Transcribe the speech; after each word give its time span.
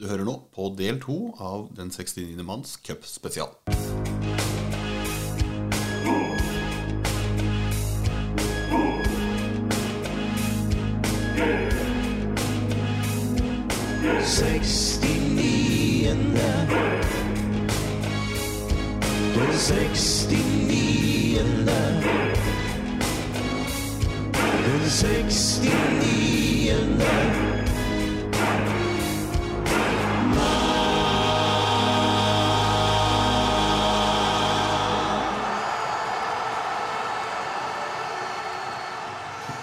Du 0.00 0.06
hører 0.08 0.24
nå 0.24 0.32
på 0.56 0.70
del 0.78 0.96
to 1.02 1.16
av 1.44 1.66
Den 1.76 1.90
69. 1.92 2.40
manns 2.40 2.78
cup 2.80 3.04
spesial. 3.04 3.52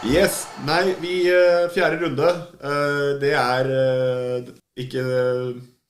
Yes. 0.07 0.45
Nei, 0.63 0.95
vi 1.01 1.13
eh, 1.27 1.67
Fjerde 1.73 1.99
runde. 1.99 2.27
eh, 2.63 3.09
det 3.19 3.33
er 3.35 3.69
eh, 3.75 4.51
ikke 4.79 5.03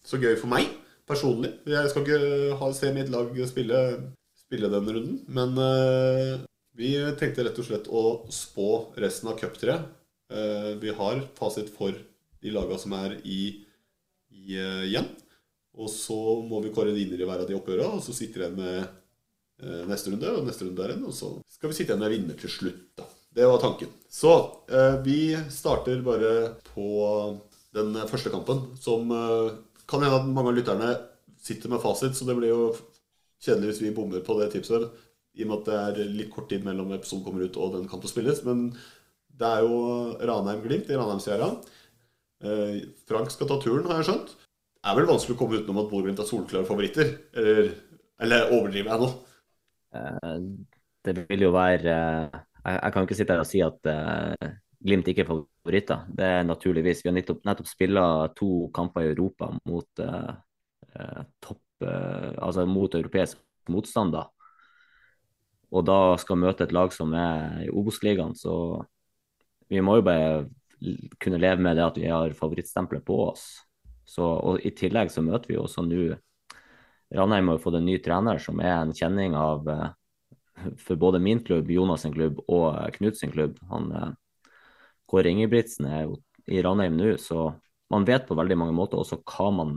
så 0.02 0.18
gøy 0.18 0.34
for 0.40 0.50
meg 0.50 0.72
personlig. 1.08 1.52
Jeg 1.70 1.92
skal 1.92 2.06
ikke 2.06 2.56
ha, 2.58 2.70
se 2.74 2.90
mitt 2.96 3.12
lag 3.14 3.30
spille, 3.50 3.82
spille 4.42 4.72
den 4.74 4.90
runden. 4.96 5.20
Men 5.30 5.54
vi 6.78 6.96
tenkte 7.20 7.46
rett 7.46 7.62
og 7.62 7.68
slett 7.68 7.88
å 7.88 8.04
spå 8.34 8.70
resten 9.00 9.30
av 9.32 9.38
cuptreet. 9.40 9.86
Vi 10.82 10.96
har 10.98 11.22
fasit 11.38 11.70
for 11.76 11.96
de 12.44 12.52
laga 12.56 12.80
som 12.82 12.96
er 12.98 13.16
i, 13.24 13.64
i 14.36 14.58
igjen. 14.90 15.08
Og 15.78 15.92
så 15.94 16.18
må 16.44 16.60
vi 16.66 16.74
kåre 16.76 16.96
vinner 16.96 17.22
i 17.22 17.30
hver 17.30 17.46
av 17.46 17.48
de 17.48 17.56
oppgjøra, 17.56 17.88
og 18.00 18.04
så 18.04 18.16
sitter 18.16 18.48
jeg 18.48 18.58
med 18.58 19.88
neste 19.88 20.12
runde 20.12 20.36
og 20.42 20.48
neste 20.50 20.68
runde 20.68 20.82
der 20.82 20.96
igjen. 20.96 21.08
og 21.08 21.16
så 21.16 21.38
skal 21.56 21.72
vi 21.72 21.80
sitte 21.80 21.94
igjen 21.94 22.04
med 22.04 22.16
vinner 22.18 22.44
til 22.44 22.52
slutt. 22.52 22.84
da. 23.00 23.08
Det 23.38 23.46
var 23.46 23.60
tanken. 23.62 23.90
Så 24.10 24.32
eh, 24.72 24.96
vi 25.06 25.38
starter 25.50 26.00
bare 26.02 26.56
på 26.74 26.88
den 27.78 27.94
første 28.10 28.32
kampen, 28.34 28.64
som 28.82 29.12
eh, 29.14 29.52
kan 29.86 30.02
hende 30.02 30.18
at 30.18 30.32
mange 30.32 30.50
av 30.50 30.58
lytterne 30.58 30.88
sitter 31.38 31.70
med 31.70 31.84
fasit, 31.84 32.18
så 32.18 32.26
det 32.26 32.34
blir 32.40 32.50
jo 32.50 32.64
kjedelig 33.46 33.70
hvis 33.70 33.82
vi 33.84 33.92
bommer 33.94 34.24
på 34.26 34.40
det 34.40 34.48
tipset, 34.56 34.88
i 35.38 35.46
og 35.46 35.52
med 35.52 35.60
at 35.60 35.70
det 35.70 36.08
er 36.08 36.16
litt 36.16 36.32
kort 36.34 36.50
tid 36.50 36.66
mellom 36.66 36.96
episoden 36.96 37.22
kommer 37.28 37.46
ut 37.46 37.60
og 37.62 37.76
den 37.76 37.86
kampen 37.92 38.10
spilles. 38.10 38.42
Men 38.48 38.72
det 39.38 39.54
er 39.54 39.68
jo 39.68 39.78
Ranheim-Glimt 40.18 40.90
i 40.90 40.98
Ranheim-Sierra. 40.98 41.52
Eh, 42.42 42.82
Frank 43.06 43.30
skal 43.36 43.54
ta 43.54 43.60
turen, 43.62 43.86
har 43.86 44.02
jeg 44.02 44.10
skjønt. 44.10 44.34
Det 44.34 44.90
er 44.90 44.98
vel 44.98 45.12
vanskelig 45.12 45.38
å 45.38 45.44
komme 45.44 45.62
utenom 45.62 45.84
at 45.84 45.94
Bodø-Glimt 45.94 46.26
er 46.26 46.32
solklare 46.32 46.66
favoritter? 46.66 47.14
Eller, 47.38 47.70
eller 48.18 48.58
overdriver 48.58 48.96
jeg 48.96 49.06
nå? 49.06 49.14
Det 51.06 51.20
vil 51.30 51.46
jo 51.52 51.54
være 51.54 52.02
Jeg, 52.68 52.80
jeg 52.84 52.94
kan 52.94 53.08
ikke 53.08 53.18
sitte 53.18 53.36
her 53.36 53.44
og 53.44 53.50
si 53.50 53.62
at 53.66 53.92
uh, 53.92 54.56
Glimt 54.88 55.08
ikke 55.10 55.24
er 55.24 55.30
favoritter. 55.32 56.04
Det 56.14 56.26
er 56.26 56.44
naturligvis. 56.46 57.00
Vi 57.02 57.10
har 57.10 57.16
nettopp, 57.16 57.40
nettopp 57.48 57.70
spilla 57.70 58.04
to 58.38 58.68
kamper 58.76 59.08
i 59.08 59.10
Europa 59.16 59.50
mot 59.66 60.04
uh, 60.04 61.24
topp 61.44 61.64
Altså 61.78 62.64
mot 62.66 62.96
europeisk 62.98 63.38
motstand, 63.70 64.16
da. 64.16 64.24
Og 65.70 65.84
da 65.86 66.16
skal 66.18 66.40
møte 66.42 66.66
et 66.66 66.74
lag 66.74 66.94
som 66.96 67.12
er 67.14 67.68
i 67.68 67.70
Obos-ligaen, 67.70 68.34
så 68.34 68.82
vi 69.70 69.82
må 69.84 69.98
jo 70.00 70.06
bare 70.08 70.48
kunne 71.22 71.42
leve 71.42 71.62
med 71.64 71.78
det 71.78 71.86
at 71.86 72.00
vi 72.00 72.08
har 72.10 72.36
favorittstempelet 72.38 73.06
på 73.06 73.20
oss. 73.28 73.46
Så, 74.08 74.24
og 74.24 74.64
I 74.64 74.72
tillegg 74.72 75.12
så 75.12 75.24
møter 75.26 75.52
vi 75.52 75.60
også 75.60 75.84
nå 75.84 76.16
Ranheim 77.18 77.48
har 77.48 77.56
jo 77.56 77.64
fått 77.64 77.78
en 77.80 77.86
ny 77.88 77.98
trener 78.04 78.40
som 78.44 78.60
er 78.60 78.74
en 78.74 78.92
kjenning 78.96 79.36
av 79.40 79.68
eh, 79.72 79.92
for 80.82 81.00
både 81.00 81.20
min 81.24 81.40
klubb, 81.44 81.72
Jonas 81.72 82.04
sin 82.06 82.14
klubb 82.16 82.40
og 82.48 82.70
eh, 82.74 82.90
Knut 82.98 83.20
sin 83.20 83.34
klubb. 83.34 83.58
Han, 83.72 83.92
eh, 83.92 84.54
Kåre 85.08 85.32
Ingebrigtsen 85.32 85.88
er 85.90 86.06
jo 86.06 86.18
i 86.48 86.62
Ranheim 86.64 86.96
nå, 86.98 87.14
så 87.20 87.52
man 87.92 88.06
vet 88.08 88.28
på 88.28 88.36
veldig 88.36 88.58
mange 88.60 88.76
måter 88.76 89.00
også 89.00 89.22
hva 89.24 89.52
man 89.56 89.76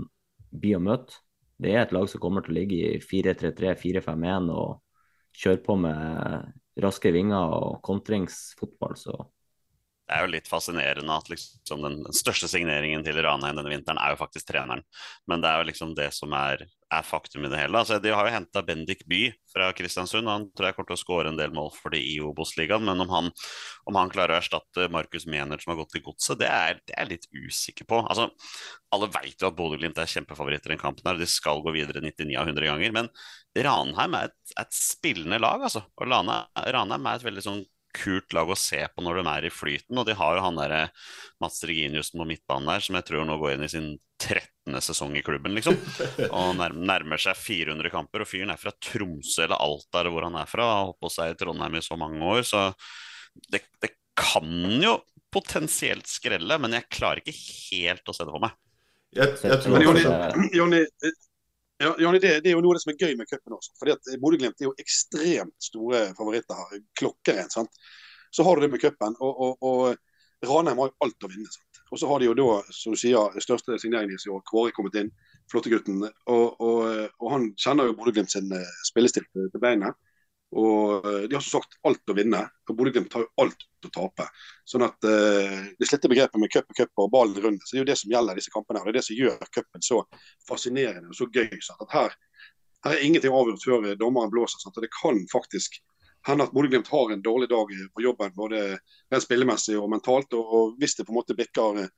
blir 0.51 0.79
å 0.79 0.85
møte. 0.85 1.21
Det 1.61 1.75
er 1.75 1.85
et 1.85 1.93
lag 1.95 2.09
som 2.11 2.23
kommer 2.23 2.43
til 2.43 2.55
å 2.55 2.59
ligge 2.59 2.79
i 2.79 3.01
4-3-3, 3.03 3.75
4-5-1 3.79 4.49
og 4.55 4.81
kjøre 5.37 5.63
på 5.67 5.77
med 5.79 6.81
raske 6.81 7.13
vinger 7.15 7.55
og 7.59 7.81
kontringsfotball. 7.87 8.97
Så 8.99 9.17
det 10.11 10.17
er 10.19 10.25
jo 10.27 10.31
litt 10.33 10.49
fascinerende 10.51 11.15
at 11.15 11.29
liksom 11.31 11.85
den, 11.85 12.01
den 12.03 12.17
største 12.17 12.49
signeringen 12.51 13.05
til 13.07 13.21
Ranheim 13.23 13.55
denne 13.55 13.71
vinteren 13.71 14.01
er 14.03 14.11
jo 14.11 14.19
faktisk 14.19 14.49
treneren. 14.49 14.83
Men 15.31 15.43
det 15.43 15.47
er 15.47 15.61
jo 15.61 15.69
liksom 15.69 15.93
det 15.95 16.09
som 16.17 16.35
er, 16.35 16.65
er 16.67 17.07
faktum 17.07 17.47
i 17.47 17.51
det 17.53 17.61
hele. 17.61 17.79
Altså, 17.79 18.01
de 18.03 18.11
har 18.11 18.27
jo 18.27 18.33
henta 18.35 18.65
Bendik 18.67 19.05
By 19.07 19.21
fra 19.53 19.69
Kristiansund. 19.79 20.27
Han 20.27 20.49
tror 20.51 20.67
jeg 20.67 20.79
kommer 20.79 20.91
til 20.91 20.99
å 20.99 21.03
skåre 21.05 21.31
en 21.31 21.39
del 21.39 21.55
mål 21.55 21.71
for 21.77 21.95
de 21.95 22.03
i 22.03 22.19
Obos-ligaen. 22.27 22.83
Men 22.91 23.07
om 23.07 23.15
han, 23.15 23.31
om 23.87 24.01
han 24.03 24.11
klarer 24.11 24.35
å 24.35 24.41
erstatte 24.43 24.91
Markus 24.91 25.29
Menert 25.31 25.63
som 25.63 25.77
har 25.77 25.83
gått 25.85 25.95
til 25.95 26.07
godset, 26.11 26.43
det 26.43 26.51
er 26.51 26.83
jeg 26.91 27.11
litt 27.13 27.31
usikker 27.31 27.87
på. 27.87 28.03
Altså, 28.03 28.27
alle 28.91 29.13
vet 29.15 29.39
jo 29.39 29.53
at 29.53 29.59
Bodø-Glimt 29.63 30.03
er 30.03 30.11
kjempefavoritter 30.11 30.73
i 30.73 30.75
den 30.75 30.83
kampen. 30.83 31.07
her, 31.07 31.23
De 31.23 31.31
skal 31.31 31.63
gå 31.63 31.79
videre 31.79 32.03
99 32.03 32.35
av 32.35 32.51
100 32.51 32.73
ganger. 32.73 32.99
Men 32.99 33.15
Ranheim 33.55 34.19
er 34.19 34.33
et, 34.33 34.57
et 34.59 34.75
spillende 34.75 35.39
lag, 35.39 35.71
altså. 35.71 35.87
Og 36.03 36.11
Ranheim 36.11 37.07
er 37.07 37.15
et 37.15 37.31
veldig 37.31 37.47
sånn 37.47 37.63
kult 37.97 38.35
lag 38.37 38.51
å 38.51 38.59
se 38.59 38.81
på 38.95 39.05
når 39.05 39.21
de 39.21 39.25
er 39.33 39.47
i 39.49 39.53
flyten. 39.53 39.99
Og 40.01 40.07
de 40.09 40.17
har 40.19 40.37
jo 40.37 40.45
han 40.45 40.61
derre 40.61 40.81
Mats 41.43 41.63
Reginiussen 41.67 42.21
på 42.21 42.29
midtbanen 42.29 42.71
der, 42.71 42.85
som 42.85 42.99
jeg 42.99 43.09
tror 43.09 43.27
nå 43.29 43.39
går 43.41 43.55
inn 43.57 43.67
i 43.67 43.71
sin 43.73 43.91
13. 44.21 44.81
sesong 44.85 45.17
i 45.17 45.25
klubben, 45.25 45.55
liksom. 45.57 45.79
Og 46.37 46.59
nærmer, 46.59 47.21
seg 47.21 47.39
400 47.39 47.93
kamper. 47.93 48.25
Og 48.25 48.31
fyren 48.31 48.53
er 48.55 48.61
fra 48.61 48.75
Tromsø 48.77 49.47
eller 49.47 49.61
Alta 49.61 50.03
eller 50.03 50.15
hvor 50.15 50.29
han 50.29 50.41
er 50.41 50.51
fra. 50.51 50.69
Har 50.69 50.91
holdt 50.91 51.01
på 51.03 51.13
seg 51.15 51.35
i 51.35 51.39
Trondheim 51.41 51.79
i 51.81 51.85
så 51.85 51.99
mange 52.01 52.21
år. 52.35 52.45
Så 52.47 52.67
det, 53.53 53.65
det 53.83 53.95
kan 54.19 54.83
jo 54.83 54.99
potensielt 55.31 56.11
skrelle, 56.11 56.59
men 56.59 56.75
jeg 56.75 56.91
klarer 56.91 57.23
ikke 57.23 57.37
helt 57.37 58.11
å 58.11 58.15
se 58.17 58.27
det 58.27 58.35
for 58.35 58.43
meg. 58.43 58.57
Jeg, 59.15 59.35
jeg 59.43 59.59
tror 59.65 59.83
Jonny, 60.55 60.83
eh, 60.83 61.17
ja, 61.81 61.95
Jonny 61.99 62.21
det, 62.21 62.35
det 62.45 62.51
er 62.51 62.59
jo 62.59 62.61
noe 62.65 62.75
av 62.75 62.79
det 62.79 62.85
som 62.85 62.93
er 62.93 63.01
gøy 63.01 63.17
med 63.17 63.29
cupen 63.31 63.57
også. 63.57 63.73
fordi 63.81 63.97
at 63.97 64.13
Bodø-Glimt 64.21 64.61
er 64.61 64.69
jo 64.69 64.77
ekstremt 64.83 65.57
store 65.65 66.03
favoritter 66.19 66.59
her. 66.59 66.85
Klokkerent. 67.01 67.57
sant? 67.57 67.83
Så 68.31 68.45
har 68.47 68.57
du 68.57 68.67
det 68.67 68.71
med 68.75 68.83
cupen. 68.83 69.17
Og, 69.21 69.41
og, 69.47 69.65
og 69.65 70.51
Ranheim 70.51 70.83
har 70.83 70.91
jo 70.91 71.07
alt 71.07 71.27
å 71.27 71.33
vinne. 71.33 71.49
sant? 71.49 71.83
Og 71.91 71.99
så 71.99 72.11
har 72.11 72.21
de 72.21 72.29
jo 72.29 72.37
da, 72.39 72.61
som 72.75 72.95
du 72.95 73.01
sier, 73.01 73.41
største 73.43 73.79
signeringen 73.83 74.15
i 74.15 74.31
år, 74.31 74.45
Kåre 74.47 74.75
kommet 74.77 74.99
inn. 75.01 75.11
Flottegutten. 75.51 76.05
Og, 76.05 76.61
og, 76.63 76.85
og 77.19 77.33
han 77.33 77.49
kjenner 77.59 77.89
jo 77.89 77.97
Bodø-Glimt 77.99 78.31
sin 78.31 78.53
eh, 78.55 78.77
spillestil 78.87 79.27
til 79.33 79.49
til 79.51 79.65
beinet. 79.65 79.97
Og 80.51 81.07
eh, 81.07 81.27
de 81.29 81.37
har 81.37 81.43
som 81.45 81.61
sagt 81.61 81.77
alt 81.87 82.11
å 82.11 82.17
vinne. 82.17 82.41
og 82.69 82.77
Bodø-Glimt 82.77 83.13
har 83.15 83.23
jo 83.23 83.45
alt 83.45 83.67
å 83.87 83.91
tape. 83.95 84.27
Sånn 84.69 84.85
at 84.85 84.99
uh, 85.07 85.61
Det 85.79 85.87
slitte 85.89 86.11
begrepet 86.11 86.41
med 86.43 86.51
cup 86.53 86.67
og 86.69 86.77
cup 86.77 87.03
og 87.05 87.13
ballen 87.13 87.39
rundt, 87.43 87.63
så 87.65 87.75
det 87.75 87.79
er 87.79 87.85
jo 87.85 87.91
det 87.91 87.99
som 88.01 88.11
gjelder 88.13 88.41
disse 88.41 88.53
kampene. 88.53 88.81
her, 88.81 88.91
Det 88.91 88.93
er 88.93 88.99
det 88.99 89.07
som 89.07 89.21
gjør 89.21 89.53
cupen 89.55 89.87
så 89.87 90.01
fascinerende 90.49 91.15
og 91.15 91.17
så 91.17 91.29
gøy. 91.31 91.55
Sant? 91.63 91.87
At 91.87 91.95
her, 91.95 92.19
her 92.85 92.99
er 92.99 93.07
ingenting 93.07 93.35
avgjort 93.35 93.65
før 93.65 93.87
eh, 93.87 93.97
dommeren 94.01 94.33
blåser. 94.35 94.61
Sant? 94.63 94.77
Og 94.77 94.85
Det 94.85 94.93
kan 94.99 95.23
faktisk 95.33 95.81
hende 96.29 96.45
at 96.45 96.53
Bodø-Glimt 96.53 96.91
har 96.93 97.15
en 97.15 97.25
dårlig 97.25 97.49
dag 97.49 97.73
eh, 97.77 97.89
på 97.95 98.05
jobben, 98.05 98.35
både 98.37 98.65
rent 98.75 99.25
spillemessig 99.25 99.79
og 99.79 99.91
mentalt. 99.95 100.35
Og, 100.35 100.55
og 100.59 100.79
hvis 100.83 100.99
det 100.99 101.07
på 101.07 101.15
en 101.15 101.21
måte 101.23 101.39
bikker 101.39 101.85
eh, 101.85 101.93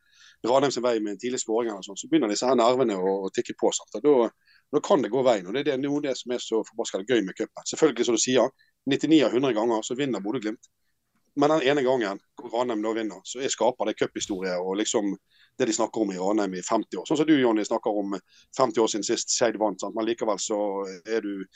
Ranheim 0.46 0.74
sin 0.74 0.84
vei 0.84 0.98
med 1.00 1.14
en 1.14 1.22
tidlig 1.22 1.40
skåring, 1.42 1.72
sånn, 1.86 1.98
så 1.98 2.08
begynner 2.10 2.30
disse 2.30 2.48
her 2.48 2.58
nervene 2.58 2.98
å 2.98 3.30
tikke 3.34 3.54
på. 3.58 3.70
Sant? 3.74 3.96
Og 4.00 4.06
da, 4.06 4.30
Da 4.72 4.80
kan 4.80 5.02
det 5.04 5.12
gå 5.12 5.22
veien. 5.22 5.46
og 5.46 5.54
Det 5.54 5.60
er 5.60 5.72
det, 5.72 5.80
noe 5.82 6.00
det 6.00 6.14
som 6.16 6.32
er 6.32 6.40
så 6.40 6.62
forbaska 6.64 7.02
gøy 7.04 7.20
med 7.26 7.36
cupen. 7.36 7.66
Selvfølgelig, 7.68 8.06
som 8.08 8.16
du 8.16 8.22
sier, 8.22 8.48
99 8.88 9.18
av 9.26 9.34
100 9.36 9.52
ganger 9.58 9.84
så 9.84 9.96
vinner 9.98 10.24
Bodø-Glimt. 10.24 10.70
Men 11.34 11.48
den 11.48 11.62
ene 11.62 11.82
gangen 11.82 12.18
Ranheim 12.52 12.82
da 12.84 12.90
vinner, 12.92 13.20
så 13.24 13.40
jeg 13.40 13.52
skaper 13.54 13.88
det 13.88 13.94
cuphistorie 13.96 14.52
og 14.60 14.74
liksom 14.76 15.14
det 15.56 15.68
de 15.68 15.72
snakker 15.72 16.02
om 16.04 16.10
i 16.12 16.18
Ranheim 16.20 16.56
i 16.58 16.64
50 16.64 16.98
år. 17.00 17.06
Sånn 17.08 17.20
som 17.22 17.28
du 17.28 17.32
Jonny 17.38 17.64
snakker 17.64 18.00
om 18.02 18.12
50 18.58 18.82
år 18.82 18.90
siden 18.92 19.06
sist 19.06 19.32
Skeid 19.32 19.56
vant. 19.60 19.80
Sant? 19.80 19.96
Men 19.96 20.08
likevel 20.08 20.40
så 20.40 20.58
er 21.08 21.24
du 21.24 21.46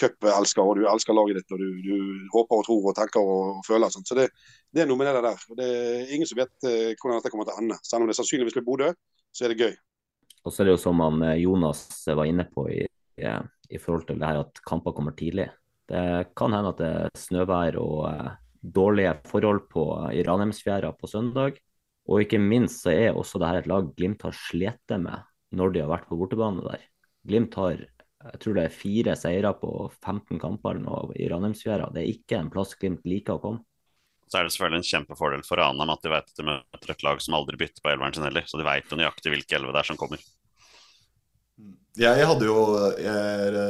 cupelsker 0.00 0.62
og 0.64 0.80
du 0.80 0.86
elsker 0.88 1.16
laget 1.16 1.40
ditt 1.40 1.52
og 1.52 1.60
du, 1.60 1.68
du, 1.84 1.98
håper 2.32 2.62
og 2.62 2.68
tror 2.68 2.88
og 2.92 2.96
tenker 2.96 3.32
og 3.32 3.60
føler. 3.68 3.92
Sant? 3.92 4.08
Så 4.08 4.16
det, 4.16 4.30
det, 4.72 4.84
er 4.84 4.88
noe 4.88 5.00
med 5.00 5.12
det 5.12 5.24
der. 5.28 5.44
Det 5.60 5.68
er 5.68 6.14
ingen 6.16 6.28
som 6.28 6.40
vet 6.40 6.54
uh, 6.64 6.94
hvordan 6.96 7.20
dette 7.20 7.32
kommer 7.32 7.48
til 7.48 7.56
å 7.58 7.64
ende. 7.64 7.80
Selv 7.84 8.04
om 8.04 8.12
det 8.12 8.16
sannsynligvis 8.16 8.56
blir 8.56 8.68
Bodø, 8.68 8.92
så 9.36 9.44
er 9.44 9.52
det 9.52 9.60
gøy. 9.68 9.76
Og 10.46 10.54
så 10.54 10.62
er 10.62 10.68
det 10.68 10.76
jo 10.76 10.82
som 10.86 11.02
han 11.02 11.22
eh, 11.26 11.42
Jonas 11.42 11.82
var 12.06 12.26
inne 12.28 12.46
på 12.46 12.68
i, 12.70 12.82
i 13.18 13.78
forhold 13.82 14.06
til 14.06 14.20
det 14.20 14.28
her 14.28 14.42
at 14.44 14.62
kamper 14.66 14.94
kommer 14.94 15.16
tidlig. 15.18 15.48
Det 15.90 16.02
kan 16.38 16.54
hende 16.54 16.72
at 16.74 16.82
det 16.82 16.90
er 17.00 17.18
snøvær 17.18 17.78
og 17.78 17.98
uh, 18.10 18.30
dårlige 18.58 19.12
forhold 19.30 19.66
på, 19.70 19.84
i 20.10 20.24
Ranheimsfjæra 20.26 20.90
på 20.98 21.10
søndag. 21.10 21.60
Og 22.10 22.22
ikke 22.22 22.40
minst 22.42 22.82
så 22.82 22.94
er 22.94 23.18
også 23.18 23.38
det 23.42 23.50
her 23.50 23.60
et 23.60 23.68
lag 23.70 23.92
Glimt 23.98 24.22
har 24.26 24.34
slitt 24.34 24.94
med 24.98 25.26
når 25.54 25.74
de 25.74 25.82
har 25.82 25.90
vært 25.90 26.08
på 26.10 26.18
bortebane 26.18 26.62
der. 26.66 26.82
Glimt 27.26 27.54
har 27.58 27.84
jeg 28.26 28.40
tror 28.42 28.56
det 28.56 28.64
er 28.66 28.74
fire 28.74 29.14
seire 29.18 29.52
på 29.60 29.70
15 30.02 30.40
kamper 30.42 30.80
nå 30.82 30.98
i 31.14 31.28
Ranheimsfjæra. 31.30 31.92
Det 31.94 32.02
er 32.02 32.10
ikke 32.10 32.40
en 32.40 32.50
plass 32.50 32.74
Glimt 32.78 33.06
liker 33.06 33.36
å 33.36 33.42
komme. 33.42 33.62
Så 34.26 34.38
er 34.38 34.46
det 34.46 34.54
selvfølgelig 34.54 34.82
en 34.82 34.88
kjempefordel 34.90 35.44
for 35.46 35.60
Ranheim 35.60 35.92
at 35.94 36.02
de 36.02 36.10
vet 36.10 36.32
at 36.32 36.40
de 36.40 36.46
møter 36.48 36.92
et 36.92 37.04
lag 37.06 37.20
som 37.22 37.36
aldri 37.38 37.60
bytter 37.60 37.84
på 37.84 37.92
elveren 37.92 38.16
sin 38.16 38.26
heller. 38.26 38.46
Så 38.48 38.58
de 38.58 38.66
vet 38.66 38.90
jo 38.90 38.98
nøyaktig 38.98 39.32
hvilke 39.32 39.58
elleve 39.58 39.74
det 39.76 39.82
er 39.84 39.90
som 39.92 40.00
kommer. 40.00 40.24
Jeg 41.96 42.26
hadde 42.28 42.44
jo 42.44 42.58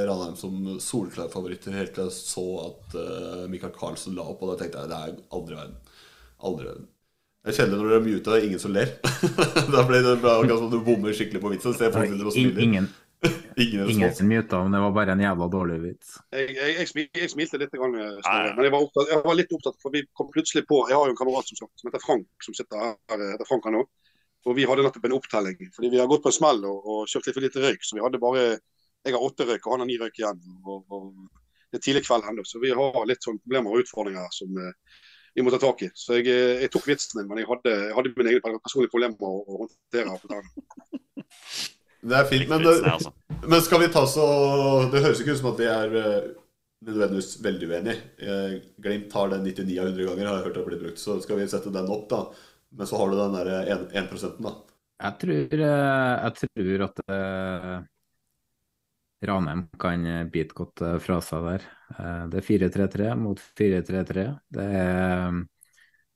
Ranheim 0.09 0.35
som 0.41 0.79
solklar 0.83 1.31
favoritter 1.31 1.77
helt 1.77 1.95
til 1.95 2.09
jeg 2.09 2.17
så 2.17 2.47
at 2.65 2.97
uh, 2.99 3.45
Michael 3.53 3.77
Carlsen 3.77 4.17
la 4.17 4.25
opp, 4.27 4.43
og 4.43 4.55
da 4.55 4.59
tenkte 4.63 4.83
jeg 4.83 4.91
det 4.91 4.99
er 4.99 5.17
aldri 5.37 5.59
verden. 5.61 5.77
Aldri 6.43 6.71
verden. 6.73 6.89
Jeg 7.47 7.61
kjenner 7.61 7.79
når 7.79 7.93
dere 7.93 7.99
er 8.01 8.07
muta, 8.09 8.31
det 8.33 8.39
er 8.41 8.47
ingen 8.49 8.63
som 8.63 8.73
ler. 8.75 8.89
da 9.77 9.85
ble 9.87 10.01
det 10.03 10.17
akkurat 10.19 10.59
som 10.59 10.73
du 10.73 10.81
bommer 10.83 11.15
skikkelig 11.15 11.43
på 11.45 11.53
vitsen. 11.53 11.77
Ingen, 12.65 12.89
ingen, 13.57 13.91
ingen 13.91 14.15
som 14.15 14.29
muta, 14.29 14.63
men 14.63 14.75
det 14.77 14.81
var 14.85 14.95
bare 14.97 15.15
en 15.17 15.23
jævla 15.25 15.49
dårlig 15.53 15.77
vits. 15.83 16.17
Jeg, 16.35 16.55
jeg, 16.57 16.75
jeg, 16.81 17.09
jeg 17.21 17.33
smilte 17.33 17.61
litt, 17.63 17.73
grann, 17.75 17.95
men 17.97 18.65
jeg 18.67 18.75
var, 18.75 18.83
opptatt, 18.83 19.13
jeg 19.13 19.23
var, 19.25 19.39
litt 19.39 19.55
opptatt, 19.59 19.79
for 19.83 19.95
vi 19.95 20.03
kom 20.17 20.29
plutselig 20.35 20.67
på 20.69 20.83
Jeg 20.91 20.99
har 20.99 21.09
jo 21.09 21.15
en 21.15 21.21
kamerat 21.21 21.49
som, 21.51 21.69
som 21.69 21.91
heter 21.91 22.05
Frank, 22.05 22.29
som 22.45 22.57
sitter 22.57 22.83
her. 22.83 22.99
heter 23.13 23.49
Frank 23.49 23.69
nå. 23.73 23.85
Og 24.47 24.55
vi 24.55 24.67
hadde 24.69 24.85
nettopp 24.87 25.09
en 25.09 25.17
opptelling. 25.17 25.73
Fordi 25.75 25.91
vi 25.91 25.99
har 25.99 26.11
gått 26.11 26.23
på 26.23 26.31
en 26.31 26.39
smell 26.39 26.63
og, 26.69 26.85
og 26.87 27.11
kjørt 27.11 27.27
litt 27.27 27.39
for 27.39 27.47
lite 27.49 27.65
røyk. 27.65 27.83
Så 27.83 27.99
vi 27.99 28.05
hadde 28.05 28.23
bare 28.23 28.47
Jeg 29.07 29.15
har 29.15 29.23
åtte 29.23 29.47
røyk, 29.47 29.67
og 29.67 29.75
han 29.75 29.83
har 29.85 29.91
ni 29.91 29.99
røyk 29.99 30.21
igjen. 30.21 30.39
Og, 30.67 30.85
og, 30.95 31.11
det 31.71 31.81
er 31.81 31.83
tidlig 31.83 32.07
kveld 32.07 32.27
ennå, 32.31 32.45
så 32.47 32.61
vi 32.63 32.71
har 32.75 33.09
litt 33.11 33.27
sånn 33.27 33.41
problemer 33.43 33.75
og 33.75 33.83
utfordringer 33.83 34.31
som 34.35 34.53
vi 35.37 35.45
må 35.45 35.53
ta 35.53 35.59
tak 35.61 35.83
i. 35.85 35.91
Så 35.95 36.17
jeg, 36.17 36.31
eh, 36.33 36.63
jeg 36.63 36.73
tok 36.73 36.87
vitsen 36.89 37.21
din, 37.21 37.27
men 37.29 37.43
jeg 37.43 37.49
hadde, 37.51 37.73
jeg 37.89 37.97
hadde 37.99 38.13
mine 38.17 38.33
egne 38.33 38.61
personlige 38.65 38.93
problemer 38.95 39.27
å, 39.29 39.33
å 39.45 39.59
håndtere. 39.65 40.15
Det 42.07 42.17
er 42.17 42.29
fint, 42.31 42.49
men, 42.51 42.65
det, 42.65 42.75
altså. 42.87 43.13
men 43.51 43.63
skal 43.65 43.83
vi 43.83 43.89
ta 43.95 44.05
så 44.07 44.27
Det 44.93 45.03
høres 45.03 45.23
ikke 45.23 45.35
ut 45.35 45.41
som 45.41 45.49
at 45.51 45.63
vi 45.63 45.67
er 45.71 45.97
eh, 46.01 46.29
nødvendigvis 46.87 47.33
veldig 47.45 47.71
uenige. 47.73 47.97
Eh, 48.23 48.55
Glimt 48.85 49.09
tar 49.13 49.33
den 49.35 49.43
99 49.49 49.81
av 49.81 49.91
100 49.91 50.11
ganger, 50.11 50.29
har 50.29 50.39
jeg 50.39 50.47
hørt 50.47 50.61
det 50.61 50.69
blir 50.69 50.85
brukt. 50.85 51.03
Så 51.03 51.19
skal 51.25 51.41
vi 51.41 51.49
sette 51.51 51.75
den 51.75 51.91
opp, 51.91 52.07
da. 52.13 52.23
Men 52.77 52.89
så 52.91 53.01
har 53.01 53.11
du 53.11 53.19
den 53.19 53.37
der 53.41 53.53
1, 53.75 53.91
1 53.97 54.41
da. 54.45 54.55
Jeg 55.07 55.21
tror, 55.21 55.61
jeg 55.61 56.33
tror 56.41 56.87
at 56.87 57.03
Ranheim 59.25 59.69
kan 59.81 60.07
eh, 60.07 60.25
bite 60.25 60.55
godt 60.55 60.83
eh, 60.85 60.99
fra 61.03 61.21
seg 61.25 61.45
der. 61.47 61.67
Uh, 61.97 62.25
det 62.31 62.41
er 62.41 62.47
4-3-3 62.47 63.13
mot 63.21 63.41
4-3-3. 63.59 64.27
Det 64.53 64.67
er 64.81 65.39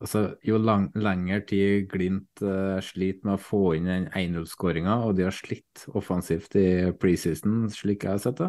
Altså, 0.00 0.22
jo 0.46 0.56
lang, 0.56 0.86
lenger 0.96 1.42
tid 1.44 1.90
Glimt 1.92 2.40
uh, 2.40 2.78
sliter 2.80 3.26
med 3.28 3.36
å 3.36 3.42
få 3.42 3.62
inn 3.76 3.88
den 3.90 4.06
1-0-skåringa, 4.16 4.96
og 5.04 5.18
de 5.18 5.26
har 5.26 5.36
slitt 5.36 5.84
offensivt 5.92 6.56
i 6.56 6.68
preseason, 6.96 7.66
slik 7.74 8.06
jeg 8.06 8.14
har 8.14 8.22
sett 8.22 8.40
det, 8.40 8.48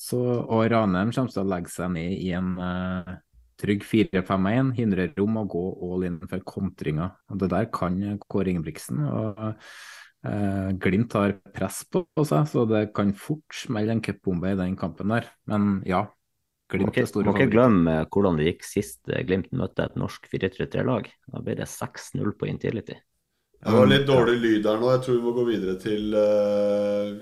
så, 0.00 0.18
og 0.42 0.64
Ranheim 0.72 1.12
kommer 1.14 1.34
til 1.34 1.44
å 1.44 1.50
legge 1.52 1.72
seg 1.72 1.92
ned 1.94 2.16
i 2.16 2.32
en 2.36 2.54
uh, 2.56 3.12
trygg 3.60 3.84
4-5-1, 3.86 4.72
hindrer 4.78 5.12
rom 5.18 5.38
å 5.38 5.44
gå 5.50 5.64
all 5.86 6.08
in 6.08 6.18
for 6.24 6.42
kontringer. 6.48 7.12
Og 7.30 7.42
Det 7.42 7.50
der 7.52 7.68
kan 7.74 8.00
Kåre 8.24 8.54
Ingebrigtsen. 8.54 9.04
og 9.04 9.44
uh, 9.44 10.70
Glimt 10.80 11.14
har 11.18 11.36
press 11.54 11.84
på 11.86 12.06
seg, 12.24 12.48
så 12.50 12.66
det 12.70 12.88
kan 12.96 13.14
fort 13.14 13.54
smelle 13.54 13.94
en 13.94 14.02
cupbombe 14.04 14.52
i 14.52 14.58
den 14.58 14.76
kampen 14.80 15.14
der. 15.14 15.30
Men 15.50 15.82
ja, 15.88 16.06
Glimt 16.72 16.94
store 16.96 17.04
favoritter. 17.04 17.28
Må 17.28 17.34
ikke 17.36 17.52
glemme 17.52 17.96
hvordan 18.08 18.38
det 18.40 18.46
gikk 18.48 18.64
sist 18.66 19.10
Glimt 19.28 19.50
møtte 19.52 19.84
et 19.84 19.98
norsk 20.00 20.28
4-3-3-lag. 20.32 21.10
Da 21.32 21.42
ble 21.44 21.58
det 21.60 21.68
6-0 21.70 22.32
på 22.40 22.48
Intility. 22.48 22.96
Det 23.64 23.72
var 23.72 23.88
litt 23.88 24.04
dårlig 24.08 24.34
lyd 24.42 24.64
der 24.66 24.80
nå. 24.80 24.90
Jeg 24.92 25.04
tror 25.04 25.16
vi 25.16 25.24
må 25.24 25.32
gå 25.32 25.44
videre 25.48 25.78
til 25.80 26.12
uh, 26.12 27.14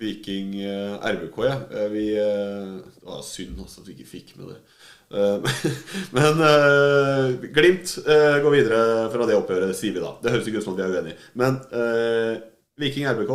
Viking 0.00 0.56
uh, 0.58 0.96
RBK. 1.06 1.36
Ja. 1.46 1.58
Uh, 1.70 2.80
det 2.82 3.06
var 3.06 3.20
synd 3.26 3.60
også 3.62 3.82
at 3.82 3.90
vi 3.90 3.94
ikke 3.94 4.10
fikk 4.16 4.34
med 4.40 4.54
det. 4.54 4.60
men 6.16 6.40
Glimt 7.54 7.92
går 8.02 8.50
videre 8.50 8.78
fra 9.12 9.26
det 9.28 9.36
oppgjøret, 9.36 9.76
sier 9.78 9.94
vi 9.94 10.02
da. 10.02 10.14
Det 10.18 10.32
høres 10.32 10.48
ikke 10.50 10.62
ut 10.62 10.66
som 10.66 10.74
at 10.74 10.80
vi 10.80 10.86
er 10.86 10.96
uenige. 10.96 11.18
Men 11.38 11.60
Viking 12.80 13.06
RBK, 13.12 13.30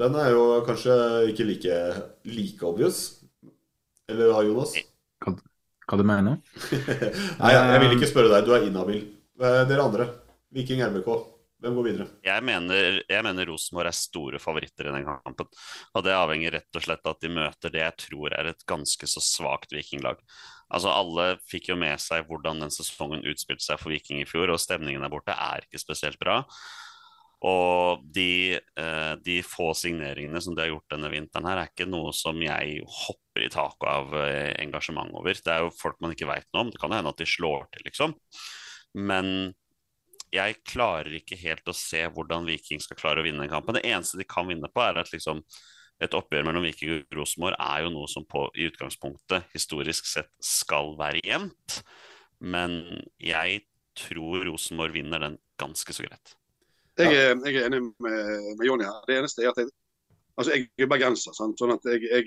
den 0.00 0.16
er 0.16 0.30
jo 0.32 0.46
kanskje 0.64 0.94
ikke 1.34 1.44
like, 1.50 1.80
like 2.30 2.64
obvious. 2.64 3.17
Eller 4.08 4.32
hva, 4.32 4.42
Jonas? 4.46 4.74
Hva, 5.24 5.34
hva 5.88 5.98
du 6.00 6.04
mener 6.06 6.38
Nei, 7.40 7.50
jeg 7.54 7.80
vil 7.84 7.96
ikke 7.96 8.10
spørre 8.10 8.32
deg. 8.32 8.46
Du 8.46 8.54
er 8.56 8.68
inhabil. 8.68 9.02
Dere 9.38 9.84
andre. 9.84 10.08
Viking 10.54 10.80
RBK. 10.86 11.10
Hvem 11.58 11.74
går 11.74 11.86
videre? 11.88 12.04
Jeg 12.22 12.42
mener, 12.46 13.00
jeg 13.10 13.24
mener 13.26 13.48
Rosenborg 13.50 13.90
er 13.90 13.96
store 13.98 14.38
favoritter 14.38 14.88
i 14.88 14.92
den 14.94 15.06
kampen. 15.08 15.48
Og 15.98 16.04
det 16.06 16.14
avhenger 16.14 16.54
rett 16.54 16.78
og 16.78 16.84
slett 16.84 17.02
av 17.02 17.16
at 17.16 17.24
de 17.24 17.32
møter 17.34 17.72
det 17.74 17.82
jeg 17.82 17.96
tror 18.04 18.36
er 18.36 18.52
et 18.52 18.62
ganske 18.70 19.08
så 19.10 19.22
svakt 19.24 19.74
vikinglag. 19.74 20.20
Altså 20.70 20.92
Alle 20.92 21.32
fikk 21.50 21.72
jo 21.72 21.78
med 21.80 21.98
seg 22.02 22.28
hvordan 22.28 22.62
den 22.62 22.70
sesongen 22.74 23.26
utspilte 23.26 23.66
seg 23.66 23.80
for 23.82 23.90
Viking 23.90 24.22
i 24.22 24.28
fjor, 24.28 24.52
og 24.54 24.62
stemningen 24.62 25.02
der 25.02 25.10
borte 25.10 25.34
er 25.34 25.66
ikke 25.66 25.82
spesielt 25.82 26.20
bra. 26.22 26.44
Og 27.46 28.02
de, 28.02 28.58
eh, 28.58 29.12
de, 29.22 29.36
få 29.46 29.70
signeringene 29.78 30.40
som 30.42 30.56
de 30.56 30.64
har 30.64 30.72
gjort 30.72 30.90
denne 30.90 31.10
vinteren, 31.12 31.46
her 31.46 31.60
er 31.60 31.70
ikke 31.70 31.86
noe 31.86 32.10
som 32.16 32.40
jeg 32.42 32.80
hopper 32.82 33.44
i 33.44 33.52
taket 33.52 33.86
av 33.86 34.16
eh, 34.18 34.56
engasjement 34.64 35.14
over. 35.14 35.38
Det 35.38 35.52
er 35.54 35.62
jo 35.62 35.74
folk 35.78 36.00
man 36.02 36.16
ikke 36.16 36.26
veit 36.30 36.48
noe 36.50 36.66
om. 36.66 36.72
Det 36.74 36.82
kan 36.82 36.96
hende 36.96 37.12
at 37.14 37.22
de 37.22 37.28
slår 37.30 37.68
til, 37.70 37.86
liksom. 37.86 38.16
Men 38.98 39.52
jeg 40.34 40.58
klarer 40.66 41.14
ikke 41.20 41.38
helt 41.40 41.70
å 41.70 41.76
se 41.76 42.02
hvordan 42.12 42.48
Viking 42.48 42.82
skal 42.82 42.98
klare 42.98 43.22
å 43.22 43.26
vinne 43.26 43.44
den 43.44 43.52
kampen. 43.52 43.78
Det 43.78 43.86
eneste 43.86 44.18
de 44.18 44.26
kan 44.28 44.48
vinne 44.48 44.70
på, 44.72 44.82
er 44.82 44.98
at 45.00 45.12
liksom 45.14 45.44
et 46.02 46.14
oppgjør 46.14 46.44
mellom 46.46 46.66
Viking 46.66 46.92
og 46.94 47.16
Rosenborg 47.18 47.58
er 47.58 47.84
jo 47.84 47.94
noe 47.94 48.10
som 48.10 48.26
på, 48.26 48.44
i 48.58 48.68
utgangspunktet 48.70 49.48
historisk 49.54 50.06
sett 50.06 50.30
skal 50.42 50.94
være 50.98 51.22
jevnt. 51.26 51.80
Men 52.38 52.80
jeg 53.22 53.64
tror 53.98 54.44
Rosenborg 54.46 54.94
vinner 54.94 55.22
den 55.22 55.40
ganske 55.58 55.94
så 55.94 56.06
greit. 56.06 56.37
Jeg, 56.98 57.14
er, 57.14 57.36
jeg 57.46 57.60
er 57.60 57.68
enig 57.68 57.84
med, 58.02 58.18
med 58.58 58.66
Jonny 58.66 58.86
her. 58.86 58.98
Det 59.06 59.20
eneste 59.20 59.44
er 59.44 59.52
at 59.52 59.60
jeg, 59.62 59.70
altså 60.38 60.54
jeg 60.54 60.68
er 60.82 60.90
bergenser. 60.90 61.36
Sant? 61.36 61.60
sånn 61.60 61.76
at 61.76 61.86
jeg, 61.86 62.04
jeg, 62.10 62.26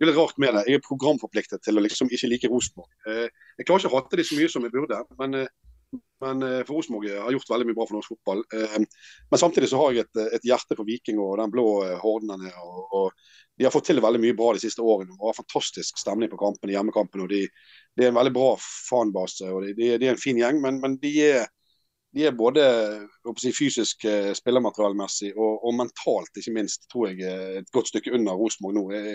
det 0.00 0.06
er 0.06 0.14
litt 0.14 0.16
rart 0.16 0.38
med 0.40 0.54
det. 0.56 0.60
Jeg 0.64 0.78
er 0.78 0.86
programforpliktet 0.86 1.60
til 1.60 1.76
å 1.76 1.82
liksom 1.84 2.08
ikke 2.08 2.28
like 2.30 2.48
Rosenborg. 2.48 2.88
Eh, 3.04 3.26
jeg 3.60 3.66
klarer 3.68 3.82
ikke 3.82 3.90
å 3.90 3.98
hate 3.98 4.16
de 4.16 4.24
så 4.24 4.38
mye 4.38 4.48
som 4.48 4.64
jeg 4.64 4.72
burde, 4.72 4.96
men, 5.18 5.36
eh, 5.42 5.98
men 6.24 6.46
eh, 6.46 6.62
for 6.64 6.78
Rosenborg 6.78 7.10
har 7.12 7.34
gjort 7.36 7.52
veldig 7.52 7.66
mye 7.68 7.76
bra 7.76 7.86
for 7.90 7.98
norsk 7.98 8.14
fotball. 8.14 8.40
Men 8.48 9.42
samtidig 9.42 9.68
så 9.68 9.82
har 9.82 9.92
jeg 9.92 10.06
et, 10.06 10.22
et 10.38 10.48
hjerte 10.48 10.78
for 10.78 10.88
Viking 10.88 11.20
og 11.20 11.36
den 11.42 11.52
blå 11.52 11.66
horden 12.00 12.32
der 12.32 12.40
nede. 12.46 12.64
Og, 12.64 12.96
og, 12.96 13.36
de 13.60 13.66
har 13.66 13.74
fått 13.74 13.90
til 13.90 14.00
veldig 14.00 14.22
mye 14.22 14.38
bra 14.38 14.54
de 14.56 14.62
siste 14.62 14.80
årene 14.80 15.12
og 15.18 15.26
har 15.28 15.36
fantastisk 15.36 15.98
stemning 16.00 16.30
på 16.32 16.38
kampene, 16.40 16.72
hjemmekampene. 16.72 17.26
og 17.26 17.34
de, 17.34 17.42
de, 17.92 18.06
er 18.06 18.08
en 18.08 18.16
veldig 18.16 18.32
bra 18.32 18.54
fanbase 18.56 19.50
og 19.52 19.66
de, 19.66 19.74
de, 19.76 19.90
de 20.00 20.08
er 20.08 20.14
en 20.14 20.22
fin 20.22 20.40
gjeng, 20.40 20.62
men, 20.64 20.78
men 20.80 20.94
de 21.02 21.10
er 21.26 21.50
de 22.16 22.26
er 22.26 22.34
både 22.34 22.64
si, 23.38 23.52
fysisk 23.54 24.04
eh, 24.08 24.32
spillermaterialmessig 24.34 25.30
og, 25.36 25.60
og, 25.62 25.76
mentalt, 25.78 26.32
ikke 26.36 26.54
minst, 26.56 26.88
tror 26.90 27.10
jeg 27.10 27.22
eh, 27.26 27.60
et 27.60 27.70
godt 27.74 27.92
stykke 27.92 28.14
under 28.16 28.38
Rosenborg 28.38 28.78
nå. 28.78 29.14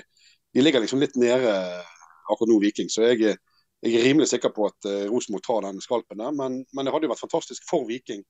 De 0.56 0.64
ligger 0.64 0.84
liksom 0.84 1.04
litt 1.04 1.18
nede 1.20 1.52
akkurat 1.52 2.52
nå, 2.52 2.62
Viking. 2.64 2.88
Så 2.92 3.04
jeg, 3.10 3.36
jeg 3.84 4.00
er 4.00 4.08
rimelig 4.08 4.30
sikker 4.32 4.54
på 4.56 4.70
at 4.70 4.88
Rosenborg 5.12 5.44
tar 5.44 5.68
den 5.68 5.84
skalpen 5.84 6.24
der. 6.24 6.32
Men, 6.32 6.62
men, 6.72 6.88
det 6.88 6.96
hadde 6.96 7.10
jo 7.10 7.12
vært 7.12 7.26
fantastisk 7.26 7.68
for 7.68 7.84
Viking 7.90 8.24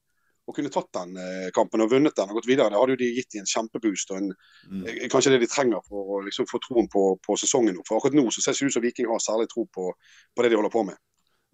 å 0.46 0.54
kunne 0.54 0.70
tatt 0.74 0.90
den 0.94 1.14
kampen 1.54 1.82
og 1.82 1.90
vunnet 1.94 2.18
den 2.18 2.34
og 2.34 2.40
gått 2.40 2.50
videre. 2.50 2.74
Det 2.74 2.82
hadde 2.82 2.98
jo 2.98 3.02
de 3.02 3.12
gitt 3.14 3.38
i 3.38 3.42
en 3.42 3.50
kjempeboost 3.50 4.12
og 4.14 4.20
en, 4.20 4.34
mm. 4.74 4.84
kanskje 5.14 5.36
det 5.36 5.44
de 5.46 5.50
trenger 5.50 5.86
for 5.86 6.18
å 6.18 6.20
liksom, 6.26 6.50
få 6.50 6.62
troen 6.66 6.90
på, 6.90 7.06
på 7.22 7.38
sesongen. 7.42 7.78
For 7.86 8.02
akkurat 8.02 8.18
nå 8.18 8.26
så 8.34 8.42
ser 8.42 8.58
det 8.58 8.74
ut 8.74 8.78
som 8.78 8.86
Viking 8.86 9.10
har 9.10 9.22
særlig 9.22 9.48
tro 9.54 9.66
på, 9.70 9.92
på 9.94 10.46
det 10.46 10.54
de 10.54 10.60
holder 10.60 10.74
på 10.74 10.86
med. 10.90 10.98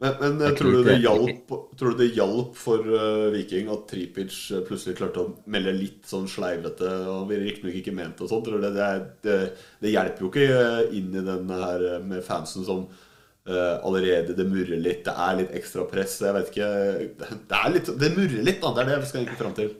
Men, 0.01 0.37
men 0.37 0.55
tror, 0.57 0.71
du 0.71 0.83
det 0.83 0.95
hjalp, 0.97 1.51
tror 1.77 1.93
du 1.93 1.99
det 1.99 2.07
hjalp 2.15 2.55
for 2.57 2.87
uh, 2.89 3.27
Viking 3.35 3.67
at 3.69 3.83
Tripic 3.91 4.33
eh, 4.49 4.63
plutselig 4.65 4.95
klarte 4.97 5.21
å 5.21 5.33
melde 5.53 5.75
litt 5.77 6.09
sånn 6.09 6.25
sleivete 6.29 6.89
og 7.11 7.29
riktignok 7.29 7.77
ikke 7.77 7.93
ment 7.93 8.23
og 8.25 8.31
sånt? 8.31 8.47
Tror 8.47 8.63
det, 8.63 8.71
det, 8.79 8.87
det, 9.21 9.35
det 9.83 9.91
hjelper 9.93 10.25
jo 10.25 10.31
ikke 10.31 10.47
eh, 10.47 10.95
inn 10.97 11.13
i 11.13 11.23
den 11.27 11.53
her 11.53 11.85
med 12.01 12.25
fansen 12.25 12.65
som 12.65 12.87
uh, 12.89 13.77
allerede 13.85 14.33
det 14.33 14.47
murrer 14.49 14.81
litt, 14.81 15.03
det 15.05 15.13
er 15.13 15.37
litt 15.43 15.53
ekstra 15.61 15.85
press. 15.93 16.17
Jeg 16.25 16.33
vet 16.39 16.49
ikke 16.49 16.71
Det, 17.51 17.61
er 17.61 17.77
litt, 17.77 17.93
det 18.01 18.11
murrer 18.17 18.49
litt, 18.49 18.61
da. 18.65 18.73
Det 18.73 18.87
er 18.87 18.93
det 18.95 18.99
vi 19.03 19.13
skal 19.13 19.21
egentlig 19.21 19.41
fram 19.43 19.55
til. 19.61 19.71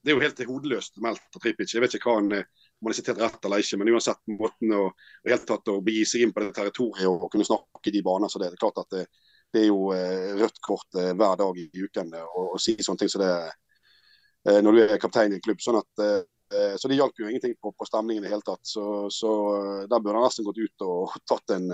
Det 0.00 0.10
er 0.10 0.18
jo 0.18 0.26
helt 0.26 0.46
hodeløst 0.50 0.98
meldt 1.04 1.38
av 1.38 1.46
Tripic. 1.46 1.76
Jeg 1.76 1.86
vet 1.86 1.94
ikke 1.94 2.10
hva 2.10 2.18
han 2.18 2.42
om 2.80 2.88
han 2.88 2.94
er 2.94 2.96
sitert 2.96 3.18
rett 3.20 3.44
eller 3.44 3.62
ikke, 3.62 3.78
men 3.78 3.94
uansett 3.94 4.22
måten 4.32 4.70
å, 4.72 4.86
å, 4.90 5.28
helt 5.28 5.46
tatt 5.46 5.68
å 5.68 5.82
begi 5.84 6.06
seg 6.08 6.24
inn 6.24 6.30
på 6.34 6.42
det 6.42 6.54
territoriet 6.56 7.06
og, 7.06 7.28
kunne 7.30 7.46
snakke 7.46 7.90
i 7.90 7.92
de 7.94 8.02
baner 8.02 8.32
så 8.32 8.40
det, 8.40 8.54
det 8.54 8.56
er 8.56 8.62
klart 8.62 8.80
at 8.80 8.94
det, 8.96 9.02
det 9.52 9.64
er 9.64 9.70
jo 9.70 9.90
eh, 9.94 10.34
rødt 10.38 10.60
kort 10.62 10.98
eh, 10.98 11.12
hver 11.16 11.38
dag 11.40 11.58
i 11.58 11.68
uken 11.74 12.12
å, 12.20 12.44
si 12.60 12.76
sånne 12.78 13.02
ting 13.02 13.10
som 13.12 13.22
det 13.24 13.32
eh, 14.48 14.60
når 14.62 14.76
du 14.76 14.82
er 14.84 15.00
kaptein 15.02 15.34
i 15.34 15.40
en 15.40 15.44
klubb. 15.44 15.62
sånn 15.62 15.80
at 15.82 16.06
så 16.50 16.88
det 16.90 16.96
hjalp 16.98 17.14
jo 17.14 17.28
ingenting 17.30 17.52
på, 17.62 17.70
på 17.78 17.86
stemningen 17.86 18.24
i 18.24 18.26
det 18.26 18.32
hele 18.32 18.42
tatt. 18.42 18.64
Så, 18.66 19.06
så 19.14 19.28
der 19.86 20.00
burde 20.02 20.16
han 20.18 20.24
nesten 20.26 20.42
gått 20.42 20.58
ut 20.58 20.82
og 20.82 21.12
tatt 21.22 21.52
en 21.54 21.68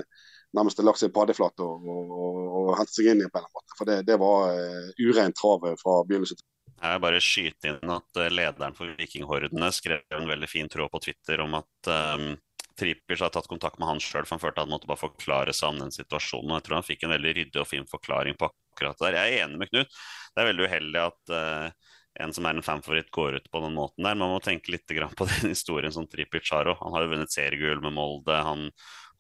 nærmest 0.53 0.83
lagt 0.85 1.01
seg 1.01 1.15
paddeflat 1.17 1.63
og, 1.65 1.87
og, 1.89 2.11
og, 2.13 2.41
og 2.59 2.69
hentet 2.77 2.93
seg 2.93 3.09
inn 3.09 3.23
igjen 3.23 3.33
på 3.33 3.41
en 3.41 3.47
eller 3.47 3.57
måte. 3.57 3.79
For 3.79 3.89
det, 3.89 3.97
det 4.05 4.19
var 4.21 4.53
uh, 4.53 4.91
ureint 5.01 5.39
trav 5.41 5.65
fra 5.81 5.95
begynnelsen 6.05 6.37
til 6.37 6.45
Jeg 6.75 6.93
vil 6.93 7.03
bare 7.07 7.23
skyte 7.25 7.73
inn 7.73 7.95
at 7.95 8.21
lederen 8.37 8.77
for 8.77 8.93
Vikinghordene 9.01 9.73
skrev 9.73 10.21
en 10.21 10.29
veldig 10.29 10.53
fin 10.53 10.69
tråd 10.69 10.93
på 10.93 11.01
Twitter 11.09 11.41
om 11.47 11.57
at 11.57 11.93
um, 12.21 12.29
Tripic 12.77 13.23
har 13.25 13.33
tatt 13.33 13.49
kontakt 13.49 13.81
med 13.81 13.89
han 13.89 14.01
sjøl, 14.03 14.27
for 14.27 14.37
han 14.37 14.43
følte 14.43 14.65
han 14.65 14.73
måtte 14.73 14.89
bare 14.91 15.01
forklare 15.01 15.55
seg 15.57 15.73
om 15.73 15.81
den 15.81 15.95
situasjonen. 15.95 16.51
og 16.53 16.59
Jeg 16.59 16.67
tror 16.67 16.79
han 16.79 16.87
fikk 16.87 17.05
en 17.07 17.15
veldig 17.15 17.35
ryddig 17.39 17.63
og 17.63 17.69
fin 17.71 17.87
forklaring 17.89 18.37
på 18.39 18.51
akkurat 18.51 18.99
det 19.01 19.07
der. 19.07 19.19
Jeg 19.19 19.37
er 19.37 19.45
enig 19.47 19.61
med 19.63 19.71
Knut. 19.73 20.01
Det 20.35 20.43
er 20.43 20.51
veldig 20.51 20.67
uheldig 20.69 21.03
at 21.03 21.33
uh, 21.33 21.93
en 22.25 22.35
som 22.37 22.49
er 22.49 22.57
en 22.57 22.65
fanfavoritt, 22.65 23.11
går 23.13 23.41
ut 23.41 23.49
på 23.53 23.63
den 23.65 23.77
måten 23.77 24.05
der. 24.07 24.19
Man 24.19 24.33
må 24.33 24.41
tenke 24.45 24.73
litt 24.75 24.87
på 24.89 25.29
den 25.33 25.53
historien 25.53 25.95
som 25.95 26.09
Tripic 26.09 26.53
har 26.53 26.69
òg. 26.69 26.79
Han 26.83 26.97
har 26.97 27.07
jo 27.07 27.13
vunnet 27.15 27.33
seriegull 27.33 27.81
med 27.85 27.97
Molde. 27.97 28.37
Han 28.37 28.69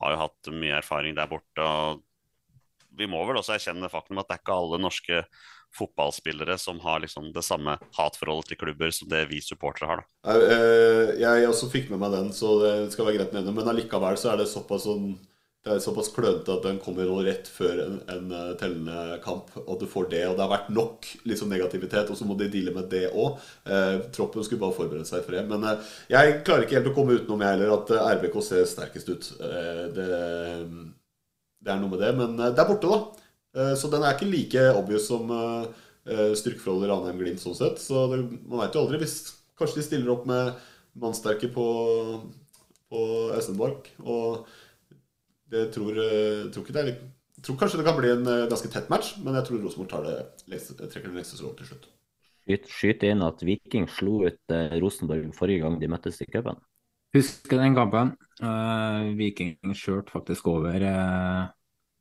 har 0.02 0.14
jo 0.14 0.22
hatt 0.26 0.52
mye 0.52 0.78
erfaring 0.80 1.16
der 1.16 1.30
borte. 1.30 1.64
og 1.64 2.04
Vi 2.96 3.08
må 3.08 3.22
vel 3.28 3.40
også 3.40 3.56
erkjenne 3.56 3.92
faktum 3.92 4.20
at 4.20 4.28
det 4.28 4.36
er 4.36 4.44
ikke 4.44 4.60
alle 4.60 4.82
norske 4.82 5.24
fotballspillere 5.76 6.58
som 6.58 6.80
har 6.80 7.00
liksom 7.04 7.30
det 7.34 7.44
samme 7.44 7.76
hatforholdet 7.98 8.52
til 8.52 8.60
klubber 8.64 8.92
som 8.94 9.08
det 9.10 9.26
vi 9.30 9.40
supportere 9.44 9.90
har. 9.90 10.02
da. 10.02 10.34
Jeg, 10.34 10.50
eh, 10.56 11.14
jeg 11.22 11.48
også 11.48 11.70
fikk 11.72 11.90
med 11.92 12.02
meg 12.02 12.14
den, 12.16 12.32
så 12.36 12.56
det 12.62 12.74
skal 12.94 13.08
være 13.08 13.20
greit 13.20 13.34
med. 13.36 13.50
Men 13.54 13.72
allikevel 13.72 14.18
så 14.20 14.32
er 14.32 14.42
det 14.42 14.50
såpass 14.52 14.86
sånn 14.88 15.16
såpass 15.82 16.12
klønete 16.14 16.52
at 16.54 16.62
den 16.62 16.76
kommer 16.78 17.08
rett 17.26 17.48
før 17.50 17.80
en, 17.82 17.96
en 18.12 18.30
eh, 18.30 18.52
tellende 18.60 19.16
kamp. 19.24 19.50
Og 19.64 19.80
du 19.80 19.86
får 19.90 20.10
det, 20.12 20.22
og 20.28 20.36
det 20.38 20.44
har 20.44 20.52
vært 20.52 20.70
nok 20.70 21.08
liksom, 21.26 21.50
negativitet, 21.50 22.10
og 22.10 22.18
så 22.18 22.28
må 22.28 22.36
de 22.38 22.46
deale 22.52 22.74
med 22.74 22.86
det 22.92 23.08
òg. 23.10 23.40
Eh, 23.66 23.96
troppen 24.14 24.46
skulle 24.46 24.62
bare 24.62 24.76
forberede 24.76 25.08
seg 25.08 25.24
for 25.26 25.34
det. 25.34 25.42
Men 25.50 25.66
jeg 26.12 26.40
klarer 26.46 26.66
ikke 26.66 26.78
helt 26.78 26.92
å 26.92 26.94
komme 26.96 27.18
utenom 27.18 27.42
jeg 27.42 27.56
heller 27.56 27.74
at 27.80 27.94
RBK 28.20 28.38
ser 28.46 28.70
sterkest 28.70 29.10
ut. 29.10 29.30
Det, 29.96 30.08
det 31.66 31.74
er 31.74 31.82
noe 31.82 31.90
med 31.90 32.04
det. 32.04 32.12
Men 32.22 32.38
det 32.38 32.54
er 32.54 32.70
borte, 32.70 32.92
da. 32.92 33.25
Eh, 33.56 33.74
så 33.78 33.90
den 33.92 34.04
er 34.04 34.16
ikke 34.16 34.28
like 34.28 34.64
obvious 34.76 35.08
som 35.08 35.30
eh, 35.32 35.66
eh, 36.12 36.32
styrkeforholdet 36.36 36.90
Ranheim-Glimt 36.92 37.42
sånn 37.42 37.56
sett. 37.56 37.80
Så 37.82 38.06
det, 38.12 38.20
man 38.44 38.62
veit 38.62 38.76
jo 38.76 38.84
aldri 38.84 39.00
hvis 39.02 39.18
kanskje 39.56 39.80
de 39.80 39.86
stiller 39.86 40.12
opp 40.12 40.28
med 40.28 40.52
mannsterke 41.00 41.48
på, 41.52 41.66
på 42.92 43.02
Estenborg. 43.36 43.88
Og 44.04 44.46
det 45.52 45.70
tror, 45.74 45.98
tror 46.52 46.64
ikke 46.64 46.74
det 46.74 46.82
er 46.82 46.96
jeg 47.36 47.44
tror 47.44 47.58
kanskje 47.60 47.78
det 47.78 47.84
kan 47.86 47.98
bli 47.98 48.08
en 48.10 48.28
ganske 48.48 48.68
tett 48.72 48.86
match, 48.90 49.10
men 49.22 49.36
jeg 49.36 49.44
tror 49.46 49.60
Rosenborg 49.60 49.90
tar 49.90 50.06
det, 50.06 50.14
trekker 50.48 51.04
den 51.04 51.18
lengste 51.20 51.36
strået 51.36 51.60
til 51.60 51.68
slutt. 51.68 51.84
Skyt, 52.46 52.70
skyt 52.72 53.04
inn 53.06 53.22
at 53.22 53.44
Viking 53.44 53.84
slo 53.92 54.22
ut 54.24 54.54
Rosenborg 54.80 55.28
forrige 55.36 55.62
gang 55.62 55.76
de 55.78 55.90
møttes 55.92 56.16
i 56.24 56.26
cupen. 56.32 56.56
Husker 57.14 57.60
den 57.60 57.76
kampen. 57.76 58.14
Uh, 58.40 59.12
Viking 59.20 59.54
kjørte 59.76 60.16
faktisk 60.16 60.48
over 60.50 60.80
uh, 60.80 61.52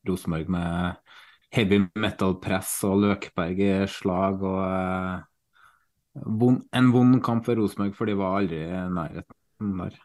Rosenborg 0.08 0.50
med 0.56 1.05
heavy 1.54 1.80
metal-press 1.98 2.78
og 2.88 3.02
Løkberg 3.04 3.60
i 3.62 3.72
slag. 3.90 4.42
og 4.42 4.62
eh, 4.66 6.56
En 6.76 6.92
vond 6.92 7.20
kamp 7.24 7.46
for 7.46 7.58
Rosenborg, 7.58 7.94
for 7.96 8.08
de 8.08 8.16
var 8.18 8.40
aldri 8.40 8.62
i 8.64 8.80
nærheten 8.92 9.76
der. 9.80 10.00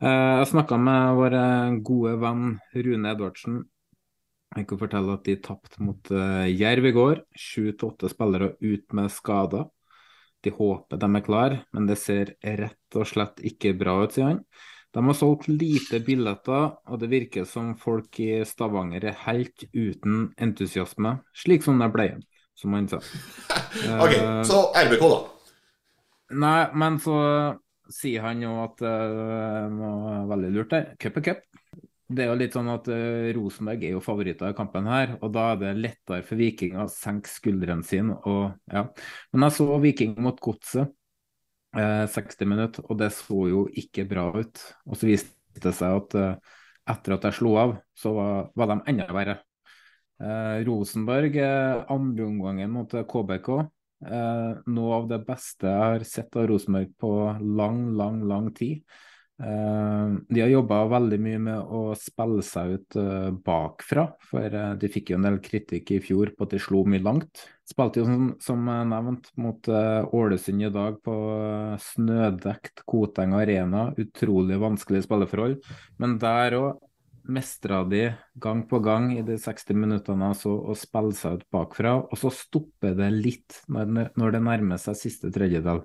Eh, 0.00 0.34
jeg 0.40 0.52
snakka 0.52 0.78
med 0.80 1.18
vår 1.18 1.38
eh, 1.40 1.80
gode 1.84 2.14
venn 2.22 2.46
Rune 2.76 3.12
Edvardsen. 3.14 3.64
Jeg 4.56 4.64
kan 4.68 4.80
fortelle 4.80 5.12
at 5.12 5.26
de 5.28 5.34
tapte 5.44 5.82
mot 5.84 6.08
uh, 6.08 6.46
Jerv 6.48 6.86
i 6.88 6.92
går. 6.96 7.18
Sju 7.36 7.74
til 7.76 7.90
åtte 7.90 8.08
spillere 8.08 8.54
ut 8.64 8.94
med 8.96 9.12
skader. 9.12 9.66
De 10.40 10.52
håper 10.54 11.00
de 11.02 11.08
er 11.18 11.24
klar, 11.26 11.56
men 11.76 11.88
det 11.88 11.98
ser 12.00 12.32
rett 12.40 12.96
og 12.96 13.04
slett 13.10 13.42
ikke 13.44 13.74
bra 13.76 13.98
ut, 14.00 14.14
sier 14.14 14.30
han. 14.30 14.40
De 14.96 15.04
har 15.04 15.16
solgt 15.16 15.48
lite 15.50 16.00
billetter, 16.00 16.70
og 16.88 17.00
det 17.02 17.10
virker 17.12 17.44
som 17.48 17.74
folk 17.76 18.20
i 18.24 18.40
Stavanger 18.48 19.10
er 19.10 19.18
helt 19.26 19.66
uten 19.76 20.30
entusiasme, 20.40 21.18
slik 21.36 21.66
som 21.66 21.80
det 21.82 21.90
ble, 21.92 22.08
som 22.56 22.76
han 22.76 22.88
sa. 22.90 23.02
Ok, 24.02 24.14
Eh, 24.16 24.42
så 24.48 24.62
RBK, 24.72 25.04
da. 25.12 25.18
Nei, 26.40 26.62
men 26.80 26.96
så 27.00 27.18
sier 27.92 28.24
han 28.24 28.40
jo 28.42 28.54
at 28.64 28.80
uh, 28.84 29.68
noe 29.72 30.16
veldig 30.28 30.50
lurt 30.56 30.72
der. 30.72 30.90
Cup 31.00 31.20
er 31.20 31.24
cup. 31.28 31.44
Det 32.08 32.24
er 32.24 32.30
jo 32.30 32.38
litt 32.40 32.54
sånn 32.56 32.68
at 32.72 32.86
Rosenberg 32.88 33.36
Rosenborg 33.36 33.82
er 33.84 33.92
jo 33.92 34.00
favoritter 34.04 34.52
i 34.52 34.56
kampen 34.56 34.86
her, 34.88 35.18
og 35.20 35.32
da 35.34 35.50
er 35.52 35.58
det 35.60 35.72
lettere 35.76 36.24
for 36.24 36.40
Viking 36.40 36.78
å 36.80 36.86
senke 36.88 37.28
skuldrene 37.28 37.84
sine. 37.84 38.16
Og, 38.28 38.54
ja. 38.72 38.86
Men 39.32 39.44
jeg 39.44 39.56
så 39.58 39.66
Viking 39.82 40.14
mot 40.24 40.40
Godset 40.40 40.94
eh, 41.78 42.04
60 42.10 42.48
minutter, 42.50 42.86
og 42.88 42.98
det 43.00 43.12
så 43.16 43.44
jo 43.50 43.66
ikke 43.70 44.06
bra 44.10 44.28
ut. 44.36 44.62
Og 44.88 44.98
så 44.98 45.08
viste 45.10 45.62
det 45.62 45.74
seg 45.76 45.98
at 46.02 46.16
eh, 46.18 46.56
etter 46.88 47.16
at 47.16 47.26
jeg 47.28 47.38
slo 47.38 47.54
av, 47.60 47.76
så 47.96 48.14
var, 48.16 48.50
var 48.58 48.72
de 48.72 48.78
enda 48.92 49.08
verre. 49.14 49.38
Eh, 50.18 50.60
Rosenborg, 50.66 51.36
eh, 51.38 51.82
andreomgangen 51.94 52.72
mot 52.74 52.94
eh, 52.94 53.06
KBK. 53.08 53.50
Eh, 54.08 54.62
noe 54.70 54.94
av 54.94 55.08
det 55.10 55.20
beste 55.26 55.66
jeg 55.66 55.92
har 55.92 56.06
sett 56.06 56.38
av 56.38 56.48
Rosenborg 56.50 56.94
på 56.98 57.12
lang, 57.58 57.84
lang, 57.98 58.22
lang 58.30 58.50
tid. 58.56 58.82
Eh, 59.38 60.06
de 60.28 60.40
har 60.42 60.50
jobba 60.50 60.80
veldig 60.90 61.18
mye 61.22 61.38
med 61.42 61.74
å 61.74 61.92
spille 61.98 62.42
seg 62.42 62.72
ut 62.74 62.96
eh, 62.98 63.28
bakfra, 63.46 64.08
for 64.26 64.42
eh, 64.50 64.72
de 64.80 64.90
fikk 64.90 65.12
jo 65.12 65.18
en 65.20 65.28
del 65.28 65.38
kritikk 65.44 65.92
i 65.94 66.00
fjor 66.02 66.32
på 66.34 66.46
at 66.46 66.56
de 66.56 66.60
slo 66.62 66.82
mye 66.88 67.04
langt. 67.04 67.44
Spilte 67.68 68.02
jo 68.02 68.08
som, 68.08 68.26
som 68.42 68.66
nevnt 68.66 69.30
mot 69.38 69.68
Ålesund 69.68 70.64
i 70.64 70.72
dag 70.72 70.96
på 71.04 71.14
snødekt 71.84 72.82
Koteng 72.88 73.36
Arena. 73.36 73.90
Utrolig 74.00 74.56
vanskelige 74.58 75.04
spilleforhold. 75.04 75.58
Men 76.00 76.16
der 76.22 76.56
òg 76.56 76.84
mestra 77.28 77.82
de 77.84 78.06
gang 78.40 78.62
på 78.70 78.80
gang 78.80 79.10
i 79.12 79.22
de 79.22 79.36
60 79.36 79.76
minuttene 79.76 80.30
altså 80.32 80.54
å 80.56 80.76
spille 80.80 81.12
seg 81.12 81.42
ut 81.42 81.48
bakfra, 81.52 81.98
og 82.00 82.16
så 82.16 82.32
stopper 82.32 82.96
det 82.96 83.10
litt 83.12 83.60
når, 83.68 84.14
når 84.16 84.32
det 84.34 84.46
nærmer 84.48 84.80
seg 84.80 84.96
siste 84.96 85.28
tredjedel 85.34 85.84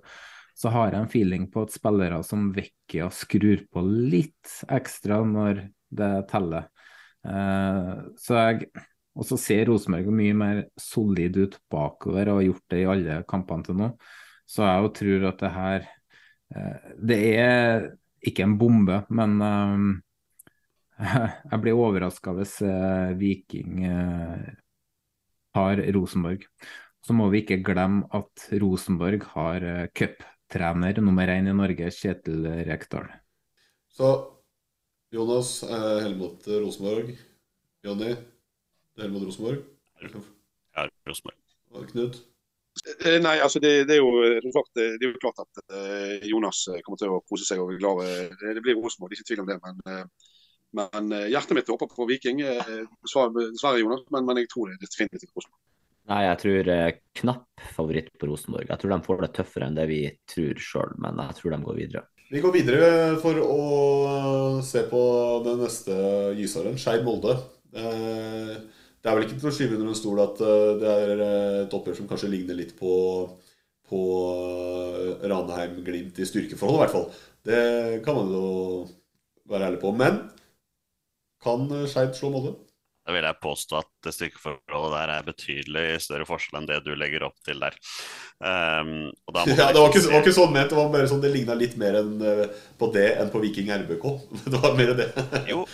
så 0.54 0.70
har 0.74 0.92
jeg 0.92 1.02
en 1.02 1.10
feeling 1.10 1.48
på 1.52 1.66
at 1.66 1.74
spillere 1.74 2.20
som 2.26 2.52
Vecchia 2.54 3.10
skrur 3.14 3.64
på 3.74 3.84
litt 3.84 4.52
ekstra 4.72 5.22
når 5.26 5.64
det 5.94 6.12
teller. 6.30 6.70
Eh, 7.26 7.94
så 8.20 8.42
jeg 8.42 8.68
Og 9.14 9.28
så 9.30 9.38
ser 9.38 9.68
Rosenborg 9.70 10.08
mye 10.10 10.34
mer 10.34 10.60
solid 10.82 11.36
ut 11.38 11.60
bakover 11.70 12.32
og 12.32 12.40
har 12.40 12.46
gjort 12.48 12.64
det 12.74 12.80
i 12.82 12.88
alle 12.90 13.18
kampene 13.30 13.68
til 13.68 13.78
nå. 13.78 13.90
Så 14.50 14.66
jeg 14.66 14.82
jo 14.82 14.90
tror 14.98 15.28
at 15.30 15.44
det 15.44 15.52
her 15.54 15.86
eh, 16.56 16.88
Det 16.98 17.20
er 17.38 17.86
ikke 18.26 18.48
en 18.48 18.58
bombe, 18.58 19.04
men 19.10 19.38
eh, 19.50 19.86
jeg 21.52 21.62
blir 21.62 21.78
overraska 21.78 22.34
hvis 22.38 22.58
Viking 23.20 23.84
tar 25.54 25.82
Rosenborg. 25.94 26.46
Så 27.04 27.16
må 27.18 27.28
vi 27.30 27.44
ikke 27.44 27.60
glemme 27.66 28.08
at 28.16 28.46
Rosenborg 28.62 29.26
har 29.34 29.66
uh, 29.68 29.88
cuptrener 30.54 31.02
nummer 31.02 31.28
én 31.28 31.48
i 31.48 31.54
Norge, 31.54 31.90
Kjetil 31.92 32.46
Rekdal. 32.68 33.08
Så 33.90 34.10
Jonas 35.12 35.64
eh, 35.64 36.04
Helmut 36.04 36.46
Rosenborg. 36.48 37.10
Jonny 37.84 38.14
Helmut 38.98 39.26
Rosenborg. 39.26 39.64
Ja, 40.02 40.86
Rosenborg. 41.08 41.38
Og 41.74 41.90
Knut? 41.90 42.22
Eh, 43.02 43.20
Nei, 43.22 43.40
altså 43.42 43.60
det, 43.60 43.88
det, 43.90 43.98
er 43.98 44.02
jo, 44.02 44.14
som 44.46 44.54
sagt, 44.54 44.72
det 44.76 45.02
er 45.02 45.10
jo 45.12 45.22
klart 45.22 45.42
at 45.42 45.64
eh, 45.74 46.28
Jonas 46.30 46.64
kommer 46.86 47.02
til 47.02 47.14
å 47.14 47.22
kose 47.30 47.46
seg 47.50 47.62
og 47.62 47.72
bli 47.72 47.82
glad. 47.82 48.06
eh, 48.06 48.54
Det 48.54 48.62
blir 48.62 48.78
Rosenborg, 48.78 49.14
ikke 49.18 49.30
tvil 49.32 49.44
om 49.46 49.50
det. 49.50 49.60
Men, 49.66 49.82
eh, 49.90 50.32
men 50.78 51.14
eh, 51.18 51.30
hjertet 51.34 51.58
mitt 51.58 51.70
håper 51.70 51.90
på 51.90 52.10
Viking. 52.10 52.42
eh, 52.46 52.74
dessverre, 53.02 53.82
Jonas, 53.82 54.06
men, 54.14 54.26
men 54.30 54.42
jeg 54.42 54.54
tror 54.54 54.70
det 54.70 54.78
er 54.78 54.86
definitivt 54.86 55.34
Rosenborg. 55.34 55.63
Nei, 56.12 56.22
jeg 56.26 56.40
tror 56.42 56.70
eh, 56.74 56.98
knapp 57.22 57.68
favoritt 57.76 58.12
på 58.20 58.28
Rosenborg. 58.28 58.68
Jeg 58.70 58.82
tror 58.82 58.94
de 58.94 59.06
får 59.06 59.22
det 59.24 59.32
tøffere 59.38 59.70
enn 59.70 59.78
det 59.78 59.88
vi 59.88 60.02
tror 60.28 60.60
sjøl, 60.60 60.96
men 61.04 61.22
jeg 61.30 61.40
tror 61.40 61.56
de 61.56 61.62
går 61.64 61.80
videre. 61.80 62.06
Vi 62.34 62.42
går 62.44 62.54
videre 62.56 62.88
for 63.22 63.40
å 63.46 64.62
se 64.66 64.84
på 64.90 65.02
den 65.46 65.60
neste 65.64 65.96
gyseren, 66.40 66.80
Skeid 66.82 67.06
Molde. 67.08 67.38
Eh, 67.78 68.56
det 69.04 69.12
er 69.12 69.18
vel 69.18 69.26
ikke 69.28 69.40
til 69.42 69.50
å 69.50 69.52
skyve 69.52 69.76
under 69.76 69.90
en 69.92 69.98
stol 70.00 70.20
at 70.24 70.42
eh, 70.48 70.70
det 70.80 70.92
er 70.92 71.10
eh, 71.14 71.58
et 71.66 71.74
oppgjør 71.76 71.98
som 71.98 72.08
kanskje 72.08 72.30
ligner 72.32 72.56
litt 72.56 72.72
på, 72.78 72.94
på 73.92 74.04
eh, 74.40 75.26
Ranheim-Glimt 75.28 76.22
i 76.24 76.28
styrkeforhold, 76.30 76.78
i 76.78 76.84
hvert 76.86 76.94
fall. 76.94 77.10
Det 77.44 77.64
kan 78.06 78.16
man 78.16 78.32
jo 78.32 78.46
være 79.52 79.68
ærlig 79.68 79.82
på. 79.82 79.92
Men 80.00 80.22
kan 81.44 81.68
Skeid 81.92 82.16
slå 82.16 82.32
Molde? 82.32 82.56
Da 83.04 83.12
vil 83.16 83.26
jeg 83.28 83.40
påstå 83.44 83.80
at 83.82 83.90
det 84.06 84.14
styrkeforholdet 84.16 84.94
der 84.96 85.12
er 85.12 85.26
betydelig 85.28 85.86
større 86.06 86.28
forskjell 86.28 86.62
enn 86.62 86.70
det 86.70 86.80
du 86.86 86.94
legger 86.96 87.26
opp 87.28 87.36
til 87.44 87.60
der. 87.60 87.76
Um, 88.40 89.10
ja, 89.36 89.44
det, 89.46 89.80
var 89.80 89.90
ikke, 89.90 90.06
var 90.08 90.22
ikke 90.22 90.36
sånn 90.38 90.54
ment, 90.56 90.72
det 90.72 90.80
var 90.80 90.94
bare 90.94 91.10
sånn 91.12 91.24
det 91.24 91.34
ligna 91.34 91.58
litt 91.60 91.76
mer 91.80 92.00
enn, 92.00 92.14
på 92.80 92.92
det 92.96 93.10
enn 93.20 93.34
på 93.34 93.44
Viking 93.44 93.74
RBK. 93.84 94.08
Det 94.54 94.62
var 94.64 94.78
mer 94.78 94.94
det. 94.98 95.10
jo, 95.52 95.66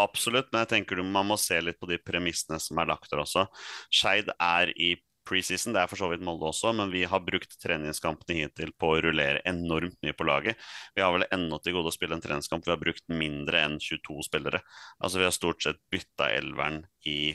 absolutt, 0.00 0.50
men 0.52 0.64
jeg 0.64 0.72
tenker 0.74 1.00
man 1.06 1.28
må 1.28 1.38
se 1.40 1.56
litt 1.62 1.80
på 1.80 1.88
de 1.88 1.98
premissene 2.02 2.60
som 2.60 2.78
er 2.80 2.90
lagt 2.90 3.10
der 3.12 3.22
også. 3.24 3.46
Skeid 3.92 4.28
er 4.36 4.72
i 4.76 4.94
preseason, 5.28 5.74
det 5.74 5.82
er 5.82 5.90
for 5.90 6.00
så 6.00 6.08
vidt 6.10 6.24
Molde 6.24 6.48
også, 6.48 6.72
men 6.76 6.92
vi 6.92 7.04
har 7.08 7.22
brukt 7.24 7.56
treningskampene 7.62 8.42
hittil 8.42 8.72
på 8.78 8.92
å 8.92 8.98
rullere 9.04 9.42
enormt 9.48 9.96
mye 10.04 10.16
på 10.16 10.26
laget. 10.28 10.60
Vi 10.96 11.04
har 11.04 11.14
vel 11.14 11.26
ennå 11.34 11.60
til 11.62 11.76
gode 11.76 11.92
å 11.92 11.94
spille 11.94 12.16
en 12.16 12.24
treningskamp 12.24 12.66
vi 12.66 12.74
har 12.74 12.82
brukt 12.82 13.04
mindre 13.12 13.64
enn 13.66 13.78
22 13.82 14.26
spillere. 14.28 14.60
Altså 15.00 15.22
Vi 15.22 15.28
har 15.28 15.36
stort 15.36 15.64
sett 15.64 15.80
bytta 15.92 16.30
elveren 16.34 16.82
i, 17.08 17.34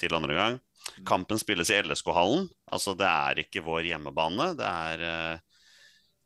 til 0.00 0.18
andre 0.18 0.38
gang. 0.38 0.60
Kampen 1.06 1.38
spilles 1.38 1.70
i 1.70 1.80
LSK-hallen. 1.82 2.48
Altså 2.72 2.96
Det 2.98 3.08
er 3.08 3.44
ikke 3.44 3.64
vår 3.64 3.92
hjemmebane. 3.92 4.52
Det 4.58 4.68
er 4.68 5.06
uh, 5.06 5.52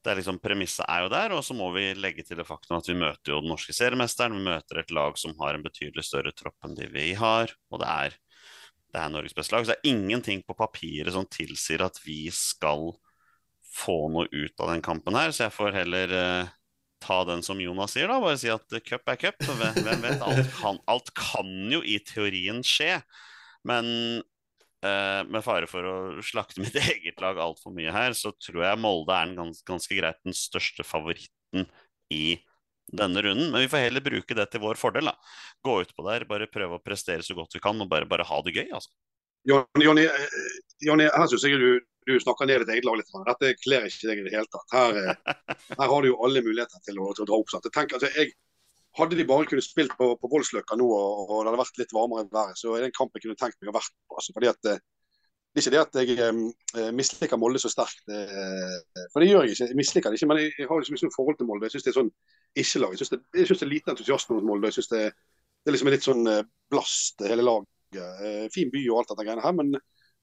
det 0.07 0.13
er 0.13 0.21
liksom, 0.21 0.37
Premisset 0.39 0.87
er 0.87 1.03
jo 1.03 1.09
der, 1.11 1.33
og 1.35 1.41
så 1.43 1.55
må 1.59 1.67
vi 1.75 1.89
legge 1.99 2.23
til 2.23 2.39
det 2.39 2.47
faktum 2.47 2.77
at 2.77 2.87
vi 2.87 2.95
møter 2.95 3.33
jo 3.33 3.41
den 3.43 3.51
norske 3.51 3.75
seriemesteren. 3.75 4.37
Vi 4.39 4.47
møter 4.47 4.79
et 4.79 4.93
lag 4.95 5.19
som 5.19 5.35
har 5.41 5.57
en 5.57 5.65
betydelig 5.67 6.05
større 6.07 6.31
tropp 6.31 6.55
enn 6.63 6.77
de 6.79 6.87
vi 6.93 7.09
har, 7.19 7.51
og 7.75 7.83
det 7.83 7.89
er, 7.91 8.15
det 8.97 9.03
er 9.03 9.13
Norges 9.13 9.37
beste 9.37 9.53
lag. 9.53 9.67
Så 9.67 9.75
det 9.75 9.79
er 9.83 9.93
ingenting 9.93 10.41
på 10.47 10.57
papiret 10.57 11.13
som 11.13 11.29
tilsier 11.29 11.85
at 11.85 12.01
vi 12.07 12.27
skal 12.35 12.95
få 13.77 14.07
noe 14.13 14.29
ut 14.33 14.63
av 14.63 14.73
den 14.73 14.85
kampen 14.85 15.19
her, 15.19 15.35
så 15.35 15.47
jeg 15.47 15.53
får 15.53 15.75
heller 15.77 16.13
eh, 16.17 16.55
ta 17.05 17.19
den 17.29 17.43
som 17.45 17.61
Jonas 17.61 17.93
sier, 17.93 18.09
da. 18.09 18.17
Bare 18.23 18.39
si 18.41 18.49
at 18.53 18.79
cup 18.87 19.13
er 19.13 19.21
cup. 19.21 19.45
Hvem 19.45 20.05
vet? 20.05 20.25
Alt 20.25 20.49
kan, 20.57 20.81
alt 20.89 21.13
kan 21.19 21.53
jo 21.73 21.83
i 21.85 21.99
teorien 22.07 22.63
skje. 22.65 22.95
Men 23.69 23.91
eh, 24.87 25.21
med 25.29 25.45
fare 25.45 25.69
for 25.69 25.91
å 25.91 25.97
slakte 26.25 26.65
mitt 26.65 26.79
eget 26.87 27.21
lag 27.21 27.41
altfor 27.43 27.75
mye 27.77 27.93
her, 27.93 28.17
så 28.17 28.33
tror 28.41 28.65
jeg 28.65 28.81
Molde 28.81 29.13
er 29.13 29.29
den 29.29 29.37
gans 29.43 29.61
ganske 29.67 29.99
greit 29.99 30.23
den 30.25 30.37
største 30.37 30.87
favoritten 30.87 31.69
i 32.13 32.39
denne 32.93 33.23
runden. 33.23 33.51
Men 33.53 33.65
vi 33.65 33.71
får 33.73 33.87
heller 33.89 34.05
bruke 34.05 34.37
det 34.39 34.47
til 34.53 34.63
vår 34.63 34.81
fordel. 34.81 35.11
da. 35.11 35.17
Gå 35.65 35.81
ut 35.83 35.93
på 35.97 36.07
der, 36.09 36.29
bare 36.29 36.51
prøve 36.53 36.79
å 36.79 36.85
prestere 36.85 37.27
så 37.27 37.37
godt 37.39 37.57
vi 37.57 37.63
kan 37.65 37.81
og 37.83 37.91
bare, 37.91 38.09
bare 38.09 38.27
ha 38.29 38.41
det 38.47 38.55
gøy. 38.57 38.71
altså. 38.71 38.93
Jonny, 39.47 40.09
Jonny 40.83 41.07
her 41.07 41.29
syns 41.31 41.45
jeg 41.47 41.61
du, 41.63 41.85
du, 42.09 42.17
snakker 42.19 42.49
ned 42.51 42.65
ditt 42.65 42.73
eget 42.75 42.89
lag 42.89 42.99
litt. 42.99 43.13
Dette 43.29 43.53
kler 43.63 43.87
ikke 43.87 44.11
deg 44.11 44.23
i 44.23 44.27
det 44.27 44.35
hele 44.35 44.51
tatt. 44.51 44.75
Her, 44.75 44.99
eh, 45.03 45.37
her, 45.79 45.87
har 45.87 46.03
du 46.03 46.11
jo 46.11 46.19
alle 46.27 46.43
muligheter 46.43 46.83
til 46.83 46.99
å, 46.99 47.13
til 47.15 47.27
å 47.27 47.31
dra 47.31 47.39
opp. 47.39 47.53
Sant? 47.53 47.71
Tenk, 47.75 47.95
altså, 47.95 48.11
jeg, 48.19 48.35
hadde 48.97 49.17
de 49.19 49.27
bare 49.29 49.47
kunnet 49.49 49.65
spilt 49.65 49.95
på, 49.99 50.13
på 50.17 50.29
Voldsløkka 50.33 50.77
nå 50.81 50.87
og, 50.89 51.27
og, 51.29 51.41
det 51.43 51.51
hadde 51.51 51.61
vært 51.61 51.81
litt 51.83 51.95
varmere 51.95 52.25
i 52.25 52.31
været, 52.33 52.61
så 52.61 52.73
er 52.73 52.85
det 52.85 52.91
en 52.91 52.97
kamp 52.97 53.17
jeg 53.17 53.27
kunne 53.27 53.41
tenkt 53.41 53.59
meg 53.61 53.73
å 53.73 53.77
vært 53.77 53.93
på. 53.93 54.17
Altså, 54.17 54.35
fordi 54.37 54.49
at, 54.51 54.71
eh, 54.71 54.81
det 55.53 55.61
er 55.61 55.65
ikke 55.65 55.75
det 55.75 55.83
at 55.83 55.99
jeg 56.01 56.17
eh, 56.81 56.89
misliker 56.97 57.41
Molde 57.41 57.61
så 57.61 57.71
sterkt, 57.73 58.03
eh, 58.13 59.05
for 59.13 59.23
det 59.23 59.31
gjør 59.31 59.47
jeg 59.47 59.57
ikke. 59.57 59.69
Jeg 59.71 59.79
misliker 59.79 60.13
det 60.13 60.21
ikke, 60.21 60.31
men 60.33 60.43
jeg 60.45 60.69
har 60.69 60.81
liksom 60.81 60.99
ikke 60.99 61.09
noe 61.09 61.17
forhold 61.17 61.39
til 61.41 61.49
Molde. 61.51 61.69
Jeg 61.69 61.77
synes 61.77 61.87
det 61.87 61.93
er 61.93 61.99
sånn 62.01 62.13
ikke-lag. 62.63 62.95
Jeg 62.95 63.03
syns 63.03 63.13
det, 63.13 63.21
jeg 63.37 63.49
synes 63.49 63.61
det 63.61 63.67
er 63.67 63.73
liten 63.73 63.93
entusiasme 63.93 64.37
mot 64.37 64.47
Molde. 64.47 64.71
Jeg 64.71 64.79
synes 64.79 64.91
det, 64.93 65.03
det 65.67 65.71
er 65.71 65.77
liksom 65.77 65.91
litt 65.93 66.07
sånn 66.07 66.31
eh, 66.31 66.43
blast, 66.73 67.23
hele 67.27 67.45
laget. 67.45 67.71
Eh, 67.97 68.47
fin 68.55 68.73
by 68.73 68.83
og 68.91 69.01
alt 69.01 69.13
dette 69.13 69.27
greiene 69.27 69.45
her, 69.45 69.55
men 69.57 69.73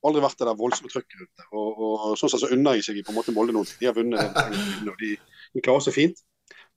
aldri 0.04 0.24
vært 0.24 0.42
det 0.42 0.50
der 0.50 0.60
voldsomme 0.60 0.92
trøkket 0.92 1.22
rundt 1.22 1.42
det. 1.42 1.48
Og, 1.52 1.82
og, 1.88 2.04
sånn 2.20 2.34
sett 2.34 2.44
så 2.44 2.52
unner 2.56 2.78
jeg 2.78 2.88
seg 2.90 3.00
på 3.04 3.14
en 3.14 3.20
måte 3.20 3.36
Molde 3.36 3.56
ting, 3.56 3.80
De 3.80 3.90
har 3.90 3.98
vunnet, 3.98 4.38
og 4.92 5.02
de, 5.02 5.16
de 5.56 5.64
klarer 5.64 5.86
seg 5.86 5.98
fint. 5.98 6.24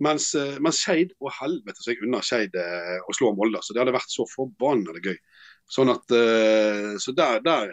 Mens, 0.02 0.28
eh, 0.38 0.56
mens 0.62 0.80
Skeid 0.84 1.14
og 1.22 1.32
helvete 1.38 1.82
så 1.82 1.92
jeg 1.92 2.02
unner 2.06 2.24
Skeid 2.26 2.56
å 2.56 3.16
slå 3.16 3.32
Molde. 3.36 3.62
Så 3.64 3.74
det 3.74 3.82
hadde 3.82 3.96
vært 3.96 4.12
så 4.12 4.28
forbanna 4.30 4.96
gøy. 5.02 5.16
Sånn 5.66 5.90
at, 5.90 6.12
så 7.02 7.12
der, 7.18 7.40
der 7.42 7.72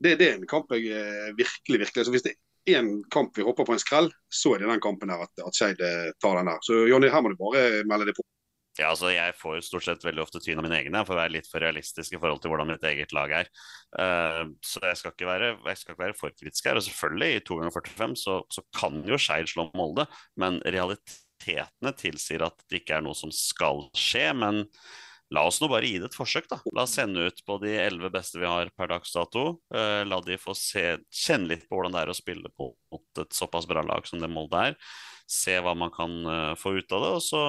det, 0.00 0.14
det, 0.16 0.28
er 0.28 0.36
en 0.38 0.46
kamp 0.48 0.70
jeg 0.72 1.34
virkelig 1.36 1.82
virkelig 1.82 2.06
så 2.06 2.12
Hvis 2.14 2.24
det 2.24 2.38
én 2.74 2.90
kamp 3.14 3.36
vi 3.38 3.46
hopper 3.46 3.68
på 3.68 3.76
en 3.76 3.82
skrell, 3.82 4.10
så 4.28 4.54
er 4.54 4.62
det 4.62 4.72
den 4.72 4.82
kampen 4.84 5.12
her 5.12 5.24
at, 5.24 5.32
at 5.44 5.56
Skeid 5.56 5.80
tar 6.22 6.40
den 6.40 6.50
der. 6.50 6.60
Så 6.66 6.84
Jonny, 6.90 7.10
her 7.12 7.24
må 7.24 7.32
du 7.32 7.38
bare 7.40 7.84
melde 7.88 8.10
deg 8.10 8.18
på. 8.18 8.26
Ja, 8.78 8.92
altså 8.92 9.10
Jeg 9.10 9.34
får 9.34 9.62
stort 9.66 9.86
sett 9.88 10.04
veldig 10.06 10.22
ofte 10.22 10.40
tyn 10.42 10.60
av 10.60 10.66
mine 10.66 10.76
egne, 10.78 11.02
for 11.06 11.16
å 11.16 11.18
være 11.18 11.34
litt 11.34 11.48
for 11.50 11.62
realistisk 11.62 12.14
i 12.14 12.20
forhold 12.20 12.42
til 12.42 12.52
hvordan 12.52 12.70
mitt 12.70 12.84
eget 12.86 13.14
lag 13.16 13.32
er. 13.40 13.50
Uh, 13.90 14.54
så 14.62 14.82
jeg 14.86 15.00
skal, 15.00 15.14
ikke 15.14 15.26
være, 15.28 15.48
jeg 15.66 15.80
skal 15.80 15.94
ikke 15.94 16.04
være 16.04 16.18
for 16.18 16.36
kritisk 16.36 16.68
her. 16.70 16.78
Og 16.78 16.86
selvfølgelig, 16.86 17.30
i 17.34 17.42
2 17.48 17.58
ganger 17.58 17.74
45 17.74 18.14
så, 18.22 18.36
så 18.54 18.64
kan 18.78 19.02
jo 19.08 19.18
Skeid 19.18 19.50
slå 19.50 19.66
Molde, 19.78 20.06
men 20.38 20.60
realitetene 20.62 21.94
tilsier 21.98 22.46
at 22.46 22.62
det 22.70 22.84
ikke 22.84 23.00
er 23.00 23.06
noe 23.08 23.18
som 23.18 23.34
skal 23.34 23.88
skje. 23.98 24.28
Men 24.38 24.62
la 25.34 25.44
oss 25.48 25.60
nå 25.60 25.68
bare 25.70 25.88
gi 25.88 25.98
det 26.00 26.10
et 26.10 26.16
forsøk, 26.16 26.48
da. 26.50 26.60
La 26.76 26.84
oss 26.86 26.96
sende 26.96 27.28
ut 27.28 27.42
på 27.46 27.58
de 27.62 27.74
elleve 27.82 28.10
beste 28.14 28.40
vi 28.40 28.48
har 28.48 28.70
per 28.76 28.90
dags 28.92 29.12
dato. 29.14 29.44
Uh, 29.74 30.04
la 30.08 30.20
de 30.24 30.38
få 30.40 30.56
se, 30.56 30.84
kjenne 31.12 31.52
litt 31.52 31.66
på 31.68 31.76
hvordan 31.76 31.96
det 31.96 32.04
er 32.04 32.12
å 32.12 32.16
spille 32.16 32.52
på, 32.56 32.70
mot 32.92 33.22
et 33.22 33.36
såpass 33.36 33.68
bra 33.68 33.84
lag 33.86 34.08
som 34.08 34.22
det 34.22 34.30
Molde 34.32 34.70
er. 34.70 34.78
Se 35.28 35.58
hva 35.60 35.74
man 35.76 35.92
kan 35.94 36.14
uh, 36.24 36.54
få 36.56 36.78
ut 36.78 36.96
av 36.96 37.04
det. 37.04 37.12
og 37.18 37.24
så 37.24 37.42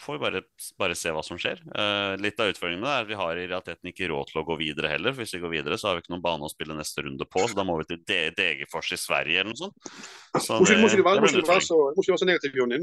får 0.00 0.16
vi 0.16 0.22
bare, 0.22 0.42
bare, 0.80 0.96
se 0.98 1.12
hva 1.14 1.22
som 1.24 1.38
skjer. 1.40 1.60
Uh, 1.70 2.16
litt 2.22 2.40
av 2.40 2.50
utfordringen 2.52 2.86
er 2.88 3.04
at 3.04 3.08
vi 3.10 3.18
har 3.18 3.38
i 3.38 3.46
realiteten 3.46 3.90
ikke 3.92 4.08
råd 4.10 4.30
til 4.30 4.40
å 4.42 4.44
gå 4.48 4.56
videre 4.60 4.92
heller. 4.92 5.14
for 5.14 5.24
Hvis 5.24 5.36
vi 5.36 5.42
går 5.44 5.54
videre, 5.54 5.78
så 5.80 5.90
har 5.90 5.98
vi 5.98 6.04
ikke 6.04 6.14
noen 6.14 6.24
bane 6.24 6.48
å 6.48 6.52
spille 6.52 6.76
neste 6.78 7.04
runde 7.06 7.26
på, 7.28 7.44
så 7.44 7.58
da 7.58 7.66
må 7.68 7.76
vi 7.80 7.88
til 7.90 8.32
Degerfors 8.38 8.92
i 8.96 9.00
Sverige 9.00 9.42
eller 9.42 9.52
noe 9.52 9.60
sånt. 9.60 9.92
Så 10.38 10.60
det, 10.64 10.78
må 10.80 10.88
ikke 10.88 11.06
være, 11.06 11.60
så, 11.66 11.78
så 12.00 12.28
negativ, 12.28 12.56
Jonny. 12.56 12.80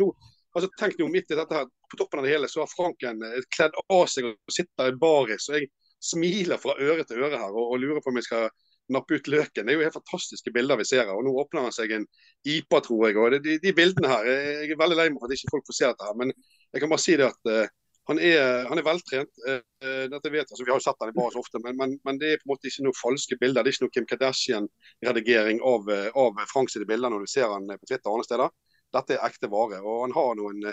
Altså, 0.56 0.70
tenk 0.80 0.96
nå 1.00 1.10
midt 1.12 1.34
i 1.34 1.40
dette 1.40 1.60
her, 1.60 1.68
på 1.92 2.00
toppen 2.00 2.22
av 2.22 2.28
det 2.28 2.36
hele, 2.36 2.50
så 2.52 2.64
har 2.64 2.72
Franken 2.72 3.26
eh, 3.26 3.44
kledd 3.54 3.76
av 3.84 4.08
seg 4.12 4.30
og 4.32 4.54
sitter 4.54 4.94
i 4.94 4.98
baris. 5.02 5.50
og 5.52 5.60
jeg 5.60 5.70
smiler 6.04 6.62
fra 6.62 6.76
øre 6.78 7.06
til 7.08 7.24
øre 7.24 7.40
her 7.42 7.54
og, 7.54 7.74
og 7.74 7.82
lurer 7.82 8.02
på 8.04 8.12
om 8.14 8.20
jeg 8.20 8.28
skal 8.28 8.50
nappe 8.94 9.18
ut 9.18 9.28
løken. 9.32 9.66
Det 9.66 9.74
er 9.74 9.80
jo 9.80 9.86
helt 9.86 9.98
fantastiske 9.98 10.54
bilder 10.56 10.80
vi 10.80 10.86
ser 10.88 11.04
her. 11.06 11.16
og 11.16 11.26
Nå 11.26 11.34
åpner 11.42 11.68
han 11.68 11.76
seg 11.76 11.94
en 11.96 12.06
IPA, 12.48 12.82
tror 12.86 13.08
jeg. 13.08 13.18
og 13.18 13.36
de, 13.44 13.58
de, 13.64 13.74
bildene 13.76 14.12
her, 14.12 14.30
Jeg 14.30 14.72
er 14.72 14.80
veldig 14.80 15.00
lei 15.00 15.10
meg 15.12 15.20
for 15.22 15.30
at 15.30 15.36
ikke 15.38 15.54
folk 15.56 15.68
får 15.68 15.78
se 15.80 15.90
dette. 15.92 16.08
her, 16.08 16.16
Men 16.22 16.34
jeg 16.74 16.84
kan 16.84 16.94
bare 16.94 17.04
si 17.04 17.18
det 17.20 17.28
at 17.28 17.52
uh, 17.52 17.74
han, 18.08 18.22
er, 18.24 18.68
han 18.70 18.80
er, 18.80 18.86
veltrent. 18.88 19.44
Uh, 19.44 19.62
dette 20.14 20.32
vet 20.32 20.44
jeg, 20.44 20.50
altså, 20.52 20.64
Vi 20.64 20.72
har 20.72 20.80
jo 20.80 20.86
sett 20.88 21.04
han 21.04 21.12
i 21.12 21.18
bar 21.18 21.34
så 21.36 21.44
ofte, 21.44 21.62
men, 21.64 21.78
men, 21.80 21.98
men, 22.08 22.22
det 22.22 22.32
er 22.32 22.42
på 22.42 22.48
en 22.48 22.54
måte 22.56 22.72
ikke 22.72 22.88
noen 22.88 23.02
falske 23.02 23.40
bilder. 23.42 23.64
Det 23.64 23.74
er 23.74 23.78
ikke 23.78 23.88
noe 23.88 23.96
Kim 23.98 24.10
Kardashian-redigering 24.14 25.62
av, 25.74 25.92
av 26.16 26.44
Frank 26.54 26.72
sine 26.74 26.88
bilder 26.90 27.14
når 27.14 27.28
du 27.28 27.32
ser 27.32 27.52
han 27.52 27.68
på 27.68 27.86
Twitter 27.86 28.08
og 28.08 28.20
andre 28.20 28.30
steder. 28.30 28.56
Dette 28.96 29.18
er 29.18 29.26
ekte 29.28 29.52
vare. 29.52 29.84
og 29.84 30.06
Han 30.06 30.16
har 30.16 30.38
noen 30.40 30.70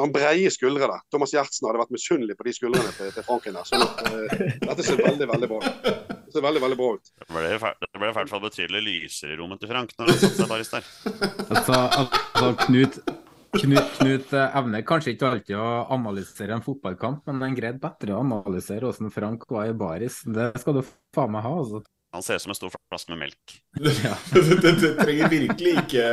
han 0.00 0.12
breie 0.14 0.50
skuldre. 0.52 0.88
da. 0.88 1.00
Thomas 1.12 1.34
Gjertsen 1.34 1.68
hadde 1.68 1.82
vært 1.82 1.94
misunnelig 1.94 2.36
på 2.38 2.46
de 2.46 2.54
skuldrene 2.56 2.92
til, 2.96 3.10
til 3.12 3.26
Franken. 3.26 3.58
der. 3.58 3.68
Så, 3.68 3.78
uh, 3.78 4.44
dette 4.68 4.86
ser 4.86 5.02
veldig 5.02 5.28
veldig 5.32 5.50
bra 5.50 5.58
ut 5.62 5.88
Det 5.92 6.36
ser 6.36 6.46
veldig 6.46 6.62
veldig 6.64 6.78
bra 6.80 6.92
ut. 6.96 7.10
Det 7.18 7.28
ble, 7.28 7.42
det 7.52 8.00
ble 8.00 8.12
i 8.12 8.16
hvert 8.18 8.32
fall 8.32 8.44
betydelig 8.46 8.84
lysere 8.86 9.36
i 9.36 9.40
rommet 9.40 9.60
til 9.60 9.72
Frank 9.72 9.92
når 9.98 10.12
han 10.12 10.22
satte 10.22 10.40
seg 10.40 10.52
baris 10.54 10.72
der. 10.72 10.88
altså, 11.52 11.78
altså 12.00 12.50
Knut, 12.64 13.00
Knut, 13.52 13.88
Knut 13.98 14.32
eh, 14.32 14.58
evner 14.62 14.84
kanskje 14.88 15.12
ikke 15.12 15.28
alltid 15.28 15.58
å 15.60 15.70
analysere 15.92 16.56
en 16.56 16.64
fotballkamp, 16.64 17.26
men 17.28 17.44
han 17.44 17.56
greide 17.58 17.82
bedre 17.82 18.16
å 18.16 18.22
analysere 18.24 18.88
hvordan 18.88 19.12
Frank 19.12 19.44
var 19.52 19.68
i 19.68 19.76
baris. 19.76 20.22
Det 20.24 20.54
skal 20.62 20.78
du 20.78 20.86
faen 21.12 21.34
meg 21.34 21.44
ha. 21.44 21.56
altså. 21.60 21.82
Han 22.12 22.24
ser 22.24 22.36
ut 22.36 22.44
som 22.44 22.52
en 22.52 22.56
stor 22.58 22.72
flaske 22.76 23.12
med 23.12 23.22
melk. 23.26 23.58
Ja. 24.04 24.16
det, 24.32 24.56
det, 24.62 24.94
trenger, 24.98 25.28
virkelig 25.32 25.74
ikke, 25.80 26.06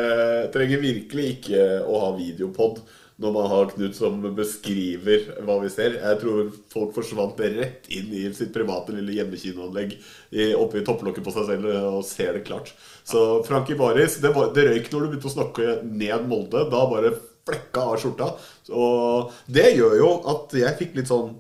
trenger 0.54 0.84
virkelig 0.84 1.26
ikke 1.38 1.63
å 1.84 2.04
ha 2.06 2.12
videopod 2.15 2.84
når 3.19 3.34
man 3.36 3.49
har 3.51 3.71
Knut 3.73 3.97
som 3.97 4.21
beskriver 4.36 5.25
hva 5.43 5.58
vi 5.63 5.71
ser. 5.71 5.97
Jeg 5.99 6.19
tror 6.21 6.51
folk 6.71 6.93
forsvant 6.95 7.39
rett 7.43 7.89
inn 7.91 8.13
i 8.15 8.23
sitt 8.36 8.53
private 8.55 8.95
lille 8.95 9.17
hjemmekinoanlegg 9.17 9.97
oppe 10.60 10.79
i 10.79 10.86
topplokket 10.88 11.25
på 11.25 11.34
seg 11.36 11.49
selv 11.51 11.67
og 11.73 11.99
ser 12.08 12.38
det 12.38 12.45
klart. 12.47 12.71
Så 13.03 13.41
Frank 13.47 13.71
Baris, 13.79 14.19
det, 14.23 14.32
var, 14.36 14.53
det 14.55 14.69
røyk 14.69 14.88
når 14.93 15.03
du 15.03 15.10
begynte 15.12 15.32
å 15.32 15.36
snakke 15.36 15.75
ned 15.84 16.29
Molde. 16.32 16.63
Da 16.71 16.86
bare 16.88 17.12
flekka 17.49 17.86
av 17.91 17.99
skjorta. 17.99 18.32
Og 18.71 19.36
det 19.51 19.73
gjør 19.75 19.97
jo 19.99 20.10
at 20.32 20.55
jeg 20.62 20.79
fikk 20.79 20.99
litt 20.99 21.12
sånn 21.12 21.38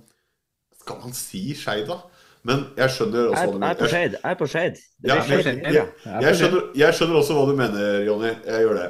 Skal 0.79 0.99
man 1.03 1.13
si 1.13 1.51
Skeid, 1.55 1.85
da? 1.87 2.01
Men 2.47 2.63
jeg 2.79 2.95
skjønner 2.95 3.29
også 3.29 3.45
hva 3.45 3.53
du 3.53 3.59
mener. 3.59 3.69
Jeg 3.69 4.19
er 4.23 4.37
på 4.39 4.47
Skeid. 4.49 4.79
Jeg 5.03 5.15
er 5.15 5.25
på. 5.27 5.39
Ja, 5.39 5.39
jeg, 5.39 5.63
jeg, 5.63 6.35
jeg, 6.39 6.61
jeg, 6.81 6.95
skjønner 6.97 7.19
også 7.19 7.35
hva 7.35 7.47
du 7.49 7.55
mener, 7.59 7.99
Jonny. 8.07 8.31
Jeg 8.47 8.65
gjør 8.65 8.79
det. 8.79 8.89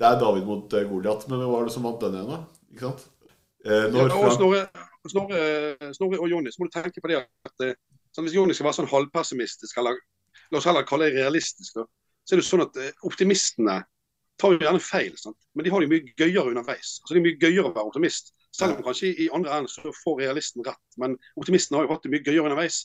Det 0.00 0.08
er 0.08 0.20
David 0.20 0.46
mot 0.48 0.72
uh, 0.72 0.84
Goliat, 0.88 1.26
men 1.28 1.42
hvem 1.42 1.50
var 1.52 1.66
det 1.66 1.74
som 1.74 1.84
vant 1.84 2.00
den 2.00 2.16
igjen, 2.16 2.30
da? 2.32 2.38
Ikke 2.72 2.86
sant? 2.88 3.08
Eh, 3.66 3.90
ja, 3.92 4.06
og 4.08 4.32
Snorre, 4.32 4.62
Snorre, 5.04 5.40
Snorre, 5.92 6.20
og 6.20 6.30
Jonny, 6.30 6.48
så 6.48 6.62
må 6.62 6.70
du 6.70 6.72
tenke 6.72 7.02
på 7.04 7.10
det 7.10 7.18
at 7.20 7.64
eh, 7.66 7.76
sånn, 8.16 8.24
hvis 8.24 8.36
Jonny 8.38 8.56
skal 8.56 8.70
være 8.70 8.78
sånn 8.78 8.88
halvpessimistisk, 8.88 9.80
eller 9.82 9.98
la 10.48 10.60
oss 10.60 10.68
heller 10.68 10.86
kalle 10.88 11.10
det 11.10 11.20
realistisk, 11.20 11.76
da, 11.76 11.84
så 12.24 12.36
er 12.36 12.40
det 12.40 12.46
sånn 12.48 12.64
at 12.64 12.78
eh, 12.80 12.94
optimistene 13.08 13.82
tar 14.40 14.54
jo 14.54 14.62
gjerne 14.62 14.80
feil. 14.80 15.12
Sant? 15.20 15.36
Men 15.52 15.66
de 15.66 15.74
har 15.74 15.84
det 15.84 15.90
mye 15.90 16.14
gøyere 16.16 16.54
underveis. 16.54 16.94
Altså, 17.02 17.12
det 17.12 17.20
er 17.20 17.26
mye 17.26 17.40
gøyere 17.42 17.68
å 17.68 17.74
være 17.74 17.90
optimist 17.92 18.32
Selv 18.56 18.80
om 18.80 18.82
kanskje 18.82 19.12
i 19.22 19.28
andre 19.30 19.52
enden 19.54 19.70
så 19.70 19.92
får 19.94 20.16
realisten 20.24 20.64
rett. 20.66 20.96
Men 20.98 21.12
optimisten 21.38 21.76
har 21.76 21.84
jo 21.84 21.92
hatt 21.92 22.02
det 22.02 22.10
mye 22.10 22.24
gøyere 22.24 22.48
underveis. 22.48 22.80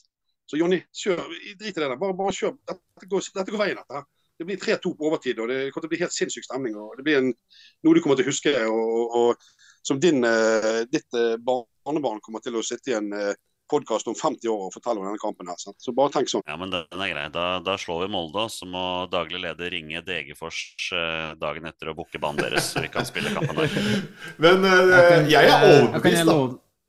Så 0.46 0.60
Jonny, 0.60 0.78
kjør, 0.94 1.24
drit 1.58 1.72
i 1.72 1.72
det 1.74 1.88
der. 1.88 1.96
Bare, 1.98 2.14
bare 2.14 2.34
kjør. 2.36 2.52
Dette 2.70 3.08
går, 3.10 3.24
dette 3.34 3.50
går 3.50 3.62
veien, 3.64 3.80
dette. 3.80 3.98
her. 3.98 4.04
Det 4.38 4.44
blir 4.44 4.60
3-2 4.60 4.92
på 4.96 5.08
overtid, 5.08 5.40
og 5.40 5.48
det 5.48 5.70
kommer 5.72 5.86
til 5.86 5.90
å 5.90 5.94
bli 5.94 6.02
helt 6.02 6.14
sinnssyk 6.14 6.44
stemning. 6.44 6.76
og 6.76 6.96
Det 6.98 7.06
blir 7.06 7.22
en, 7.22 7.32
noe 7.86 7.96
du 7.96 8.02
kommer 8.04 8.18
til 8.18 8.26
å 8.26 8.32
huske. 8.32 8.52
og, 8.68 9.16
og 9.16 9.48
Som 9.86 10.00
din, 10.02 10.24
eh, 10.26 10.82
ditt 10.90 11.14
eh, 11.14 11.36
barnebarn 11.38 12.20
kommer 12.20 12.42
til 12.44 12.58
å 12.58 12.64
sitte 12.66 12.90
i 12.90 12.96
en 12.98 13.12
eh, 13.14 13.38
podkast 13.70 14.10
om 14.10 14.14
50 14.18 14.50
år 14.50 14.66
og 14.66 14.74
fortelle 14.74 15.00
om 15.00 15.06
denne 15.08 15.22
kampen. 15.22 15.48
her, 15.48 15.58
sant? 15.58 15.78
Så 15.82 15.94
bare 15.96 16.12
tenk 16.14 16.30
sånn. 16.30 16.44
Ja, 16.46 16.58
men 16.60 16.74
den 16.74 16.84
er 17.06 17.12
grei. 17.14 17.24
Da, 17.34 17.46
da 17.64 17.78
slår 17.80 18.04
vi 18.04 18.12
Molde, 18.12 18.44
og 18.44 18.52
så 18.52 18.68
må 18.68 18.84
daglig 19.10 19.40
leder 19.46 19.72
ringe 19.72 20.04
Degerfors 20.06 20.60
dagen 21.40 21.66
etter 21.70 21.90
og 21.90 22.02
booke 22.02 22.20
banen 22.22 22.44
deres, 22.44 22.70
så 22.74 22.84
vi 22.84 22.92
kan 22.92 23.08
spille 23.08 23.32
kampen 23.34 23.58
der. 23.62 23.80
Men 24.44 24.68
Jeg 25.32 25.48
er 25.48 25.66
overbevist, 25.70 26.28
da. 26.28 26.38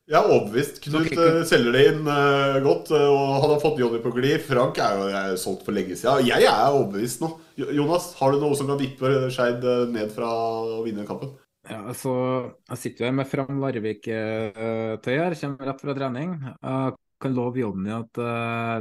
Jeg 0.08 0.16
er 0.16 0.30
overbevist. 0.32 0.78
Knut 0.86 1.10
eh, 1.12 1.42
selger 1.48 1.74
det 1.76 1.82
inn 1.90 2.06
uh, 2.08 2.62
godt, 2.64 2.94
eh, 2.96 3.10
og 3.12 3.42
han 3.44 3.52
har 3.52 3.60
fått 3.60 3.82
Jonny 3.82 4.00
på 4.00 4.14
glid. 4.16 4.38
Frank 4.46 4.80
er 4.80 4.94
jo 4.96 5.08
er 5.12 5.34
solgt 5.42 5.66
for 5.68 5.76
lenge 5.76 5.98
siden. 6.00 6.24
Jeg 6.30 6.48
er 6.48 6.62
overbevist 6.70 7.24
nå. 7.24 7.34
Jonas, 7.76 8.14
har 8.16 8.32
du 8.32 8.40
noe 8.40 8.56
som 8.56 8.70
kan 8.72 8.80
vippe 8.80 9.28
Skeid 9.36 9.66
ned 9.92 10.14
fra 10.16 10.30
å 10.32 10.80
vinne 10.86 11.04
kampen? 11.10 11.34
Ja, 11.68 11.82
altså, 11.92 12.14
jeg 12.72 12.80
sitter 12.80 13.04
jo 13.04 13.10
her 13.10 13.18
med 13.18 13.28
Fram 13.28 13.60
Larvik-tøy 13.60 15.12
her, 15.12 15.36
kommer 15.42 15.72
rett 15.74 15.84
fra 15.84 15.98
trening. 15.98 16.38
Jeg 16.56 16.96
kan 17.26 17.36
love 17.36 17.60
Jonny 17.60 17.92
at 17.98 18.22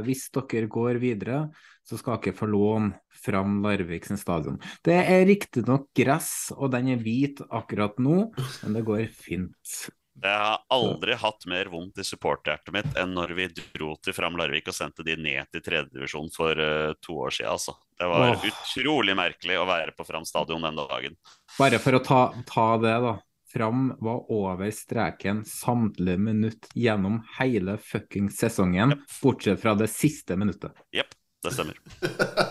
hvis 0.05 0.29
dere 0.37 0.71
går 0.71 1.01
videre, 1.03 1.41
så 1.83 1.99
skal 1.99 2.21
dere 2.23 2.37
få 2.37 2.47
låne 2.47 3.01
Fram 3.19 3.59
Larvik 3.65 4.07
sin 4.07 4.21
stadion. 4.21 4.61
Det 4.85 4.95
er 5.01 5.27
riktignok 5.27 5.89
gress, 5.97 6.53
og 6.55 6.71
den 6.71 6.93
er 6.95 7.03
hvit 7.03 7.43
akkurat 7.49 7.99
nå, 7.99 8.29
men 8.37 8.79
det 8.79 8.87
går 8.87 9.09
fint. 9.11 9.89
Jeg 10.17 10.37
har 10.41 10.63
aldri 10.73 11.13
hatt 11.21 11.45
mer 11.45 11.69
vondt 11.69 11.99
i 12.01 12.05
supporterhjertet 12.05 12.73
mitt 12.73 12.95
enn 12.97 13.13
når 13.13 13.33
vi 13.37 13.45
dro 13.75 13.91
til 14.01 14.15
Fram 14.17 14.37
Larvik 14.39 14.71
og 14.71 14.75
sendte 14.75 15.05
de 15.05 15.13
ned 15.19 15.45
til 15.53 15.61
tredjedivisjon 15.61 16.31
for 16.33 16.57
uh, 16.57 16.95
to 17.05 17.19
år 17.27 17.35
siden. 17.37 17.51
Altså. 17.53 17.75
Det 17.97 18.09
var 18.09 18.33
oh. 18.33 18.47
utrolig 18.49 19.13
merkelig 19.17 19.59
å 19.61 19.67
være 19.69 19.93
på 19.97 20.07
Fram 20.07 20.25
stadion 20.25 20.65
den 20.65 20.79
dagen. 20.79 21.17
Bare 21.59 21.81
for 21.83 21.99
å 21.99 22.01
ta, 22.05 22.21
ta 22.49 22.67
det, 22.81 22.95
da. 23.05 23.13
Fram 23.53 23.91
var 24.03 24.25
over 24.33 24.73
streken 24.75 25.43
samtlige 25.47 26.19
minutt 26.19 26.67
gjennom 26.75 27.21
hele 27.37 27.77
fucking 27.79 28.27
sesongen, 28.33 28.97
bortsett 29.21 29.61
fra 29.61 29.75
det 29.77 29.87
siste 29.93 30.35
minuttet. 30.35 30.73
Jepp, 30.93 31.13
det 31.45 31.53
stemmer. 31.55 31.79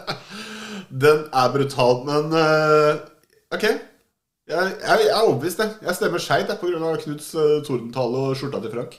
Den 1.04 1.26
er 1.34 1.52
brutal, 1.52 2.00
men 2.06 2.30
uh, 2.30 3.04
OK. 3.54 3.68
Jeg, 4.46 4.72
jeg, 4.78 4.98
jeg 5.02 5.10
er 5.10 5.24
overbevist, 5.24 5.58
jeg. 5.58 5.74
Jeg 5.82 5.98
stemmer 5.98 6.22
Skeid 6.22 6.50
pga. 6.60 6.90
Knuts 7.02 7.32
uh, 7.34 7.58
tordentale 7.66 8.22
og 8.28 8.36
skjorta 8.38 8.60
til 8.62 8.74
Frank. 8.76 8.98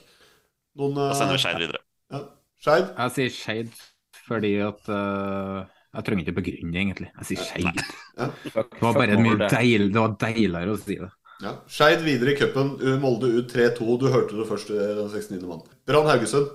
Noen, 0.78 0.98
Da 0.98 1.14
sender 1.16 1.34
vi 1.34 1.38
eh, 1.38 1.44
Skeid 1.44 1.62
videre. 1.62 1.82
Ja. 2.12 2.20
Skeid? 2.64 2.90
Jeg 2.98 3.14
sier 3.16 3.34
Skeid 3.38 3.84
fordi 4.28 4.50
at 4.60 4.90
uh, 4.92 5.64
Jeg 5.96 6.04
trenger 6.04 6.26
ikke 6.26 6.36
begrunne 6.42 6.74
det, 6.74 6.82
egentlig. 6.82 7.08
Jeg 7.14 7.30
sier 7.30 7.46
Skeid. 7.46 7.82
Ja. 8.18 8.28
Det 8.44 8.82
var 8.84 9.00
bare 9.00 9.16
mye 9.24 9.48
deil, 9.48 9.88
det 9.94 10.02
var 10.04 10.14
deiligere 10.20 10.76
å 10.76 10.80
si 10.82 11.00
det. 11.00 11.10
Ja. 11.38 11.56
Skeid 11.70 12.04
videre 12.04 12.34
i 12.34 12.38
cupen. 12.38 12.74
Molde 13.00 13.32
ut 13.38 13.52
3-2. 13.54 13.98
Du 14.02 14.08
hørte 14.12 14.36
det 14.36 14.48
først 14.50 14.72
den 14.74 15.04
69. 15.08 15.44
mann. 15.48 15.64
Brann 15.88 16.10
Haugesund. 16.10 16.50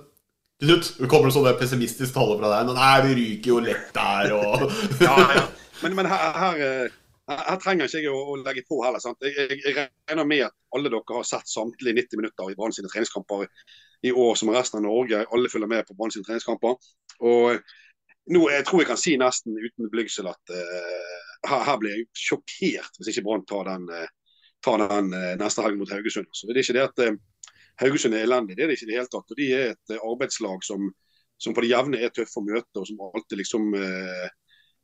Knut, 0.62 0.92
det 1.00 1.08
kommer 1.10 1.32
sånn 1.34 1.48
der 1.48 1.56
pessimistisk 1.58 2.14
tale 2.14 2.36
fra 2.38 2.52
deg. 2.52 2.70
Nei, 2.76 2.96
vi 3.08 3.14
ryker 3.18 3.50
jo 3.56 3.62
lett 3.64 3.88
der, 3.96 4.36
og 4.36 4.68
Ja, 5.02 5.16
ja. 5.34 5.48
Men, 5.82 5.96
men 5.98 6.06
her, 6.08 6.28
her, 6.38 6.60
eh, 6.62 6.92
her, 7.30 7.56
trenger 7.62 7.88
ikke 7.88 8.02
jeg 8.02 8.12
å, 8.12 8.18
å 8.32 8.36
legge 8.40 8.64
på 8.68 8.80
heller. 8.84 9.02
sant? 9.02 9.22
Jeg, 9.24 9.34
jeg, 9.38 9.60
jeg 9.64 9.76
regner 10.10 10.28
med 10.28 10.44
at 10.48 10.56
alle 10.76 10.92
dere 10.92 11.16
har 11.18 11.28
sett 11.28 11.50
samtlige 11.50 11.96
90 12.00 12.20
minutter 12.20 12.50
i 12.50 12.56
Brann 12.58 12.74
sine 12.76 12.90
treningskamper 12.92 13.46
i 14.04 14.12
år 14.12 14.36
som 14.36 14.52
resten 14.52 14.82
av 14.82 14.86
Norge. 14.88 15.24
Alle 15.32 15.52
følger 15.52 15.70
med 15.70 15.86
på 15.88 15.96
Brann 15.98 16.12
sine 16.12 16.26
treningskamper. 16.26 16.76
Og 17.24 17.74
nå 18.34 18.42
jeg 18.52 18.66
tror 18.68 18.82
jeg 18.82 18.90
kan 18.90 19.00
si 19.00 19.16
nesten 19.20 19.56
uten 19.60 19.90
blygsel 19.92 20.28
at 20.30 20.52
uh, 20.52 21.16
her, 21.48 21.64
her 21.68 21.80
blir 21.80 21.96
jeg 21.96 22.06
sjokkert 22.16 22.98
hvis 22.98 23.12
ikke 23.12 23.24
Brann 23.26 23.44
tar 23.48 23.68
den, 23.68 23.88
uh, 23.92 24.40
tar 24.64 24.84
den 24.84 25.12
uh, 25.12 25.32
neste 25.40 25.64
helg 25.64 25.80
mot 25.80 25.92
Haugesund. 25.92 26.28
Så 26.32 26.48
det 26.48 26.56
er 26.56 26.64
ikke 26.64 26.76
det 26.78 26.86
at 26.88 27.02
eh, 27.04 27.18
Haugesund 27.82 28.14
er 28.14 28.24
elendig, 28.24 28.56
det 28.56 28.64
er 28.64 28.70
det 28.70 28.78
ikke 28.78 28.86
i 28.86 28.92
det 28.92 29.00
hele 29.00 29.10
tatt. 29.10 29.32
Og 29.32 29.40
De 29.40 29.50
er 29.52 29.72
et 29.72 29.94
eh, 29.94 30.06
arbeidslag 30.12 30.64
som, 30.66 30.86
som 31.40 31.56
på 31.56 31.64
det 31.64 31.72
jevne 31.72 32.00
er 32.00 32.12
tøffe 32.14 32.40
å 32.40 32.46
møte, 32.46 32.80
og 32.80 32.88
som 32.88 33.02
alltid 33.08 33.40
liksom 33.40 33.72
eh, 33.78 34.28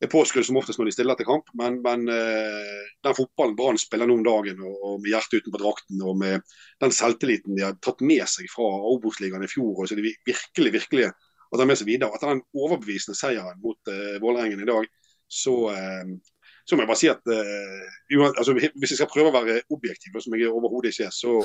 er 0.01 0.11
påskrudd 0.11 0.47
som 0.49 0.57
oftest 0.61 0.81
når 0.81 0.89
de 0.89 0.95
stiller 0.95 1.19
til 1.19 1.29
kamp. 1.29 1.51
Men, 1.61 1.81
men 1.85 2.07
eh, 2.13 2.85
den 3.05 3.17
fotballen 3.17 3.57
Brann 3.59 3.81
spiller 3.81 4.09
nå 4.09 4.17
om 4.19 4.25
dagen, 4.27 4.63
og 4.65 5.01
med 5.03 5.11
hjertet 5.13 5.43
utenpå 5.43 5.61
drakten, 5.61 6.01
og 6.07 6.17
med 6.21 6.47
den 6.83 6.95
selvtilliten 6.97 7.59
de 7.59 7.67
har 7.67 7.77
tatt 7.85 8.01
med 8.05 8.25
seg 8.31 8.49
fra 8.53 8.69
Obos-ligaen 8.95 9.45
i 9.45 9.51
fjor, 9.51 9.75
og 9.75 9.91
så 9.91 9.99
de 9.99 10.07
virkelig, 10.09 10.75
virkelig 10.79 11.11
har 11.11 11.61
tatt 11.61 11.69
med 11.69 11.81
seg 11.81 11.91
videre. 11.91 12.17
Etter 12.17 12.33
den 12.33 12.45
overbevisende 12.57 13.19
seieren 13.19 13.61
mot 13.65 13.93
uh, 13.93 14.17
Vålerengen 14.23 14.65
i 14.65 14.69
dag, 14.71 14.89
så, 15.31 15.55
uh, 15.69 16.41
så 16.65 16.77
må 16.77 16.87
jeg 16.87 16.93
bare 16.93 17.03
si 17.03 17.13
at 17.13 17.33
uh, 17.35 18.27
altså, 18.31 18.57
hvis 18.57 18.95
jeg 18.95 19.03
skal 19.03 19.13
prøve 19.13 19.33
å 19.33 19.37
være 19.37 19.61
objektiv, 19.69 20.17
som 20.17 20.37
jeg 20.39 20.49
overhodet 20.49 20.95
ikke 20.95 21.11
er, 21.11 21.15
så, 21.15 21.37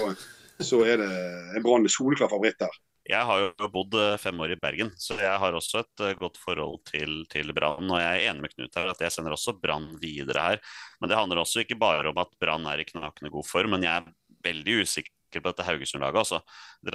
så 0.63 0.83
er 0.87 1.03
det 1.03 1.11
en 1.57 1.65
Brann 1.65 1.91
soleklar 1.91 2.31
favoritt 2.31 2.61
der. 2.63 2.83
Jeg 3.05 3.21
har 3.29 3.41
jo 3.43 3.67
bodd 3.69 3.93
eh, 4.01 4.15
fem 4.17 4.39
år 4.41 4.55
i 4.55 4.57
Bergen, 4.57 4.89
så 4.97 5.17
jeg 5.19 5.37
har 5.41 5.53
også 5.53 5.83
et 5.83 6.03
eh, 6.07 6.15
godt 6.17 6.39
forhold 6.41 6.79
til, 6.89 7.19
til 7.29 7.53
Brann. 7.53 7.85
Og 7.85 7.99
jeg 8.01 8.07
er 8.09 8.31
enig 8.31 8.47
med 8.47 8.55
Knut 8.55 8.79
her 8.79 8.89
at 8.89 9.03
jeg 9.05 9.13
sender 9.13 9.35
også 9.35 9.53
Brann 9.61 9.91
videre 10.01 10.47
her. 10.47 10.63
Men 10.99 11.11
det 11.11 11.19
handler 11.19 11.43
også 11.43 11.61
ikke 11.61 11.77
bare 11.77 12.09
om 12.09 12.23
at 12.23 12.33
Brann 12.41 12.65
er 12.71 12.81
i 12.81 12.87
knakende 12.89 13.29
god 13.33 13.45
form, 13.45 13.75
men 13.75 13.85
jeg 13.85 13.93
er 14.01 14.09
veldig 14.45 14.79
usikker 14.81 15.13
på 15.35 15.51
dette 15.51 15.67
Haugesund-laget. 15.67 16.17
Altså. 16.23 16.41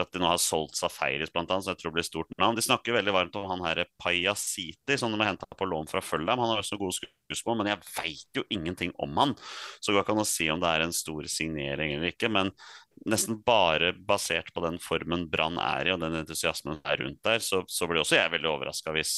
At 0.01 0.11
de 0.11 0.23
nå 0.23 0.33
har 0.33 0.43
solgt 0.43 0.81
Safaris 0.81 1.31
blant 1.31 1.51
annet, 1.53 1.69
så 1.69 1.77
jeg 1.77 1.83
tror 1.85 1.95
blir 1.95 2.09
stort 2.09 2.35
navn. 2.43 2.59
De 2.59 2.67
snakker 2.67 2.97
veldig 2.99 3.15
varmt 3.15 3.39
om 3.39 3.47
han 3.53 3.65
her 3.69 3.85
Payasiti, 4.03 4.99
som 4.99 5.15
de 5.15 5.23
har 5.23 5.31
henta 5.31 5.47
på 5.55 5.71
lån 5.71 5.91
fra 5.93 6.03
Følheim. 6.03 6.43
Han 6.43 6.57
har 6.57 6.65
også 6.65 6.81
gode 6.81 6.99
skuespill, 6.99 7.59
men 7.61 7.71
jeg 7.71 7.85
veit 7.95 8.43
jo 8.43 8.47
ingenting 8.51 8.97
om 8.99 9.15
han. 9.21 9.39
Så 9.79 9.93
det 9.93 10.01
går 10.01 10.09
ikke 10.09 10.19
an 10.19 10.27
å 10.27 10.31
si 10.33 10.51
om 10.51 10.63
det 10.63 10.75
er 10.75 10.89
en 10.89 10.97
stor 10.97 11.31
signering 11.31 11.95
eller 11.99 12.15
ikke. 12.15 12.33
men 12.33 12.51
nesten 13.09 13.39
bare 13.47 13.93
basert 13.95 14.53
på 14.55 14.63
den 14.65 14.79
formen 14.83 15.27
Brann 15.31 15.59
er 15.63 15.89
i 15.89 15.95
og 15.95 16.03
den 16.03 16.19
entusiasmen 16.21 16.83
er 16.85 17.01
rundt 17.01 17.23
der, 17.25 17.41
så, 17.45 17.63
så 17.69 17.89
blir 17.89 18.03
også 18.03 18.19
jeg 18.19 18.33
veldig 18.35 18.51
overraska 18.51 18.93
hvis, 18.97 19.15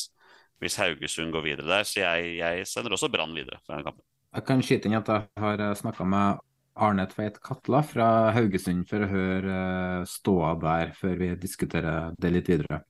hvis 0.63 0.79
Haugesund 0.79 1.35
går 1.35 1.47
videre 1.49 1.69
der. 1.71 1.89
Så 1.89 2.03
jeg, 2.03 2.37
jeg 2.39 2.67
sender 2.71 2.95
også 2.95 3.11
Brann 3.13 3.35
videre 3.37 3.59
fra 3.67 3.79
den 3.79 3.89
kampen. 3.89 4.05
Jeg 4.33 4.49
kan 4.49 4.63
skyte 4.65 4.89
inn 4.89 4.97
at 4.97 5.11
jeg 5.11 5.27
har 5.43 5.65
snakka 5.77 6.07
med 6.09 6.41
Arne 6.81 7.05
Tveit 7.11 7.37
Katla 7.45 7.83
fra 7.85 8.07
Haugesund 8.33 8.87
for 8.89 9.05
å 9.05 9.11
høre 9.11 9.57
eh, 9.57 10.05
ståa 10.09 10.55
der, 10.63 10.95
før 10.97 11.19
vi 11.21 11.33
diskuterer 11.41 12.15
det 12.19 12.31
litt 12.33 12.49
videre. 12.49 12.81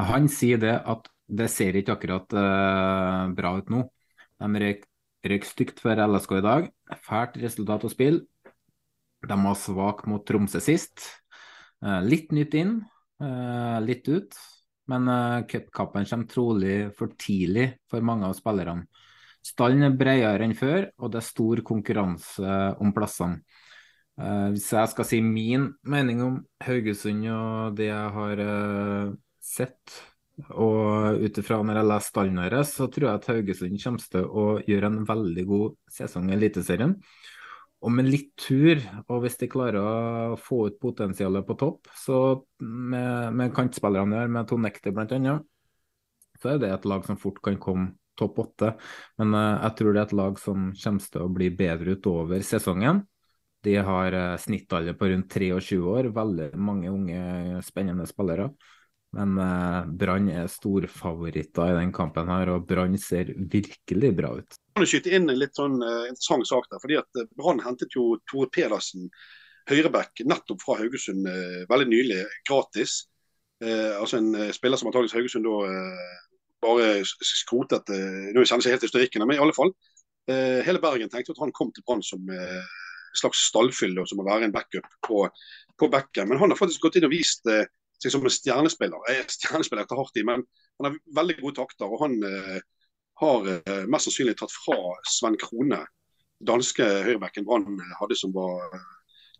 Han 0.00 0.28
sier 0.32 0.60
det 0.62 0.76
at 0.78 1.10
det 1.30 1.48
ser 1.52 1.76
ikke 1.78 1.96
akkurat 1.96 2.38
eh, 2.38 3.24
bra 3.34 3.56
ut 3.58 3.72
nå. 3.72 3.82
De 4.40 4.62
røyk 5.26 5.48
stygt 5.48 5.82
for 5.82 5.98
LSK 5.98 6.36
i 6.38 6.44
dag. 6.46 6.70
Fælt 7.04 7.40
resultat 7.42 7.84
å 7.84 7.90
spille. 7.92 8.24
De 9.28 9.36
var 9.44 9.58
svake 9.58 10.08
mot 10.10 10.24
Tromsø 10.26 10.62
sist. 10.64 11.04
Eh, 11.84 12.00
litt 12.06 12.32
nytt 12.32 12.56
inn, 12.56 12.78
eh, 13.22 13.78
litt 13.84 14.08
ut. 14.08 14.38
Men 14.90 15.06
uh, 15.06 15.46
cupkampen 15.46 16.02
kommer 16.08 16.26
trolig 16.26 16.76
for 16.98 17.12
tidlig 17.14 17.68
for 17.86 18.02
mange 18.02 18.26
av 18.26 18.32
spillerne. 18.34 18.88
Stallen 19.46 19.86
er 19.86 19.94
bredere 19.94 20.42
enn 20.42 20.56
før, 20.58 20.88
og 20.98 21.12
det 21.12 21.20
er 21.20 21.28
stor 21.28 21.62
konkurranse 21.68 22.54
om 22.82 22.90
plassene. 22.96 23.38
Eh, 24.20 24.46
hvis 24.52 24.68
jeg 24.74 24.92
skal 24.92 25.06
si 25.08 25.20
min 25.24 25.70
mening 25.88 26.20
om 26.24 26.40
Haugesund 26.66 27.24
og 27.32 27.76
det 27.78 27.88
jeg 27.88 28.14
har 28.16 28.42
eh, 28.44 29.12
sett, 29.40 29.94
og 30.50 31.20
ut 31.20 31.38
ifra 31.40 31.60
når 31.64 31.80
jeg 31.80 31.88
leser 31.88 32.12
stallen 32.12 32.40
deres, 32.42 32.74
så 32.76 32.88
tror 32.92 33.06
jeg 33.06 33.20
at 33.20 33.30
Haugesund 33.32 33.80
kommer 33.80 34.12
til 34.12 34.28
å 34.28 34.46
gjøre 34.68 34.90
en 34.90 35.00
veldig 35.08 35.46
god 35.48 35.78
sesong 35.96 36.28
i 36.28 36.36
Eliteserien. 36.36 36.94
Og 37.80 37.92
med 37.96 38.10
litt 38.10 38.34
tur, 38.36 38.82
og 39.08 39.22
hvis 39.22 39.38
de 39.40 39.48
klarer 39.48 39.80
å 39.80 40.36
få 40.40 40.66
ut 40.68 40.76
potensialet 40.82 41.46
på 41.48 41.56
topp, 41.60 41.88
så 41.96 42.18
med, 42.60 43.32
med 43.36 43.54
kantspillerne 43.56 44.18
der, 44.18 44.32
med 44.32 44.50
Tonekte 44.50 44.92
bl.a., 44.92 45.38
så 46.40 46.54
er 46.54 46.60
det 46.60 46.70
et 46.72 46.88
lag 46.88 47.04
som 47.08 47.18
fort 47.20 47.40
kan 47.44 47.56
komme 47.60 47.94
topp 48.20 48.42
åtte. 48.44 48.74
Men 49.20 49.32
uh, 49.36 49.62
jeg 49.64 49.76
tror 49.78 49.94
det 49.94 50.02
er 50.02 50.08
et 50.08 50.18
lag 50.20 50.40
som 50.40 50.68
kommer 50.76 51.12
til 51.14 51.24
å 51.24 51.32
bli 51.32 51.48
bedre 51.56 51.96
utover 51.96 52.44
sesongen. 52.44 53.04
De 53.64 53.76
har 53.84 54.16
uh, 54.16 54.40
snittalder 54.40 54.96
på 54.96 55.10
rundt 55.12 55.32
23 55.32 55.80
år, 55.80 56.10
veldig 56.16 56.50
mange 56.60 56.92
unge, 56.92 57.62
spennende 57.64 58.08
spillere. 58.08 58.50
Men 59.16 59.34
eh, 59.42 59.86
Brann 60.00 60.28
er 60.30 60.48
storfavoritter 60.50 61.72
i 61.72 61.78
den 61.80 61.92
kampen 61.94 62.30
her, 62.30 62.52
og 62.54 62.66
Brann 62.68 62.96
ser 63.00 63.32
virkelig 63.52 64.12
bra 64.18 64.32
ut. 64.38 64.58
Jeg 64.70 64.78
kan 64.78 64.88
skyte 64.88 65.14
inn 65.16 65.28
en 65.28 65.40
litt 65.40 65.58
sånn 65.58 65.80
uh, 65.82 66.06
interessant 66.06 66.46
sak 66.48 66.68
der. 66.70 66.80
fordi 66.82 66.98
at 67.00 67.22
Brann 67.36 67.62
hentet 67.64 67.96
jo 67.96 68.14
Tore 68.30 68.48
Pedersen, 68.54 69.10
høyreback, 69.70 70.22
nettopp 70.24 70.62
fra 70.62 70.78
Haugesund 70.78 71.26
uh, 71.26 71.62
veldig 71.70 71.88
nylig, 71.90 72.20
gratis. 72.48 73.02
Uh, 73.60 73.98
altså 73.98 74.22
En 74.22 74.30
spiller 74.56 74.80
som 74.80 74.88
antakeligvis 74.88 75.18
Haugesund 75.18 75.48
da 75.48 75.56
bare 76.60 77.00
skrotet 77.04 77.88
Nå 77.88 78.42
kjenner 78.44 78.60
ikke 78.60 78.72
helt 78.74 78.84
historikken, 78.84 79.24
men 79.24 79.38
i 79.38 79.40
alle 79.40 79.54
fall. 79.56 79.70
hele 80.28 80.80
Bergen 80.80 81.08
tenkte 81.08 81.32
at 81.32 81.40
han 81.40 81.52
kom 81.56 81.70
til 81.72 81.84
Brann 81.88 82.02
som 82.04 82.28
slags 83.16 83.46
stallfyll 83.48 83.98
som 84.06 84.20
å 84.22 84.26
være 84.26 84.48
en 84.48 84.54
backup 84.54 84.86
på, 85.06 85.24
på 85.78 85.88
bekken. 85.92 86.28
Men 86.30 86.40
han 86.40 86.52
har 86.52 86.60
faktisk 86.60 86.84
gått 86.84 86.98
inn 87.00 87.08
og 87.08 87.14
vist 87.14 87.46
eh, 87.50 87.66
seg 88.02 88.14
som 88.14 88.24
en 88.26 88.34
stjernespiller. 88.34 89.08
Jeg 89.08 89.22
er 89.22 89.34
stjernespiller 89.34 89.84
etter 89.84 90.00
hardt 90.00 90.20
i, 90.20 90.26
men 90.26 90.44
han 90.80 90.88
har 90.88 90.98
veldig 91.20 91.38
gode 91.40 91.58
takter. 91.60 91.90
og 91.90 92.04
Han 92.04 92.16
eh, 92.26 92.62
har 93.22 93.50
eh, 93.56 93.84
mest 93.90 94.08
sannsynlig 94.08 94.36
tatt 94.40 94.54
fra 94.54 94.78
Sven 95.08 95.38
Krone, 95.40 95.84
danske 96.40 96.86
høyrebekken 97.04 97.44
Brann 97.44 97.80
hadde, 97.98 98.16
som 98.16 98.32
var 98.32 98.72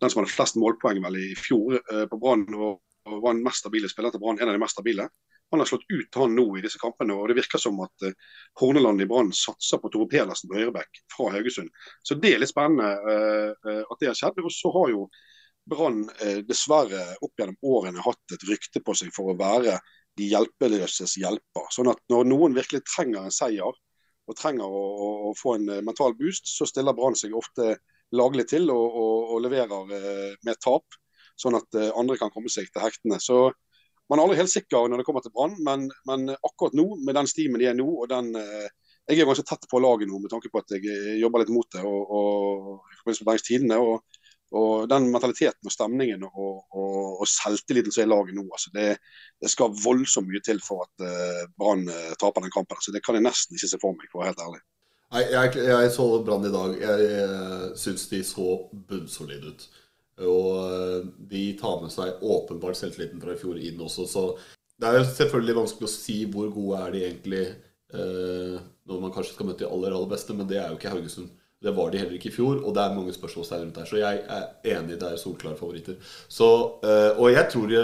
den 0.00 0.12
som 0.12 0.20
hadde 0.20 0.32
flest 0.32 0.58
målpoeng 0.60 1.00
vel 1.04 1.16
i 1.20 1.32
fjor 1.38 1.78
eh, 1.80 2.06
på 2.10 2.20
Brann. 2.20 2.48
og 2.54 2.80
og 3.08 3.22
var 3.22 3.34
en 3.34 3.42
mest 3.44 3.64
stabile 3.64 3.88
spiller 3.88 4.12
til 4.12 4.20
Brann, 4.22 4.38
en 4.40 4.50
av 4.50 4.56
de 4.56 4.62
mest 4.62 4.76
stabile. 4.76 5.08
Han 5.50 5.62
har 5.62 5.66
slått 5.66 5.86
ut 5.90 6.18
han 6.20 6.34
nå 6.36 6.44
i 6.58 6.62
disse 6.62 6.78
kampene, 6.78 7.16
og 7.16 7.30
det 7.30 7.36
virker 7.40 7.58
som 7.58 7.80
at 7.82 8.06
eh, 8.06 8.14
Horneland 8.60 9.02
i 9.02 9.08
Brann 9.10 9.32
satser 9.34 9.80
på 9.82 9.90
Tore 9.90 10.06
Pedersen 10.10 10.50
på 10.50 10.58
høyreback 10.60 11.00
fra 11.10 11.30
Haugesund. 11.34 11.72
Så 12.06 12.18
det 12.22 12.34
er 12.34 12.42
litt 12.42 12.52
spennende 12.52 12.92
uh, 13.02 13.82
at 13.82 14.02
det 14.02 14.12
har 14.12 14.18
skjedd. 14.18 14.38
Og 14.44 14.52
så 14.54 14.70
har 14.76 14.92
jo 14.92 15.08
Brann 15.68 16.04
dessverre 16.48 17.02
opp 17.20 17.38
gjennom 17.38 17.56
årene 17.62 18.02
hatt 18.04 18.34
et 18.34 18.46
rykte 18.48 18.80
på 18.84 18.94
seg 18.96 19.12
for 19.14 19.30
å 19.30 19.36
være 19.38 19.76
de 20.18 20.30
hjelpeløses 20.30 21.18
hjelper. 21.20 21.68
Sånn 21.70 21.90
at 21.92 22.00
når 22.10 22.26
noen 22.30 22.56
virkelig 22.56 22.80
trenger 22.88 23.26
en 23.26 23.34
seier 23.34 23.68
og 23.68 24.38
trenger 24.38 24.66
å, 24.66 24.82
å, 25.28 25.34
få 25.38 25.56
en 25.58 25.68
mental 25.86 26.16
boost, 26.18 26.48
så 26.50 26.66
stiller 26.66 26.96
Brann 26.96 27.18
seg 27.18 27.36
ofte 27.36 27.76
laglig 28.16 28.48
til 28.50 28.72
og, 28.72 28.96
og, 29.02 29.34
og 29.36 29.44
leverer 29.44 29.94
med 30.46 30.60
tap 30.64 31.00
sånn 31.40 31.58
at 31.58 31.78
eh, 31.78 31.90
andre 31.98 32.18
kan 32.20 32.32
komme 32.34 32.52
seg 32.52 32.70
til 32.70 32.84
hektene. 32.84 33.18
Så 33.22 33.48
man 34.10 34.18
er 34.18 34.24
aldri 34.24 34.40
helt 34.40 34.52
sikker 34.52 34.88
når 34.90 35.00
det 35.00 35.08
kommer 35.08 35.24
til 35.24 35.34
Brann, 35.34 35.56
men, 35.66 35.88
men, 36.08 36.32
akkurat 36.36 36.76
nå, 36.76 36.86
med 37.06 37.16
den 37.18 37.30
stimen 37.30 37.62
de 37.62 37.70
er 37.70 37.76
nå, 37.78 37.86
og 37.86 38.10
den 38.10 38.34
eh, 38.38 38.70
Jeg 39.10 39.24
er 39.24 39.26
ganske 39.26 39.46
tett 39.48 39.64
på 39.66 39.80
laget 39.82 40.06
nå 40.06 40.20
med 40.22 40.30
tanke 40.30 40.50
på 40.52 40.60
at 40.60 40.70
jeg 40.70 40.84
eh, 40.86 41.16
jobber 41.18 41.42
litt 41.42 41.52
mot 41.54 41.66
det 41.74 41.80
og, 41.82 42.12
og, 42.14 42.90
i 42.92 42.98
forbindelse 43.00 43.62
med. 43.64 43.78
Og, 43.80 44.19
og, 44.50 44.88
den 44.90 45.08
mentaliteten 45.12 45.68
og 45.68 45.74
stemningen 45.74 46.24
og, 46.26 46.64
og, 46.74 47.20
og 47.22 47.28
selvtilliten 47.30 47.94
som 47.94 48.02
er 48.02 48.08
i 48.08 48.10
laget 48.10 48.36
nå, 48.38 48.46
altså 48.50 48.72
det, 48.74 48.88
det, 49.42 49.50
skal 49.52 49.76
voldsomt 49.84 50.30
mye 50.30 50.42
til 50.46 50.58
for 50.64 50.86
at 50.88 51.06
uh, 51.06 51.44
Brann 51.58 51.86
uh, 51.86 52.14
taper 52.18 52.46
den 52.46 52.54
kampen. 52.54 52.78
Altså 52.78 52.94
det 52.94 53.04
kan 53.06 53.18
jeg 53.18 53.26
nesten 53.28 53.58
ikke 53.58 53.70
se 53.70 53.82
for 53.82 53.94
meg, 53.94 54.10
for 54.10 54.20
å 54.20 54.24
være 54.24 54.34
helt 54.34 54.46
ærlig. 54.48 54.62
Nei, 55.10 55.24
jeg, 55.26 55.62
jeg 55.66 55.92
så 55.94 56.08
Brann 56.26 56.46
i 56.46 56.54
dag. 56.54 56.74
Jeg, 56.78 57.06
jeg 57.10 57.70
syns 57.82 58.08
de 58.10 58.22
så 58.26 58.48
bunnsolide 58.90 59.54
ut. 59.54 59.68
Og 60.20 60.48
eh, 60.60 61.08
de 61.32 61.44
tar 61.60 61.80
med 61.82 61.92
seg 61.92 62.20
åpenbart 62.20 62.78
selvtilliten 62.78 63.22
fra 63.22 63.34
i 63.34 63.40
fjor 63.40 63.58
inn 63.58 63.80
også. 63.80 64.06
Så 64.10 64.24
det 64.80 64.88
er 64.88 65.00
jo 65.00 65.08
selvfølgelig 65.08 65.58
vanskelig 65.60 65.88
å 65.88 65.92
si 65.92 66.18
hvor 66.30 66.52
gode 66.54 66.80
er 66.84 66.94
de 66.94 67.02
egentlig 67.08 67.42
eh, 67.48 68.56
når 68.88 69.02
man 69.02 69.14
kanskje 69.14 69.34
skal 69.34 69.50
møte 69.50 69.64
de 69.64 69.70
aller, 69.70 69.96
aller 69.96 70.12
beste, 70.12 70.36
men 70.36 70.48
det 70.50 70.60
er 70.60 70.70
jo 70.70 70.78
ikke 70.78 70.92
Haugesund. 70.94 71.32
Det 71.60 71.72
var 71.76 71.90
de 71.92 72.00
heller 72.00 72.16
ikke 72.16 72.30
i 72.30 72.34
fjor, 72.34 72.62
og 72.64 72.72
det 72.76 72.82
er 72.82 72.96
mange 72.96 73.12
spørsmålstegn 73.12 73.66
rundt 73.66 73.80
her. 73.82 73.88
Så 73.88 74.00
jeg 74.00 74.22
er 74.24 74.76
enig, 74.76 74.96
det 75.00 75.10
er 75.10 75.20
solklare 75.20 75.58
favoritter. 75.58 75.98
Så, 76.28 76.48
eh, 76.88 77.18
og 77.20 77.28
jeg 77.34 77.50
tror, 77.52 77.74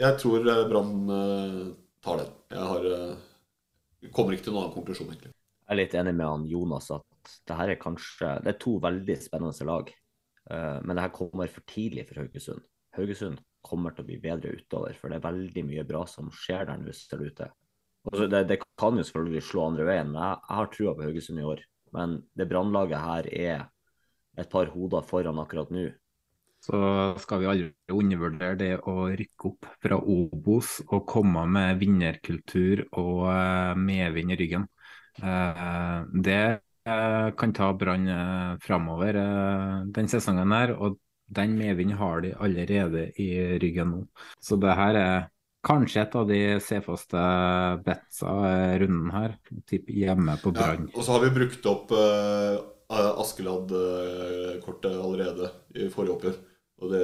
jeg 0.00 0.20
tror 0.22 0.48
eh, 0.52 0.62
Brann 0.70 1.10
eh, 1.18 1.58
tar 2.04 2.22
den. 2.22 2.32
Jeg 2.54 2.70
har, 2.70 2.88
eh, 2.96 4.08
kommer 4.16 4.36
ikke 4.36 4.48
til 4.48 4.56
noen 4.56 4.64
annen 4.64 4.76
konklusjon, 4.78 5.10
egentlig. 5.12 5.34
Jeg 5.66 5.74
er 5.74 5.80
litt 5.80 5.98
enig 5.98 6.14
med 6.14 6.30
han 6.30 6.48
Jonas 6.48 6.90
at 6.94 7.30
det 7.48 7.56
her 7.58 7.72
er 7.72 7.78
kanskje 7.80 8.28
Det 8.44 8.52
er 8.52 8.58
to 8.62 8.76
veldig 8.82 9.16
spennende 9.18 9.66
lag. 9.66 9.92
Eh, 10.50 10.78
men 10.82 10.94
det 10.94 11.04
her 11.06 11.14
kommer 11.14 11.50
for 11.50 11.66
tidlig 11.66 12.06
for 12.08 12.22
Haugesund. 12.22 12.64
Haugesund 12.96 13.42
kommer 13.66 13.92
til 13.92 14.04
å 14.04 14.08
bli 14.08 14.18
bedre 14.22 14.54
utover, 14.54 14.94
for 14.94 15.10
det 15.10 15.18
er 15.18 15.26
veldig 15.26 15.64
mye 15.66 15.86
bra 15.88 16.04
som 16.06 16.30
skjer 16.30 16.68
der 16.68 16.78
nå, 16.78 16.92
ser 16.94 17.24
ut. 17.24 17.40
Det, 18.06 18.42
det, 18.46 18.60
kan 18.78 18.94
jo 18.94 19.02
selvfølgelig 19.02 19.42
slå 19.42 19.64
andre 19.66 19.88
veien, 19.88 20.12
men 20.12 20.20
jeg, 20.22 20.38
jeg 20.44 20.58
har 20.60 20.70
trua 20.70 20.94
på 20.94 21.08
Haugesund 21.08 21.42
i 21.42 21.48
år. 21.50 21.64
Men 21.96 22.18
det 22.36 22.48
brannlaget 22.50 23.00
her 23.00 23.30
er 23.32 23.64
et 24.36 24.50
par 24.52 24.68
hoder 24.74 25.06
foran 25.06 25.40
akkurat 25.40 25.72
nå. 25.72 25.88
Så 26.66 26.78
skal 27.22 27.40
vi 27.42 27.48
aldri 27.48 27.94
undervurdere 27.94 28.58
det 28.58 28.72
å 28.90 29.08
rykke 29.08 29.50
opp 29.50 29.68
fra 29.82 29.98
Obos 30.00 30.78
og 30.86 31.04
komme 31.08 31.44
med 31.48 31.80
vinnerkultur 31.80 32.86
og 32.98 33.26
eh, 33.30 33.74
medvind 33.78 34.34
i 34.34 34.38
ryggen. 34.40 34.66
Eh, 35.22 35.98
det 36.26 36.40
Eh, 36.86 37.30
kan 37.34 37.52
ta 37.52 37.72
Brann 37.74 38.06
framover 38.62 39.16
den 39.94 40.08
sesongen 40.08 40.52
her. 40.52 40.72
Og 40.78 40.98
den 41.26 41.56
medvinden 41.58 41.98
har 41.98 42.20
de 42.22 42.34
allerede 42.38 43.08
i 43.18 43.58
ryggen 43.58 43.90
nå. 43.90 44.02
Så 44.40 44.56
det 44.62 44.76
her 44.78 44.94
er 45.00 45.26
kanskje 45.64 46.02
et 46.02 46.16
av 46.18 46.26
de 46.28 46.40
sefeste 46.62 47.22
betsa 47.86 48.32
runden 48.82 49.12
her. 49.14 49.36
Typ 49.68 49.88
hjemme 49.90 50.36
på 50.42 50.52
Brann. 50.56 50.88
Ja, 50.90 50.98
og 50.98 51.06
så 51.06 51.16
har 51.16 51.24
vi 51.24 51.32
brukt 51.38 51.70
opp 51.70 51.94
uh, 51.94 52.60
Askeladd-kortet 53.22 54.92
allerede 54.94 55.50
i 55.74 55.88
forrige 55.92 56.16
oppgjør. 56.16 56.38
Og 56.82 56.92
det, 56.92 57.02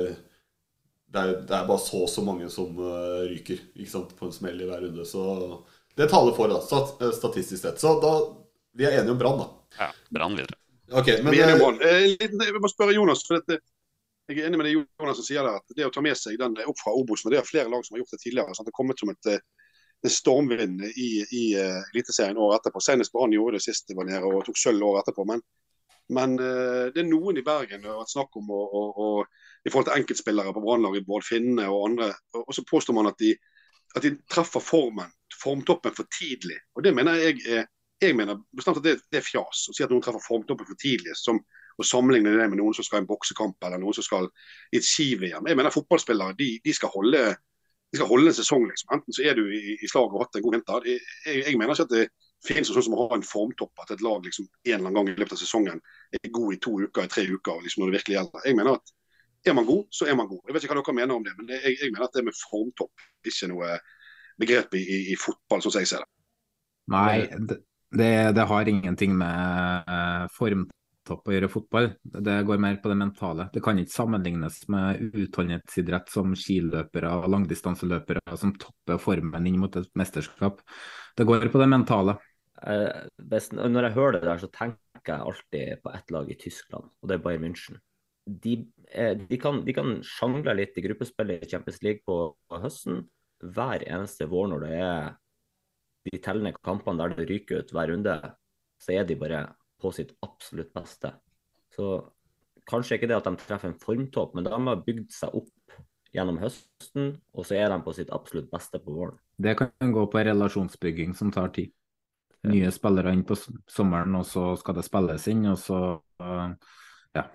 det, 1.08 1.22
er, 1.22 1.34
det 1.48 1.56
er, 1.56 1.68
bare 1.68 1.80
så 1.82 2.04
og 2.04 2.12
så 2.12 2.24
mange 2.26 2.50
som 2.52 2.76
uh, 2.78 3.24
ryker 3.30 3.58
ikke 3.72 3.92
sant, 3.94 4.14
på 4.18 4.28
en 4.28 4.36
smell 4.36 4.60
i 4.60 4.68
hver 4.68 4.84
runde. 4.86 5.06
Så 5.08 5.22
det 5.98 6.08
taler 6.12 6.36
for, 6.36 6.52
da, 6.52 7.12
statistisk 7.12 7.60
sett. 7.62 7.80
Så 7.82 7.96
da, 8.02 8.16
vi 8.78 8.88
er 8.88 9.00
enige 9.00 9.16
om 9.16 9.20
Brann, 9.20 9.42
da. 9.42 9.48
Ja, 9.80 9.92
Brann 10.12 10.36
videre. 10.38 10.58
Okay, 10.92 11.22
men, 11.24 11.34
eh, 11.34 11.52
eh, 11.88 12.16
jeg 12.20 12.60
må 12.60 12.68
spørre 12.68 12.92
Jonas. 12.92 13.24
for 13.26 13.40
dette, 13.40 13.62
jeg 14.28 14.38
er 14.38 14.48
enig 14.48 14.60
med 14.60 14.68
det 14.68 14.74
Jonas 14.74 15.18
som 15.18 15.26
sier 15.26 15.46
det, 15.46 15.54
at 15.58 15.74
det 15.76 15.86
å 15.88 15.92
ta 15.94 16.02
med 16.04 16.18
seg 16.18 16.38
den 16.40 16.54
opp 16.64 16.78
fra 16.78 16.94
Obos, 16.94 17.24
men 17.24 17.34
det 17.34 17.40
er 17.40 17.48
flere 17.48 17.70
lag 17.72 17.82
som 17.84 17.96
har 17.96 18.02
gjort 18.02 18.14
det 18.14 18.22
tidligere. 18.22 18.54
Sant? 18.54 18.68
Det 18.68 18.72
har 18.72 18.78
kommet 18.78 19.02
som 19.02 19.10
et, 19.12 19.30
eh, 19.32 19.42
en 20.02 20.14
stormvind 20.14 20.84
i, 20.88 21.10
i 21.22 21.42
uh, 21.58 21.82
Eliteserien 21.92 22.38
året 22.38 22.60
etterpå. 22.60 22.80
Senest 22.82 23.12
Brann 23.14 23.34
gjorde 23.34 23.58
det 23.58 23.66
sist 23.66 23.86
de 23.86 23.94
var 23.98 24.08
nede 24.08 24.26
og 24.26 24.42
tok 24.46 24.58
sølv 24.58 24.82
året 24.88 25.04
etterpå. 25.04 25.26
Men, 25.30 25.42
men 26.10 26.34
det 26.38 26.98
er 26.98 27.06
noen 27.06 27.38
i 27.38 27.44
Bergen 27.46 27.84
det 27.84 27.90
har 27.90 28.00
vært 28.00 28.14
snakk 28.14 28.34
om 28.40 28.50
og, 28.50 28.74
og, 28.78 28.98
og, 29.04 29.44
i 29.62 29.70
forhold 29.70 29.86
til 29.90 30.00
enkeltspillere 30.00 30.54
på 30.56 30.64
Brannlaget, 30.64 31.06
Bård 31.06 31.26
Finne 31.26 31.68
og 31.70 31.86
andre. 31.92 32.10
Og 32.40 32.50
så 32.56 32.66
påstår 32.66 32.98
man 32.98 33.12
at 33.12 33.22
de, 33.22 33.30
at 33.94 34.02
de 34.02 34.16
treffer 34.26 34.64
formen, 34.64 35.14
formtoppen 35.38 35.94
for 35.94 36.10
tidlig. 36.18 36.58
Og 36.74 36.82
Det 36.82 36.94
mener 36.98 37.22
jeg 37.22 37.38
er 37.46 37.70
jeg 38.02 38.16
mener 38.18 38.40
bestemt 38.56 38.80
at 38.80 38.86
det, 38.86 38.96
det 39.12 39.20
er 39.20 39.26
fjas 39.26 39.68
å 39.70 39.74
si 39.76 39.84
at 39.84 39.92
noen 39.92 40.02
treffer 40.02 40.24
formtoppen 40.24 40.66
for 40.66 40.78
tidlig. 40.80 41.14
som 41.18 41.38
å 41.78 41.86
sammenligne 41.86 42.34
det 42.34 42.48
med 42.50 42.60
noen 42.60 42.76
som 42.76 42.86
skal 42.86 43.00
i 43.00 43.04
en 43.04 43.08
boksekamp 43.08 43.64
eller 43.66 43.80
noen 43.82 43.96
som 43.96 44.06
skal 44.06 44.28
i 44.72 44.80
et 44.80 44.86
ski-VM. 44.86 45.48
Jeg 45.48 45.58
mener 45.58 45.74
Fotballspillere 45.74 46.36
de, 46.38 46.50
de, 46.64 46.74
skal 46.76 46.92
holde, 46.94 47.22
de, 47.32 47.98
skal 47.98 48.10
holde, 48.10 48.32
en 48.32 48.38
sesong. 48.38 48.66
liksom. 48.68 48.92
Enten 48.96 49.16
så 49.16 49.26
er 49.28 49.38
du 49.38 49.46
i, 49.48 49.76
i 49.78 49.90
slaget 49.90 50.16
og 50.16 50.24
hatt 50.26 50.38
en 50.38 50.46
god 50.46 50.58
vinter. 50.58 50.88
Jeg, 50.92 51.04
jeg, 51.46 51.58
mener 51.60 51.76
ikke 51.76 51.88
at 51.88 51.94
det 51.94 52.06
finnes 52.46 52.72
sånn 52.72 52.88
som 52.88 52.96
å 52.96 53.06
ha 53.06 53.18
en 53.18 53.26
formtopp, 53.26 53.84
at 53.84 53.94
et 53.94 54.02
lag 54.04 54.24
liksom 54.26 54.48
en 54.48 54.72
eller 54.74 54.82
annen 54.82 54.98
gang 54.98 55.12
i 55.12 55.18
løpet 55.20 55.36
av 55.36 55.42
sesongen 55.44 55.78
er 56.18 56.34
god 56.34 56.56
i 56.56 56.60
to 56.62 56.74
uker, 56.82 57.06
i 57.06 57.12
tre 57.12 57.26
uker, 57.30 57.62
liksom 57.62 57.84
når 57.84 57.92
det 57.92 57.98
virkelig 58.00 58.18
gjelder. 58.18 58.46
Jeg 58.48 58.58
mener 58.58 58.78
at 58.80 58.96
er 59.46 59.56
man 59.58 59.66
god, 59.66 59.84
så 59.90 60.06
er 60.06 60.14
man 60.18 60.28
god. 60.30 60.42
Jeg 60.46 60.54
vet 60.54 60.64
ikke 60.64 60.74
hva 60.74 60.82
dere 60.82 60.94
mener 61.00 61.18
om 61.18 61.24
det, 61.26 61.34
men 61.38 61.50
jeg, 61.50 61.76
jeg, 61.80 61.90
mener 61.90 62.06
at 62.06 62.14
det 62.14 62.24
med 62.26 62.38
formtopp 62.38 63.06
ikke 63.26 63.48
noe 63.50 63.76
begrep 64.40 64.74
i, 64.78 64.82
i, 64.82 64.98
i 65.12 65.16
fotball, 65.18 65.62
sånn 65.62 65.74
som 65.74 65.82
jeg 65.82 65.90
ser 65.90 66.04
det. 66.04 66.10
Nei, 66.92 67.16
det, 67.94 68.12
det, 68.36 68.46
har 68.50 68.70
ingenting 68.70 69.14
med 69.18 69.90
uh, 69.90 70.26
formtopp 70.34 70.78
å 71.10 71.34
gjøre 71.34 71.50
fotball. 71.50 71.88
Det 72.02 72.36
går 72.46 72.60
mer 72.62 72.76
på 72.82 72.90
det 72.92 72.96
mentale. 73.00 73.48
Det 73.52 73.62
kan 73.64 73.78
ikke 73.80 73.94
sammenlignes 73.94 74.60
med 74.72 75.00
utholdenhetsidrett 75.10 76.12
som 76.12 76.34
skiløpere 76.38 77.10
og 77.18 77.30
langdistanseløpere 77.32 78.36
som 78.38 78.54
topper 78.54 79.00
formen 79.02 79.48
inn 79.50 79.58
mot 79.60 79.76
et 79.80 79.90
mesterskap. 79.98 80.62
Det 81.18 81.26
går 81.28 81.48
på 81.52 81.62
det 81.62 81.70
mentale. 81.72 82.18
Best, 83.18 83.56
når 83.56 83.88
jeg 83.88 83.96
hører 83.96 84.18
det 84.18 84.26
der, 84.28 84.42
så 84.42 84.50
tenker 84.54 85.16
jeg 85.16 85.26
alltid 85.30 85.80
på 85.82 85.94
ett 85.96 86.12
lag 86.14 86.28
i 86.30 86.38
Tyskland, 86.38 86.92
og 87.02 87.10
det 87.10 87.16
er 87.16 87.24
Bayern 87.24 87.48
München. 87.48 87.80
De, 88.22 88.52
eh, 88.94 89.16
de, 89.18 89.38
kan, 89.42 89.64
de 89.66 89.74
kan 89.74 89.96
sjangle 90.06 90.54
litt 90.54 90.76
i 90.78 90.84
gruppespillet 90.84 91.42
i 91.42 91.48
Champions 91.50 91.80
League 91.82 92.06
på, 92.06 92.18
på 92.46 92.60
høsten. 92.62 93.00
Hver 93.42 93.82
eneste 93.82 94.28
vår 94.30 94.52
når 94.52 94.62
det 94.62 94.76
er 94.78 95.08
de 96.06 96.20
tellende 96.22 96.54
kampene 96.62 97.02
der 97.02 97.16
det 97.18 97.26
ryker 97.30 97.64
ut 97.64 97.74
hver 97.74 97.90
runde, 97.90 98.14
så 98.78 98.94
er 98.94 99.08
de 99.08 99.18
bare 99.18 99.42
på 99.82 99.92
sitt 99.94 100.14
absolutt 100.24 100.72
beste. 100.74 101.12
Så 101.74 101.88
kanskje 102.68 102.98
ikke 102.98 103.10
det 103.10 103.18
at 103.18 103.26
de 103.26 103.34
treffer 103.40 103.72
en 103.72 103.80
formtopp, 103.80 104.36
men 104.36 104.46
de 104.46 104.54
har 104.54 104.84
bygd 104.86 105.10
seg 105.14 105.34
opp 105.42 105.78
gjennom 106.12 106.38
høsten, 106.42 107.14
og 107.32 107.46
så 107.48 107.56
er 107.58 107.70
de 107.72 107.78
på 107.84 107.94
sitt 107.96 108.12
absolutt 108.12 108.50
beste 108.52 108.80
på 108.82 108.94
våren. 108.94 109.20
Det 109.40 109.56
kan 109.58 109.94
gå 109.94 110.04
på 110.12 110.24
relasjonsbygging 110.28 111.16
som 111.16 111.32
tar 111.32 111.52
tid. 111.56 111.72
Nye 112.50 112.72
spillere 112.74 113.12
inn 113.14 113.22
på 113.24 113.36
sommeren, 113.70 114.16
og 114.18 114.26
så 114.26 114.52
skal 114.58 114.76
det 114.76 114.86
spilles 114.86 115.28
inn, 115.30 115.44
og 115.46 115.60
så 115.62 115.78
uh, 116.22 116.48
ja. 117.14 117.28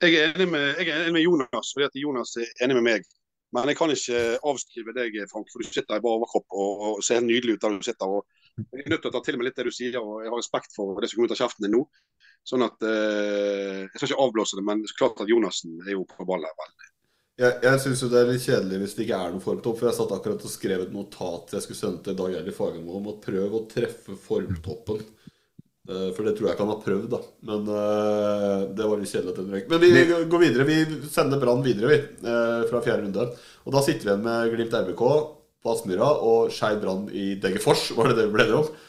Jeg 0.00 0.14
er, 0.14 0.36
enig 0.36 0.46
med, 0.54 0.68
jeg 0.78 0.88
er 0.88 1.02
enig 1.02 1.16
med 1.18 1.26
Jonas, 1.26 1.72
fordi 1.74 1.88
at 1.88 1.98
Jonas 1.98 2.36
er 2.40 2.52
enig 2.64 2.78
med 2.78 2.86
meg. 2.86 3.10
Men 3.52 3.68
jeg 3.68 3.76
kan 3.76 3.92
ikke 3.92 4.20
avskrive 4.48 4.94
deg, 4.96 5.18
Frank, 5.28 5.50
for 5.52 5.60
du 5.60 5.68
sitter 5.68 5.98
i 5.98 6.04
bare 6.04 6.20
overkropp 6.22 6.54
og, 6.56 6.84
og 6.86 7.02
ser 7.04 7.20
helt 7.20 7.28
nydelig 7.28 7.58
ut 7.58 7.66
der 7.66 7.74
du 7.76 7.84
sitter. 7.84 8.14
og 8.20 8.41
Jeg 8.60 8.84
er 8.84 8.92
nødt 8.92 9.04
til 9.04 9.10
å 9.10 9.14
ta 9.14 9.22
til 9.24 9.38
meg 9.38 9.48
litt 9.48 9.58
det 9.58 9.68
du 9.68 9.74
sier, 9.74 9.98
og 10.00 10.24
jeg 10.24 10.32
har 10.32 10.40
respekt 10.40 10.74
for 10.76 10.98
det 11.00 11.08
som 11.10 11.18
kommer 11.18 11.30
ut 11.30 11.36
av 11.36 11.42
kjeften 11.42 11.66
din 11.66 11.76
nå. 11.76 11.82
Sånn 12.42 12.64
at 12.66 12.84
eh, 12.84 13.84
Jeg 13.86 13.94
skal 13.94 14.08
ikke 14.10 14.24
avblåse 14.24 14.58
det, 14.58 14.64
men 14.66 14.82
det 14.82 14.90
er 14.90 14.98
klart 14.98 15.22
at 15.22 15.30
Jonassen 15.30 15.78
er 15.86 15.94
jo 15.94 16.02
på 16.10 16.26
ballen 16.28 16.58
veldig. 16.64 16.90
Jeg, 17.40 17.58
jeg 17.64 17.80
syns 17.80 18.02
det 18.12 18.18
er 18.20 18.28
litt 18.28 18.44
kjedelig 18.44 18.78
hvis 18.82 18.94
det 18.96 19.06
ikke 19.06 19.18
er 19.24 19.32
noen 19.32 19.44
formtopp. 19.44 19.78
For 19.78 19.88
jeg 19.88 19.98
satt 19.98 20.14
akkurat 20.14 20.46
og 20.46 20.52
skrev 20.52 20.84
et 20.84 20.94
notat 20.94 21.54
jeg 21.56 21.64
skulle 21.64 21.80
sende 21.80 22.04
til 22.04 22.18
Dag 22.18 22.36
Eilif 22.36 22.58
Fagermo 22.60 22.98
om 22.98 23.08
å 23.14 23.18
prøve 23.22 23.56
å 23.56 23.66
treffe 23.70 24.18
formtoppen 24.26 25.00
Eh, 25.88 26.08
For 26.14 26.22
det 26.22 26.36
tror 26.36 26.48
jeg 26.48 26.54
ikke 26.54 26.64
han 26.66 26.72
har 26.72 26.82
prøvd, 26.84 27.06
da. 27.10 27.20
Men 27.48 27.64
uh, 27.66 28.58
det 28.70 28.86
var 28.86 29.00
litt 29.00 29.10
kjedelig. 29.10 29.32
at 29.32 29.40
den 29.40 29.54
røyk. 29.54 29.70
Men 29.70 29.82
vi 29.82 30.04
går 30.30 30.42
videre. 30.44 30.66
Vi 30.68 31.08
sender 31.10 31.42
Brann 31.42 31.64
videre, 31.64 31.90
vi. 31.90 32.00
Uh, 32.22 32.62
fra 32.70 32.82
fjerde 32.84 33.06
runde. 33.08 33.28
Og 33.66 33.74
da 33.74 33.82
sitter 33.84 34.06
vi 34.06 34.12
igjen 34.12 34.26
med 34.26 34.52
Glimt 34.54 34.76
RBK 34.78 35.02
på 35.62 35.74
Aspmyra 35.74 36.08
og 36.26 36.50
Skei 36.54 36.74
Brann 36.82 37.06
i 37.10 37.32
Degerfors. 37.42 37.90
Var 37.96 38.10
det 38.10 38.18
det 38.18 38.26
vi 38.28 38.34
ble 38.36 38.48
enige 38.48 38.62
om? 38.62 38.88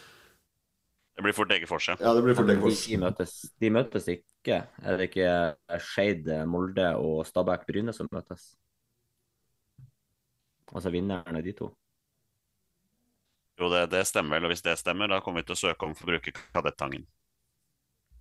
Det 1.14 1.22
blir 1.22 1.36
fort 1.38 1.52
Degerfors, 1.52 1.88
ja. 1.92 1.96
Ja, 2.02 2.16
det 2.18 2.24
blir 2.26 2.36
fort 2.38 2.50
Degerfors. 2.50 2.88
De 2.90 2.98
møtes, 3.02 3.38
de 3.62 3.70
møtes 3.74 4.10
ikke. 4.16 4.64
Er 4.82 4.98
det 4.98 5.12
ikke 5.12 5.80
Skeid, 5.92 6.30
Molde 6.50 6.90
og 6.98 7.22
Stabæk 7.30 7.68
Bryne 7.70 7.94
som 7.94 8.10
møtes? 8.12 8.56
Altså 10.74 10.90
vinneren 10.90 11.38
av 11.38 11.46
de 11.46 11.54
to. 11.54 11.70
Jo, 13.62 13.70
det, 13.70 13.86
det 13.94 14.02
stemmer 14.10 14.40
vel. 14.40 14.48
Og 14.48 14.56
hvis 14.56 14.66
det 14.66 14.80
stemmer, 14.82 15.12
da 15.12 15.22
kommer 15.22 15.44
vi 15.44 15.52
til 15.52 15.58
å 15.58 15.62
søke 15.68 15.86
om 15.86 15.94
for 15.98 16.10
å 16.10 16.16
bruke 16.16 16.34
Kadettangen. 16.56 17.06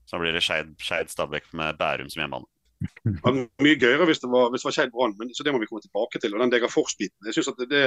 Så 0.04 0.18
da 0.18 0.24
blir 0.24 0.36
det 0.36 0.44
Skeid 0.44 1.12
Stabæk 1.12 1.48
med 1.56 1.78
Bærum 1.80 2.10
som 2.12 2.20
hjemmebane. 2.20 2.48
Det 2.82 3.20
var 3.22 3.36
mye 3.62 3.78
gøyere 3.78 4.06
hvis 4.08 4.20
det 4.20 4.28
var, 4.30 4.50
hvis 4.50 4.64
det 4.64 4.68
var 4.68 4.74
Skeid 4.76 4.92
Brann, 4.92 5.14
men 5.18 5.30
så 5.32 5.46
det 5.46 5.54
må 5.54 5.60
vi 5.62 5.68
komme 5.70 5.84
tilbake 5.84 6.20
til. 6.20 6.34
Og 6.34 6.42
den 6.42 6.52
Degerfors-biten, 6.52 7.28
jeg 7.28 7.38
synes 7.38 7.52
at 7.52 7.60
det, 7.62 7.68
det, 7.70 7.84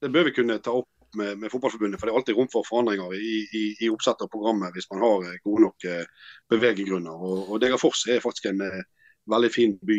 det 0.00 0.10
bør 0.12 0.28
vi 0.28 0.34
kunne 0.36 0.58
ta 0.64 0.72
opp 0.80 0.88
med, 1.16 1.38
med 1.38 1.50
Fotballforbundet. 1.52 2.00
For 2.00 2.06
det 2.06 2.14
er 2.14 2.18
alltid 2.20 2.38
rom 2.38 2.50
for 2.52 2.66
forandringer 2.68 3.14
i, 3.14 3.36
i, 3.56 3.64
i 3.84 3.90
oppsettet 3.92 4.26
av 4.26 4.32
programmet 4.32 4.74
hvis 4.74 4.88
man 4.92 5.02
har 5.04 5.28
eh, 5.28 5.38
gode 5.44 5.66
nok 5.66 5.86
eh, 5.88 6.26
beveggrunner. 6.52 7.24
Og, 7.30 7.50
og 7.50 7.62
Degerfors 7.62 8.06
er 8.08 8.22
faktisk 8.24 8.50
en 8.50 8.62
eh, 8.66 8.82
veldig 9.30 9.50
fin 9.52 9.76
by. 9.86 9.98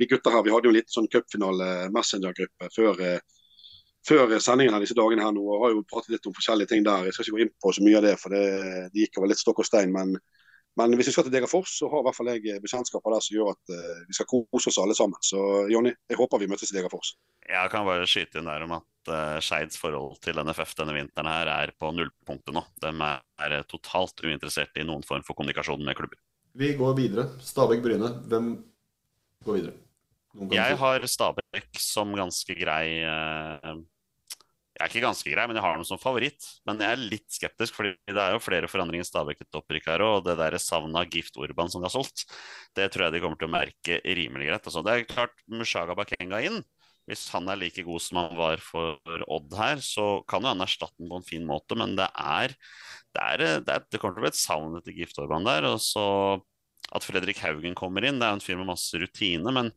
Vi 0.00 0.06
gutter 0.10 0.34
her 0.34 0.42
vi 0.44 0.52
hadde 0.52 0.68
jo 0.68 0.72
en 0.74 0.76
liten 0.76 0.92
sånn 0.92 1.06
cupfinale 1.08 1.68
Messenger-gruppe 1.94 2.66
før, 2.74 2.98
før 4.04 4.34
sendingen 4.44 4.74
her 4.74 4.82
disse 4.82 4.96
dagene 4.98 5.24
her 5.24 5.32
nå, 5.32 5.44
og 5.46 5.62
har 5.62 5.72
jo 5.72 5.84
pratet 5.88 6.16
litt 6.16 6.26
om 6.28 6.34
forskjellige 6.36 6.74
ting 6.74 6.82
der. 6.84 7.06
Jeg 7.06 7.14
skal 7.16 7.24
ikke 7.24 7.36
gå 7.36 7.44
inn 7.46 7.54
på 7.62 7.72
så 7.72 7.84
mye 7.86 8.00
av 8.00 8.04
det, 8.04 8.16
for 8.20 8.34
det, 8.34 8.42
det 8.92 9.06
gikk 9.06 9.20
over 9.22 9.30
litt 9.30 9.40
stokk 9.40 9.62
og 9.62 9.70
stein. 9.70 9.94
men 9.94 10.18
men 10.78 10.92
hvis 10.94 11.08
vi 11.08 11.12
skal 11.14 11.24
til 11.26 11.32
Degerfors, 11.32 11.72
så 11.74 11.88
har 11.90 12.04
i 12.04 12.06
hvert 12.06 12.14
fall 12.14 12.28
jeg 12.30 12.60
bekjentskaper 12.62 13.10
der 13.10 13.22
som 13.24 13.34
gjør 13.34 13.48
at 13.50 13.72
vi 14.06 14.14
skal 14.14 14.28
kose 14.30 14.70
oss 14.70 14.76
alle 14.78 14.94
sammen. 14.94 15.18
Så 15.26 15.40
Jonny, 15.72 15.90
jeg 16.06 16.18
håper 16.20 16.38
vi 16.38 16.46
møtes 16.46 16.70
i 16.70 16.76
Degerfors. 16.76 17.16
Jeg 17.48 17.72
kan 17.72 17.88
bare 17.88 18.06
skyte 18.06 18.38
inn 18.38 18.46
der 18.46 18.62
om 18.62 18.76
at 18.76 18.86
uh, 19.10 19.40
Skeids 19.44 19.78
forhold 19.80 20.18
til 20.24 20.38
NFF 20.42 20.74
denne 20.78 20.94
vinteren 20.96 21.30
her 21.30 21.50
er 21.52 21.74
på 21.78 21.90
nullpunktet 21.94 22.54
nå. 22.56 22.62
De 22.82 22.92
er, 22.92 23.20
er 23.48 23.66
totalt 23.68 24.24
uinteressert 24.24 24.78
i 24.78 24.86
noen 24.86 25.04
form 25.06 25.24
for 25.26 25.38
kommunikasjon 25.38 25.84
med 25.84 25.98
klubber. 25.98 26.20
Vi 26.58 26.72
går 26.78 26.96
videre. 26.98 27.28
Stabæk-Bryne. 27.44 28.14
Hvem 28.30 28.48
går 29.46 29.60
videre? 29.60 29.76
Jeg 30.52 30.78
har 30.78 31.06
Stabæk 31.08 31.78
som 31.80 32.12
ganske 32.14 32.54
grei 32.58 33.00
uh, 33.02 33.78
Jeg 34.76 34.84
er 34.84 34.90
ikke 34.90 35.02
ganske 35.02 35.32
grei, 35.32 35.46
men 35.48 35.58
jeg 35.58 35.64
har 35.64 35.78
dem 35.78 35.86
som 35.88 35.98
favoritt. 35.98 36.44
Men 36.68 36.82
jeg 36.82 36.94
er 36.94 37.04
litt 37.14 37.26
skeptisk, 37.34 37.74
fordi 37.74 37.96
det 38.06 38.22
er 38.22 38.36
jo 38.36 38.42
flere 38.42 38.70
forandringer 38.70 39.06
i 39.06 39.08
Stabæk 39.08 39.42
etter 39.42 39.62
opprykk 39.62 39.90
her. 39.90 40.04
Og 40.06 40.26
det 40.26 40.36
der 40.38 40.58
savnet 40.62 41.00
av 41.00 41.14
Gift-Urban 41.14 41.72
som 41.72 41.82
de 41.82 41.88
har 41.90 41.94
solgt, 41.94 42.28
det 42.78 42.90
tror 42.94 43.08
jeg 43.08 43.16
de 43.16 43.22
kommer 43.24 43.40
til 43.40 43.50
å 43.50 43.54
merke 43.56 44.00
rimelig 44.04 44.50
greit. 44.50 44.70
Altså, 44.70 44.84
det 44.86 44.94
er 44.94 45.08
klart 45.10 45.34
Mushaga 45.50 45.98
Bakenga 45.98 46.42
inn. 46.46 46.62
Hvis 47.08 47.24
han 47.32 47.48
er 47.48 47.60
like 47.60 47.84
god 47.86 48.02
som 48.04 48.20
han 48.20 48.36
var 48.36 48.60
for 48.60 48.98
Odd 49.26 49.54
her, 49.56 49.80
så 49.84 50.20
kan 50.28 50.44
jo 50.44 50.52
han 50.52 50.64
erstatte 50.64 51.00
den 51.00 51.08
på 51.08 51.20
en 51.20 51.28
fin 51.28 51.46
måte, 51.48 51.78
men 51.78 51.96
det 51.98 52.10
er 52.12 52.52
Det, 53.16 53.22
er, 53.22 53.44
det, 53.64 53.72
er, 53.72 53.86
det 53.88 54.00
kommer 54.00 54.18
til 54.18 54.22
å 54.22 54.26
bli 54.26 54.34
et 54.34 54.38
savn 54.38 54.76
etter 54.78 54.94
Gift-Urban 54.94 55.46
der. 55.48 55.64
Og 55.72 55.80
så 55.82 56.04
at 56.94 57.04
Fredrik 57.04 57.40
Haugen 57.42 57.76
kommer 57.76 58.04
inn, 58.04 58.20
det 58.20 58.28
er 58.28 58.34
jo 58.34 58.38
en 58.38 58.44
fyr 58.44 58.60
med 58.60 58.70
masse 58.70 59.00
rutine, 59.00 59.52
men 59.52 59.72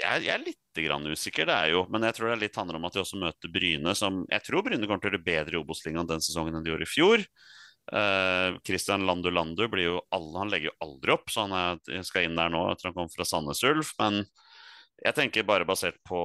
jeg, 0.00 0.24
jeg 0.24 0.32
er 0.32 0.44
litt 0.44 0.80
grann 0.86 1.08
usikker, 1.10 1.48
det 1.48 1.56
er 1.56 1.72
jo. 1.74 1.84
Men 1.92 2.06
jeg 2.06 2.16
tror 2.16 2.30
det 2.30 2.36
er 2.36 2.42
litt 2.44 2.58
handler 2.60 2.78
om 2.78 2.86
at 2.88 2.96
de 2.96 3.02
også 3.02 3.20
møter 3.20 3.52
Bryne, 3.52 3.94
som 3.98 4.22
Jeg 4.30 4.44
tror 4.46 4.64
Bryne 4.64 4.86
kommer 4.86 5.02
til 5.02 5.10
å 5.10 5.16
gjøre 5.16 5.26
bedre 5.26 5.58
i 5.58 5.60
Obos-ligaen 5.60 6.08
den 6.08 6.24
sesongen 6.24 6.56
enn 6.56 6.64
de 6.64 6.72
gjorde 6.72 6.86
i 6.86 6.90
fjor. 6.90 7.24
Uh, 7.90 8.60
Christian 8.66 9.02
Landu 9.08 9.32
Landu 9.32 9.64
blir 9.72 9.88
jo 9.88 9.96
alle, 10.14 10.36
han 10.38 10.52
legger 10.52 10.70
jo 10.70 10.76
aldri 10.86 11.14
opp, 11.16 11.32
så 11.32 11.48
han 11.48 11.56
er, 11.58 12.04
skal 12.06 12.28
inn 12.28 12.38
der 12.38 12.52
nå 12.52 12.62
etter 12.70 12.90
han 12.90 12.96
kom 12.96 13.10
fra 13.12 13.26
Sandnes 13.26 13.64
Ulf. 13.66 13.92
Men 14.00 14.22
jeg 15.00 15.16
tenker 15.16 15.48
bare 15.48 15.68
basert 15.68 15.98
på 16.06 16.20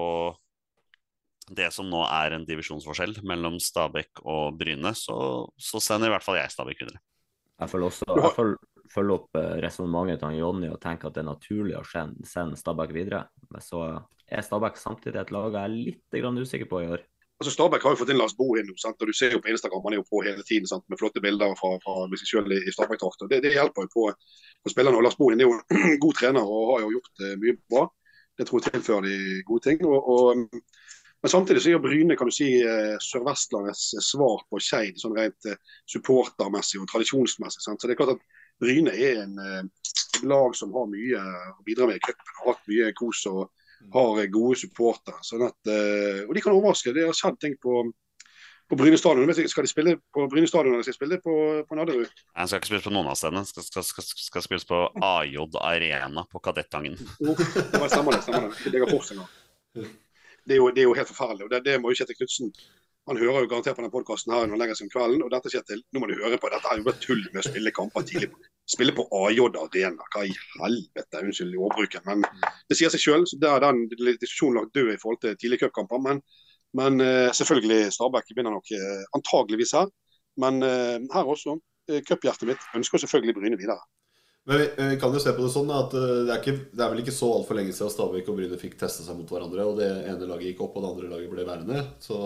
det 1.56 1.68
som 1.74 1.88
nå 1.90 2.02
er 2.08 2.34
en 2.36 2.46
divisjonsforskjell 2.48 3.20
mellom 3.28 3.60
Stabæk 3.62 4.24
og 4.24 4.58
Bryne, 4.58 4.96
så, 4.98 5.18
så 5.58 5.82
sender 5.84 6.10
i 6.10 6.16
hvert 6.16 6.26
fall 6.26 6.40
jeg 6.40 6.54
Stabæk 6.54 6.82
videre. 6.82 7.02
Jeg 7.62 7.72
følger 7.72 7.92
også 7.92 8.16
jeg 8.18 8.32
følger, 8.36 8.58
følger 8.92 9.16
opp 9.16 9.38
eh, 9.40 9.52
resonnementet 9.64 10.24
til 10.24 10.40
Jonny 10.42 10.70
og 10.72 10.80
tenker 10.84 11.10
at 11.10 11.18
det 11.18 11.22
er 11.24 11.30
naturlig 11.30 11.76
å 11.78 11.84
sende, 11.88 12.60
Stabæk 12.60 12.96
videre. 12.96 13.26
Men 13.54 13.64
så 13.64 13.84
er 14.26 14.46
Stabæk 14.46 14.80
samtidig 14.82 15.22
et 15.22 15.36
lag 15.36 15.54
jeg 15.54 15.62
er 15.62 15.76
litt 15.76 16.18
grann 16.18 16.42
usikker 16.42 16.70
på 16.72 16.82
i 16.84 16.90
år. 16.98 17.06
Altså 17.36 17.52
Stabæk 17.52 17.84
har 17.84 17.94
jo 17.94 18.00
fått 18.00 18.12
inn 18.14 18.20
Lars 18.20 18.36
Bohin 18.36 18.64
inn, 18.64 18.78
sant? 18.80 18.98
og 19.04 19.12
du 19.12 19.16
ser 19.16 19.36
jo 19.36 19.42
på 19.44 19.52
Instagram 19.52 19.84
han 19.84 19.98
er 19.98 20.00
jo 20.00 20.08
på 20.08 20.22
hele 20.24 20.44
tiden 20.48 20.70
sant? 20.72 20.86
med 20.90 21.00
flotte 21.00 21.22
bilder 21.24 21.52
fra, 21.60 21.74
fra 21.84 22.08
seg 22.16 22.30
selv 22.32 22.56
i, 22.56 22.62
i 22.64 22.74
Stabæk-drakt. 22.74 23.28
Det, 23.30 23.42
det 23.44 23.52
hjelper 23.54 23.86
jo 23.86 23.92
på, 23.92 24.06
på 24.64 24.72
spillerne. 24.74 24.98
og 24.98 25.06
Lars 25.06 25.20
Bohin 25.20 25.44
er 25.44 25.50
jo 25.50 25.58
en 25.60 26.00
god 26.06 26.20
trener 26.20 26.48
og 26.48 26.74
har 26.74 26.86
jo 26.88 26.94
gjort 26.96 27.26
eh, 27.28 27.38
mye 27.44 27.58
bra. 27.70 27.86
Det 28.36 28.48
tror 28.48 28.62
jeg 28.62 28.76
tilfører 28.76 29.08
de 29.08 29.44
gode 29.48 29.64
ting. 29.70 29.86
og, 29.88 30.10
og 30.12 30.62
men 31.26 31.32
samtidig 31.32 31.62
så 31.64 31.72
gjør 31.72 31.80
Bryne 31.82 32.16
kan 32.20 32.30
du 32.30 32.34
si, 32.36 32.52
eh, 32.62 32.96
Sør-Vestlandets 33.02 33.96
svar 34.06 34.44
på 34.46 34.60
Skeid 34.62 35.00
sånn 35.02 35.16
rent 35.18 35.48
eh, 35.50 35.58
supportermessig 35.90 36.78
og 36.78 36.86
tradisjonsmessig. 36.92 37.64
Sant? 37.64 37.82
Så 37.82 37.90
det 37.90 37.96
er 37.96 37.98
klart 38.04 38.12
at 38.14 38.44
Bryne 38.62 38.94
er 38.94 39.24
en 39.24 39.40
eh, 39.42 39.64
lag 40.30 40.54
som 40.54 40.76
har 40.78 40.86
mye 40.92 41.24
å 41.50 41.66
bidra 41.66 41.88
med 41.90 41.98
i 41.98 42.04
cupen. 42.06 42.36
Har 42.44 42.52
hatt 42.52 42.70
mye 42.70 42.92
kos 43.00 43.24
og 43.32 43.48
har 43.96 44.22
eh, 44.22 44.30
gode 44.36 44.60
supportere. 44.62 45.18
Sånn 45.26 45.48
at, 45.48 45.58
eh, 45.66 46.22
og 46.28 46.36
de 46.38 46.44
kan 46.46 46.54
overraske. 46.54 46.94
Det 46.94 47.08
har 47.08 47.18
skjedd 47.18 47.42
ting 47.42 47.58
på, 47.64 47.82
på 48.70 48.78
Bryne 48.80 48.98
stadion. 48.98 49.30
Skal 49.50 49.64
de 49.68 49.70
spille 49.70 49.96
på 50.14 50.28
Bryne 50.32 50.48
stadion 50.50 50.74
eller 50.74 50.86
skal 50.88 50.96
de 50.96 51.00
spille 51.00 51.20
på, 51.22 51.34
på 51.70 51.78
Nadderud? 51.78 52.10
Han 52.40 52.48
skal 52.50 52.62
ikke 52.62 52.72
spilles 52.72 52.88
på 52.88 52.94
noen 52.96 53.10
av 53.12 53.18
stedene. 53.20 53.44
Skal, 53.46 53.66
skal, 53.68 53.86
skal, 53.86 54.08
skal 54.30 54.46
spilles 54.46 54.66
på 54.70 54.80
AJ 55.06 55.38
Arena 55.62 56.26
på 56.32 56.42
Kadettangen. 56.48 56.98
Oh, 57.26 57.36
det 57.36 57.80
var- 57.82 57.92
stemmer 57.94 58.18
det. 58.18 58.24
stemmer 58.26 58.50
det. 58.50 59.28
Det. 59.76 59.86
Det 60.46 60.54
er, 60.54 60.58
jo, 60.62 60.72
det 60.72 60.82
er 60.84 60.90
jo 60.90 60.96
helt 60.98 61.10
forferdelig. 61.10 61.46
og 61.48 61.54
Det, 61.54 61.64
det 61.66 61.78
må 61.82 61.90
jo 61.92 61.98
Kjetil 62.00 62.18
Knutsen 62.20 62.52
Han 63.10 63.18
hører 63.22 63.44
jo 63.46 63.50
garantert 63.50 63.76
på 63.78 63.82
denne 63.84 63.94
podkasten 63.94 64.32
her 64.34 64.46
når 64.48 64.56
han 64.56 64.62
legger 64.64 64.78
seg 64.80 64.88
om 64.88 64.92
kvelden. 64.96 65.24
Og 65.26 65.30
dette 65.34 65.52
Kjetil, 65.54 65.82
nå 65.94 66.02
må 66.02 66.08
du 66.10 66.16
høre 66.18 66.38
på. 66.42 66.50
Dette 66.54 66.70
er 66.72 66.80
jo 66.82 66.86
bare 66.88 67.02
tull 67.04 67.22
med 67.34 67.42
å 67.42 67.46
spille 67.46 67.74
kamper 67.74 68.06
tidlig. 68.10 68.32
Spille 68.66 68.96
på 68.98 69.06
AJ 69.14 69.44
Arena. 69.62 70.08
Hva 70.16 70.24
i 70.26 70.34
helvete? 70.56 71.22
Unnskyld 71.22 71.54
ordbruken. 71.68 72.02
Men 72.10 72.26
det 72.70 72.78
sier 72.80 72.90
seg 72.94 73.04
sjøl. 73.04 73.28
Der 73.42 73.60
er 73.60 73.66
den 73.68 73.84
diskusjonen 73.94 74.58
lagt 74.64 74.74
død 74.78 74.90
i 74.96 74.98
forhold 75.02 75.22
til 75.22 75.38
tidlige 75.38 75.68
cupkamper. 75.68 76.02
Men, 76.02 76.24
men 76.76 77.02
eh, 77.02 77.32
selvfølgelig, 77.32 77.92
Stabæk 77.96 78.32
vinner 78.36 78.52
nok 78.56 78.72
eh, 78.76 79.04
antageligvis 79.16 79.76
her. 79.78 79.92
Men 80.42 80.64
eh, 80.64 80.98
her 81.14 81.30
også. 81.36 81.58
Eh, 81.90 82.02
Cuphjertet 82.08 82.50
mitt 82.50 82.66
ønsker 82.76 83.02
selvfølgelig 83.02 83.36
Bryne 83.38 83.60
videre. 83.60 83.80
Men 84.46 84.60
vi, 84.62 84.98
kan 85.02 85.14
jo 85.14 85.22
se 85.22 85.32
på 85.34 85.42
det 85.42 85.54
sånn 85.56 85.72
at 85.74 85.94
det 85.96 86.30
er, 86.30 86.38
ikke, 86.38 86.68
det 86.70 86.84
er 86.84 86.92
vel 86.92 87.00
ikke 87.02 87.16
så 87.16 87.32
altfor 87.34 87.58
lenge 87.58 87.74
siden 87.74 87.90
Stabæk 87.90 88.28
og 88.30 88.36
Bryne 88.38 88.60
fikk 88.62 88.76
teste 88.78 89.02
seg 89.02 89.18
mot 89.18 89.32
hverandre, 89.32 89.64
og 89.66 89.80
det 89.80 89.88
ene 90.06 90.28
laget 90.30 90.52
gikk 90.52 90.62
opp, 90.68 90.76
og 90.78 90.84
det 90.84 90.92
andre 90.92 91.14
laget 91.16 91.32
ble 91.32 91.46
værende. 91.48 91.80
Så 92.04 92.20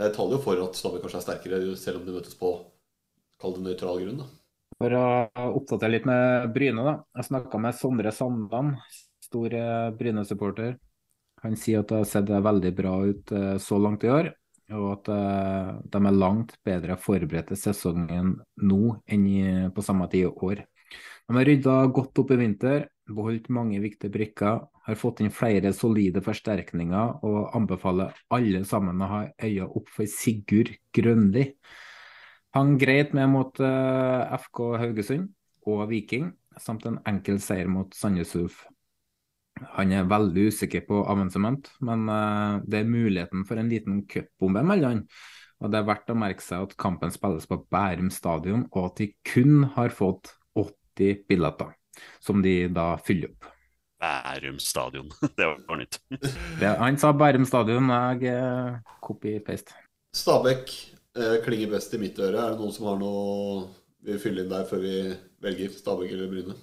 det 0.00 0.08
taler 0.16 0.34
jo 0.34 0.40
for 0.42 0.62
at 0.64 0.80
Stabæk 0.80 1.04
kanskje 1.04 1.20
er 1.20 1.26
sterkere, 1.28 1.60
selv 1.78 2.00
om 2.00 2.08
de 2.08 2.16
møtes 2.16 2.34
på 2.40 2.50
kall 3.38 3.54
det 3.54 3.62
nøytral 3.68 4.02
grunn. 4.02 4.24
da. 4.24 4.26
For 4.80 4.96
å 4.98 5.04
oppdatere 5.60 5.92
litt 5.94 6.08
med 6.10 6.48
Bryne, 6.56 6.88
da. 6.88 6.96
Jeg 7.20 7.28
snakka 7.28 7.60
med 7.62 7.78
Sondre 7.78 8.14
Sandland, 8.16 8.74
stor 9.22 9.54
Bryne-supporter. 10.00 10.74
Han 11.44 11.58
sier 11.60 11.82
at 11.82 11.90
det 11.90 12.00
har 12.00 12.08
sett 12.08 12.30
veldig 12.32 12.72
bra 12.76 12.94
ut 13.04 13.32
eh, 13.36 13.56
så 13.60 13.78
langt 13.78 14.04
i 14.06 14.12
år, 14.12 14.30
og 14.72 14.86
at 14.94 15.10
eh, 15.12 15.72
de 15.92 16.00
er 16.00 16.16
langt 16.16 16.56
bedre 16.64 16.96
forberedt 16.96 17.52
til 17.52 17.60
sesongen 17.60 18.38
nå 18.64 18.96
enn 19.04 19.28
på 19.76 19.84
samme 19.84 20.08
tid 20.12 20.30
i 20.30 20.32
år. 20.48 20.64
De 21.24 21.36
har 21.36 21.48
rydda 21.48 21.74
godt 21.96 22.20
opp 22.20 22.32
i 22.34 22.40
vinter, 22.40 22.86
beholdt 23.08 23.50
mange 23.52 23.80
viktige 23.80 24.12
brikker, 24.12 24.64
har 24.84 25.00
fått 25.00 25.22
inn 25.24 25.32
flere 25.32 25.72
solide 25.76 26.20
forsterkninger 26.24 27.24
og 27.24 27.54
anbefaler 27.56 28.16
alle 28.32 28.60
sammen 28.68 29.00
å 29.00 29.08
ha 29.08 29.20
øya 29.44 29.68
opp 29.68 29.88
for 29.92 30.08
Sigurd 30.10 30.74
Grønli. 30.96 31.50
Han 32.56 32.76
greit 32.78 33.16
med 33.16 33.32
mot 33.32 33.60
eh, 33.60 34.36
FK 34.40 34.60
Haugesund 34.80 35.32
og 35.68 35.88
Viking, 35.90 36.28
samt 36.60 36.84
en 36.86 37.00
enkel 37.08 37.40
seier 37.42 37.68
mot 37.72 37.96
Sandnes 37.96 38.36
Ulf. 38.38 38.62
Han 39.76 39.92
er 39.94 40.08
veldig 40.10 40.48
usikker 40.52 40.84
på 40.88 41.02
avansement, 41.10 41.68
men 41.84 42.08
eh, 42.12 42.58
det 42.68 42.82
er 42.82 42.90
muligheten 42.90 43.46
for 43.48 43.60
en 43.60 43.70
liten 43.72 44.02
cupbombe 44.10 44.64
mellom 44.66 44.92
han. 44.92 45.02
Og 45.62 45.72
det 45.72 45.80
er 45.80 45.88
verdt 45.88 46.12
å 46.12 46.18
merke 46.18 46.44
seg 46.44 46.66
at 46.66 46.76
kampen 46.80 47.12
spilles 47.14 47.46
på 47.48 47.60
Bærum 47.72 48.10
stadion, 48.12 48.66
og 48.74 48.90
at 48.90 49.00
de 49.00 49.10
kun 49.26 49.68
har 49.76 49.94
fått 49.94 50.34
80 50.58 51.24
billetter, 51.30 51.72
som 52.22 52.42
de 52.44 52.56
da 52.74 52.94
fyller 53.00 53.32
opp. 53.32 53.48
Bærum 54.04 54.58
stadion. 54.60 55.08
Det 55.38 55.46
var 55.46 55.80
nytt. 55.80 56.00
Det, 56.10 56.68
han 56.68 56.98
sa 57.00 57.14
Bærum 57.16 57.46
stadion, 57.48 57.88
jeg 58.18 58.34
eh, 58.34 58.76
copy-paste. 59.04 59.78
Stabæk 60.14 60.74
eh, 61.16 61.38
klinger 61.46 61.72
best 61.72 61.96
i 61.96 62.02
mitt 62.02 62.20
øre. 62.20 62.36
Er 62.36 62.54
det 62.54 62.60
noen 62.60 62.74
som 62.74 62.90
har 62.90 63.00
noe 63.00 63.64
vi 64.04 64.12
vil 64.12 64.20
fylle 64.20 64.44
inn 64.44 64.52
der 64.52 64.68
før 64.68 64.84
vi 64.84 64.96
velger 65.44 65.72
Stabæk 65.72 66.12
eller 66.12 66.30
Bryne? 66.30 66.58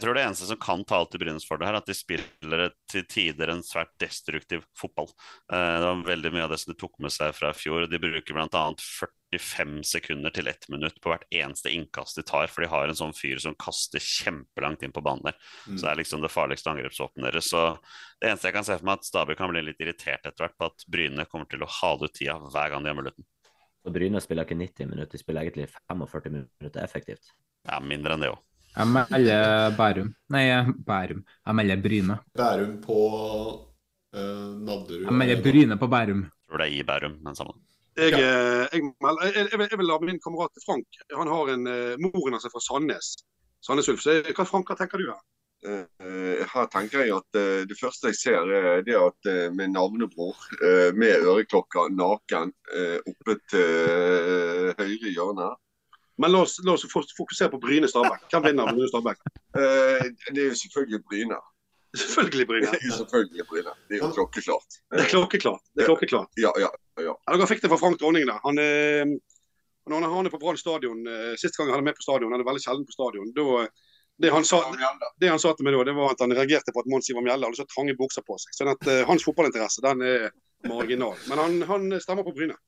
Jeg 0.00 0.06
tror 0.06 0.16
det 0.16 0.22
eneste 0.24 0.46
som 0.48 0.56
kan 0.56 0.80
ta 0.88 0.96
alt 0.96 1.10
til 1.12 1.20
Brynes 1.20 1.44
her 1.44 1.60
er 1.60 1.76
at 1.76 1.88
de 1.90 1.92
spiller 1.92 2.70
til 2.88 3.02
tider 3.04 3.50
en 3.52 3.58
svært 3.60 3.90
destruktiv 4.00 4.62
fotball. 4.72 5.10
Eh, 5.52 5.74
Det 5.76 5.84
var 5.84 6.06
veldig 6.06 6.30
mye 6.32 6.44
av 6.46 6.54
det 6.54 6.58
som 6.62 6.72
de 6.72 6.78
tok 6.80 6.94
med 7.04 7.12
seg 7.12 7.34
fra 7.36 7.50
i 7.52 7.58
fjor. 7.58 7.84
De 7.84 8.00
bruker 8.00 8.32
bl.a. 8.32 8.62
45 8.80 9.84
sekunder 9.84 10.32
til 10.32 10.48
ett 10.48 10.64
minutt 10.72 10.96
på 11.04 11.12
hvert 11.12 11.28
eneste 11.28 11.68
innkast 11.68 12.16
de 12.16 12.24
tar, 12.24 12.48
for 12.48 12.64
de 12.64 12.70
har 12.72 12.88
en 12.88 12.96
sånn 12.96 13.12
fyr 13.12 13.44
som 13.44 13.58
kaster 13.60 14.00
kjempelangt 14.00 14.88
inn 14.88 14.96
på 14.96 15.04
banen 15.04 15.28
der. 15.28 15.36
Mm. 15.68 15.76
Så 15.76 15.84
det 15.84 15.92
er 15.92 16.00
liksom 16.00 16.24
det 16.24 16.32
farligste 16.32 16.72
angrepsvåpenet 16.72 17.28
deres. 17.34 17.52
Så 17.52 17.66
det 18.24 18.32
eneste 18.32 18.48
jeg 18.48 18.56
kan 18.56 18.70
se 18.72 18.80
for 18.80 18.88
meg, 18.88 18.96
er 18.96 19.04
at 19.04 19.12
Stabøk 19.12 19.42
kan 19.44 19.52
bli 19.52 19.66
litt 19.68 19.84
irritert 19.84 20.24
etter 20.24 20.46
hvert 20.46 20.56
på 20.56 20.72
at 20.72 20.88
Bryne 20.88 21.28
kommer 21.28 21.44
til 21.52 21.60
å 21.60 21.72
hale 21.76 22.08
ut 22.08 22.16
tida 22.16 22.40
hver 22.40 22.72
gang 22.72 22.88
de 22.88 22.94
har 22.94 23.02
muligheten. 23.02 23.28
Så 23.84 23.92
Bryne 23.92 24.24
spiller 24.24 24.48
ikke 24.48 24.62
90 24.64 24.94
minutter, 24.96 25.12
de 25.12 25.20
spiller 25.20 25.44
egentlig 25.44 25.68
45 25.76 26.38
minutter 26.40 26.80
effektivt. 26.80 27.34
Ja, 27.68 27.76
mindre 27.84 28.16
enn 28.16 28.24
det 28.24 28.32
òg. 28.32 28.40
Jeg 28.76 28.86
melder 28.94 29.74
Bærum. 29.76 30.12
Nei, 30.30 30.44
Bærum. 30.86 31.24
Jeg 31.46 31.54
melder 31.58 31.80
Bryne. 31.86 32.16
Bærum 32.38 32.76
på 32.84 32.98
uh, 34.14 34.52
Nadderud. 34.66 35.04
Jeg 35.08 35.16
melder 35.22 35.42
Bryne 35.42 35.78
på 35.80 35.88
Bærum. 35.90 36.22
Tror 36.48 36.62
det 36.62 36.68
er 36.68 36.76
i 36.78 36.84
Bærum, 36.86 37.18
men 37.24 37.36
sammen. 37.36 37.58
Jeg, 37.98 38.12
eh, 38.14 38.20
jeg, 38.72 38.80
jeg, 38.80 39.48
jeg, 39.50 39.58
vil- 39.58 39.68
jeg 39.70 39.78
vil 39.80 39.88
la 39.90 39.96
min 40.00 40.20
kamerat 40.22 40.54
Frank 40.64 40.86
Han 41.18 41.28
har 41.28 41.50
en 41.52 41.66
uh, 41.66 41.98
moren 42.00 42.36
hans 42.36 42.46
er 42.46 42.52
fra 42.54 42.62
Sandnes. 42.62 43.10
Sandnes 43.66 43.88
Ulf. 43.92 44.00
Så 44.06 44.14
hva, 44.30 44.46
Frank, 44.48 44.70
hva 44.70 44.78
tenker 44.78 45.02
du 45.02 45.10
her? 45.10 45.20
Uh, 45.60 46.40
her 46.48 46.68
tenker 46.72 47.02
jeg 47.04 47.12
at 47.18 47.36
uh, 47.36 47.66
det 47.68 47.76
første 47.76 48.08
jeg 48.12 48.16
ser, 48.22 48.54
er 48.56 48.86
det 48.86 48.94
at 48.96 49.28
uh, 49.28 49.48
min 49.52 49.74
navnebror 49.76 50.38
eh, 50.62 50.94
med 50.96 51.26
øreklokker, 51.28 51.90
naken, 51.92 52.54
eh, 52.72 52.96
oppe 53.10 53.36
til 53.50 53.66
eh, 53.90 54.70
høyre 54.78 55.12
hjørne 55.12 55.50
Men 56.20 56.34
la 56.34 56.42
oss, 56.44 56.58
la 56.66 56.74
oss 56.76 56.84
fokusere 56.92 57.50
på 57.52 57.60
Bryne 57.62 57.88
Stabæk. 57.88 58.26
Hvem 58.32 58.46
vinner 58.48 58.70
Bryne 58.74 58.90
Stabæk? 58.92 59.22
Uh, 59.56 60.04
det 60.34 60.44
er 60.44 60.48
jo 60.50 60.58
selvfølgelig 60.62 61.00
Bryne. 61.08 61.40
Selvfølgelig 62.02 62.46
Bryne. 62.50 62.70
Det 62.70 62.80
er 62.80 62.88
jo 62.90 62.96
selvfølgelig 63.00 63.46
Bryne. 63.50 63.74
Det 63.88 63.98
er 63.98 64.04
jo 64.04 64.12
klokkeklart. 64.18 64.78
Det 64.92 65.04
er 65.04 65.10
klokkeklart. 65.14 65.62
Det 65.74 65.84
er 65.84 65.90
klokkeklart. 65.90 66.40
Ja, 66.44 66.52
ja, 66.64 66.70
ja. 67.06 67.14
Dere 67.32 67.50
fikk 67.50 67.64
det 67.64 67.72
fra 67.72 67.80
Frank 67.82 68.00
Dronning. 68.02 68.28
der. 68.30 68.40
Han, 68.46 68.60
uh, 68.60 69.14
når 69.90 70.10
han 70.14 70.28
er 70.28 70.34
på 70.34 70.42
Brann 70.42 70.60
stadion, 70.60 71.00
uh, 71.08 71.32
Sist 71.40 71.56
gang 71.56 71.72
han 71.72 71.80
er 71.80 71.88
med 71.88 71.98
på 71.98 72.06
stadion, 72.06 72.32
han 72.34 72.44
er 72.44 72.50
veldig 72.50 72.66
sjelden 72.66 72.86
på 72.86 72.98
stadion. 72.98 73.32
Da, 73.36 73.66
det, 74.20 74.30
han 74.30 74.44
sa, 74.44 74.60
det 75.20 75.28
han 75.28 75.40
sa 75.40 75.54
til 75.56 75.64
meg 75.64 75.74
da, 75.78 75.84
det 75.88 75.96
var 75.96 76.12
at 76.12 76.20
han 76.20 76.34
reagerte 76.36 76.74
på 76.74 76.82
at 76.82 76.88
Mons 76.92 77.08
Ivar 77.08 77.24
Mjelde 77.24 77.48
hadde 77.48 77.56
så 77.56 77.64
trange 77.70 77.94
bukser 77.96 78.24
på 78.26 78.36
seg. 78.42 78.52
Sånn 78.52 78.68
at 78.74 78.88
eh, 78.92 79.04
hans 79.08 79.24
fotballinteresse 79.24 79.80
den 79.86 80.04
er 80.04 80.26
marginal. 80.68 81.16
Men 81.30 81.40
han, 81.40 81.56
han 81.70 81.86
stemmer 82.04 82.26
på 82.26 82.34
Bryne. 82.36 82.58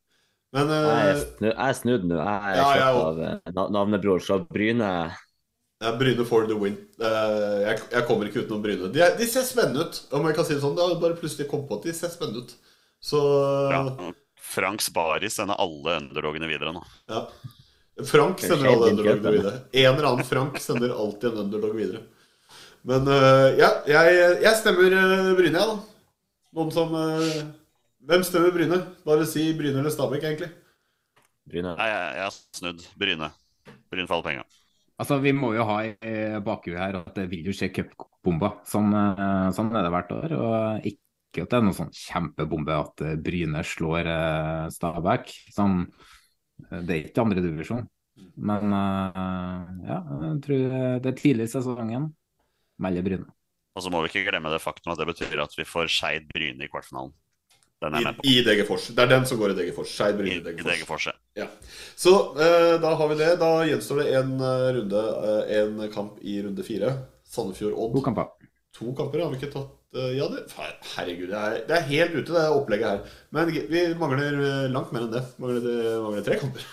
Men 0.52 0.68
Jeg 0.68 0.86
er 1.08 1.14
uh, 1.16 1.20
snu- 1.22 1.48
jeg 1.50 1.68
er 1.68 1.76
snudd 1.78 2.02
nå. 2.10 2.16
Jeg 2.20 2.40
er 2.52 2.56
Ja, 2.58 2.64
kjøpt 2.64 2.80
ja, 2.82 2.88
av 3.02 3.20
eh, 3.26 3.52
na- 3.56 3.68
navnebror, 3.78 4.20
så 4.24 4.40
Bryne 4.48 4.88
ja, 5.82 5.90
Bryne 5.98 6.24
for 6.28 6.44
the 6.46 6.54
win. 6.54 6.76
Uh, 7.00 7.62
jeg, 7.64 7.78
jeg 7.90 8.04
kommer 8.06 8.28
ikke 8.28 8.44
utenom 8.44 8.60
Bryne. 8.62 8.90
De, 8.94 9.06
de 9.18 9.26
ser 9.26 9.42
spennende 9.48 9.86
ut, 9.88 9.96
om 10.14 10.28
jeg 10.28 10.36
kan 10.36 10.46
si 10.46 10.54
det 10.54 10.62
sånn. 10.62 10.76
Det 10.78 10.84
har 10.84 11.00
bare 11.02 11.16
plutselig 11.18 11.48
kommet 11.50 11.66
på 11.70 11.80
at 11.80 11.88
de 11.88 11.94
ser 11.96 12.12
spennende 12.12 12.44
ut. 12.44 12.52
Så 13.02 13.18
Ja. 13.72 13.80
Franks 14.52 14.90
Bari 14.94 15.30
sender 15.32 15.56
alle 15.62 15.96
underdogene 16.02 16.46
videre 16.50 16.74
nå. 16.76 16.84
ja. 17.10 17.24
Frank 18.08 18.40
sender 18.40 18.70
alle 18.70 18.90
underdogene 18.92 19.32
videre. 19.34 19.54
En 19.76 19.94
eller 19.94 20.06
annen 20.08 20.24
Frank 20.26 20.56
sender 20.62 20.94
alltid 20.96 21.32
en 21.32 21.42
underdog 21.46 21.74
videre. 21.76 22.00
Men 22.88 23.04
uh, 23.08 23.50
ja, 23.58 23.68
jeg, 23.86 24.14
jeg 24.42 24.54
stemmer 24.60 24.94
uh, 24.96 25.32
Bryne, 25.38 25.58
jeg, 25.60 25.66
da. 25.68 25.76
Noen 26.56 26.70
som 26.74 26.90
eh, 26.98 27.42
Hvem 28.02 28.24
stemmer 28.26 28.50
Bryne? 28.50 28.78
Bare 29.06 29.26
si 29.30 29.52
Bryne 29.54 29.78
eller 29.78 29.92
Stabæk, 29.94 30.24
egentlig. 30.26 30.48
Bryne. 31.46 31.76
Nei, 31.78 31.86
jeg, 31.86 32.16
jeg 32.16 32.24
har 32.26 32.34
snudd 32.58 32.82
Bryne. 32.98 33.28
Bryne 33.92 34.10
faller 34.10 34.26
penga. 34.26 34.42
Altså, 34.98 35.18
Vi 35.22 35.32
må 35.34 35.52
jo 35.54 35.66
ha 35.68 35.76
i 35.86 35.92
eh, 36.06 36.40
bakhuet 36.42 36.80
her 36.80 36.98
at 36.98 37.14
det 37.14 37.28
vil 37.30 37.46
jo 37.46 37.54
skje 37.54 37.70
cupbomber. 37.74 38.58
Sånn, 38.68 38.90
eh, 38.94 39.46
sånn 39.54 39.70
er 39.74 39.86
det 39.86 39.92
hvert 39.94 40.12
år. 40.18 40.34
Og 40.34 40.90
ikke 40.90 41.44
at 41.44 41.54
det 41.54 41.58
er 41.60 41.64
noen 41.68 41.78
sånn 41.78 41.94
kjempebombe 41.96 42.74
at 42.76 43.04
eh, 43.06 43.16
Bryne 43.22 43.62
slår 43.66 44.10
Stabæk. 44.74 45.30
Sånn, 45.54 45.84
det 46.72 46.82
er 46.82 47.06
ikke 47.06 47.22
andredivisjon. 47.22 47.86
Men 48.36 48.74
ja, 49.86 50.02
jeg 50.26 50.36
tror 50.44 50.74
det 51.02 51.08
er 51.08 51.16
tidlig 51.18 51.46
i 51.48 51.52
sesongen. 51.54 52.10
Melder 52.82 53.06
Bryne. 53.06 53.30
Og 53.72 53.86
så 53.86 53.90
må 53.94 54.02
vi 54.02 54.10
ikke 54.10 54.26
glemme 54.26 54.50
det 54.52 54.60
faktum 54.62 54.92
at 54.92 55.00
det 55.00 55.08
betyr 55.08 55.40
at 55.42 55.54
vi 55.56 55.64
får 55.66 55.88
Skeid 55.90 56.26
Bryne 56.28 56.66
i 56.66 56.70
kvartfinalen. 56.70 57.14
Den 57.82 57.96
er 57.98 58.00
I, 58.00 58.06
med 58.06 58.18
på. 58.18 58.26
I 58.28 58.34
Degerfors. 58.46 58.88
Det 58.94 59.02
er 59.02 59.10
den 59.10 59.26
som 59.28 59.40
går 59.40 59.54
i 59.54 59.58
Degerfors. 59.58 59.90
Skeid 59.90 60.18
Bryne 60.18 60.36
i 60.36 60.40
I 60.40 60.44
Degerfors. 60.46 60.70
Degerfors, 60.70 61.06
ja. 61.10 61.14
Ja. 61.42 61.48
Så 61.98 62.14
eh, 62.38 62.74
da 62.82 62.94
har 62.98 63.10
vi 63.10 63.18
det. 63.18 63.30
Da 63.40 63.50
gjenstår 63.66 64.02
det 64.02 64.08
en 64.20 64.32
eh, 64.38 64.66
runde, 64.78 65.04
eh, 65.26 65.60
en 65.62 65.84
kamp 65.92 66.18
i 66.22 66.38
runde 66.44 66.66
fire. 66.66 66.94
Sandefjord-Odd. 67.32 67.96
To 67.96 68.04
kamper. 68.04 68.50
To 68.78 68.92
kamper 68.96 69.24
har 69.24 69.32
vi 69.32 69.40
ikke 69.40 69.52
tatt 69.52 69.98
eh, 69.98 70.14
Ja, 70.16 70.28
det, 70.32 70.44
herregud, 70.94 71.28
det 71.32 71.40
er, 71.40 71.58
det 71.68 71.76
er 71.76 71.88
helt 71.90 72.14
ute, 72.16 72.32
det 72.32 72.44
opplegget 72.52 72.88
her. 72.88 73.14
Men 73.34 73.52
vi 73.52 73.84
mangler 74.00 74.68
langt 74.72 74.92
mer 74.94 75.06
enn 75.06 75.14
det. 75.16 75.24
Mangler, 75.42 75.64
det 75.66 75.94
mangler 76.04 76.26
tre 76.26 76.38
kamper. 76.40 76.68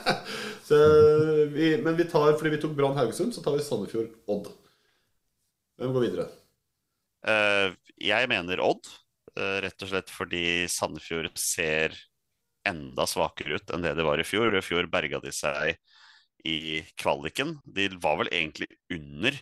så 0.68 0.82
vi, 1.54 1.74
men 1.84 1.98
vi 1.98 2.08
tar, 2.10 2.36
fordi 2.38 2.54
vi 2.54 2.62
tok 2.62 2.76
Brann 2.78 2.98
Haugesund, 3.00 3.34
så 3.34 3.44
tar 3.44 3.58
vi 3.58 3.66
Sandefjord-Odd. 3.66 4.52
Hvem 5.80 5.94
går 5.96 6.06
videre? 6.06 6.28
Uh, 7.24 7.72
jeg 8.04 8.28
mener 8.28 8.60
Odd, 8.60 8.84
rett 9.36 9.82
og 9.84 9.90
slett 9.90 10.10
fordi 10.12 10.44
Sandefjord 10.70 11.30
ser 11.40 11.96
enda 12.68 13.06
svakere 13.08 13.58
ut 13.58 13.72
enn 13.74 13.84
det 13.84 13.94
de 13.98 14.06
var 14.06 14.20
i 14.22 14.26
fjor. 14.26 14.54
I 14.56 14.64
fjor 14.64 14.88
berga 14.92 15.20
de 15.24 15.32
seg 15.34 15.76
i 16.48 16.82
kvaliken. 17.00 17.58
De 17.64 17.88
var 18.02 18.20
vel 18.22 18.32
egentlig 18.32 18.70
under 18.92 19.36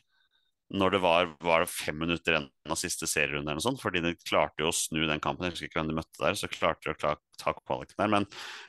når 0.72 0.94
det 0.94 0.98
var, 1.04 1.26
var 1.44 1.60
det 1.60 1.68
fem 1.68 1.98
minutter 2.00 2.32
igjen 2.32 2.46
av 2.72 2.78
siste 2.80 3.04
serierunde, 3.04 3.44
eller 3.44 3.58
noe 3.58 3.64
sånt, 3.66 3.80
fordi 3.82 4.00
de 4.00 4.14
klarte 4.24 4.62
jo 4.64 4.70
å 4.70 4.72
snu 4.72 5.02
den 5.04 5.20
kampen. 5.20 5.44
Jeg 5.44 5.52
husker 5.52 5.68
ikke 5.68 5.78
hvem 5.82 5.90
de 5.90 5.96
møtte 5.98 6.22
der, 6.22 6.38
så 6.40 6.48
klarte 6.48 6.86
de 6.86 6.94
å 6.94 6.96
kla- 6.96 7.18
ta 7.42 7.52
kvaliken 7.58 7.98
der. 8.00 8.08
Men 8.14 8.24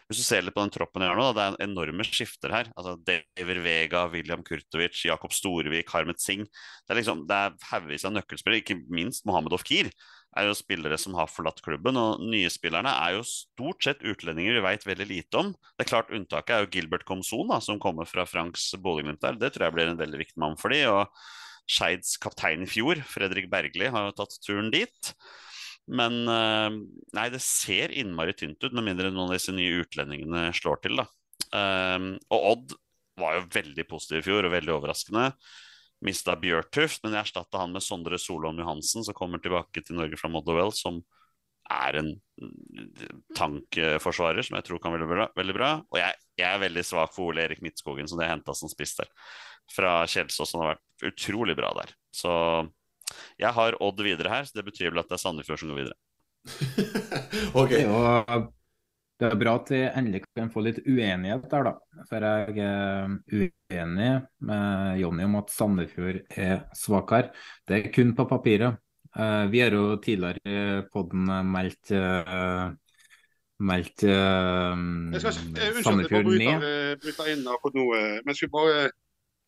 hvis 0.10 0.20
du 0.20 0.26
ser 0.28 0.44
litt 0.44 0.56
på 0.58 0.66
den 0.66 0.74
troppen 0.76 1.00
de 1.00 1.08
har 1.08 1.16
nå, 1.16 1.30
da, 1.30 1.46
det 1.54 1.62
er 1.62 1.70
enorme 1.70 2.04
skifter 2.04 2.52
her. 2.52 2.68
Altså 2.76 2.98
Daver 3.08 3.62
Vega, 3.64 4.02
William 4.12 4.44
Kurtovic, 4.44 5.00
Jakob 5.08 5.32
Storevik, 5.32 5.96
Harmet 5.96 6.20
Singh. 6.20 6.44
Det 6.84 6.92
er 6.92 7.00
liksom, 7.00 7.24
det 7.30 7.40
er 7.40 7.56
haugevis 7.72 8.04
av 8.10 8.18
nøkkelspillere, 8.18 8.66
ikke 8.66 8.82
minst 8.92 9.24
Mohammed 9.30 9.56
Ofkir. 9.56 9.94
Er 10.38 10.48
jo 10.50 10.56
spillere 10.58 10.98
som 11.00 11.16
har 11.18 11.30
forlatt 11.30 11.62
klubben, 11.66 11.98
og 12.00 12.24
nye 12.26 12.50
spillerne 12.52 12.92
er 13.06 13.18
jo 13.18 13.26
stort 13.28 13.86
sett 13.86 14.04
utlendinger 14.06 14.58
vi 14.58 14.66
veit 14.66 14.88
veldig 14.88 15.08
lite 15.10 15.40
om. 15.40 15.54
Det 15.54 15.86
er 15.86 15.92
klart 15.92 16.12
Unntaket 16.14 16.56
er 16.56 16.66
jo 16.66 16.72
Gilbert 16.74 17.06
Komson, 17.08 17.48
da, 17.52 17.60
som 17.64 17.82
kommer 17.82 18.10
fra 18.10 18.26
Franks 18.30 18.72
Bodø-Glimt 18.82 19.22
der. 19.24 19.38
Det 19.40 19.54
tror 19.54 19.68
jeg 19.68 19.78
blir 19.78 19.92
en 19.92 20.02
veldig 20.02 20.22
viktig 20.24 20.42
mann 20.42 20.58
for 20.60 20.74
de, 20.74 20.84
og 20.90 21.24
Skeids 21.70 22.18
kaptein 22.22 22.66
i 22.66 22.70
fjor, 22.70 23.00
Fredrik 23.08 23.50
Bergli, 23.52 23.88
har 23.94 24.10
jo 24.10 24.16
tatt 24.18 24.36
turen 24.44 24.72
dit. 24.74 25.14
Men 25.94 26.24
eh, 26.32 26.80
nei, 27.16 27.28
det 27.32 27.44
ser 27.44 27.94
innmari 27.96 28.36
tynt 28.38 28.64
ut, 28.64 28.72
med 28.72 28.88
mindre 28.90 29.12
noen 29.12 29.30
av 29.30 29.38
disse 29.38 29.56
nye 29.56 29.84
utlendingene 29.84 30.50
slår 30.56 30.82
til. 30.84 31.04
da. 31.04 31.08
Um, 31.54 32.14
og 32.34 32.50
Odd 32.54 32.76
var 33.22 33.38
jo 33.38 33.50
veldig 33.54 33.86
positiv 33.90 34.22
i 34.22 34.26
fjor, 34.26 34.48
og 34.48 34.56
veldig 34.56 34.74
overraskende. 34.78 35.30
Mista 36.04 36.36
Bjørtuft, 36.40 37.04
men 37.04 37.16
jeg 37.16 37.28
erstatta 37.28 37.62
han 37.62 37.74
med 37.74 37.84
Sondre 37.84 38.20
Solholm 38.20 38.60
Johansen, 38.60 39.06
som 39.06 39.16
kommer 39.18 39.42
tilbake 39.44 39.84
til 39.84 39.98
Norge 39.98 40.20
fra 40.20 40.32
Motherwell, 40.32 40.74
som 40.76 41.00
er 41.72 41.98
en 42.02 42.10
mm, 42.42 42.88
tankforsvarer 43.38 44.44
som 44.44 44.58
jeg 44.58 44.68
tror 44.68 44.82
kan 44.84 44.94
være 44.94 45.08
veldig 45.08 45.16
bra. 45.16 45.28
Veldig 45.40 45.56
bra. 45.56 45.72
Og 45.94 46.00
jeg, 46.02 46.20
jeg 46.42 46.50
er 46.50 46.64
veldig 46.66 46.86
svak 46.86 47.14
for 47.16 47.32
Ole 47.32 47.46
Erik 47.48 47.64
Midtskogen, 47.64 48.10
som 48.10 48.20
de 48.20 48.28
har 48.28 48.36
henta 48.36 48.56
som 48.58 48.72
spiss 48.72 48.98
der. 49.00 49.12
Fra 49.72 50.02
Kjelsås, 50.10 50.52
som 50.52 50.64
har 50.64 50.74
vært 50.74 51.14
utrolig 51.14 51.56
bra 51.58 51.72
der. 51.80 51.94
Så 52.14 52.34
jeg 53.40 53.54
har 53.56 53.78
Odd 53.84 54.04
videre 54.04 54.32
her, 54.34 54.48
så 54.48 54.60
det 54.60 54.68
betyr 54.68 54.92
vel 54.92 55.04
at 55.04 55.12
det 55.12 55.18
er 55.18 55.24
Sandefjord 55.24 55.62
som 55.62 55.72
går 55.72 55.86
videre. 55.86 55.98
ok. 57.62 57.78
jo 57.80 58.04
det 59.24 59.30
er 59.32 59.40
bra 59.40 59.54
at 59.60 59.70
vi 59.72 59.80
endelig 59.88 60.24
kan 60.36 60.50
få 60.52 60.64
litt 60.66 60.82
uenighet 60.84 61.46
der, 61.52 61.68
da. 61.70 61.74
For 62.10 62.26
jeg 62.28 62.58
er 62.60 63.14
uenig 63.32 64.10
med 64.50 65.00
Jonny 65.00 65.24
om 65.30 65.38
at 65.40 65.54
Sandefjord 65.54 66.22
er 66.36 66.66
svakere. 66.78 67.32
Det 67.68 67.80
er 67.80 67.92
kun 67.96 68.12
på 68.18 68.26
papiret. 68.30 68.80
Eh, 69.16 69.46
Vi 69.54 69.62
har 69.64 69.72
jo 69.78 69.96
tidligere 70.04 70.42
i 70.50 70.56
meldt 71.54 71.92
eh, 71.96 72.74
meldt 73.64 74.04
eh, 74.04 74.74
eh, 74.74 75.22
bare 75.24 75.84
Sandefjord 75.86 76.26
ned. 76.42 76.66
eh, 76.68 76.98
eh, 77.96 78.20
jeg 78.26 78.36
skulle 78.36 78.56
bare 78.58 78.90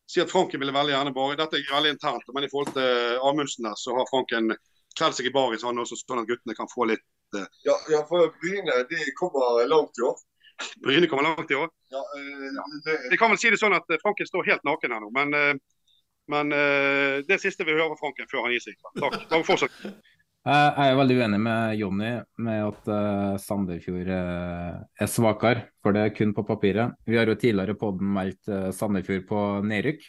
si 0.06 0.20
at 0.22 0.30
Franken 0.30 0.60
ville 0.62 0.72
veldig 0.72 0.94
gjerne 0.94 1.12
bare 1.14 1.36
Dette 1.40 1.58
er 1.58 1.74
veldig 1.74 1.92
internt, 1.96 2.28
men 2.34 2.44
i 2.46 2.50
forhold 2.52 2.72
til 2.76 3.18
Amundsen 3.26 3.66
der, 3.66 3.74
så 3.76 3.96
har 3.98 4.06
Franken 4.10 4.54
kledd 4.96 5.16
seg 5.18 5.26
i 5.28 5.34
baris, 5.34 5.64
han 5.66 5.78
også, 5.82 5.98
sånn 6.00 6.22
at 6.22 6.28
guttene 6.30 6.54
kan 6.56 6.70
få 6.72 6.86
litt 6.88 7.02
Ja, 7.66 7.76
ja, 7.92 8.00
for 8.08 8.32
Bryne 8.40 8.80
de 8.90 9.12
kommer 9.18 9.66
langt 9.70 10.00
i 10.00 10.06
år. 10.06 10.16
Bryne 10.84 11.06
kommer 11.06 11.22
langt 11.22 11.50
i 11.50 11.54
år. 11.54 11.70
Ja, 11.92 12.02
eh, 12.16 12.60
det, 12.84 12.98
Jeg 13.10 13.18
kan 13.20 13.32
vel 13.32 13.40
si 13.40 13.52
det 13.52 13.60
sånn 13.60 13.76
at 13.76 13.88
eh, 13.92 14.00
Franken 14.02 14.28
står 14.28 14.48
helt 14.50 14.64
naken 14.66 14.94
her 14.94 15.02
nå, 15.04 15.10
men, 15.14 15.34
eh, 15.36 15.54
men 16.32 16.50
det 17.22 17.36
siste 17.38 17.62
vi 17.62 17.76
hører 17.76 17.92
fra 17.92 18.00
Franken 18.00 18.26
før 18.26 18.48
han 18.48 18.54
gir 18.56 18.64
seg. 18.64 18.78
Takk. 18.98 19.20
Bare 19.30 19.46
fortsett. 19.46 19.76
Jeg 20.46 20.90
er 20.90 20.98
veldig 20.98 21.14
uenig 21.18 21.38
med 21.42 21.78
Jonny 21.78 22.08
med 22.46 22.60
at 22.62 22.88
uh, 22.90 23.38
Sandefjord 23.42 24.10
uh, 24.10 24.76
er 24.94 25.08
svakere, 25.10 25.64
for 25.82 25.94
det 25.94 26.04
er 26.04 26.12
kun 26.14 26.34
på 26.34 26.44
papiret. 26.46 26.94
Vi 27.06 27.18
har 27.18 27.26
jo 27.26 27.34
tidligere 27.38 27.74
på 27.78 27.92
den 27.98 28.12
meldt 28.14 28.50
uh, 28.50 28.68
Sandefjord 28.74 29.24
på 29.26 29.40
nedrykk. 29.66 30.06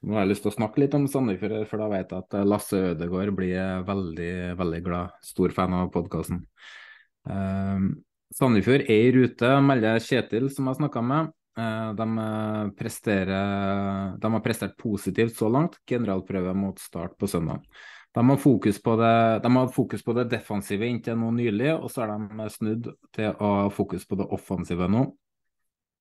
Eh, 0.00 0.06
nå 0.08 0.16
har 0.16 0.24
jeg 0.24 0.32
lyst 0.32 0.46
til 0.46 0.52
å 0.52 0.58
snakke 0.58 0.80
litt 0.82 0.94
om 0.96 1.08
Sandefjord, 1.08 1.66
for 1.68 1.82
da 1.82 1.88
vet 1.92 2.12
jeg 2.12 2.24
at 2.24 2.38
eh, 2.38 2.46
Lasse 2.48 2.84
Ødegaard 2.92 3.34
blir 3.36 3.84
veldig, 3.88 4.32
veldig 4.60 4.84
glad. 4.86 5.18
Stor 5.22 5.52
fan 5.56 5.76
av 5.76 5.90
podkasten. 5.94 6.46
Sandefjord 8.30 8.86
er 8.86 9.04
i 9.08 9.12
rute, 9.12 9.48
melder 9.66 10.00
Kjetil, 10.00 10.48
som 10.54 10.70
jeg 10.70 10.78
snakka 10.80 11.02
med. 11.04 11.32
Eh, 11.58 11.94
de, 11.98 12.06
presterer, 12.78 14.16
de 14.18 14.32
har 14.32 14.44
prestert 14.44 14.76
positivt 14.78 15.36
så 15.36 15.50
langt. 15.50 15.80
Generalprøve 15.86 16.54
mot 16.54 16.78
start 16.78 17.16
på 17.18 17.28
søndag. 17.28 17.64
De 18.14 18.22
har, 18.26 18.36
fokus 18.42 18.80
på 18.82 18.96
det, 18.98 19.40
de 19.44 19.50
har 19.54 19.68
fokus 19.70 20.02
på 20.02 20.14
det 20.16 20.24
defensive 20.32 20.86
inntil 20.86 21.18
nå 21.18 21.28
nylig, 21.36 21.74
og 21.76 21.90
så 21.92 22.02
har 22.02 22.16
de 22.18 22.48
snudd 22.50 22.88
til 23.14 23.36
å 23.38 23.50
ha 23.60 23.68
fokus 23.70 24.06
på 24.06 24.18
det 24.18 24.26
offensive 24.34 24.88
nå. 24.90 25.04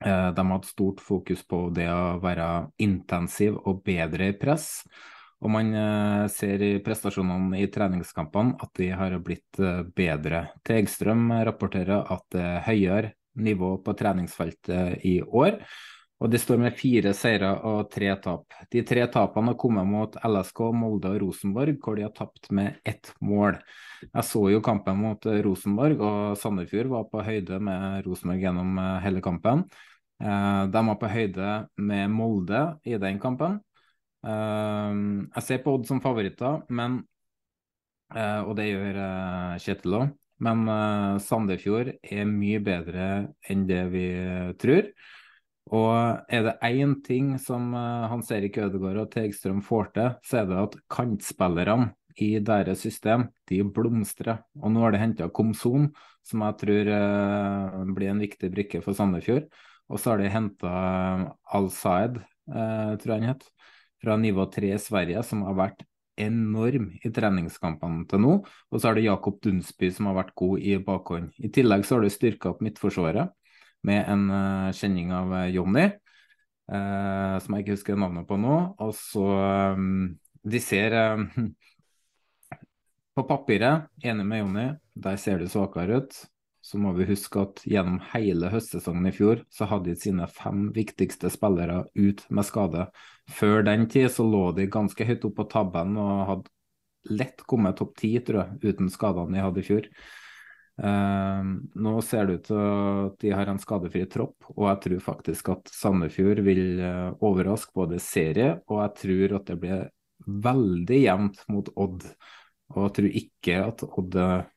Eh, 0.05 0.31
de 0.33 0.51
hatt 0.51 0.65
stort 0.65 1.01
fokus 1.03 1.41
på 1.43 1.65
det 1.75 1.89
å 1.91 2.19
være 2.23 2.69
intensiv 2.79 3.57
og 3.67 3.81
bedre 3.83 4.31
i 4.31 4.35
press. 4.39 4.85
Og 5.43 5.51
man 5.51 5.73
eh, 5.75 6.25
ser 6.31 6.63
i 6.63 6.71
prestasjonene 6.83 7.59
i 7.59 7.67
treningskampene 7.71 8.55
at 8.63 8.71
de 8.79 8.89
har 8.95 9.17
blitt 9.23 9.59
eh, 9.59 9.83
bedre. 9.95 10.45
Tegstrøm 10.67 11.29
rapporterer 11.47 12.07
at 12.15 12.25
det 12.35 12.43
er 12.43 12.65
høyere 12.67 13.13
nivå 13.39 13.75
på 13.83 13.95
treningsfeltet 13.99 15.03
i 15.07 15.19
år. 15.23 15.59
Og 16.20 16.28
de 16.28 16.39
står 16.39 16.57
med 16.59 16.76
fire 16.76 17.13
seire 17.15 17.53
og 17.67 17.86
tre 17.93 18.09
tap. 18.20 18.55
De 18.72 18.82
tre 18.84 19.05
tapene 19.11 19.53
har 19.53 19.59
kommet 19.59 19.88
mot 19.88 20.17
LSK, 20.28 20.65
Molde 20.76 21.13
og 21.13 21.22
Rosenborg, 21.24 21.78
hvor 21.80 21.95
de 21.95 22.03
har 22.03 22.15
tapt 22.15 22.49
med 22.55 22.82
ett 22.84 23.13
mål. 23.24 23.55
Jeg 24.03 24.26
så 24.28 24.41
jo 24.51 24.59
kampen 24.63 24.99
mot 24.99 25.28
Rosenborg, 25.45 26.01
og 26.03 26.39
Sandefjord 26.39 26.89
var 26.91 27.05
på 27.11 27.24
høyde 27.24 27.59
med 27.63 28.03
Rosenborg 28.03 28.43
gjennom 28.43 28.82
eh, 28.84 28.97
hele 29.05 29.24
kampen. 29.24 29.63
Eh, 30.20 30.63
de 30.74 30.82
var 30.89 30.97
på 30.99 31.11
høyde 31.13 31.53
med 31.88 32.11
Molde 32.11 32.63
i 32.84 32.97
den 32.99 33.20
kampen. 33.24 33.55
Eh, 34.28 34.99
jeg 35.38 35.45
ser 35.47 35.61
på 35.63 35.78
Odd 35.78 35.88
som 35.88 36.01
favoritter, 36.03 36.65
men, 36.67 36.99
og 38.09 38.51
det 38.57 38.65
gjør 38.72 38.99
Kjetil 39.61 39.95
òg. 40.01 40.11
Men 40.41 40.63
Sandefjord 41.22 41.91
er 41.99 42.28
mye 42.28 42.59
bedre 42.63 43.07
enn 43.51 43.65
det 43.70 43.82
vi 43.91 44.05
tror. 44.59 44.88
Og 45.76 46.26
er 46.34 46.45
det 46.47 46.55
én 46.65 46.95
ting 47.05 47.34
som 47.41 47.74
uh, 47.78 48.07
Hans 48.09 48.32
Erik 48.34 48.57
Ødegaard 48.57 49.03
og 49.03 49.11
Tegstrøm 49.13 49.61
får 49.65 49.91
til, 49.93 50.13
så 50.26 50.41
er 50.41 50.47
det 50.49 50.61
at 50.63 50.78
kantspillerne 50.89 51.91
i 52.20 52.32
deres 52.43 52.82
system 52.84 53.28
de 53.47 53.61
blomstrer. 53.63 54.41
Og 54.59 54.74
nå 54.74 54.82
har 54.84 54.95
de 54.95 55.01
henta 55.01 55.30
Komson, 55.30 55.91
som 56.26 56.45
jeg 56.47 56.57
tror 56.63 56.89
uh, 56.89 57.93
blir 57.93 58.13
en 58.13 58.24
viktig 58.26 58.49
brikke 58.55 58.82
for 58.86 58.97
Sandefjord. 58.97 59.45
Og 59.89 60.01
så 60.01 60.13
har 60.13 60.24
de 60.24 60.34
henta 60.34 60.74
uh, 60.74 61.30
Al-Saed, 61.59 62.17
tror 62.49 63.11
jeg 63.13 63.22
han 63.22 63.30
het, 63.30 63.43
fra 64.01 64.15
nivå 64.17 64.47
3 64.49 64.74
i 64.74 64.82
Sverige, 64.82 65.22
som 65.22 65.43
har 65.45 65.53
vært 65.53 65.84
enorm 66.20 66.88
i 66.97 67.11
treningskampene 67.13 68.07
til 68.09 68.24
nå. 68.24 68.32
Og 68.74 68.80
så 68.80 68.89
har 68.89 68.97
det 68.97 69.05
Jakob 69.05 69.38
Dunsby, 69.43 69.91
som 69.93 70.09
har 70.09 70.17
vært 70.17 70.34
god 70.41 70.65
i 70.65 70.80
bakhånd. 70.82 71.30
I 71.38 71.51
tillegg 71.53 71.86
så 71.86 71.99
har 71.99 72.07
du 72.07 72.09
styrka 72.09 72.49
opp 72.49 72.63
midtforsvaret 72.65 73.30
med 73.88 74.09
en 74.11 74.25
uh, 74.32 74.71
kjenning 74.75 75.13
av 75.15 75.32
uh, 75.34 75.45
Jonny, 75.51 75.86
uh, 76.71 77.36
som 77.39 77.55
jeg 77.55 77.65
ikke 77.65 77.77
husker 77.77 77.99
navnet 77.99 78.27
på 78.30 78.38
nå. 78.39 78.57
Og 78.84 78.93
så 78.97 79.25
um, 79.77 80.09
De 80.43 80.61
ser 80.63 80.95
På 83.15 83.25
papiret, 83.27 83.89
enig 83.99 84.25
med 84.25 84.39
Jonny, 84.39 84.67
der 84.95 85.17
ser 85.19 85.41
det 85.41 85.49
svakere 85.51 85.99
ut. 85.99 86.13
Så 86.63 86.77
må 86.80 86.91
vi 86.95 87.07
huske 87.09 87.41
at 87.41 87.61
gjennom 87.67 87.97
hele 88.11 88.51
høstsesongen 88.53 89.09
i 89.09 89.13
fjor 89.15 89.41
så 89.51 89.65
hadde 89.67 89.89
de 89.89 89.99
sine 89.99 90.27
fem 90.32 90.67
viktigste 90.75 91.32
spillere 91.34 91.82
ut 91.97 92.23
med 92.30 92.47
skade. 92.47 92.86
Før 93.32 93.63
den 93.65 93.88
tid 93.91 94.07
så 94.13 94.23
lå 94.27 94.51
de 94.55 94.69
ganske 94.71 95.07
høyt 95.07 95.25
opp 95.27 95.36
på 95.39 95.47
tabben 95.51 95.97
og 95.99 96.25
hadde 96.30 96.53
lett 97.09 97.43
kommet 97.47 97.80
topp 97.80 97.95
ti, 97.99 98.11
tror 98.23 98.43
jeg, 98.43 98.73
uten 98.73 98.91
skadene 98.91 99.38
de 99.38 99.43
hadde 99.43 99.63
i 99.63 99.67
fjor. 99.67 99.88
Uh, 100.80 101.43
nå 101.75 101.93
ser 102.07 102.30
det 102.30 102.36
ut 102.38 102.45
til 102.47 102.59
at 102.59 103.15
de 103.19 103.32
har 103.36 103.49
en 103.51 103.59
skadefri 103.59 104.05
tropp, 104.07 104.47
og 104.53 104.63
jeg 104.69 104.80
tror 104.86 105.01
faktisk 105.09 105.49
at 105.51 105.71
Sandefjord 105.75 106.39
vil 106.45 106.80
uh, 106.80 107.09
overraske 107.25 107.75
både 107.75 107.99
serie, 108.03 108.53
og 108.71 108.80
jeg 108.86 108.93
tror 109.01 109.36
at 109.41 109.51
det 109.51 109.57
blir 109.59 109.82
veldig 110.47 111.01
jevnt 111.01 111.43
mot 111.51 111.73
Odd. 111.75 112.05
Og 112.71 112.80
jeg 112.86 112.95
tror 112.95 113.19
ikke 113.23 113.59
at 113.65 113.84
Odd 113.88 114.15
eh, 114.19 114.47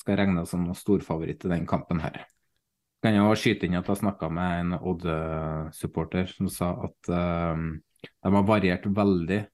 skal 0.00 0.16
regnes 0.18 0.48
som 0.50 0.64
noen 0.64 0.74
storfavoritt 0.74 1.44
i 1.46 1.50
den 1.52 1.66
kampen 1.70 2.00
her. 2.02 2.24
Kan 3.04 3.14
jeg 3.14 3.38
skyte 3.38 3.68
inn 3.68 3.76
at 3.78 3.86
jeg 3.92 4.00
snakka 4.00 4.30
med 4.32 4.62
en 4.62 4.78
Odd-supporter 4.80 6.32
som 6.32 6.48
sa 6.50 6.72
at 6.88 7.12
uh, 7.12 7.54
de 8.02 8.32
har 8.34 8.48
variert 8.48 8.88
veldig 8.90 9.44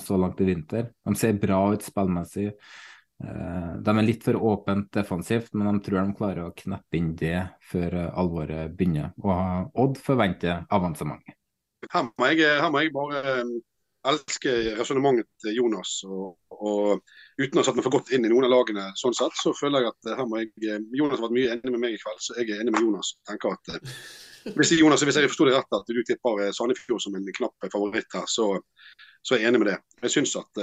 så 0.00 0.16
langt 0.16 0.38
i 0.40 0.46
vinter. 0.48 0.86
De 1.04 1.12
ser 1.20 1.36
bra 1.36 1.58
ut 1.74 1.84
spillmessig. 1.84 2.54
Eh, 3.22 3.74
de 3.82 3.94
er 3.98 4.06
litt 4.06 4.24
for 4.26 4.38
åpent 4.52 4.90
defensivt, 4.94 5.52
men 5.54 5.68
de 5.70 5.86
tror 5.86 6.00
de 6.00 6.16
klarer 6.18 6.46
å 6.46 6.54
kneppe 6.56 6.98
inn 6.98 7.12
det 7.18 7.38
før 7.70 7.98
eh, 8.00 8.14
alvoret 8.18 8.72
begynner. 8.76 9.12
Og 9.22 9.82
Odd 9.84 10.00
forventer 10.02 10.64
avansement. 10.74 11.22
Her 11.92 12.08
må 12.08 12.30
jeg, 12.30 12.46
her 12.62 12.70
må 12.72 12.82
jeg 12.82 12.94
bare 12.94 13.22
eh, 13.42 13.52
elske 14.10 14.54
resonnementet 14.78 15.28
til 15.44 15.60
Jonas. 15.60 16.00
Og, 16.08 16.34
og, 16.56 17.04
uten 17.38 17.58
å 17.58 17.62
ha 17.62 17.66
satt 17.68 17.78
meg 17.78 17.86
for 17.86 17.94
godt 17.94 18.10
inn 18.14 18.26
i 18.26 18.32
noen 18.32 18.48
av 18.48 18.54
lagene, 18.56 18.88
sånn 18.98 19.14
sett, 19.16 19.38
så 19.38 19.54
føler 19.56 19.84
jeg 19.84 19.92
at 19.92 20.10
her 20.18 20.26
må 20.28 20.42
jeg 20.42 20.80
Jonas 20.90 21.20
har 21.20 21.26
vært 21.28 21.36
mye 21.38 21.54
enig 21.54 21.74
med 21.74 21.84
meg 21.84 21.94
i 21.94 22.02
kveld, 22.02 22.20
så 22.22 22.36
jeg 22.40 22.50
er 22.50 22.64
enig 22.64 22.74
med 22.74 22.82
Jonas. 22.82 23.14
tenker 23.28 23.54
at 23.54 23.76
hvis, 24.58 24.74
Jonas, 24.74 25.04
hvis 25.06 25.20
jeg 25.20 25.30
forsto 25.30 25.46
det 25.46 25.54
rett, 25.54 25.78
at 25.78 25.94
du 25.94 26.02
tipper 26.06 26.42
Sandefjord 26.54 27.02
som 27.04 27.14
en 27.14 27.30
knapp 27.38 27.70
favoritt 27.70 28.18
her, 28.18 28.26
så, 28.30 28.48
så 29.22 29.36
er 29.36 29.44
jeg 29.44 29.52
enig 29.52 29.62
med 29.62 29.70
det. 29.70 29.78
Jeg 30.02 30.16
synes 30.16 30.34
at 30.42 30.62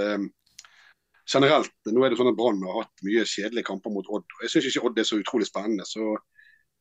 generelt, 1.29 1.71
nå 1.85 2.03
er 2.03 2.11
det 2.11 2.19
sånn 2.19 2.31
at 2.31 2.37
Brann 2.39 2.61
har 2.65 2.83
hatt 2.83 3.05
mye 3.05 3.25
kjedelige 3.27 3.67
kamper 3.69 3.93
mot 3.93 4.07
Odd. 4.09 4.27
Jeg 4.43 4.53
syns 4.53 4.69
ikke 4.69 4.89
Odd 4.89 4.99
er 5.01 5.07
så 5.07 5.19
utrolig 5.21 5.49
spennende. 5.49 5.85
så 5.87 6.15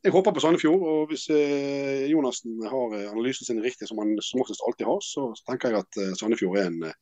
jeg 0.07 0.15
håper 0.15 0.35
på 0.35 0.43
Sandefjord. 0.43 0.83
og 0.87 1.13
Hvis 1.13 1.27
eh, 1.35 2.07
Jonassen 2.11 2.63
har 2.63 2.97
eh, 2.97 3.11
analysen 3.11 3.49
sin 3.49 3.63
riktig, 3.63 3.89
som 3.91 3.99
han 4.03 4.15
som 4.23 4.43
oftest 4.45 4.63
alltid 4.67 4.87
har, 4.87 5.01
så 5.03 5.29
tenker 5.49 5.75
jeg 5.75 5.83
at 5.83 6.01
eh, 6.01 6.15
Sandefjord 6.19 6.59
er 6.61 6.71
en, 6.71 6.93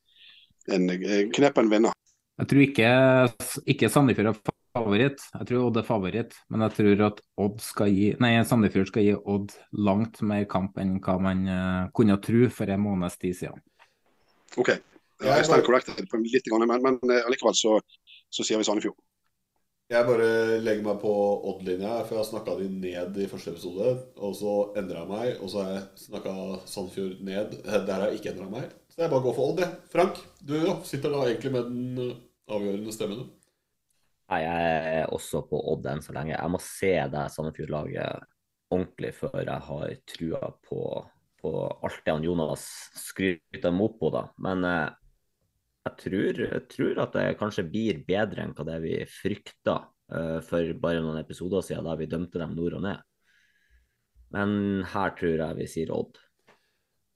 en, 0.73 0.89
en 0.91 1.33
knepen 1.37 1.73
vinner. 1.73 1.97
Jeg 2.37 2.51
tror 2.51 2.63
ikke, 2.65 2.89
ikke 3.73 3.93
Sandefjord 3.93 4.33
er 4.33 4.41
favoritt, 4.77 5.23
jeg 5.33 5.49
tror 5.49 5.69
Odd 5.69 5.81
er 5.81 5.89
favoritt. 5.89 6.35
Men 6.53 6.67
jeg 6.67 6.77
tror 6.81 7.05
at 7.11 7.23
Odd 7.45 7.63
skal 7.65 7.93
gi, 7.93 8.11
nei, 8.23 8.35
Sandefjord 8.49 8.91
skal 8.91 9.07
gi 9.07 9.15
Odd 9.17 9.55
langt 9.87 10.21
mer 10.25 10.45
kamp 10.51 10.77
enn 10.81 10.99
hva 11.05 11.17
man 11.23 11.47
uh, 11.49 11.87
kunne 11.97 12.19
tro 12.25 12.49
for 12.53 12.73
en 12.73 12.85
måneds 12.85 13.17
tid 13.21 13.39
siden. 13.41 13.65
Ok, 14.57 14.73
jeg 15.25 15.49
stand 15.49 15.65
corrected 15.65 16.09
på 16.11 16.21
litt, 16.21 16.49
men, 16.53 16.79
men 16.83 16.99
eh, 17.09 17.25
allikevel 17.25 17.57
så, 17.57 17.79
så 18.29 18.45
sier 18.47 18.61
vi 18.61 18.67
Sandefjord. 18.69 18.99
Jeg 19.87 20.03
bare 20.03 20.59
legger 20.67 20.83
meg 20.83 20.97
på 20.99 21.11
Odd-linja, 21.47 22.01
for 22.03 22.17
jeg 22.17 22.19
har 22.19 22.27
snakka 22.27 22.57
de 22.59 22.67
ned 22.73 23.19
i 23.23 23.29
første 23.31 23.53
episode. 23.55 23.93
Og 24.19 24.33
så 24.35 24.55
endra 24.81 25.05
jeg 25.05 25.11
meg, 25.13 25.29
og 25.39 25.53
så 25.53 25.63
har 25.63 25.77
jeg 25.77 26.07
snakka 26.09 26.33
Sandefjord 26.67 27.21
ned. 27.29 27.55
Der 27.63 27.93
har 27.95 28.09
jeg 28.09 28.19
ikke 28.19 28.33
endra 28.35 28.49
meg. 28.51 28.73
Så 28.91 29.05
jeg 29.05 29.13
bare 29.13 29.23
går 29.29 29.37
for 29.37 29.53
Odd, 29.53 29.63
jeg. 29.63 29.79
Frank, 29.93 30.19
du 30.43 30.57
ja, 30.59 30.75
sitter 30.89 31.15
da 31.15 31.23
egentlig 31.29 31.55
med 31.55 31.71
den 31.71 32.17
avgjørende 32.51 32.97
stemmen? 32.97 33.29
Nei, 34.27 34.41
jeg 34.43 34.93
er 34.97 35.15
også 35.15 35.45
på 35.47 35.63
Odd 35.71 35.87
enn 35.87 36.03
så 36.03 36.17
lenge. 36.17 36.35
Jeg 36.35 36.51
må 36.51 36.61
se 36.67 36.93
det 37.13 37.27
Sandefjord-laget 37.37 38.27
ordentlig 38.75 39.15
før 39.15 39.39
jeg 39.45 39.67
har 39.69 39.97
trua 40.11 40.49
på, 40.67 40.81
på 41.39 41.53
alt 41.87 42.01
det 42.03 42.15
han 42.17 42.27
Jonas 42.27 42.65
skryter 42.99 43.63
dem 43.69 43.79
opp 43.87 44.01
på. 44.03 44.11
da. 44.11 44.27
Men 44.43 44.67
eh, 44.67 44.89
jeg 45.87 45.95
tror, 46.03 46.41
jeg 46.43 46.63
tror, 46.73 47.01
at 47.05 47.17
det 47.17 47.27
kanskje 47.41 47.67
blir 47.71 48.03
bedre 48.07 48.43
enn 48.43 48.55
hva 48.57 48.67
det 48.67 48.79
vi 48.83 48.97
frykta 49.11 49.79
uh, 49.87 50.39
for 50.45 50.75
bare 50.83 51.03
noen 51.05 51.21
episoder 51.21 51.65
siden, 51.65 51.87
da 51.87 51.97
vi 51.99 52.11
dømte 52.11 52.43
dem 52.43 52.57
nord 52.59 52.79
og 52.81 52.87
ned. 52.87 53.03
Men 54.35 54.85
her 54.91 55.15
tror 55.19 55.39
jeg 55.39 55.59
vi 55.61 55.71
sier 55.71 55.93
Odd. 55.95 56.19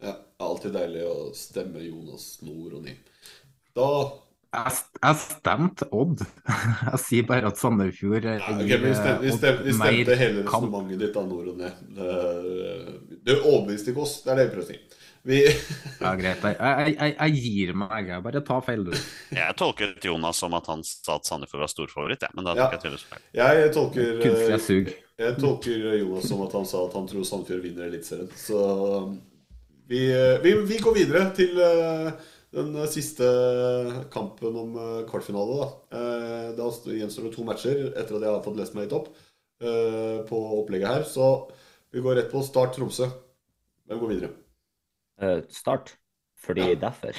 Ja, 0.00 0.14
alltid 0.40 0.76
deilig 0.78 1.04
å 1.04 1.14
stemme 1.36 1.82
Jonas 1.84 2.36
nord 2.46 2.78
og 2.78 2.84
ned. 2.86 3.14
Da 3.76 3.88
jeg, 4.50 4.78
jeg 4.98 5.18
stemte 5.20 5.86
Odd. 5.94 6.24
Jeg 6.90 6.98
sier 7.04 7.26
bare 7.28 7.52
at 7.52 7.58
Sandefjord 7.60 8.24
ja, 8.26 8.32
okay, 8.50 8.80
vi, 8.82 8.94
stemte, 8.98 9.20
vi, 9.22 9.34
stemte, 9.36 9.66
vi 9.68 9.74
stemte 9.76 10.16
hele 10.18 10.42
resonnementet 10.42 10.98
ditt 11.04 11.18
av 11.20 11.28
nord 11.30 11.52
og 11.52 11.60
ned. 11.60 11.84
Det 13.28 13.36
overbeviste 13.36 13.92
ikke 13.92 14.02
oss, 14.02 14.16
det 14.24 14.32
er 14.32 14.40
det 14.40 14.48
vi 14.48 14.54
prøver 14.56 14.66
å 14.66 14.72
si. 14.72 14.99
Vi... 15.22 15.40
ja, 16.00 16.14
greit. 16.16 16.40
Jeg, 16.40 16.56
jeg, 16.56 16.94
jeg, 16.94 17.14
jeg, 17.18 17.40
gir 17.44 17.74
meg. 17.76 18.08
Jeg 18.08 18.24
bare 18.24 18.40
ta 18.46 18.56
feil, 18.64 18.86
du. 18.88 18.94
Jeg 19.36 19.56
tolket 19.60 20.08
Jonas 20.08 20.40
som 20.40 20.56
at 20.56 20.70
han 20.72 20.84
sa 20.86 21.18
at 21.18 21.28
Sandefjord 21.28 21.66
var 21.66 21.72
storfavoritt, 21.72 22.24
ja, 22.24 22.32
men 22.36 22.48
da 22.48 22.56
ja. 22.56 22.68
jeg 22.72 22.84
tydeligvis 22.86 23.06
feil. 23.10 23.24
Jeg 23.36 23.72
tolker, 23.76 24.24
eh, 24.24 24.92
jeg 25.20 25.36
tolker 25.40 25.86
Jonas 26.00 26.28
som 26.30 26.44
at 26.46 26.56
han 26.56 26.68
sa 26.68 26.86
at 26.88 26.96
han 26.96 27.08
tror 27.10 27.28
Sandefjord 27.28 27.64
vinner 27.66 27.90
Eliteserien. 27.90 28.32
Så 28.40 28.64
um, 29.04 29.16
vi, 29.90 30.06
eh, 30.08 30.40
vi, 30.44 30.56
vi, 30.72 30.80
går 30.80 30.96
videre 31.02 31.28
til 31.36 31.60
uh, 31.60 32.10
den 32.56 32.74
siste 32.90 33.28
kampen 34.14 34.56
om 34.56 34.76
kvartfinale. 35.10 35.60
Da. 35.60 36.04
Da 36.56 36.70
gjenstår 36.96 37.28
det 37.28 37.36
to 37.36 37.44
matcher 37.46 37.90
etter 37.92 38.16
at 38.16 38.24
jeg 38.24 38.32
har 38.32 38.44
fått 38.46 38.58
lest 38.58 38.74
meg 38.74 38.88
litt 38.88 38.96
opp 38.96 39.12
på 39.60 40.38
opplegget 40.56 40.88
her. 40.88 41.04
Så 41.06 41.28
vi 41.92 42.02
går 42.02 42.16
rett 42.18 42.32
på 42.32 42.42
Start 42.42 42.72
Tromsø. 42.74 43.06
Hvem 43.86 44.00
går 44.00 44.16
videre? 44.16 44.32
Uh, 45.20 45.42
start. 45.52 45.96
Fordi 46.40 46.72
ja. 46.72 46.78
derfor. 46.80 47.16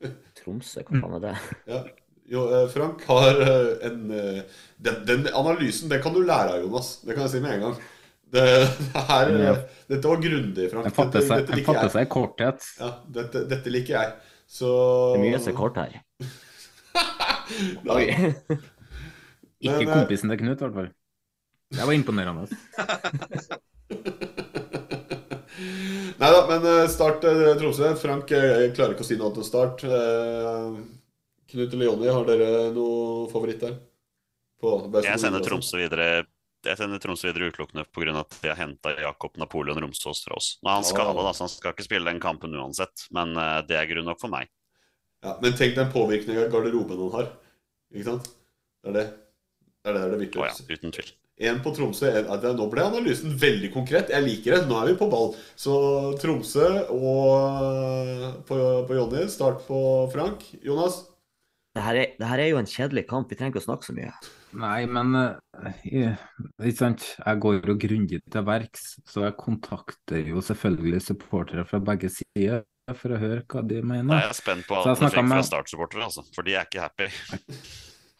Tromsø, 0.38 0.84
hva 0.84 1.00
faen 1.00 1.16
er 1.18 1.24
det? 1.24 1.34
Ja. 1.70 1.82
Jo, 2.30 2.44
eh, 2.54 2.68
Frank 2.70 3.02
har 3.08 3.40
eh, 3.42 3.70
en 3.88 4.10
eh, 4.14 4.42
den, 4.78 5.00
den 5.06 5.24
analysen 5.34 5.90
den 5.90 6.02
kan 6.02 6.14
du 6.14 6.20
lære 6.22 6.52
av, 6.54 6.60
Jonas. 6.62 7.00
Det 7.02 7.16
kan 7.16 7.26
jeg 7.26 7.32
si 7.32 7.40
med 7.42 7.56
en 7.56 7.64
gang. 7.64 7.80
Det, 8.30 8.44
det 8.92 9.02
her, 9.08 9.32
Ja. 9.42 9.54
Dette 9.90 10.12
var 10.12 10.22
grundig, 10.22 10.68
Frank. 10.70 10.86
Den 10.86 10.94
fatter 10.94 11.24
seg, 11.26 11.42
dette 11.42 11.56
den 11.58 11.66
fatter 11.66 11.88
jeg. 11.88 11.94
seg 11.96 12.06
i 12.06 12.10
korthet. 12.12 12.68
Ja, 12.78 12.90
dette, 13.18 13.42
dette 13.50 13.72
liker 13.74 13.96
jeg. 13.96 14.12
Så 14.50 14.70
Det 15.16 15.18
er 15.18 15.24
mye 15.24 15.40
som 15.42 15.52
er 15.52 15.58
kort 15.58 15.80
her. 15.82 15.98
Oi. 17.96 18.06
Ikke 19.60 19.82
eh, 19.82 19.90
kompisen 19.90 20.30
til 20.30 20.40
Knut, 20.44 20.62
i 20.62 20.68
hvert 20.68 20.78
fall. 20.78 20.92
Det 21.74 21.86
var 21.86 21.98
imponerende. 21.98 23.60
Nei 26.20 26.30
da, 26.34 26.40
men 26.50 26.66
eh, 26.68 26.86
Start 26.92 27.24
eh, 27.24 27.44
Tromsø. 27.60 27.94
Frank 28.00 28.32
eh, 28.36 28.48
jeg 28.66 28.74
klarer 28.76 28.96
ikke 28.96 29.06
å 29.06 29.08
si 29.08 29.16
noe 29.16 29.30
annet 29.30 29.40
enn 29.40 29.48
Start. 29.48 29.84
Eh, 29.88 30.80
Knut 31.50 31.72
eller 31.74 31.88
Jonny, 31.88 32.10
har 32.12 32.26
dere 32.28 32.50
noe 32.74 33.24
favoritt 33.32 33.64
der? 33.64 33.78
Jeg 34.60 35.22
sender. 35.22 35.42
Tromsø 35.42 35.80
videre 35.80 36.10
jeg 36.60 36.76
sender 36.76 37.00
Tromsø 37.00 37.30
videre 37.30 37.48
utelukkende 37.48 37.86
pga. 37.88 38.12
at 38.20 38.34
de 38.42 38.50
har 38.50 38.58
henta 38.58 38.92
Jakob 39.00 39.38
Napoleon 39.40 39.80
Romsås 39.80 40.24
fra 40.26 40.36
oss. 40.36 40.58
Nå 40.60 40.68
er 40.68 40.74
han 40.76 40.84
skada, 40.84 41.32
så 41.32 41.46
han 41.46 41.52
skal 41.52 41.72
ikke 41.72 41.86
spille 41.86 42.10
den 42.10 42.20
kampen 42.20 42.52
uansett, 42.52 43.06
men 43.16 43.32
eh, 43.32 43.62
det 43.68 43.78
er 43.78 43.88
grunn 43.88 44.04
nok 44.10 44.20
for 44.20 44.32
meg. 44.32 44.50
Ja, 45.24 45.38
men 45.40 45.56
tenk 45.56 45.76
den 45.76 45.88
påvirkninga 45.92 46.48
garderoben 46.52 47.00
han 47.00 47.14
har. 47.16 47.32
Ikke 47.94 48.10
sant? 48.10 48.28
Det 48.84 48.92
er 48.92 48.98
det. 48.98 49.06
Det 49.80 49.88
er 49.88 49.96
det, 49.96 50.04
det 50.04 50.16
er 50.18 50.20
det 50.20 50.40
Å 50.40 50.50
ja, 50.50 50.76
uten 50.76 50.92
tvil. 50.92 51.10
En 51.40 51.60
på 51.64 51.70
Tromsø 51.72 52.10
en, 52.12 52.26
Nå 52.56 52.66
ble 52.72 52.82
analysen 52.84 53.32
veldig 53.40 53.70
konkret. 53.72 54.10
Jeg 54.12 54.26
liker 54.26 54.58
det. 54.58 54.66
Nå 54.68 54.76
er 54.82 54.90
vi 54.90 54.98
på 55.00 55.08
ball. 55.12 55.30
Så 55.56 55.72
Tromsø 56.20 56.66
og 56.92 58.44
på, 58.48 58.58
på 58.88 58.98
Jonny. 58.98 59.24
Start 59.32 59.62
på 59.68 59.78
Frank. 60.12 60.44
Jonas? 60.66 61.06
Det 61.70 61.84
her, 61.86 61.94
er, 62.02 62.06
det 62.18 62.26
her 62.26 62.40
er 62.42 62.48
jo 62.50 62.58
en 62.58 62.66
kjedelig 62.66 63.04
kamp, 63.06 63.30
vi 63.30 63.36
trenger 63.38 63.54
ikke 63.54 63.60
å 63.62 63.66
snakke 63.68 63.86
så 63.86 63.92
mye. 63.94 64.10
Nei, 64.58 64.80
men 64.90 65.12
eh, 65.14 65.76
jeg- 65.86 66.16
ikke 66.58 66.76
sant? 66.80 67.04
jeg 67.22 67.40
går 67.44 67.60
jo 67.68 67.76
grundig 67.84 68.18
til 68.26 68.42
verks, 68.48 68.88
så 69.06 69.22
jeg 69.28 69.36
kontakter 69.38 70.26
jo 70.32 70.42
selvfølgelig 70.42 70.98
supportere 71.06 71.62
fra 71.70 71.78
begge 71.78 72.10
sider 72.10 72.64
for 72.98 73.14
å 73.14 73.20
høre 73.22 73.44
hva 73.46 73.62
de 73.70 73.78
mener. 73.86 74.08
Nei, 74.10 74.18
jeg 74.24 74.32
er 74.34 74.40
spent 74.40 74.66
på 74.66 74.80
alle 74.80 74.96
alt 74.96 75.04
fikk 75.04 75.14
fra 75.14 75.22
med- 75.30 75.46
Start-supportere, 75.46 76.08
altså, 76.10 76.26
for 76.34 76.42
de 76.50 76.56
er 76.58 76.66
ikke 76.66 76.82
happy. 76.82 77.06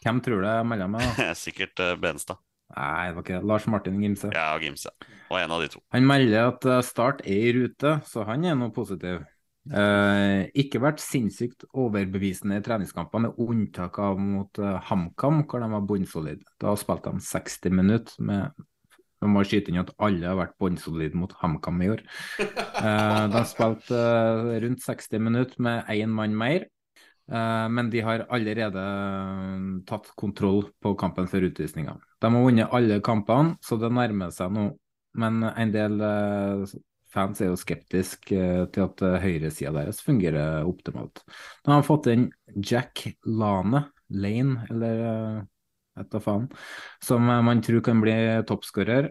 Hvem 0.05 0.23
tror 0.23 0.41
du 0.41 0.47
jeg 0.47 0.69
melder 0.71 0.93
meg, 0.95 1.11
da? 1.19 1.33
Sikkert 1.43 1.83
uh, 1.83 1.91
Benstad. 1.99 2.39
Nei, 2.75 3.09
det 3.09 3.17
var 3.17 3.25
ikke 3.25 3.37
det. 3.37 3.47
Lars 3.51 3.67
Martin 3.71 3.99
Gimse. 4.03 4.31
Ja, 4.35 4.47
Gimse. 4.61 4.93
Og 5.31 5.37
en 5.39 5.53
av 5.55 5.61
de 5.63 5.69
to. 5.73 5.83
Han 5.95 6.07
melder 6.07 6.51
at 6.51 6.65
eh, 6.67 6.81
Start 6.85 7.21
er 7.25 7.45
i 7.49 7.53
rute, 7.55 7.99
så 8.07 8.25
han 8.27 8.47
er 8.47 8.57
nå 8.59 8.71
positiv. 8.75 9.21
Eh, 9.69 10.47
ikke 10.57 10.81
vært 10.81 11.03
sinnssykt 11.03 11.67
overbevisende 11.77 12.57
i 12.57 12.63
treningskamper, 12.65 13.21
med 13.27 13.37
unntak 13.41 13.99
av 14.01 14.17
mot 14.19 14.57
eh, 14.57 14.79
HamKam, 14.89 15.43
hvor 15.45 15.61
de 15.61 15.69
var 15.75 15.87
bunnsolide. 15.87 16.47
Da 16.61 16.73
spilte 16.79 17.13
de 17.13 17.25
60 17.27 17.77
minutter 17.77 18.27
med 18.31 18.67
De 19.21 19.29
må 19.29 19.43
skyte 19.45 19.69
inn 19.69 19.77
at 19.77 19.91
alle 20.01 20.25
har 20.25 20.39
vært 20.39 20.55
bunnsolide 20.57 21.19
mot 21.19 21.33
HamKam 21.43 21.83
i 21.85 21.91
år. 21.93 22.05
Eh, 22.81 23.25
de 23.29 23.41
spilte 23.45 23.93
eh, 23.93 24.55
rundt 24.63 24.81
60 24.81 25.21
minutter 25.21 25.61
med 25.61 25.91
én 25.93 26.09
mann 26.09 26.33
mer. 26.33 26.63
Eh, 27.31 27.69
men 27.69 27.89
de 27.89 28.01
har 28.03 28.25
allerede 28.29 28.81
eh, 28.81 29.67
tatt 29.87 30.09
kontroll 30.19 30.65
på 30.83 30.93
kampen 30.99 31.29
før 31.31 31.47
utvisninga. 31.47 31.95
De 32.19 32.31
har 32.33 32.45
vunnet 32.47 32.73
alle 32.75 32.99
kampene, 33.03 33.55
så 33.63 33.77
det 33.79 33.91
nærmer 33.95 34.33
seg 34.35 34.51
nå. 34.55 34.67
Men 35.21 35.43
en 35.47 35.71
del 35.71 35.95
eh, 36.03 36.75
fans 37.11 37.39
er 37.43 37.51
jo 37.51 37.59
skeptiske 37.59 38.43
til 38.75 38.83
at 38.83 39.05
høyresida 39.23 39.71
deres 39.75 40.03
fungerer 40.03 40.67
optimalt. 40.67 41.23
Nå 41.63 41.73
har 41.73 41.83
de 41.83 41.87
fått 41.87 42.11
inn 42.11 42.29
Jack 42.55 43.05
Lane, 43.27 43.85
Lane, 44.11 44.67
eller 44.71 45.01
et 45.99 46.15
av 46.15 46.23
faen, 46.23 46.47
som 47.03 47.27
man 47.27 47.59
tror 47.63 47.83
kan 47.83 47.99
bli 47.99 48.15
toppskårer. 48.47 49.09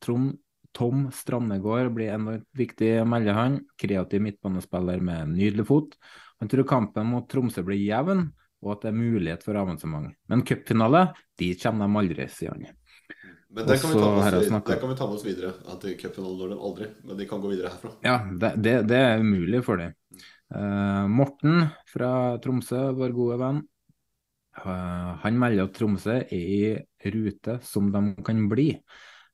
Trond 0.00 0.38
Tom 0.76 1.06
Strandegård 1.12 1.92
blir 1.96 2.12
enormt 2.12 2.48
viktig, 2.56 2.90
melder. 3.08 3.60
Kreativ 3.80 4.24
midtbanespiller 4.24 5.00
med 5.00 5.36
nydelig 5.36 5.64
fot. 5.68 5.94
Han 6.42 6.50
tror 6.52 6.66
kampen 6.68 7.08
mot 7.10 7.28
Tromsø 7.30 7.64
blir 7.64 7.80
jevn, 7.80 8.26
og 8.64 8.72
at 8.74 8.86
det 8.86 8.90
er 8.90 8.98
mulighet 8.98 9.44
for 9.46 9.58
avansement. 9.58 10.10
Men 10.28 10.42
cupfinale, 10.46 11.06
dit 11.38 11.60
kommer 11.62 11.86
de 11.86 12.02
aldri, 12.02 12.26
sier 12.32 12.52
han. 12.52 12.66
Men 13.56 13.68
det 13.68 13.78
kan, 13.80 13.92
vi 13.92 14.00
ta 14.00 14.10
med 14.10 14.34
oss, 14.36 14.48
kan 14.68 14.90
vi 14.90 14.96
ta 14.98 15.06
med 15.06 15.16
oss 15.16 15.24
videre. 15.24 15.52
At 15.72 15.84
cupfinalen 16.00 16.40
når 16.42 16.50
de 16.52 16.58
aldri. 16.68 16.88
Men 17.08 17.20
de 17.20 17.28
kan 17.30 17.40
gå 17.40 17.52
videre 17.52 17.72
herfra. 17.72 17.92
Ja, 18.04 18.18
det, 18.28 18.52
det, 18.64 18.74
det 18.90 18.98
er 19.00 19.22
umulig 19.22 19.62
for 19.64 19.80
dem. 19.80 19.94
Uh, 20.52 21.06
Morten 21.10 21.64
fra 21.90 22.10
Tromsø, 22.42 22.82
vår 22.98 23.14
gode 23.16 23.38
venn, 23.40 23.62
uh, 24.60 25.16
han 25.24 25.40
melder 25.40 25.66
at 25.66 25.74
Tromsø 25.78 26.20
er 26.20 26.28
i 26.36 27.10
rute 27.14 27.58
som 27.66 27.88
de 27.94 28.02
kan 28.26 28.44
bli. 28.50 28.68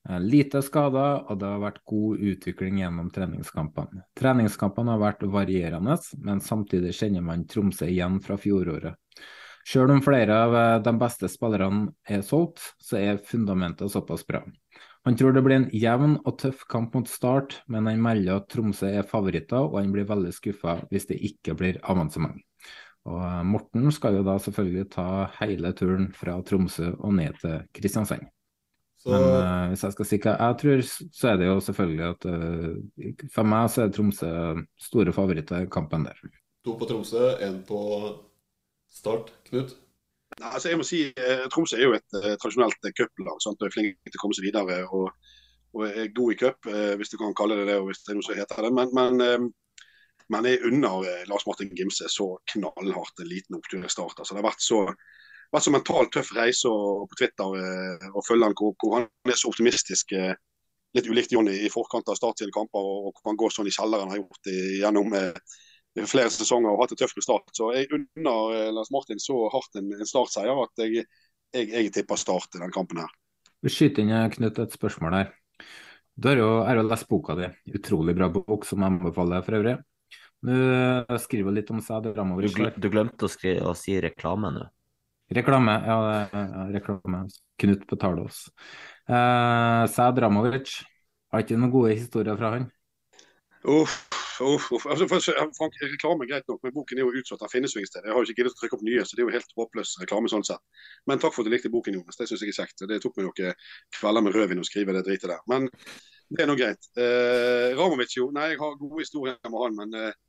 Eh, 0.08 0.20
lite 0.20 0.62
skader, 0.62 1.22
og 1.30 1.38
det 1.38 1.46
har 1.46 1.60
vært 1.62 1.82
god 1.86 2.24
utvikling 2.32 2.80
gjennom 2.82 3.10
treningskampene. 3.14 4.02
Treningskampene 4.18 4.96
har 4.96 5.02
vært 5.02 5.22
varierende, 5.30 5.94
men 6.26 6.42
samtidig 6.42 6.94
kjenner 6.98 7.22
man 7.22 7.46
Tromsø 7.46 7.86
igjen 7.86 8.18
fra 8.24 8.38
fjoråret. 8.40 8.98
Selv 9.68 9.94
om 9.94 10.02
flere 10.02 10.40
av 10.48 10.56
eh, 10.58 10.80
de 10.82 10.94
beste 10.98 11.30
spillerne 11.30 11.92
er 12.10 12.26
solgt, 12.26 12.64
så 12.82 12.98
er 12.98 13.22
fundamentet 13.22 13.94
såpass 13.94 14.26
bra. 14.26 14.42
Han 15.06 15.16
tror 15.18 15.34
det 15.34 15.42
blir 15.42 15.58
en 15.60 15.70
jevn 15.74 16.18
og 16.20 16.36
tøff 16.38 16.66
kamp 16.70 16.94
mot 16.98 17.08
Start, 17.10 17.60
men 17.70 17.86
han 17.90 18.02
melder 18.02 18.40
at 18.40 18.50
Tromsø 18.50 18.90
er 18.90 19.06
favoritter, 19.06 19.62
og 19.62 19.78
han 19.78 19.94
blir 19.94 20.06
veldig 20.10 20.34
skuffa 20.34 20.80
hvis 20.90 21.06
det 21.10 21.22
ikke 21.30 21.54
blir 21.58 21.78
avansement. 21.82 22.42
Og 23.06 23.22
eh, 23.22 23.40
Morten 23.46 23.86
skal 23.94 24.18
jo 24.18 24.26
da 24.26 24.34
selvfølgelig 24.42 24.90
ta 24.98 25.08
hele 25.38 25.74
turen 25.78 26.10
fra 26.18 26.40
Tromsø 26.42 26.90
og 26.98 27.20
ned 27.22 27.38
til 27.38 27.60
Kristiansand. 27.70 28.26
Så- 29.02 29.10
Men 29.10 29.22
uh, 29.42 29.68
hvis 29.72 29.82
jeg 29.82 29.94
skal 29.96 30.06
si 30.06 30.18
hva 30.22 30.36
jeg 30.38 30.58
tror, 30.62 30.82
så 31.18 31.28
er 31.32 31.38
det 31.40 31.46
jo 31.48 31.56
selvfølgelig 31.66 32.04
at 32.06 32.26
uh, 32.30 33.22
for 33.34 33.48
meg 33.50 33.70
så 33.72 33.82
er 33.82 33.94
Tromsø 33.96 34.28
store 34.78 35.14
favoritter 35.16 35.64
i 35.64 35.70
kampen 35.72 36.04
der. 36.06 36.20
To 36.62 36.76
på 36.78 36.86
Tromsø, 36.86 37.32
én 37.42 37.64
på 37.66 37.80
Start. 38.92 39.32
Knut? 39.48 39.72
Nei, 40.38 40.50
altså 40.54 40.70
jeg 40.70 40.78
må 40.80 40.84
si, 40.86 41.00
eh, 41.10 41.44
Tromsø 41.52 41.76
er 41.78 41.86
jo 41.88 41.94
et 41.96 42.16
eh, 42.20 42.34
tradisjonelt 42.40 42.86
eh, 42.88 42.94
cuplag 42.96 43.34
og 43.36 43.64
er 43.66 43.72
flink 43.74 43.98
til 44.06 44.20
å 44.20 44.22
komme 44.22 44.36
seg 44.36 44.46
videre. 44.46 44.78
og, 44.86 45.10
og 45.72 45.84
er 45.88 46.12
god 46.14 46.32
i 46.32 46.36
cup, 46.36 46.68
hvis 47.00 47.10
du 47.12 47.16
kan 47.20 47.34
kalle 47.36 47.56
det 47.56 47.66
det, 47.70 47.78
og 47.80 47.86
hvis 47.88 48.02
det 48.04 48.12
er 48.12 48.18
noe 48.18 48.26
som 48.26 48.36
heter 48.36 48.66
det. 48.66 48.70
Men, 48.76 48.90
men, 48.92 49.46
men 50.28 50.48
jeg 50.48 50.60
unner 50.68 51.06
Lars 51.30 51.46
Martin 51.48 51.72
Gimse 51.76 52.10
så 52.12 52.26
knallhardt 52.52 53.22
en 53.24 53.30
liten 53.30 53.56
opptur 53.56 53.80
i 53.80 53.88
start. 53.92 54.18
Altså, 54.20 54.34
det 54.36 54.42
har 54.42 54.50
vært 54.50 54.64
så, 54.64 54.82
vært 55.52 55.66
så 55.66 55.74
mentalt 55.74 56.12
tøff 56.14 56.32
reise 56.36 56.70
og, 56.70 57.08
på 57.10 57.18
Twitter 57.20 57.58
eh, 57.60 58.08
og 58.12 58.24
følge 58.26 58.48
han 58.48 58.56
hvor, 58.58 58.74
hvor 58.80 58.96
han 58.98 59.08
er 59.28 59.38
så 59.38 59.52
optimistisk. 59.52 60.14
Eh, 60.16 60.34
litt 60.96 61.08
ulikt 61.08 61.32
Jonny 61.32 61.54
i 61.64 61.70
forkant 61.72 62.08
av 62.12 62.18
Start 62.18 62.42
sine 62.42 62.54
kamper, 62.54 62.80
og, 62.80 63.08
og 63.08 63.20
hvor 63.20 63.32
han 63.32 63.40
går 63.40 63.54
sånn 63.54 63.68
i 63.70 63.74
kjelleren 63.74 64.12
har 64.12 64.20
gjort 64.20 64.50
i, 64.52 64.58
gjennom 64.82 65.14
eh, 65.16 65.32
flere 66.08 66.32
sesonger 66.32 66.72
og 66.72 66.82
hatt 66.82 66.94
det 66.94 67.00
tøft 67.02 67.18
med 67.18 67.26
Start. 67.26 67.52
Så 67.56 67.70
jeg 67.76 67.90
unner 67.92 68.56
eh, 68.56 68.72
Lars 68.76 68.92
Martin 68.94 69.22
så 69.22 69.38
hardt 69.52 69.80
en, 69.80 69.92
en 69.96 70.08
startseier 70.08 70.64
at 70.64 70.84
jeg, 70.84 71.06
jeg, 71.54 71.70
jeg 71.72 71.94
tipper 71.96 72.20
Start 72.20 72.58
i 72.58 72.62
den 72.64 72.74
kampen 72.74 73.04
her. 73.04 73.14
Vi 73.62 73.72
skyter 73.72 74.04
inn 74.04 74.12
eh, 74.16 74.28
Knut 74.34 74.60
et 74.62 74.76
spørsmål 74.76 75.16
her. 75.20 75.32
Du 76.12 76.28
har 76.28 76.36
jo, 76.36 76.50
jeg 76.68 76.84
lest 76.84 77.08
boka 77.08 77.36
di, 77.38 77.48
utrolig 77.72 78.12
bra 78.18 78.28
bok 78.32 78.66
som 78.68 78.82
jeg 78.82 78.92
anbefaler 78.92 79.44
for 79.46 79.56
øvrig. 79.56 79.78
Du 80.42 80.52
eh, 80.52 81.18
skriver 81.22 81.54
litt 81.54 81.70
om 81.72 81.80
seg 81.80 82.10
Du, 82.10 82.12
du 82.12 82.88
glemte 82.90 83.28
å, 83.28 83.30
skrive, 83.30 83.70
å 83.70 83.76
si 83.78 83.96
reklame 84.02 84.50
nå. 84.52 84.66
Reklame, 85.32 85.74
ja, 85.86 85.98
reklame. 86.74 87.24
Knut 87.62 87.84
betaler 87.90 88.26
oss. 88.26 88.44
Eh, 89.08 89.82
Sad 89.92 90.18
Ramovic, 90.22 90.80
har 91.32 91.44
ikke 91.44 91.58
noen 91.58 91.72
gode 91.72 91.94
historier 91.96 92.38
fra 92.38 92.54
han? 92.56 92.66
Uff, 93.62 93.94
uff, 94.42 94.66
uff. 94.74 94.86
Altså, 94.90 95.06
Frank, 95.08 95.76
reklame 95.80 96.26
er 96.26 96.32
greit 96.32 96.48
nok, 96.50 96.60
men 96.64 96.74
boken 96.74 96.98
er 96.98 97.06
jo 97.06 97.22
utsatt. 97.22 97.42
Den 97.44 97.52
finnes 97.52 97.74
jo 97.74 97.80
ingen 97.80 97.90
sted. 97.90 98.06
Jeg 98.06 98.14
har 98.14 98.18
jo 98.18 98.28
ikke 98.28 98.42
giddet 98.42 98.56
å 98.56 98.60
trykke 98.60 98.78
opp 98.78 98.84
nye, 98.86 99.04
så 99.06 99.16
det 99.16 99.22
er 99.22 99.28
jo 99.28 99.36
helt 99.36 99.54
håpløs 99.58 99.94
reklame 100.02 100.32
sånn 100.32 100.46
sett. 100.46 100.62
Men 101.10 101.22
takk 101.22 101.36
for 101.36 101.44
at 101.44 101.50
du 101.50 101.54
likte 101.54 101.70
boken, 101.72 102.00
Jonas. 102.00 102.18
Det 102.18 102.26
syns 102.30 102.42
jeg 102.42 102.54
er 102.54 102.58
kjekt. 102.58 102.84
Det 102.90 102.98
tok 103.04 103.16
meg 103.20 103.28
noen 103.28 103.62
kvelder 103.98 104.26
med 104.26 104.36
rødvin 104.36 104.62
å 104.62 104.66
skrive 104.66 104.96
det 104.96 105.04
dritet 105.06 105.30
der. 105.30 105.46
Men 105.50 105.70
det 106.32 106.44
er 106.44 106.50
nå 106.50 106.58
greit. 106.58 106.90
Eh, 106.98 107.70
Ramovic, 107.78 108.16
jo. 108.18 108.28
Nei, 108.34 108.52
jeg 108.52 108.60
har 108.62 108.78
gode 108.80 109.04
historier 109.04 109.38
med 109.46 109.58
han, 109.62 109.78
men, 109.78 109.98
eh, 110.00 110.20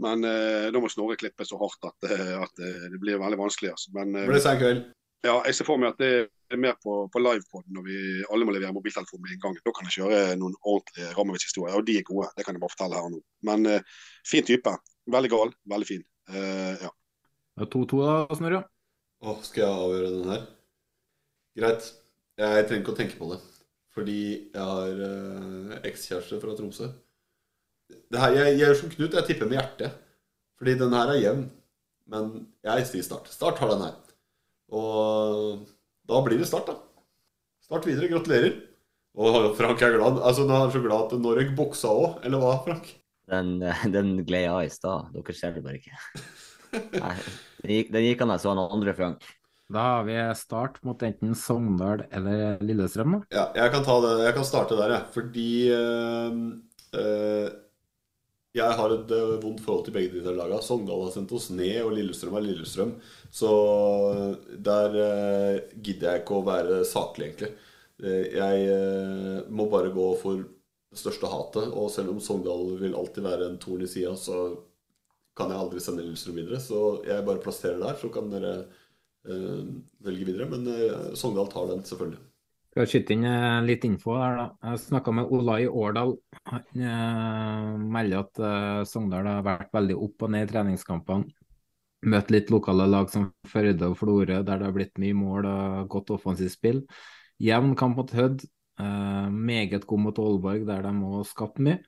men 0.00 0.24
eh, 0.24 0.68
da 0.72 0.80
må 0.80 0.88
Snorre 0.90 1.18
klippe 1.20 1.44
så 1.48 1.58
hardt 1.60 1.84
at, 1.90 2.08
eh, 2.10 2.34
at 2.40 2.62
eh, 2.64 2.88
det 2.92 3.00
blir 3.02 3.20
veldig 3.20 3.38
vanskelig. 3.40 3.74
Altså. 3.76 3.92
Men, 3.96 4.14
eh, 4.16 4.28
Det 4.32 4.42
sein 4.44 4.58
kveld. 4.60 4.82
ja, 5.26 5.34
jeg 5.44 5.54
ser 5.58 5.68
for 5.68 5.80
meg 5.82 5.92
at 5.92 6.00
det 6.00 6.12
er 6.50 6.60
mer 6.60 6.78
på, 6.82 6.94
på 7.12 7.20
livepoden 7.22 7.76
når 7.76 7.84
vi 7.86 7.98
alle 8.32 8.46
må 8.48 8.54
levere 8.56 8.72
mobiltelefon 8.74 9.20
med 9.22 9.34
en 9.36 9.42
gang. 9.44 9.58
Da 9.66 9.74
kan 9.76 9.86
jeg 9.90 9.98
kjøre 10.00 10.22
noen 10.40 10.56
ordentlige 10.64 11.12
Ramovic-historier, 11.18 11.76
og 11.76 11.84
de 11.86 11.98
er 12.00 12.06
gode. 12.08 12.30
Det 12.38 12.46
kan 12.46 12.56
jeg 12.56 12.62
bare 12.64 12.72
fortelle 12.74 12.96
her 13.02 13.12
nå. 13.12 13.20
Men 13.50 13.66
eh, 13.74 13.84
fin 14.26 14.46
type. 14.48 14.72
Veldig 15.10 15.30
gal, 15.36 15.52
veldig 15.74 15.88
fin. 15.92 16.02
Eh, 16.32 16.80
ja. 16.86 16.90
Ja, 17.60 17.68
2-2 17.76 18.00
da, 18.06 18.16
Snorre? 18.40 18.64
Åh, 19.20 19.38
skal 19.44 19.66
jeg 19.66 19.84
avgjøre 19.84 20.10
den 20.16 20.32
her? 20.32 20.44
Greit. 21.60 21.92
Jeg 22.40 22.66
trenger 22.70 22.82
ikke 22.86 22.92
å 22.94 22.98
tenke 23.02 23.18
på 23.20 23.28
det. 23.34 23.40
Fordi 23.92 24.18
jeg 24.54 24.64
har 24.64 25.00
eh, 25.04 25.78
ekskjæreste 25.90 26.38
fra 26.40 26.54
Tromsø. 26.56 26.86
Det 28.10 28.20
her, 28.20 28.36
jeg, 28.36 28.54
jeg 28.54 28.60
gjør 28.62 28.78
som 28.78 28.92
Knut, 28.94 29.16
jeg 29.18 29.28
tipper 29.28 29.50
med 29.50 29.58
hjertet. 29.58 29.98
Fordi 30.60 30.76
den 30.80 30.94
her 30.96 31.12
er 31.12 31.20
jevn. 31.22 31.44
Men 32.10 32.30
jeg 32.66 32.86
sier 32.88 33.06
Start. 33.06 33.30
Start 33.32 33.60
har 33.62 33.70
den 33.74 33.84
her. 33.86 33.98
Og 34.74 35.62
da 36.10 36.22
blir 36.26 36.40
det 36.40 36.48
Start, 36.50 36.70
da. 36.70 37.06
Start 37.64 37.86
videre. 37.86 38.10
Gratulerer. 38.10 38.58
Og 39.20 39.56
Frank 39.58 39.82
er 39.82 39.96
glad. 39.96 40.20
Altså, 40.22 40.46
nå 40.46 40.54
er 40.54 40.64
han 40.64 40.74
så 40.74 40.82
glad 40.84 41.10
at 41.10 41.22
Norge 41.22 41.54
buksa 41.58 41.90
òg, 41.90 42.20
eller 42.26 42.42
hva, 42.42 42.54
Frank? 42.66 42.92
Den, 43.30 43.58
den 43.96 44.14
gled 44.26 44.46
jeg 44.46 44.52
av 44.52 44.62
i 44.66 44.72
stad. 44.72 45.10
Dere 45.14 45.36
ser 45.36 45.56
det 45.56 45.64
bare 45.66 45.80
ikke. 45.80 45.98
Nei, 46.94 47.14
den 47.64 47.74
gikk, 47.74 47.92
den 47.94 48.06
gikk 48.06 48.24
an 48.24 48.34
jeg 48.36 48.42
så 48.44 48.52
han 48.54 48.62
andre, 48.62 48.94
Frank. 48.94 49.26
Da 49.70 49.82
har 49.86 50.06
vi 50.06 50.16
start 50.34 50.80
mot 50.86 51.02
enten 51.06 51.34
Sogndal 51.38 52.02
eller 52.10 52.58
Lillestrøm, 52.62 53.12
da. 53.14 53.20
Ja, 53.30 53.44
jeg 53.54 53.70
kan, 53.74 53.84
ta 53.86 53.98
det, 54.02 54.14
jeg 54.24 54.34
kan 54.34 54.46
starte 54.46 54.78
der, 54.78 54.94
jeg. 54.96 55.04
Fordi 55.14 55.50
øh, 55.76 56.40
øh, 56.98 57.50
jeg 58.54 58.72
har 58.78 58.90
et 58.94 59.10
øh, 59.14 59.36
vondt 59.42 59.60
forhold 59.62 59.84
til 59.86 59.94
begge 59.94 60.12
de 60.16 60.24
der 60.24 60.34
lagene. 60.34 60.62
Sogndal 60.62 61.04
har 61.06 61.12
sendt 61.14 61.32
oss 61.36 61.50
ned, 61.54 61.82
og 61.84 61.92
Lillestrøm 61.94 62.34
er 62.38 62.46
Lillestrøm. 62.46 62.94
Så 63.30 63.50
der 64.58 64.96
øh, 65.02 65.60
gidder 65.82 66.10
jeg 66.10 66.22
ikke 66.22 66.38
å 66.38 66.46
være 66.46 66.80
saklig, 66.88 67.28
egentlig. 67.30 67.52
Eh, 68.02 68.24
Jeg 68.36 68.64
øh, 68.74 69.50
må 69.52 69.68
bare 69.70 69.92
gå 69.94 70.08
for 70.22 70.42
det 70.42 70.98
største 70.98 71.30
hatet. 71.30 71.70
Og 71.70 71.90
selv 71.94 72.10
om 72.14 72.20
Sogndal 72.20 72.66
vil 72.80 72.96
alltid 72.98 73.22
være 73.28 73.50
en 73.52 73.60
torn 73.62 73.86
i 73.86 73.90
sida, 73.90 74.16
så 74.18 74.40
kan 75.38 75.52
jeg 75.52 75.60
aldri 75.62 75.80
sende 75.84 76.02
Lillestrøm 76.06 76.40
videre. 76.42 76.60
Så 76.60 76.80
jeg 77.06 77.26
bare 77.26 77.42
plasserer 77.44 77.78
der, 77.82 77.94
så 78.02 78.10
kan 78.12 78.32
dere 78.34 78.56
øh, 79.30 79.62
velge 80.02 80.26
videre. 80.32 80.50
Men 80.50 80.66
øh, 80.74 81.14
Sogndal 81.14 81.50
tar 81.52 81.70
den, 81.70 81.84
selvfølgelig. 81.86 82.29
Skal 82.80 82.88
skyte 82.88 83.12
inn 83.12 83.26
eh, 83.28 83.58
litt 83.68 83.82
info 83.84 84.14
her, 84.16 84.38
da. 84.38 84.44
Jeg 84.70 84.80
snakka 84.86 85.12
med 85.12 85.32
Olai 85.36 85.66
Årdal. 85.68 86.14
Han 86.48 86.84
eh, 86.88 87.74
melder 87.92 88.22
at 88.22 88.40
eh, 88.40 88.78
Sogndal 88.88 89.26
har 89.28 89.42
vært 89.44 89.74
veldig 89.76 89.98
opp 90.06 90.24
og 90.24 90.30
ned 90.32 90.46
i 90.46 90.48
treningskampene. 90.48 91.28
Møtt 92.08 92.32
litt 92.32 92.48
lokale 92.48 92.86
lag 92.88 93.10
som 93.12 93.26
Førde 93.52 93.90
og 93.92 93.98
Florø, 94.00 94.38
der 94.38 94.48
det 94.48 94.64
har 94.64 94.72
blitt 94.72 94.96
mye 95.02 95.18
mål 95.18 95.50
og 95.50 95.92
godt 95.92 96.14
offensivt 96.16 96.54
spill. 96.54 96.80
Jevn 97.36 97.76
kamp 97.76 98.00
mot 98.00 98.16
Hødd. 98.16 98.46
Eh, 98.80 99.28
meget 99.28 99.84
god 99.84 100.04
mot 100.06 100.24
Aalborg, 100.24 100.64
der 100.70 100.88
de 100.88 100.96
òg 101.10 101.28
skapte 101.28 101.68
mye. 101.68 101.82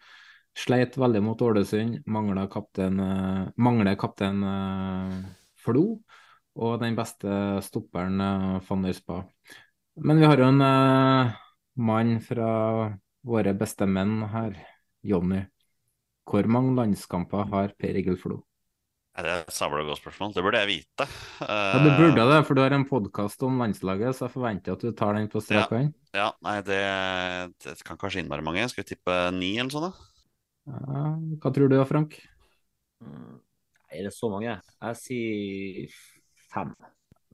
Sleit 0.52 1.00
veldig 1.00 1.24
mot 1.24 1.48
Ålesund. 1.48 2.02
Mangler 2.04 2.52
kaptein, 2.52 3.00
eh, 3.00 3.46
mangler 3.56 3.96
kaptein 3.96 4.44
eh, 4.44 5.20
Flo. 5.56 5.86
Og 6.60 6.80
den 6.84 7.00
beste 7.00 7.62
stopperen 7.64 8.20
van 8.68 8.84
der 8.84 8.92
Spa. 8.92 9.22
Men 9.96 10.20
vi 10.20 10.24
har 10.24 10.40
jo 10.40 10.46
en 10.48 10.62
uh, 10.64 11.32
mann 11.76 12.16
fra 12.24 12.52
våre 13.28 13.52
beste 13.56 13.86
menn 13.86 14.22
her, 14.32 14.56
Jonny. 15.04 15.42
Hvor 16.28 16.46
mange 16.48 16.72
landskamper 16.78 17.44
har 17.50 17.74
Per 17.76 17.98
Egil 18.00 18.16
Flo? 18.16 18.40
Det 19.12 19.28
er 19.28 19.42
et 19.42 19.52
sabla 19.52 19.82
godt 19.84 20.00
spørsmål. 20.00 20.30
Det 20.32 20.40
burde 20.44 20.62
jeg 20.62 20.70
vite. 20.70 21.06
Ja, 21.44 21.82
Du 21.84 21.90
burde 21.98 22.24
det, 22.30 22.38
for 22.48 22.56
du 22.56 22.62
har 22.62 22.72
en 22.72 22.86
podkast 22.88 23.42
om 23.44 23.58
landslaget, 23.60 24.16
så 24.16 24.24
jeg 24.24 24.32
forventer 24.38 24.72
at 24.72 24.86
du 24.86 24.94
tar 24.96 25.18
den 25.18 25.28
på 25.28 25.42
strak 25.44 25.68
hånd. 25.74 25.92
Ja, 26.16 26.30
nei, 26.46 26.54
det, 26.64 26.80
det 27.60 27.74
kan 27.84 28.00
kanskje 28.00 28.22
innvære 28.22 28.46
mange. 28.46 28.64
Skal 28.72 28.86
vi 28.86 28.94
tippe 28.94 29.18
ni 29.36 29.52
eller 29.58 29.68
noe 29.68 29.76
sånt? 29.76 29.92
da? 29.92 30.08
Ja, 30.72 31.04
hva 31.42 31.52
tror 31.52 31.68
du 31.68 31.76
da, 31.76 31.84
Frank? 31.90 32.16
Er 33.92 34.08
det 34.08 34.14
så 34.16 34.32
mange? 34.32 34.56
Jeg 34.56 35.00
sier 35.02 36.00
fem. 36.54 36.72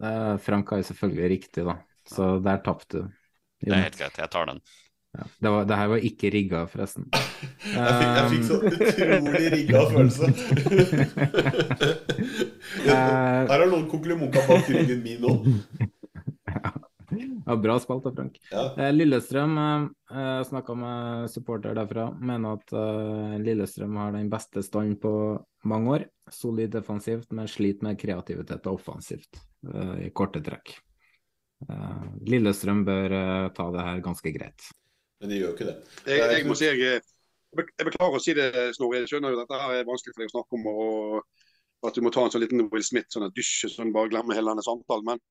Uh, 0.02 0.34
Frank 0.42 0.74
har 0.74 0.82
jo 0.82 0.88
selvfølgelig 0.90 1.30
riktig, 1.36 1.68
da. 1.68 1.78
Så 2.08 2.38
der 2.44 2.56
tapte 2.64 2.98
du. 2.98 3.02
Det 3.64 3.72
er 3.74 3.82
helt 3.88 3.98
greit, 3.98 4.18
jeg 4.18 4.30
tar 4.32 4.44
den. 4.50 4.60
Ja, 5.16 5.22
det, 5.40 5.50
var, 5.50 5.64
det 5.66 5.76
her 5.80 5.88
var 5.90 5.98
ikke 6.04 6.30
rigga, 6.30 6.66
forresten. 6.70 7.04
Jeg 7.68 7.92
fikk, 7.98 8.12
jeg 8.16 8.24
fikk 8.32 8.44
så 8.48 8.56
utrolig 8.68 9.46
rigga 9.54 9.78
følelse. 9.92 10.26
Her 12.88 13.54
er 13.54 13.70
noen 13.70 13.86
kokkelimonka 13.90 14.42
bak 14.48 14.68
ryggen 14.72 15.02
min 15.04 15.22
nå. 15.24 15.32
Ja, 17.46 17.56
bra 17.56 17.78
spalt 17.80 18.04
da, 18.04 18.12
Frank. 18.12 18.36
Ja. 18.52 18.64
Eh, 18.76 18.90
Lillestrøm 18.92 19.54
eh, 19.58 20.42
snakka 20.44 20.74
med 20.76 21.30
supporter 21.32 21.74
derfra. 21.76 22.10
Mener 22.20 22.58
at 22.58 22.72
eh, 22.76 23.38
Lillestrøm 23.40 23.96
har 23.96 24.12
den 24.16 24.28
beste 24.32 24.62
standen 24.66 24.98
på 25.00 25.12
mange 25.68 25.94
år. 25.94 26.04
Solid 26.30 26.70
defensivt, 26.74 27.32
men 27.32 27.48
sliter 27.48 27.88
med 27.88 28.00
kreativitet 28.00 28.68
og 28.68 28.82
offensivt 28.82 29.40
eh, 29.72 30.08
i 30.08 30.10
korte 30.12 30.40
trekk. 30.44 30.76
Eh, 31.66 32.02
Lillestrøm 32.30 32.84
bør 32.86 33.14
eh, 33.18 33.46
ta 33.56 33.66
det 33.74 33.86
her 33.86 34.02
ganske 34.04 34.32
greit. 34.34 34.68
Men 35.18 35.32
de 35.32 35.40
gjør 35.40 35.54
ikke 35.56 35.66
det. 35.66 35.76
Jeg, 36.06 36.26
jeg 36.36 36.46
må 36.46 36.54
si 36.58 36.68
jeg, 36.68 37.00
jeg 37.58 37.88
beklager 37.88 38.18
å 38.18 38.22
si 38.22 38.34
det, 38.38 38.48
Snorre. 38.76 39.02
Jeg 39.02 39.10
skjønner 39.10 39.34
jo 39.34 39.40
at 39.40 39.48
dette 39.48 39.62
her 39.64 39.80
er 39.80 39.88
vanskelig 39.88 40.14
for 40.14 40.22
deg 40.22 40.30
å 40.30 40.34
snakke 40.36 40.58
om. 40.58 40.68
og 40.70 41.88
At 41.90 41.98
du 41.98 42.04
må 42.04 42.12
ta 42.14 42.24
en 42.24 42.32
sånn 42.34 42.44
liten 42.44 42.68
Will 42.70 42.86
Smith, 42.86 43.10
sånn 43.14 43.26
at 43.26 43.34
dusje, 43.34 43.70
sånn 43.72 43.90
bare 43.94 44.12
glemme 44.12 44.36
hele 44.38 44.54
denne 44.54 44.66
samtalen. 44.66 45.10
Men, 45.10 45.24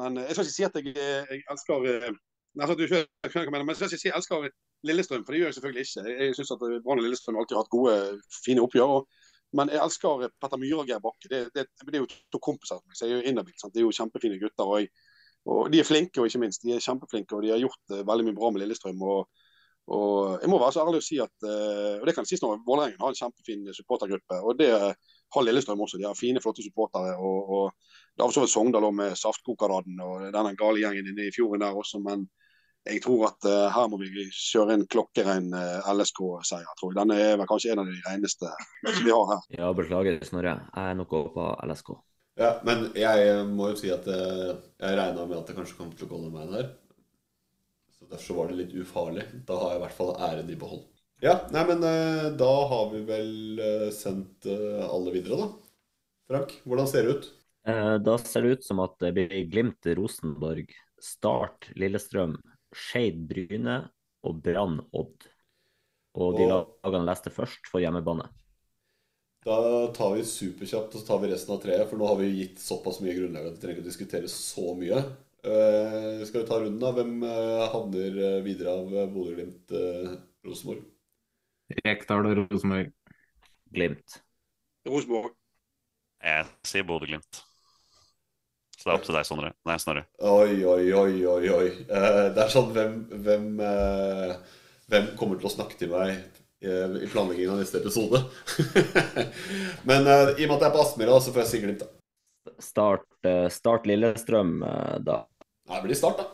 men 0.00 0.22
jeg 0.24 0.34
skal 0.34 0.48
ikke 0.48 0.56
si 0.56 0.66
at 0.66 0.78
jeg, 0.80 0.96
jeg 0.98 1.46
elsker 1.54 1.88
eh, 1.94 2.12
Nei, 2.52 2.66
altså, 2.66 2.74
du 2.76 2.82
skjønner 2.84 3.30
hva 3.32 3.42
jeg 3.46 3.52
mener, 3.54 3.64
men 3.64 3.72
jeg 3.72 3.78
skal 3.78 3.88
ikke 3.88 4.00
si 4.02 4.08
jeg 4.10 4.16
elsker 4.18 4.42
Lillestrøm, 4.84 5.22
for 5.24 5.32
det 5.32 5.38
gjør 5.38 5.48
jeg 5.48 5.56
selvfølgelig 5.56 5.84
ikke. 5.86 6.02
Jeg, 6.04 6.16
jeg 6.26 6.34
synes 6.36 6.50
at 6.52 6.64
Brann 6.84 7.00
og 7.00 7.06
Lillestrøm 7.06 7.38
alltid 7.40 7.56
har 7.56 7.62
hatt 7.62 7.72
gode, 7.72 7.94
fine 8.44 8.64
oppgjør. 8.66 8.92
Og, 8.98 9.30
men 9.56 9.70
jeg 9.72 9.80
elsker 9.80 10.26
Petter 10.42 10.60
Myhre 10.60 10.82
og 10.82 10.90
Geir 10.90 11.00
Bakke. 11.00 11.30
Det, 11.30 11.40
det, 11.54 11.64
det 11.86 11.96
er 11.96 12.02
jo 12.02 12.10
to 12.34 12.40
kompiser. 12.44 12.82
Så 12.92 13.08
jeg 13.08 13.14
er 13.14 13.22
jo 13.22 13.30
inhabil. 13.30 13.56
Det 13.62 13.80
er 13.80 13.86
jo 13.86 13.94
kjempefine 13.96 14.40
gutter. 14.42 14.68
og 14.68 14.82
jeg 14.82 14.90
og 15.50 15.72
De 15.72 15.80
er 15.80 15.86
flinke, 15.86 16.20
og 16.20 16.28
ikke 16.28 16.42
minst. 16.42 16.62
De 16.62 16.74
er 16.74 16.82
kjempeflinke, 16.82 17.34
og 17.34 17.42
de 17.42 17.50
har 17.50 17.62
gjort 17.62 17.94
uh, 17.94 18.02
veldig 18.06 18.28
mye 18.28 18.36
bra 18.36 18.50
med 18.52 18.62
Lillestrøm. 18.62 19.00
og, 19.02 19.48
og 19.90 20.42
Jeg 20.42 20.50
må 20.50 20.60
være 20.62 20.74
så 20.76 20.84
ærlig 20.84 21.00
å 21.02 21.06
si 21.06 21.18
at 21.22 21.46
uh, 21.46 21.98
og 21.98 22.06
det 22.06 22.14
kan 22.16 22.28
sies 22.28 22.42
når 22.44 22.60
Vålerengen 22.66 23.00
har 23.02 23.10
en 23.10 23.18
kjempefin 23.18 23.72
supportergruppe. 23.74 24.38
og 24.38 24.60
Det 24.60 24.70
har 24.76 25.46
Lillestrøm 25.46 25.82
også. 25.82 25.98
De 25.98 26.06
har 26.06 26.18
fine, 26.18 26.42
flotte 26.44 26.62
supportere. 26.62 27.16
og, 27.18 27.50
og 27.50 27.98
Det 28.14 28.22
har 28.22 28.30
for 28.30 28.38
så 28.38 28.44
vidt 28.46 28.54
Sogndal 28.54 28.86
med 28.94 29.18
Saftkokeraden 29.18 29.98
og 30.06 30.30
denne 30.30 30.54
gale 30.60 30.84
gjengen 30.84 31.10
inne 31.10 31.26
i 31.26 31.34
fjorden 31.34 31.66
der 31.66 31.82
også. 31.82 32.02
Men 32.06 32.28
jeg 32.86 33.02
tror 33.02 33.28
at 33.32 33.50
uh, 33.50 33.66
her 33.74 33.90
må 33.90 33.98
vi 33.98 34.28
kjøre 34.30 34.78
en 34.78 34.86
klokkerein 34.90 35.50
LSK-seier. 35.90 36.70
tror 36.78 36.94
jeg. 36.94 37.00
Denne 37.02 37.18
er 37.18 37.36
vel 37.42 37.50
kanskje 37.50 37.74
en 37.74 37.82
av 37.82 37.90
de 37.90 37.98
reneste 38.06 38.54
vi 39.02 39.10
har 39.10 39.28
her. 39.34 39.44
Ja, 39.58 39.74
beklager, 39.74 40.22
Snorre. 40.26 40.60
Jeg 40.70 40.94
er 40.94 40.98
noe 41.02 41.26
på 41.34 41.50
LSK. 41.66 41.94
Ja, 42.40 42.54
men 42.64 42.86
jeg 42.96 43.32
må 43.52 43.68
jo 43.72 43.76
si 43.76 43.90
at 43.92 44.06
eh, 44.08 44.54
jeg 44.80 44.96
regna 44.98 45.26
med 45.28 45.36
at 45.42 45.50
det 45.50 45.56
kanskje 45.58 45.76
kom 45.78 45.90
til 45.92 46.06
å 46.06 46.12
gå 46.14 46.20
den 46.22 46.32
veien 46.36 46.54
her. 46.56 46.70
Så 47.98 48.08
Derfor 48.10 48.38
var 48.40 48.48
det 48.50 48.58
litt 48.62 48.72
ufarlig. 48.80 49.26
Da 49.48 49.58
har 49.60 49.74
jeg 49.74 49.80
i 49.80 49.84
hvert 49.84 49.98
fall 49.98 50.14
æren 50.28 50.50
i 50.52 50.56
behold. 50.58 50.86
Ja, 51.22 51.36
nei, 51.54 51.62
men 51.68 51.84
eh, 51.86 52.30
da 52.40 52.50
har 52.72 52.88
vi 52.94 53.02
vel 53.06 53.60
eh, 53.62 53.90
sendt 53.94 54.48
eh, 54.50 54.80
alle 54.88 55.12
videre, 55.14 55.38
da. 55.44 55.50
Frank, 56.32 56.56
hvordan 56.66 56.88
ser 56.90 57.06
det 57.06 57.14
ut? 57.18 57.28
Eh, 57.68 57.96
Da 58.02 58.16
ser 58.18 58.42
det 58.46 58.56
ut 58.56 58.66
som 58.66 58.80
at 58.82 58.96
det 59.04 59.12
blir 59.14 59.44
Glimt 59.52 59.86
Rosenborg, 59.98 60.72
Start 61.02 61.68
Lillestrøm, 61.78 62.38
Skeid 62.72 63.20
Bryne 63.28 63.82
og 64.26 64.40
Brann 64.42 64.80
Odd. 64.96 65.28
Og 66.18 66.36
de 66.36 66.48
lagene 66.48 67.06
leste 67.08 67.32
først, 67.32 67.68
får 67.70 67.86
hjemmebane. 67.86 68.26
Da 69.42 69.58
tar 69.96 70.14
vi 70.14 70.22
superkjapt 70.26 70.94
og 70.94 71.00
så 71.00 71.06
tar 71.06 71.20
vi 71.22 71.32
resten 71.32 71.50
av 71.54 71.60
treet, 71.64 71.88
for 71.90 71.98
nå 71.98 72.06
har 72.06 72.18
vi 72.20 72.30
gitt 72.36 72.60
såpass 72.62 73.00
mye 73.02 73.14
grunnlag 73.16 73.48
at 73.48 73.56
vi 73.56 73.62
trenger 73.62 73.80
ikke 73.80 73.84
å 73.84 73.90
diskutere 73.90 74.30
så 74.30 74.74
mye. 74.78 75.00
Uh, 75.42 76.22
skal 76.28 76.44
vi 76.44 76.46
ta 76.46 76.60
runden, 76.62 76.78
da? 76.78 76.92
Hvem 76.94 77.16
uh, 77.26 77.64
havner 77.72 78.18
eh, 78.22 78.36
videre 78.44 78.76
av 78.78 78.92
Bodø-Glimt, 79.10 79.72
eh, 79.74 80.12
Rosenborg? 80.46 80.84
Rekdal 81.82 82.28
og 82.28 82.36
Rosenborg. 82.38 82.92
Glimt. 83.74 84.20
Rosenborg. 84.86 85.34
Jeg 86.22 86.46
sier 86.70 86.86
Bodø-Glimt. 86.86 87.42
Så 88.76 88.86
det 88.86 88.92
er 88.92 89.00
opp 89.00 89.08
til 89.08 89.18
deg, 89.18 89.26
Sondre. 89.26 89.50
Nei, 89.66 89.78
Snorre. 89.82 90.04
Oi, 90.22 90.62
oi, 90.62 90.86
oi, 91.00 91.16
oi, 91.32 91.50
oi. 91.56 91.66
Eh, 91.82 92.20
det 92.30 92.46
er 92.46 92.54
sånn 92.54 92.70
hvem, 92.76 92.94
hvem, 93.26 93.50
hvem 94.86 95.10
kommer 95.18 95.42
til 95.42 95.50
å 95.50 95.54
snakke 95.56 95.82
til 95.82 95.90
meg 95.96 96.41
i 96.62 97.06
planleggingen 97.12 97.52
av 97.52 97.58
neste 97.58 97.78
episode? 97.78 98.22
Men 99.88 100.06
uh, 100.06 100.30
i 100.38 100.46
og 100.46 100.52
med 100.52 100.56
at 100.56 100.62
jeg 100.62 100.68
er 100.68 100.74
på 100.76 100.82
Aspmyra, 100.84 101.18
så 101.20 101.34
får 101.34 101.42
jeg 101.42 101.50
si 101.50 101.60
Glimt, 101.64 101.82
da. 101.82 102.52
Start, 102.62 103.08
uh, 103.26 103.48
start 103.50 103.88
Lillestrøm, 103.90 104.60
uh, 104.62 104.98
da. 105.02 105.22
Nei, 105.70 105.80
det 105.80 105.88
blir 105.88 105.98
Start, 105.98 106.22
da. 106.22 106.28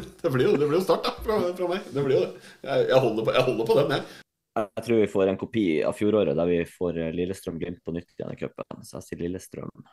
Det 0.22 0.30
blir 0.30 0.46
jo, 0.46 0.56
det 0.58 0.66
blir 0.66 0.78
jo 0.78 0.84
Start, 0.86 1.06
da, 1.06 1.14
fra, 1.22 1.38
fra 1.58 1.70
meg. 1.70 1.86
Det 1.94 2.04
blir 2.06 2.18
jo 2.18 2.24
det. 2.26 2.50
Jeg, 2.66 2.90
jeg, 2.90 2.98
holder, 3.06 3.26
på, 3.26 3.36
jeg 3.38 3.46
holder 3.48 3.70
på 3.70 3.78
den, 3.78 3.94
jeg. 3.96 4.18
Jeg 4.60 4.84
tror 4.84 4.98
vi 4.98 5.08
får 5.14 5.30
en 5.30 5.40
kopi 5.40 5.64
av 5.86 5.94
fjoråret 5.96 6.36
der 6.36 6.50
vi 6.50 6.60
får 6.68 6.98
Lillestrøm-Glimt 7.14 7.84
på 7.86 7.94
nytt 7.94 8.10
igjen 8.16 8.34
i 8.34 8.38
cupen. 8.38 8.82
Så 8.86 8.98
jeg 8.98 9.06
sier 9.06 9.22
Lillestrøm. 9.22 9.86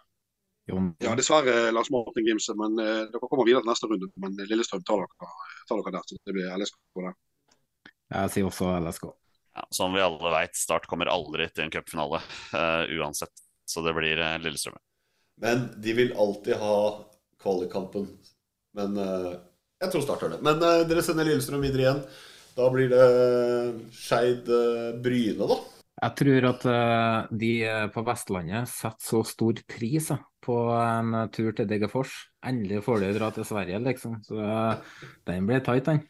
Ja, 0.99 1.13
dessverre 1.15 1.69
Lars 1.71 1.91
Martin 1.93 2.25
Gimse, 2.27 2.55
men 2.59 2.75
dere 2.75 3.21
kommer 3.21 3.47
videre 3.47 3.61
til 3.63 3.69
neste 3.69 3.87
runde. 3.87 4.09
Men 4.19 4.33
Lillestrøm 4.49 4.81
tar 4.89 5.05
dere, 5.05 5.29
tar 5.69 5.83
dere 5.83 5.93
der, 5.95 6.09
så 6.09 6.17
det 6.17 6.35
blir 6.35 6.49
LSK 6.57 7.05
der. 7.05 7.15
Jeg 8.13 8.33
sier 8.33 8.47
også 8.47 8.71
LSK. 8.79 9.09
Ja, 9.57 9.65
som 9.73 9.95
vi 9.95 10.03
alle 10.03 10.31
vet, 10.35 10.55
Start 10.55 10.85
kommer 10.89 11.09
aldri 11.09 11.47
til 11.49 11.65
en 11.65 11.73
cupfinale 11.73 12.21
uh, 12.53 12.83
uansett. 12.99 13.33
Så 13.67 13.83
det 13.83 13.95
blir 13.97 14.19
uh, 14.21 14.37
Lillestrøm. 14.43 14.77
Men 15.41 15.67
de 15.81 15.95
vil 15.97 16.13
alltid 16.17 16.59
ha 16.61 16.77
kvalikkampen. 17.41 18.07
Men 18.77 18.97
uh, 19.01 19.33
jeg 19.81 19.93
tror 19.93 20.05
Start 20.05 20.23
gjør 20.23 20.35
det. 20.35 20.43
Men 20.45 20.61
uh, 20.61 20.83
dere 20.87 21.03
sender 21.05 21.27
Lillestrøm 21.27 21.65
videre 21.65 21.87
igjen. 21.87 22.03
Da 22.57 22.69
blir 22.73 22.89
det 22.89 23.07
Skeid 23.93 24.47
Bryne, 25.03 25.45
da. 25.45 25.57
Jeg 25.97 26.13
tror 26.17 26.45
at 26.49 26.63
de 27.29 27.51
på 27.93 28.01
Vestlandet 28.05 28.69
setter 28.69 29.05
så 29.05 29.21
stor 29.25 29.61
pris 29.69 30.09
eh, 30.13 30.23
på 30.45 30.55
en 30.73 31.13
tur 31.33 31.51
til 31.57 31.69
Degerfors. 31.69 32.15
Endelig 32.45 32.81
får 32.85 33.03
de 33.03 33.11
dra 33.13 33.29
til 33.33 33.45
Sverige, 33.45 33.81
liksom. 33.85 34.17
Så 34.25 34.41
den 35.29 35.49
blir 35.49 35.61
tight, 35.65 35.85
den. 35.85 36.01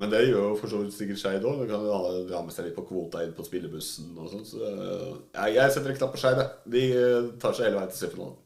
Men 0.00 0.10
det 0.10 0.24
gjør 0.26 0.48
jo 0.48 0.54
for 0.58 0.70
så 0.70 0.80
vidt 0.82 0.94
sikkert 0.96 1.20
Skeid 1.20 1.44
òg. 1.46 1.60
Kan 1.70 1.84
ha, 1.86 1.98
ha 2.34 2.40
med 2.42 2.54
seg 2.54 2.66
litt 2.66 2.74
på 2.78 2.86
kvota 2.88 3.22
inn 3.22 3.34
på 3.36 3.46
spillebussen 3.46 4.16
og 4.18 4.32
sånn. 4.32 4.46
Så 4.48 4.62
eh, 4.66 5.12
jeg, 5.36 5.54
jeg 5.58 5.74
setter 5.74 5.92
en 5.92 5.98
knapp 6.00 6.16
på 6.16 6.22
Skeid, 6.22 6.40
jeg. 6.40 6.72
De 6.74 6.82
eh, 6.98 7.28
tar 7.42 7.54
seg 7.54 7.68
hele 7.68 7.78
veien 7.78 7.92
til 7.92 8.00
semifinalen. 8.00 8.40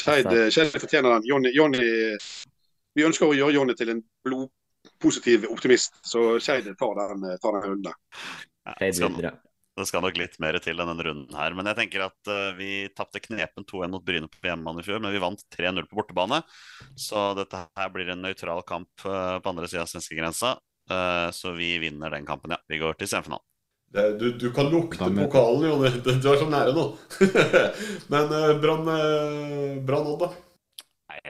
Skeid 0.00 0.30
eh, 0.30 0.46
Skeid 0.54 0.70
fortjener 0.76 1.16
den. 1.16 1.26
Jonny, 1.32 1.52
Jonny, 1.54 1.88
vi 2.94 3.08
ønsker 3.08 3.26
å 3.26 3.34
gjøre 3.34 3.58
Jonny 3.58 3.74
til 3.78 3.90
en 3.96 4.04
blodpositiv 4.26 5.48
optimist, 5.50 5.98
så 6.06 6.28
Skeid 6.38 6.70
tar 6.78 7.02
den, 7.02 7.26
tar 7.42 7.58
den 7.58 7.66
runden. 7.66 7.98
Skal, 8.94 9.32
det 9.76 9.86
skal 9.90 10.04
nok 10.04 10.16
litt 10.16 10.38
mer 10.42 10.56
til 10.64 10.78
enn 10.80 10.88
denne 10.90 11.04
runden 11.04 11.36
her. 11.36 11.56
Men 11.56 11.68
jeg 11.70 11.78
tenker 11.80 12.06
at 12.06 12.30
uh, 12.30 12.54
vi 12.56 12.86
tapte 12.96 13.20
knepen 13.24 13.66
2-1 13.68 13.92
mot 13.92 14.04
Bryne 14.04 14.30
på 14.30 14.48
hjemmebane 14.48 14.80
i 14.80 14.86
fjor, 14.86 15.02
men 15.04 15.12
vi 15.12 15.20
vant 15.22 15.42
3-0 15.56 15.88
på 15.90 15.98
bortebane. 15.98 16.40
Så 16.98 17.28
dette 17.38 17.66
her 17.76 17.92
blir 17.92 18.12
en 18.12 18.24
nøytral 18.24 18.64
kamp 18.68 18.88
uh, 19.04 19.36
på 19.42 19.52
andre 19.52 19.68
sida 19.68 19.84
av 19.84 19.92
svenskegrensa. 19.92 20.56
Uh, 20.90 21.28
så 21.34 21.52
vi 21.56 21.74
vinner 21.82 22.14
den 22.14 22.26
kampen, 22.28 22.54
ja. 22.54 22.60
Vi 22.70 22.80
går 22.80 22.96
til 22.96 23.10
semifinalen. 23.10 23.44
Det, 23.96 24.06
du, 24.18 24.26
du 24.34 24.48
kan 24.54 24.70
lukte 24.72 25.06
pokalen, 25.14 25.68
Jonny. 25.68 25.92
Du 26.00 26.10
du 26.10 26.30
er 26.32 26.40
så 26.40 26.48
nære 26.50 26.72
nå. 26.76 26.86
Men 28.12 28.32
uh, 28.32 28.56
Brann 29.86 30.10
Odd, 30.14 30.24
da? 30.24 30.32
Nei, 31.12 31.20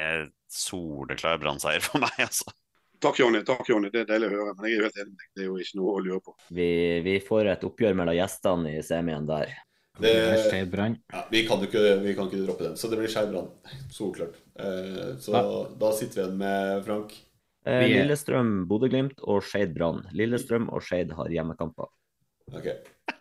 soleklar 0.51 1.41
brannseier 1.43 1.83
for 1.85 2.03
meg, 2.03 2.15
altså. 2.29 2.55
Takk, 3.01 3.19
Jonny. 3.21 3.43
takk, 3.45 3.69
Jonny. 3.69 3.91
Det 3.93 4.05
er 4.05 4.09
deilig 4.09 4.31
å 4.31 4.35
høre. 4.35 4.55
Men 4.57 4.67
jeg 4.69 4.77
er 4.77 4.81
jo 4.81 4.89
helt 4.89 4.99
enig 5.03 5.13
med 5.13 5.21
deg. 5.21 5.29
Det 5.37 5.43
er 5.45 5.49
jo 5.51 5.57
ikke 5.63 5.79
noe 5.81 5.93
å 5.95 6.03
lure 6.07 6.21
på. 6.25 6.35
Vi, 6.57 6.69
vi 7.07 7.15
får 7.25 7.53
et 7.53 7.65
oppgjør 7.69 7.97
mellom 7.99 8.17
gjestene 8.17 8.73
i 8.79 8.83
semien 8.87 9.29
der. 9.29 9.53
Det, 9.97 10.13
det 10.53 10.63
Brann. 10.69 10.99
ja, 11.13 11.23
vi, 11.33 11.41
kan 11.49 11.63
ikke, 11.65 11.83
vi 12.03 12.13
kan 12.17 12.27
ikke 12.29 12.43
droppe 12.45 12.67
den. 12.67 12.75
Så 12.77 12.91
det 12.93 12.99
blir 13.01 13.09
Skeiv 13.09 13.31
Brann. 13.33 13.47
Solklart. 13.93 14.35
Eh, 14.61 15.15
så 15.25 15.33
da, 15.33 15.45
da 15.81 15.93
sitter 15.97 16.19
vi 16.19 16.25
igjen 16.27 16.37
med 16.43 16.83
Frank. 16.85 17.15
Eh, 17.67 17.87
Lillestrøm, 17.95 18.51
Bodø-Glimt 18.69 19.23
og 19.25 19.41
Skeid 19.43 19.73
Brann. 19.77 20.05
Lillestrøm 20.17 20.69
og 20.69 20.85
Skeid 20.85 21.15
har 21.17 21.33
hjemmekamper. 21.33 21.89
Ok. 22.53 22.69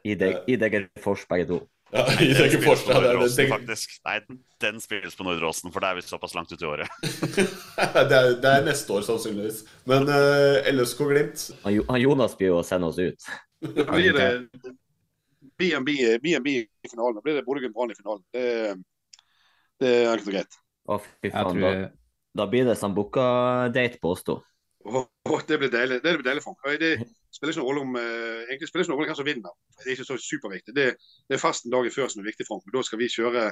I, 0.06 0.18
Deg- 0.20 0.44
i 0.52 0.58
Degerfors, 0.62 1.24
begge 1.32 1.48
to. 1.54 1.62
Ja, 1.94 2.06
Nei, 2.10 2.26
i 2.30 2.34
den 2.34 2.50
spilles 2.50 2.84
på 2.84 2.92
ja, 2.92 3.02
det 3.02 3.10
er- 3.10 3.20
Nordre 3.20 3.48
faktisk. 3.50 3.98
Nei, 4.08 4.16
den 4.64 4.80
spilles 4.82 5.18
på 5.18 5.28
Nordre 5.28 5.50
Åsen, 5.50 5.74
for 5.74 5.84
da 5.84 5.92
er 5.92 6.00
vi 6.00 6.06
såpass 6.06 6.34
langt 6.38 6.52
ute 6.52 6.66
i 6.66 6.70
året. 6.70 6.90
det, 7.04 8.16
er, 8.18 8.32
det 8.42 8.52
er 8.52 8.66
neste 8.66 8.96
år, 8.96 9.06
sannsynligvis. 9.08 9.62
Men 9.90 10.10
uh, 10.10 10.66
LSK 10.72 11.04
Glimt 11.06 11.46
Han, 11.66 12.00
Jonas 12.02 12.36
blir 12.40 12.54
jo 12.54 12.62
å 12.62 12.66
sende 12.66 12.90
oss 12.92 13.02
ut. 13.02 13.30
Da 13.66 13.86
blir 13.90 14.14
det 14.14 14.28
BNB, 15.58 15.90
BNB 16.22 16.50
i 16.52 16.90
finalen. 16.90 17.16
Da 17.18 17.24
blir 17.24 17.38
det 17.40 17.46
Bodø-Glimt 17.48 17.74
Brann 17.74 17.94
i 17.94 17.96
finalen. 17.98 18.22
Det, 18.36 18.44
det 19.82 19.94
er 20.04 20.20
ikke 20.20 20.28
så 20.28 20.34
greit. 20.36 20.58
Å, 20.86 20.98
fy 21.24 21.32
faen. 21.34 21.62
Da, 21.64 21.72
da 22.36 22.48
blir 22.52 22.68
det 22.68 22.76
Sambuca-date 22.78 24.02
på 24.04 24.12
oss 24.14 24.26
to. 24.28 24.36
Oh, 24.86 25.08
oh, 25.32 25.42
det 25.48 25.58
blir 25.64 25.72
deilig. 25.74 26.02
Det 26.04 26.14
blir 26.20 26.28
deilig, 26.28 26.44
for 26.46 26.78
Det 26.78 26.92
spiller 27.36 27.54
ikke 27.54 27.62
noen 27.62 27.70
rolle 27.70 27.84
om 27.84 27.98
eh, 28.00 28.44
egentlig 28.48 28.70
spiller 28.70 28.86
ikke 28.86 28.94
noen 28.94 29.02
rolle 29.02 29.12
hvem 29.12 29.20
som 29.20 29.28
vinner. 29.28 29.56
Det 29.76 29.88
er 29.88 29.94
ikke 29.96 30.08
så 30.08 30.18
superviktig. 30.22 30.76
Det, 30.78 30.86
det 31.28 31.38
er 31.38 31.42
festen 31.42 31.74
dagen 31.74 31.94
før 31.94 32.12
som 32.12 32.24
er 32.24 32.30
viktig, 32.30 32.48
Frank. 32.48 32.64
Men 32.66 32.78
da 32.78 32.84
skal 32.88 33.02
vi 33.02 33.12
kjøre 33.12 33.46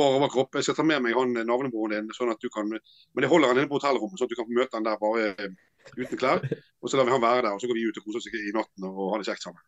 bar 0.00 0.18
overkropp. 0.18 0.58
Jeg 0.58 0.68
skal 0.68 0.78
ta 0.78 0.86
med 0.86 1.02
meg 1.04 1.18
han 1.18 1.34
eh, 1.36 1.46
navnebroren 1.46 1.96
din, 1.96 2.12
sånn 2.16 2.32
at 2.32 2.42
du 2.42 2.50
kan 2.52 2.70
Men 2.70 3.24
det 3.24 3.30
holder 3.32 3.52
han 3.52 3.62
inne 3.62 3.70
på 3.70 3.80
hotellrommet, 3.80 4.20
sånn 4.20 4.30
at 4.30 4.34
du 4.34 4.40
kan 4.40 4.54
møte 4.60 4.78
han 4.78 4.86
der 4.86 5.00
bare 5.02 5.32
eh, 5.32 5.58
uten 5.96 6.20
klær. 6.20 6.44
Og 6.80 6.92
så 6.92 7.00
lar 7.00 7.08
vi 7.08 7.16
han 7.16 7.24
være 7.24 7.44
der, 7.46 7.52
og 7.54 7.62
så 7.62 7.70
går 7.70 7.78
vi 7.78 7.88
ut 7.88 8.00
og 8.00 8.06
koser 8.06 8.22
oss 8.22 8.30
i 8.30 8.54
natten 8.56 8.88
og 8.92 9.02
har 9.14 9.22
det 9.22 9.32
kjekt 9.32 9.48
sammen. 9.48 9.66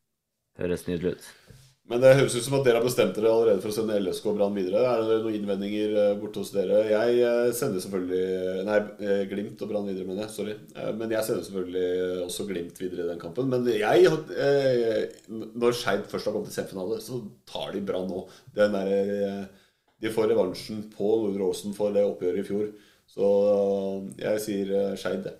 Høres 0.61 0.87
nydelig 0.89 1.17
ut. 1.17 1.61
Men 1.91 1.99
det 1.99 2.13
høres 2.15 2.35
ut 2.39 2.45
som 2.47 2.55
at 2.57 2.63
dere 2.67 2.79
har 2.79 2.85
bestemt 2.87 3.17
dere 3.17 3.31
allerede 3.33 3.61
for 3.61 3.73
å 3.73 3.75
sende 3.75 3.97
LSK 3.99 4.29
og 4.31 4.37
Brann 4.39 4.55
videre. 4.55 4.85
Er 4.87 5.01
det 5.03 5.17
noen 5.25 5.35
innvendinger 5.35 5.97
eh, 5.99 6.13
borte 6.21 6.39
hos 6.39 6.53
dere? 6.55 6.85
Jeg 6.87 7.17
eh, 7.27 7.49
sender 7.59 7.83
selvfølgelig 7.83 8.63
Nei, 8.69 8.77
eh, 9.03 9.23
Glimt 9.31 9.65
og 9.67 9.73
Brann 9.73 9.89
videre, 9.91 10.07
mener 10.07 10.25
jeg. 10.25 10.35
Sorry. 10.37 10.55
Men 11.01 11.13
jeg 11.17 11.27
sender 11.27 11.43
selvfølgelig 11.49 12.23
også 12.29 12.47
Glimt 12.49 12.79
videre 12.79 13.03
i 13.03 13.11
den 13.11 13.21
kampen. 13.23 13.51
Men 13.51 13.67
jeg 13.67 14.07
Når 15.27 15.77
Skeid 15.81 16.07
først 16.13 16.31
har 16.31 16.37
kommet 16.37 16.53
til 16.53 16.61
semifinale, 16.61 17.03
så 17.03 17.19
tar 17.51 17.75
de 17.75 17.83
Brann 17.91 18.09
nå. 18.13 18.25
Der, 18.55 18.79
De 19.99 20.15
får 20.15 20.31
revansjen 20.31 20.87
på 20.95 21.13
Nordre 21.27 21.51
Åsen 21.51 21.75
for 21.75 21.91
det 21.95 22.07
oppgjøret 22.07 22.45
i 22.45 22.47
fjor. 22.47 22.71
Så 23.11 23.27
jeg 24.23 24.47
sier 24.47 24.95
Skeid, 24.95 25.27
det. 25.27 25.35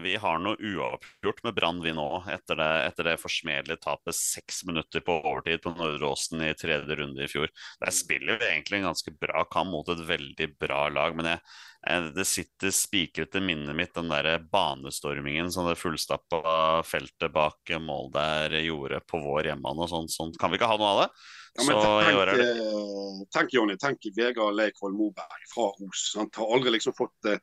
Vi 0.00 0.14
har 0.16 0.38
noe 0.40 0.56
uavgjort 0.56 1.42
med 1.44 1.54
Brann, 1.54 1.82
vi 1.84 1.92
nå, 1.92 2.06
etter 2.32 2.56
det, 2.56 2.68
etter 2.86 3.06
det 3.10 3.18
forsmedelige 3.20 3.82
tapet 3.84 4.16
seks 4.16 4.62
minutter 4.64 5.04
på 5.04 5.18
overtid 5.20 5.60
på 5.60 5.74
Nordre 5.76 6.08
Åsen 6.08 6.40
i 6.46 6.54
tredje 6.56 6.96
runde 6.96 7.26
i 7.26 7.28
fjor. 7.28 7.52
Der 7.82 7.92
spiller 7.92 8.40
vi 8.40 8.48
egentlig 8.48 8.80
en 8.80 8.88
ganske 8.88 9.12
bra 9.20 9.44
kamp 9.52 9.74
mot 9.74 9.92
et 9.92 10.00
veldig 10.08 10.48
bra 10.56 10.86
lag, 10.88 11.16
men 11.18 11.28
jeg, 11.34 12.08
det 12.16 12.24
sitter 12.30 12.72
spikret 12.72 13.36
i 13.36 13.44
minnet 13.44 13.76
mitt, 13.76 13.92
den 13.92 14.08
der 14.08 14.40
banestormingen 14.52 15.52
som 15.52 15.68
det 15.68 15.76
fullstappa 15.80 16.80
feltet 16.88 17.34
bak 17.34 17.76
mål 17.84 18.12
der 18.16 18.56
gjorde 18.62 19.02
på 19.04 19.20
vår 19.20 19.52
hjemmebane. 19.52 19.84
og 19.84 19.92
sånn, 19.92 20.08
sånn. 20.08 20.36
Kan 20.40 20.54
vi 20.54 20.60
ikke 20.60 20.72
ha 20.72 20.80
noe 20.80 20.92
av 20.94 21.02
det? 21.04 21.08
Ja, 21.52 21.66
men 21.68 21.76
tenk, 21.76 22.22
tenk, 22.30 22.38
eh, 22.40 23.24
tenk, 23.36 23.50
Jonny, 23.52 23.76
tenk 23.76 24.06
Vegard 24.16 24.56
Leikvoll 24.56 24.94
Moberg 24.96 25.50
fra 25.52 25.68
Os. 25.84 26.06
Han 26.16 26.30
Har 26.32 26.54
aldri 26.56 26.72
liksom 26.78 26.96
fått 26.96 27.28
eh, 27.28 27.42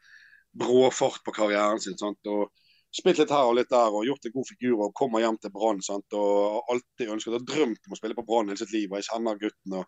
brå 0.58 0.90
fart 0.92 1.24
på 1.26 1.36
karrieren 1.36 1.82
sin. 1.84 1.98
Sant? 2.00 2.20
Og 2.28 2.50
Spilt 2.90 3.20
litt 3.22 3.30
her 3.30 3.46
og 3.46 3.54
litt 3.54 3.70
der 3.70 3.94
og 3.94 4.08
gjort 4.08 4.24
en 4.26 4.34
god 4.34 4.48
figur 4.50 4.80
og 4.82 4.96
kommer 4.98 5.22
hjem 5.22 5.36
til 5.38 5.52
Brann. 5.54 5.82
Og 6.18 6.72
alltid 6.74 7.12
ønsket 7.14 7.36
og 7.38 7.44
drømt 7.46 7.86
om 7.86 7.94
å 7.94 8.00
spille 8.00 8.18
på 8.18 8.26
Brann 8.26 8.50
hele 8.50 8.62
sitt 8.62 8.74
liv. 8.74 8.90
og 8.90 8.98
Jeg 8.98 9.12
kjenner 9.12 9.38
gutten. 9.44 9.76
og 9.78 9.86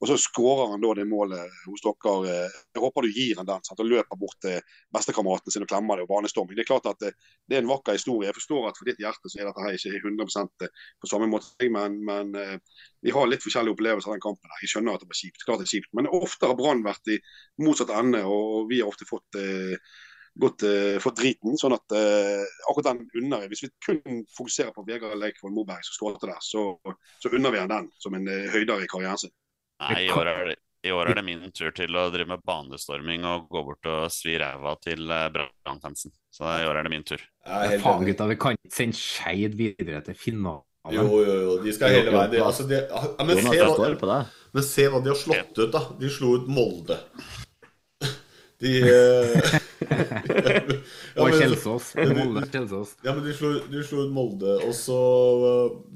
og 0.00 0.08
så 0.08 0.16
skårer 0.16 0.70
han 0.72 0.80
da 0.80 0.94
det 0.96 1.04
målet 1.08 1.58
hos 1.66 1.82
dere. 1.84 2.12
eh, 2.32 2.58
Jeg 2.74 2.80
håper 2.80 3.04
du 3.04 3.10
gir 3.12 3.36
han 3.36 3.48
den 3.48 3.64
sant? 3.66 3.80
og 3.80 3.86
løper 3.86 4.16
bort 4.16 4.38
til 4.40 4.60
bestekameraten 4.96 5.52
sin 5.52 5.62
og 5.66 5.68
klemmer 5.68 5.96
det. 6.00 6.06
og 6.06 6.12
banestorming. 6.14 6.56
Det 6.56 6.64
er 6.64 6.70
klart 6.72 6.86
at 6.88 7.00
det, 7.04 7.12
det 7.48 7.58
er 7.58 7.62
en 7.62 7.68
vakker 7.68 7.98
historie. 7.98 8.28
Jeg 8.30 8.38
forstår 8.38 8.68
at 8.70 8.78
for 8.80 8.88
ditt 8.88 9.02
hjerte 9.02 9.28
så 9.28 9.40
er 9.40 9.50
dette 9.50 9.66
her 9.66 9.76
ikke 9.76 10.00
100% 10.00 10.68
på 11.00 11.10
samme 11.10 11.28
måte, 11.28 11.68
men, 11.68 12.00
men 12.04 12.34
eh, 12.34 12.56
vi 13.04 13.12
har 13.12 13.28
litt 13.28 13.44
forskjellige 13.44 13.76
opplevelser 13.76 14.08
av 14.08 14.16
den 14.16 14.24
kampen. 14.24 14.56
Jeg 14.62 14.72
skjønner 14.72 14.96
at 14.96 15.04
det 15.04 15.10
var 15.12 15.20
kjipt. 15.20 15.44
klart 15.44 15.60
det 15.60 15.68
er 15.68 15.74
kjipt, 15.76 15.92
Men 15.92 16.08
ofte 16.08 16.48
har 16.48 16.56
Brann 16.56 16.84
vært 16.84 17.12
i 17.12 17.20
motsatt 17.60 17.92
ende, 17.92 18.24
og 18.24 18.70
vi 18.72 18.80
har 18.80 18.88
ofte 18.88 19.08
fått 19.08 19.36
eh, 19.36 19.76
gått 20.40 20.62
eh, 20.62 20.96
fått 21.02 21.18
driten. 21.20 21.58
sånn 21.58 21.74
at 21.74 21.92
uh, 21.92 22.44
akkurat 22.70 22.94
den 22.94 23.08
unner 23.20 23.44
jeg. 23.44 23.50
Hvis 23.52 23.64
vi 23.66 23.70
kun 23.84 24.22
fokuserer 24.36 24.72
på 24.76 24.84
Vegard 24.88 25.18
Leikvoll 25.18 25.52
Moberg 25.54 25.84
som 25.84 25.96
skåret 25.96 26.24
der, 26.24 26.38
så, 26.44 26.64
så 27.20 27.32
unner 27.34 27.52
vi 27.52 27.60
han 27.62 27.72
den 27.72 27.90
som 28.00 28.14
en 28.16 28.28
uh, 28.30 28.48
høydere 28.54 28.86
i 28.86 28.90
karrieren 28.90 29.20
sin. 29.20 29.34
Nei, 29.80 30.04
i 30.04 30.10
år, 30.12 30.28
er 30.28 30.48
det, 30.50 30.56
I 30.86 30.94
år 30.94 31.10
er 31.10 31.20
det 31.20 31.24
min 31.26 31.44
tur 31.56 31.72
til 31.76 31.96
å 31.96 32.06
drive 32.12 32.28
med 32.34 32.42
banestorming 32.46 33.26
og 33.28 33.46
gå 33.52 33.62
bort 33.68 33.90
og 33.90 34.08
svi 34.12 34.36
ræva 34.40 34.74
til 34.84 35.06
Brannfansen. 35.08 36.12
Så 36.30 36.48
i 36.60 36.66
år 36.68 36.80
er 36.80 36.88
det 36.88 36.92
min 36.92 37.06
tur. 37.06 37.22
Faen, 37.44 38.04
gutta, 38.06 38.28
vi 38.30 38.40
kan 38.40 38.58
ikke 38.58 38.74
sende 38.76 39.00
Skeid 39.00 39.56
videre 39.58 40.02
til 40.06 40.18
finalen. 40.18 40.66
Jo, 40.88 41.04
jo, 41.20 41.34
jo. 41.44 41.56
De 41.60 41.72
skal 41.76 41.92
hele 41.92 42.12
veien. 42.14 42.30
De, 42.32 42.40
altså, 42.40 42.64
de, 42.68 42.78
ja, 42.80 43.24
men, 43.28 43.40
se 43.44 43.58
hva, 43.60 44.20
men 44.56 44.64
se 44.64 44.86
hva 44.88 45.02
de 45.04 45.12
har 45.12 45.18
slått 45.20 45.58
ut, 45.60 45.68
da. 45.74 45.82
De 46.00 46.12
slo 46.12 46.36
ut 46.40 46.48
Molde. 46.50 46.96
De 48.60 48.74
eh, 48.84 49.54
ja, 51.16 51.24
Og 51.24 51.32
Kjelsås. 51.32 51.94
Molde, 51.96 52.42
Kjelsås. 52.52 52.96
Ja, 53.04 53.14
men 53.16 53.24
de 53.24 53.32
slo, 53.36 53.54
de 53.72 53.84
slo 53.88 54.04
ut 54.04 54.12
Molde, 54.12 54.58
og 54.66 54.74
så 54.76 54.98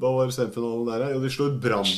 Hva 0.01 0.15
var 0.17 0.33
semifinalen 0.33 0.89
der, 0.89 1.05
da? 1.05 1.11
Jo, 1.13 1.21
de 1.21 1.33
slo 1.33 1.51
ut 1.53 1.59
Brann. 1.61 1.93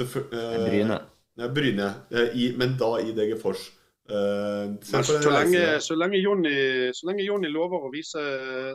Eh, 0.00 0.64
Bryne. 0.64 0.98
Ja, 1.34 1.48
Bryne. 1.48 1.94
Eh, 2.10 2.36
I, 2.36 2.52
men 2.56 2.76
da 2.80 2.96
i 3.00 3.12
DG 3.12 3.36
Fors. 3.40 3.70
Uh, 4.10 4.74
Men 4.92 5.04
så 5.04 5.30
lenge, 5.30 5.80
så 5.80 5.94
lenge 5.94 6.18
Jonny 6.18 6.90
så 6.92 7.06
lenge 7.06 7.22
Jonny 7.22 7.48
lover 7.48 7.84
å 7.86 7.90
vise 7.92 8.18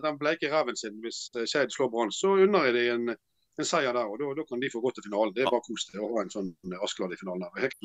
den 0.01 0.15
bleike 0.17 0.47
ræven 0.47 0.79
sin 0.79 1.01
hvis 1.03 1.25
eh, 1.35 1.43
Skeid 1.43 1.73
slår 1.75 1.91
Brann, 1.91 2.13
så 2.15 2.37
unner 2.45 2.69
jeg 2.69 2.77
dem 2.77 2.93
en, 3.11 3.17
en 3.59 3.67
seier 3.67 3.91
der. 3.93 4.07
og 4.07 4.37
da, 4.39 4.45
kan 4.47 4.63
de 4.63 4.71
få 4.71 4.79
gå 4.81 4.93
til 4.95 5.03
finalen. 5.09 5.35
Det 5.35 5.43
er 5.43 5.51
bare 5.51 5.65
kos 5.67 5.89
å 5.99 6.13
ha 6.15 6.23
en 6.23 6.31
sånn 6.33 6.79
Askeladden 6.79 7.17
i 7.17 7.19
finalen. 7.19 7.51
Helt 7.59 7.77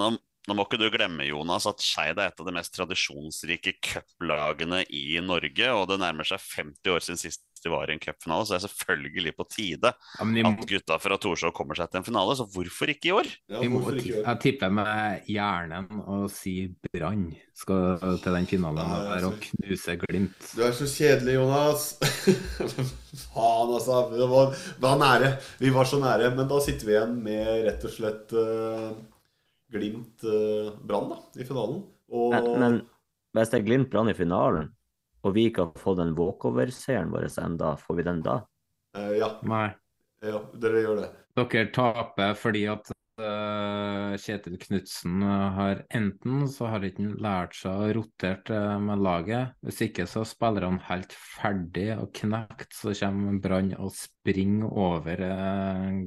Nå, 0.48 0.56
må 0.58 0.64
ikke 0.66 0.78
du 0.80 0.88
glemme, 0.90 1.22
Jonas, 1.28 1.68
at 1.70 1.78
Skeid 1.78 2.18
er 2.18 2.32
et 2.32 2.40
av 2.42 2.48
de 2.48 2.52
mest 2.56 2.72
tradisjonsrike 2.74 3.76
cuplagene 3.86 4.80
i 4.90 5.20
Norge. 5.22 5.68
Og 5.76 5.86
det 5.92 6.00
nærmer 6.02 6.26
seg 6.26 6.42
50 6.42 6.90
år 6.96 7.04
siden 7.06 7.20
sist 7.20 7.44
de 7.62 7.70
var 7.70 7.86
i 7.86 7.94
en 7.94 8.00
cupfinale, 8.02 8.42
så 8.42 8.56
det 8.56 8.56
er 8.58 8.62
selvfølgelig 8.64 9.32
på 9.38 9.44
tide 9.54 9.92
Ja, 10.18 10.24
må- 10.26 10.50
at 10.50 10.64
gutta 10.66 10.96
fra 10.98 11.14
Torshov 11.22 11.52
kommer 11.54 11.78
seg 11.78 11.92
til 11.92 12.00
en 12.00 12.06
finale. 12.08 12.34
Så 12.34 12.48
hvorfor 12.50 12.90
ikke 12.90 13.06
i 13.06 13.12
år? 13.14 13.28
Ja, 13.46 13.60
ikke 13.62 14.02
i 14.02 14.14
år? 14.18 14.24
jeg 14.26 14.40
tipper 14.42 14.72
med 14.74 15.28
hjernen 15.30 15.86
og 16.10 16.24
si 16.34 16.56
Brann 16.90 17.28
skal 17.54 18.00
til 18.18 18.34
den 18.34 18.48
finalen 18.50 18.82
der 18.82 19.28
og 19.28 19.38
knuse 19.46 19.94
Glimt. 20.02 20.50
Du 20.56 20.64
er 20.66 20.72
så 20.74 20.90
kjedelig, 20.90 21.36
Jonas. 21.38 21.86
Faen, 23.30 23.70
altså. 23.78 24.00
Det 24.10 24.26
var, 24.30 24.50
det 24.58 24.82
var 24.82 24.98
nære. 24.98 25.32
Vi 25.62 25.70
var 25.74 25.84
så 25.86 26.00
nære. 26.02 26.34
Men 26.36 26.48
da 26.50 26.58
sitter 26.64 26.88
vi 26.88 26.96
igjen 26.96 27.16
med 27.22 27.66
rett 27.68 27.84
og 27.86 27.94
slett 27.94 28.32
eh, 28.42 28.90
Glimt-Brann 29.72 31.10
da, 31.10 31.18
i 31.40 31.46
finalen. 31.48 31.82
Og 32.12 32.36
Men, 32.36 32.78
men 33.32 33.40
hvis 33.40 33.52
det 33.52 33.60
er 33.60 33.66
Glimt 33.66 33.90
Brann 33.92 34.12
i 34.12 34.16
finalen, 34.16 34.70
og 35.22 35.36
vi 35.36 35.46
ikke 35.48 35.66
har 35.68 35.80
fått 35.80 36.00
den 36.00 36.16
walkover-seieren 36.18 37.12
vår 37.14 37.28
enda, 37.40 37.76
får 37.80 37.98
vi 37.98 38.06
den 38.08 38.24
da? 38.26 38.40
eh, 38.98 39.14
ja. 39.20 39.30
Nei. 39.48 39.68
ja, 40.24 40.42
dere 40.60 40.82
gjør 40.84 41.00
det. 41.02 41.10
Dere 41.38 41.68
taper 41.72 42.34
fordi 42.38 42.66
at 42.68 42.92
Kjetil 43.12 44.54
Knutsen 44.56 45.20
har 45.22 45.82
enten 45.92 46.46
så 46.48 46.70
har 46.72 46.84
ikke 46.86 47.04
han 47.04 47.18
lært 47.20 47.52
seg 47.58 47.76
å 47.76 47.90
rotere 47.98 48.78
med 48.80 49.02
laget, 49.04 49.52
hvis 49.60 49.82
ikke 49.84 50.06
så 50.08 50.22
spiller 50.26 50.64
han 50.64 50.78
helt 50.86 51.12
ferdig 51.12 51.90
og 51.98 52.08
knekt, 52.16 52.72
så 52.72 52.94
kommer 52.96 53.36
Brann 53.44 53.74
og 53.76 53.92
springer 53.92 54.72
over 54.72 55.20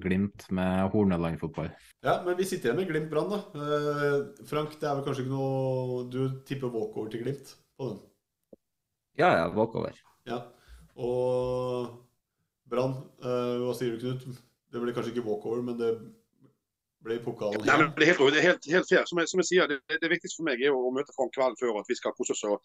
Glimt 0.01 0.47
med 0.49 0.89
Horneland-fotball. 0.95 1.70
Ja, 2.01 2.18
men 2.26 2.34
vi 2.41 2.49
sitter 2.49 2.72
igjen 2.72 2.82
med 2.82 2.89
Glimt 2.89 3.14
Brann, 3.14 3.30
da. 3.30 3.39
Frank, 4.49 4.74
det 4.82 4.89
er 4.89 4.97
vel 4.97 5.06
kanskje 5.06 5.28
ikke 5.28 5.36
noe 5.38 6.10
Du 6.10 6.20
tipper 6.49 6.74
walkover 6.74 7.14
til 7.14 7.22
Glimt 7.22 7.53
på 7.78 7.93
den? 7.93 8.01
Ja, 9.22 9.30
ja, 9.43 9.45
walkover. 9.53 9.93
Ja, 10.26 10.41
og 10.97 12.01
Brann, 12.66 12.97
hva 13.22 13.74
sier 13.78 13.93
du, 13.93 14.01
Knut? 14.01 14.41
Det 14.74 14.82
blir 14.82 14.97
kanskje 14.97 15.14
ikke 15.14 15.30
walkover, 15.30 15.62
men 15.64 15.78
det 15.80 15.93
ble 17.06 17.18
pokalen. 17.24 17.62
Nei, 17.66 17.78
men 17.82 17.91
det 17.95 18.06
er 18.06 18.12
helt, 18.14 18.24
det 18.34 18.41
er 18.41 18.47
helt, 18.49 18.70
helt 18.74 18.89
fair. 18.89 19.06
Som 19.10 19.22
jeg, 19.22 19.32
som 19.32 19.41
jeg 19.41 19.49
sier, 19.51 19.70
det, 19.72 19.99
det, 20.01 20.12
viktigste 20.12 20.39
for 20.39 20.49
meg 20.49 20.64
er 20.64 20.76
å 20.76 20.93
møte 20.95 21.14
Frank 21.16 21.34
kvelden 21.36 21.60
før, 21.60 21.80
at 21.82 21.91
vi 21.91 21.97
skal 21.99 22.16
kose 22.18 22.36
oss 22.36 22.45
og 22.49 22.58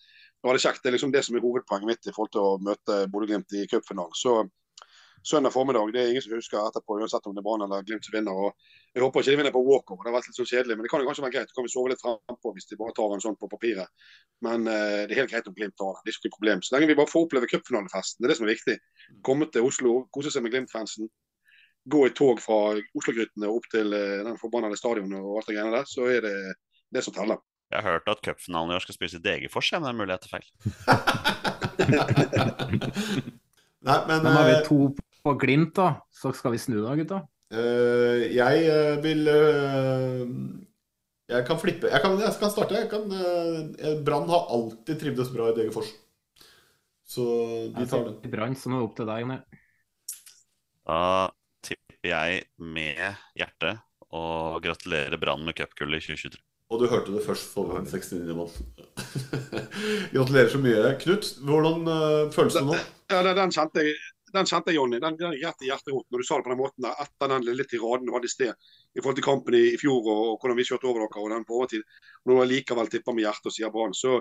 ha 0.47 0.57
det 0.57 0.63
kjekt. 0.65 0.83
Det 0.85 0.91
er 0.91 0.97
liksom 0.97 1.13
det 1.15 1.25
som 1.27 1.37
er 1.37 1.45
hovedpoenget 1.45 1.91
mitt 1.93 2.09
i 2.09 2.15
forhold 2.17 2.33
til 2.37 2.47
å 2.47 2.57
møte 2.71 3.05
Bodø-Glimt 3.13 3.57
i 3.61 3.67
cupfinalen. 3.71 4.17
Så 4.17 4.41
søndag 5.27 5.53
formiddag, 5.53 5.93
det 5.93 6.01
er 6.01 6.11
ingen 6.15 6.25
som 6.25 6.33
husker 6.33 6.61
etterpå, 6.63 6.97
uansett 6.97 7.27
om 7.29 7.35
det 7.37 7.43
er 7.43 7.47
Brann 7.47 7.65
eller 7.67 7.85
Glimt 7.85 8.07
som 8.07 8.17
vinner. 8.17 8.33
og 8.33 8.97
Jeg 8.97 9.05
håper 9.05 9.21
ikke 9.21 9.35
de 9.35 9.41
vinner 9.43 9.55
på 9.55 9.65
walkover, 9.67 10.05
det 10.05 10.11
har 10.11 10.17
vært 10.17 10.31
litt 10.31 10.41
så 10.41 10.47
kjedelig. 10.49 10.77
Men 10.77 10.87
det 10.87 10.93
kan 10.93 11.03
jo 11.03 11.09
kanskje 11.11 11.25
være 11.27 11.37
greit. 11.37 11.53
Så 11.53 11.59
kan 11.59 11.67
vi 11.67 11.73
sove 11.75 11.93
litt 11.93 12.05
frampå 12.05 12.55
hvis 12.57 12.71
de 12.71 12.79
bare 12.81 12.97
tar 12.97 13.15
en 13.15 13.25
sånn 13.25 13.37
på 13.41 13.51
papiret. 13.53 14.09
Men 14.47 14.65
uh, 14.65 15.05
det 15.05 15.13
er 15.13 15.23
helt 15.23 15.35
greit 15.35 15.51
om 15.51 15.57
Glimt 15.57 15.77
tar 15.77 15.99
den. 15.99 16.07
Det 16.07 16.15
er 16.15 16.19
ikke 16.19 16.31
noe 16.31 16.39
problem. 16.39 16.65
Så 16.65 16.75
lenge 16.75 16.91
vi 16.91 16.99
bare 17.03 17.13
får 17.13 17.27
oppleve 17.27 17.51
cupfinalefesten, 17.53 18.23
det 18.23 18.31
er 18.31 18.33
det 18.33 18.39
som 18.41 18.49
er 18.49 18.55
viktig. 18.55 18.79
Komme 19.27 19.51
til 19.53 19.69
Oslo, 19.69 19.97
kose 20.17 20.33
seg 20.33 20.47
med 20.47 20.57
Glimt-fansen 20.57 21.13
gå 21.91 22.07
i 22.07 22.11
tog 22.17 22.41
fra 22.43 22.59
Oslo-grytene 22.97 23.49
opp 23.51 23.67
til 23.73 23.93
eh, 23.97 24.25
den 24.27 24.39
forbannede 24.41 24.77
stadionet 24.79 25.21
og 25.21 25.37
alt 25.41 25.49
det 25.51 25.57
greiene 25.57 25.77
der, 25.77 25.87
så 25.89 26.03
er 26.11 26.21
det 26.27 26.37
det 26.95 27.03
som 27.07 27.15
teller. 27.17 27.39
Jeg 27.71 27.81
har 27.85 27.93
hørt 27.99 28.11
at 28.11 28.25
cupfinalen 28.25 28.73
i 28.73 28.77
år 28.77 28.83
skal 28.83 28.97
spilles 28.97 29.15
i 29.15 29.23
Degerfors, 29.23 29.69
men 29.73 29.83
det 29.85 29.91
er 29.91 30.01
mulig 30.01 30.15
jeg 30.17 30.25
tar 30.25 30.35
feil. 30.35 30.49
Nei, 33.87 33.99
men, 34.09 34.19
men 34.25 34.33
har 34.35 34.45
vi 34.49 34.57
eh, 34.57 34.67
to 34.67 34.79
på 35.21 35.31
Glimt, 35.41 35.75
da, 35.77 35.89
så 36.15 36.29
skal 36.37 36.53
vi 36.57 36.63
snu 36.63 36.79
da, 36.81 36.91
gutta. 36.99 37.19
Uh, 37.51 38.19
jeg 38.31 38.55
uh, 38.71 39.03
vil 39.03 39.27
uh, 39.27 40.23
Jeg 41.31 41.47
kan 41.49 41.59
flippe. 41.59 41.89
Jeg 41.91 42.01
kan, 42.03 42.13
jeg 42.23 42.31
kan 42.39 42.51
starte. 42.53 42.75
Uh, 42.95 43.99
Brann 44.07 44.31
har 44.31 44.47
alltid 44.55 45.01
trivdes 45.01 45.33
bra 45.35 45.49
i 45.51 45.57
Degerfors. 45.57 45.91
Så 47.11 47.25
de 47.75 47.87
tar 47.91 48.07
den. 48.07 48.31
Brann, 48.31 48.55
så 48.55 48.71
nå 48.71 48.79
er 48.79 48.85
det 48.85 48.87
opp 48.87 48.97
til 49.01 49.11
deg. 49.11 49.27
Nei. 49.31 49.41
Da 50.87 50.99
tipper 52.01 52.17
jeg 52.17 52.45
med 52.57 52.97
hjertet 53.37 53.81
og 54.11 54.63
gratulerer 54.65 55.19
Brann 55.21 55.45
med 55.45 55.55
cupgullet 55.55 56.01
i 56.01 56.17
2023. 56.17 56.41
Og 56.71 56.79
du 56.81 56.87
hørte 56.87 57.13
det 57.13 57.25
først 57.27 57.53
på 57.55 57.65
69. 57.67 58.31
mann. 58.35 58.49
gratulerer 60.15 60.49
så 60.49 60.61
mye. 60.63 60.95
Knut, 61.03 61.29
hvordan 61.43 61.85
uh, 61.91 62.31
føles 62.33 62.55
det 62.55 62.63
nå? 62.65 62.77
Ja, 63.11 63.23
den 63.35 63.51
kjente 63.51 63.83
jeg, 63.83 63.97
den 64.33 64.47
kjente 64.47 64.71
jeg, 64.71 64.79
Jonny. 64.79 65.01
Den, 65.03 65.19
den 65.19 65.35
gikk 65.35 65.65
i 65.67 65.71
hjertet 65.71 65.93
når 65.93 66.23
du 66.23 66.27
sa 66.27 66.39
det 66.39 66.47
på 66.47 66.55
den 66.55 66.63
måten 66.63 66.87
der, 66.87 66.95
etter 67.03 67.33
den 67.35 67.49
litt 67.59 67.71
tiraden 67.71 68.07
du 68.07 68.15
hadde 68.15 68.31
i 68.31 68.33
sted 68.33 68.55
i 68.55 69.03
forhold 69.03 69.19
til 69.19 69.27
kampen 69.27 69.59
i, 69.59 69.65
i 69.75 69.81
fjor 69.81 69.99
og, 69.99 70.23
og, 70.31 70.37
hvordan 70.39 70.61
vi 70.61 70.69
kjørte 70.71 70.89
over 70.89 71.05
dere 71.05 71.25
og 71.25 71.35
den 71.35 71.49
på 71.49 71.59
overtid. 71.59 71.99
Når 72.25 72.39
du 72.39 72.53
likevel 72.55 72.93
tipper 72.95 73.19
med 73.19 73.27
hjertet 73.27 73.51
og 73.51 73.57
sier 73.57 73.75
Brann, 73.75 73.97
så 73.99 74.21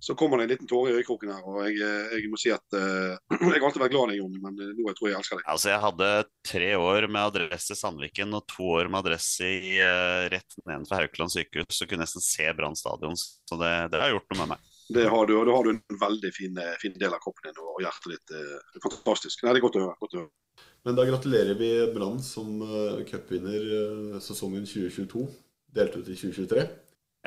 så 0.00 0.14
kommer 0.14 0.38
det 0.38 0.44
en 0.44 0.50
liten 0.54 0.68
tåre 0.68 0.90
i 0.90 0.94
øyekroken 0.96 1.28
her. 1.28 1.42
og 1.44 1.60
Jeg, 1.68 1.76
eh, 1.84 2.14
jeg 2.16 2.30
må 2.32 2.38
si 2.40 2.48
at 2.54 2.76
uh, 2.76 3.18
jeg 3.36 3.60
har 3.60 3.66
alltid 3.68 3.82
vært 3.82 3.92
glad 3.92 4.08
i 4.08 4.14
deg, 4.14 4.22
Jon, 4.22 4.38
men 4.40 4.56
eh, 4.56 4.72
nå 4.78 4.86
jeg 4.88 4.96
tror 4.96 5.08
jeg 5.10 5.18
elsker 5.18 5.40
deg. 5.40 5.48
Altså, 5.52 5.68
Jeg 5.70 5.82
hadde 5.84 6.08
tre 6.48 6.70
år 6.80 7.06
med 7.12 7.20
adresse 7.20 7.76
i 7.76 7.78
Sandviken 7.78 8.38
og 8.38 8.46
to 8.48 8.70
år 8.78 8.88
med 8.88 9.02
adresse 9.04 9.44
i, 9.44 9.76
uh, 9.84 10.24
rett 10.32 10.56
nedenfor 10.64 11.02
Haukeland 11.02 11.34
sykehus, 11.36 11.76
så 11.76 11.84
kunne 11.84 12.00
jeg 12.00 12.08
nesten 12.08 12.24
se 12.24 12.48
Brann 12.56 12.78
stadion. 12.80 13.20
Så 13.20 13.60
det, 13.60 13.74
det, 13.92 14.00
har 14.00 14.14
gjort 14.14 14.32
noe 14.32 14.40
med 14.40 14.52
meg. 14.54 14.72
Det 14.90 15.06
har 15.12 15.28
du, 15.28 15.36
og 15.36 15.46
da 15.46 15.58
har 15.58 15.68
du 15.68 15.74
en 15.74 16.00
veldig 16.00 16.32
fin, 16.34 16.56
fin 16.80 16.96
del 16.98 17.12
av 17.14 17.20
kroppen 17.22 17.50
din 17.50 17.60
og 17.60 17.84
hjertet 17.84 18.16
ditt. 18.16 18.34
Uh, 18.40 18.80
fantastisk. 18.80 19.44
Nei, 19.44 19.52
Det 19.52 19.60
er 19.60 19.68
godt 19.68 19.80
å 19.82 19.84
høre. 19.84 20.00
Godt 20.00 20.16
å 20.16 20.24
høre. 20.24 20.66
Men 20.88 20.96
da 20.96 21.04
gratulerer 21.04 21.60
vi 21.60 21.70
Brann 21.92 22.22
som 22.24 22.56
uh, 22.64 23.04
cupvinner 23.04 24.16
sesongen 24.24 24.64
2022, 24.64 25.28
delt 25.76 26.00
ut 26.00 26.08
i 26.08 26.16
2023. 26.16 26.68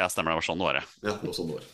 Ja, 0.02 0.10
stemmer. 0.10 0.34
Det 0.34 0.42
var 0.42 0.48
sånn 0.50 0.64
det 0.64 0.72
var, 0.72 0.82
ja. 0.82 0.88
ja 1.06 1.20
det 1.22 1.30
var 1.30 1.38
sånn 1.38 1.54
det 1.54 1.62
var. 1.62 1.74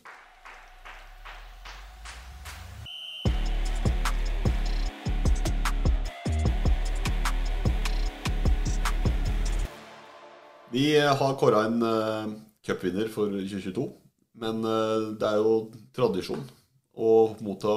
Vi 10.80 11.00
har 11.00 11.36
kåra 11.36 11.66
en 11.68 11.82
uh, 11.84 12.30
cupvinner 12.64 13.08
for 13.12 13.28
2022. 13.28 13.90
Men 14.40 14.62
uh, 14.64 15.12
det 15.20 15.28
er 15.28 15.42
jo 15.42 15.56
tradisjon 15.96 16.46
å 16.96 17.16
motta 17.44 17.74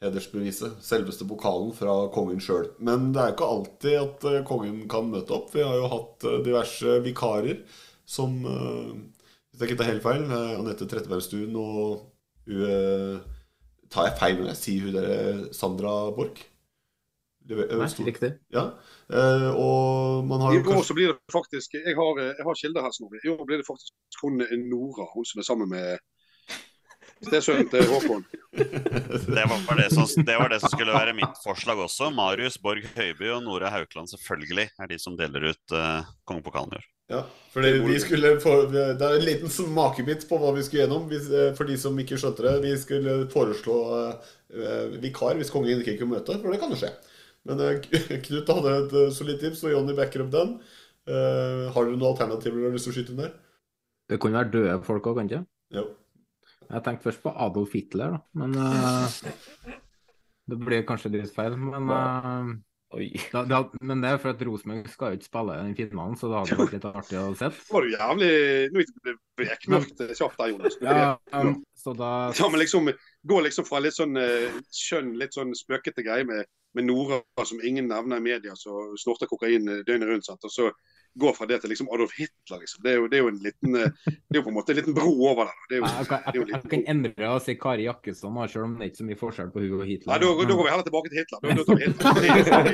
hedersbeviset, 0.00 0.78
selveste 0.84 1.26
pokalen, 1.28 1.74
fra 1.76 2.06
kongen 2.14 2.40
sjøl. 2.40 2.70
Men 2.80 3.10
det 3.12 3.20
er 3.20 3.34
ikke 3.34 3.50
alltid 3.56 3.98
at 4.00 4.26
uh, 4.30 4.38
kongen 4.48 4.86
kan 4.88 5.12
møte 5.12 5.36
opp. 5.36 5.52
Vi 5.52 5.64
har 5.66 5.76
jo 5.76 5.92
hatt 5.92 6.24
uh, 6.24 6.38
diverse 6.46 6.96
vikarer 7.04 7.60
som 8.06 8.38
Hvis 8.46 9.60
jeg 9.60 9.66
ikke 9.66 9.80
tar 9.80 9.88
helt 9.90 10.04
feil, 10.04 10.24
Anette 10.30 10.86
Trettebergstuen 10.86 11.56
og 11.58 12.04
hun 12.46 13.24
Tar 13.90 14.06
jeg 14.06 14.18
feil 14.20 14.36
når 14.38 14.52
jeg 14.52 14.60
sier 14.60 14.84
hun 14.86 14.94
der 14.94 15.40
Sandra 15.54 15.94
Borch? 16.14 16.44
Nei, 17.46 17.88
riktig. 18.08 18.32
Ja. 18.54 18.64
Uh, 19.06 19.50
og 19.54 20.24
man 20.26 20.42
har 20.42 20.56
I 20.56 20.62
år 20.62 20.82
så 20.82 20.96
blir 20.98 21.12
det 21.12 21.32
faktisk 21.32 21.76
Jeg 21.78 21.94
har, 21.94 22.18
jeg 22.24 22.42
har 22.42 22.58
kilder 22.58 22.82
her, 22.82 22.94
Snorre. 22.96 23.20
I 23.22 23.30
år 23.30 23.44
blir 23.46 23.62
det 23.62 23.68
faktisk 23.68 24.22
hun 24.22 24.42
Nora, 24.66 25.06
hun 25.14 25.28
som 25.28 25.42
er 25.42 25.46
sammen 25.46 25.70
med 25.70 26.00
stesønnen 27.24 27.68
til 27.72 27.86
Håkon. 27.90 28.24
det, 28.56 29.44
var 29.48 29.78
det, 29.78 29.88
som, 29.94 30.04
det, 30.24 30.36
var 30.36 30.50
det, 30.52 30.60
som, 30.60 30.72
skulle 30.72 30.92
være 30.92 31.14
mitt 31.16 31.40
forslag 31.44 31.80
også. 31.86 32.10
Marius 32.14 32.58
Borg 32.62 32.84
Høiby 32.96 33.30
og 33.32 33.42
Nora 33.46 33.70
Haukland 33.72 34.10
selvfølgelig 34.12 34.68
er 34.68 34.90
de 34.90 35.00
som 35.00 35.16
deler 35.18 35.52
ut 35.52 35.76
uh, 35.76 36.04
kongepokalen 36.28 36.76
i 36.76 36.80
år. 36.80 36.92
Ja, 37.06 37.20
for 37.52 37.62
det, 37.62 37.76
vi 37.86 37.98
skulle 38.02 38.32
få, 38.42 38.54
det 38.72 38.98
er 38.98 39.12
en 39.14 39.24
liten 39.24 39.50
smakebit 39.52 40.24
på 40.26 40.40
hva 40.42 40.50
vi 40.56 40.64
skulle 40.66 40.82
gjennom. 40.82 41.04
Eh, 41.14 41.52
for 41.54 41.68
de 41.68 41.76
som 41.78 41.98
ikke 42.02 42.18
skjønte 42.18 42.42
det. 42.42 42.54
Vi 42.64 42.72
skulle 42.82 43.18
foreslå 43.30 43.76
uh, 43.94 44.96
vikar 45.02 45.38
hvis 45.38 45.52
kongen 45.54 45.84
ikke 45.84 46.00
kunne 46.00 46.18
møte, 46.18 46.40
for 46.42 46.50
det 46.50 46.58
kan 46.62 46.74
jo 46.74 46.80
skje. 46.80 46.90
Men 47.46 47.62
uh, 47.62 47.76
Knut 48.26 48.52
hadde 48.54 48.74
et 48.80 48.96
uh, 48.96 49.06
solid 49.14 49.40
tips, 49.42 49.64
og 49.66 49.74
Jonny 49.74 49.96
backer 49.96 50.26
opp 50.26 50.32
den. 50.34 50.56
Uh, 51.06 51.70
har 51.70 51.86
dere 51.86 51.94
noen 51.94 52.10
alternativer 52.10 52.58
du 52.58 52.66
har 52.66 52.74
lyst 52.74 52.88
til 52.88 52.94
å 52.94 52.98
skyte 52.98 53.18
der? 53.18 53.34
Det 54.10 54.20
kunne 54.22 54.40
være 54.40 54.52
døde 54.54 54.76
folk 54.86 55.06
òg, 55.10 55.20
kan 55.20 55.30
ikke 55.30 55.44
Jo. 55.74 55.88
Jeg 56.66 56.82
tenkte 56.82 57.06
først 57.06 57.22
på 57.22 57.32
Adolf 57.44 57.74
Hitler, 57.78 58.16
da. 58.16 58.22
Men 58.40 58.56
det 60.50 60.56
blir 60.58 60.82
kanskje 60.86 61.12
litt 61.14 61.30
feil. 61.34 61.54
Men, 61.58 61.86
da, 63.30 63.42
da, 63.46 63.60
men 63.86 64.02
det 64.02 64.10
er 64.10 64.18
for 64.22 64.32
at 64.32 64.42
Rosenborg 64.46 64.88
skal 64.90 65.12
jo 65.12 65.20
ikke 65.20 65.28
spille 65.28 65.58
i 65.62 65.76
finalen, 65.78 66.16
så 66.18 66.30
det 66.30 66.40
hadde 66.40 66.58
vært 66.58 66.74
litt 66.74 66.88
artig 66.90 67.20
å 67.20 67.28
se. 67.38 67.52
Det 67.54 67.70
var 67.70 67.86
jo 67.86 67.94
jævlig 67.94 68.32
Nå 68.74 68.82
er 68.82 68.90
det 69.06 69.14
bekmørkt 69.42 70.02
kjapt 70.18 70.42
der, 70.42 70.52
Jonas. 70.56 70.78
Ja, 70.82 71.12
um, 71.38 71.54
så 71.78 71.94
da... 71.98 72.10
ja, 72.34 72.50
men 72.50 72.62
liksom 72.64 72.90
gå 73.30 73.40
liksom 73.46 73.68
fra 73.70 73.82
litt 73.86 73.94
sånn 73.94 74.18
skjønn, 74.74 75.14
litt 75.22 75.38
sånn 75.38 75.54
spøkete 75.54 76.02
greie 76.06 76.26
med 76.26 76.50
med 76.76 76.84
Nora 76.84 77.22
som 77.48 77.62
ingen 77.64 77.88
nevner 77.88 78.20
i 78.20 78.26
media, 78.28 78.52
som 78.56 78.92
snorter 79.00 79.26
kokain 79.30 79.64
døgnet 79.86 80.08
rundt. 80.10 80.28
Sant? 80.28 80.44
Og 80.44 80.52
så 80.52 80.70
gå 81.16 81.32
fra 81.32 81.46
det 81.48 81.58
til 81.62 81.70
liksom 81.72 81.88
Adolf 81.94 82.12
Hitler. 82.18 82.58
Liksom. 82.62 82.82
Det, 82.84 82.90
er 82.90 82.96
jo, 83.00 83.06
det, 83.08 83.16
er 83.16 83.22
jo, 83.24 83.28
en 83.32 83.42
liten 83.44 83.72
Det 83.72 84.34
er 84.34 84.38
jo 84.40 84.42
på 84.44 84.52
en 84.52 84.58
måte 84.58 84.72
en 84.72 84.78
liten 84.80 84.96
bro 84.96 85.12
over 85.30 85.44
der. 85.48 85.56
Det 85.70 85.74
er 85.76 85.80
jo, 85.80 85.84
jeg, 85.86 86.06
kan, 86.10 86.20
jeg, 86.26 86.34
jeg 86.52 86.60
kan 86.74 86.82
endre 86.94 87.24
og 87.32 87.40
si 87.44 87.52
Kari 87.60 87.84
Jakkesson, 87.88 88.36
selv 88.52 88.64
om 88.66 88.72
det 88.76 88.82
er 88.84 88.88
ikke 88.92 89.02
så 89.02 89.08
mye 89.08 89.22
forskjell 89.22 89.50
på 89.54 89.58
hun 89.64 89.80
og 89.80 89.86
Hitler. 89.88 90.10
Nei, 90.12 90.18
da, 90.22 90.26
da 90.36 90.52
går 90.52 90.64
vi 90.66 90.72
heller 90.74 90.86
tilbake 90.90 91.08
til 91.08 91.18
Hitler. 91.22 91.38
Da, 91.40 91.46
da 91.56 91.62
tar 91.64 91.76
vi 92.20 92.28
Hitler. 92.36 92.64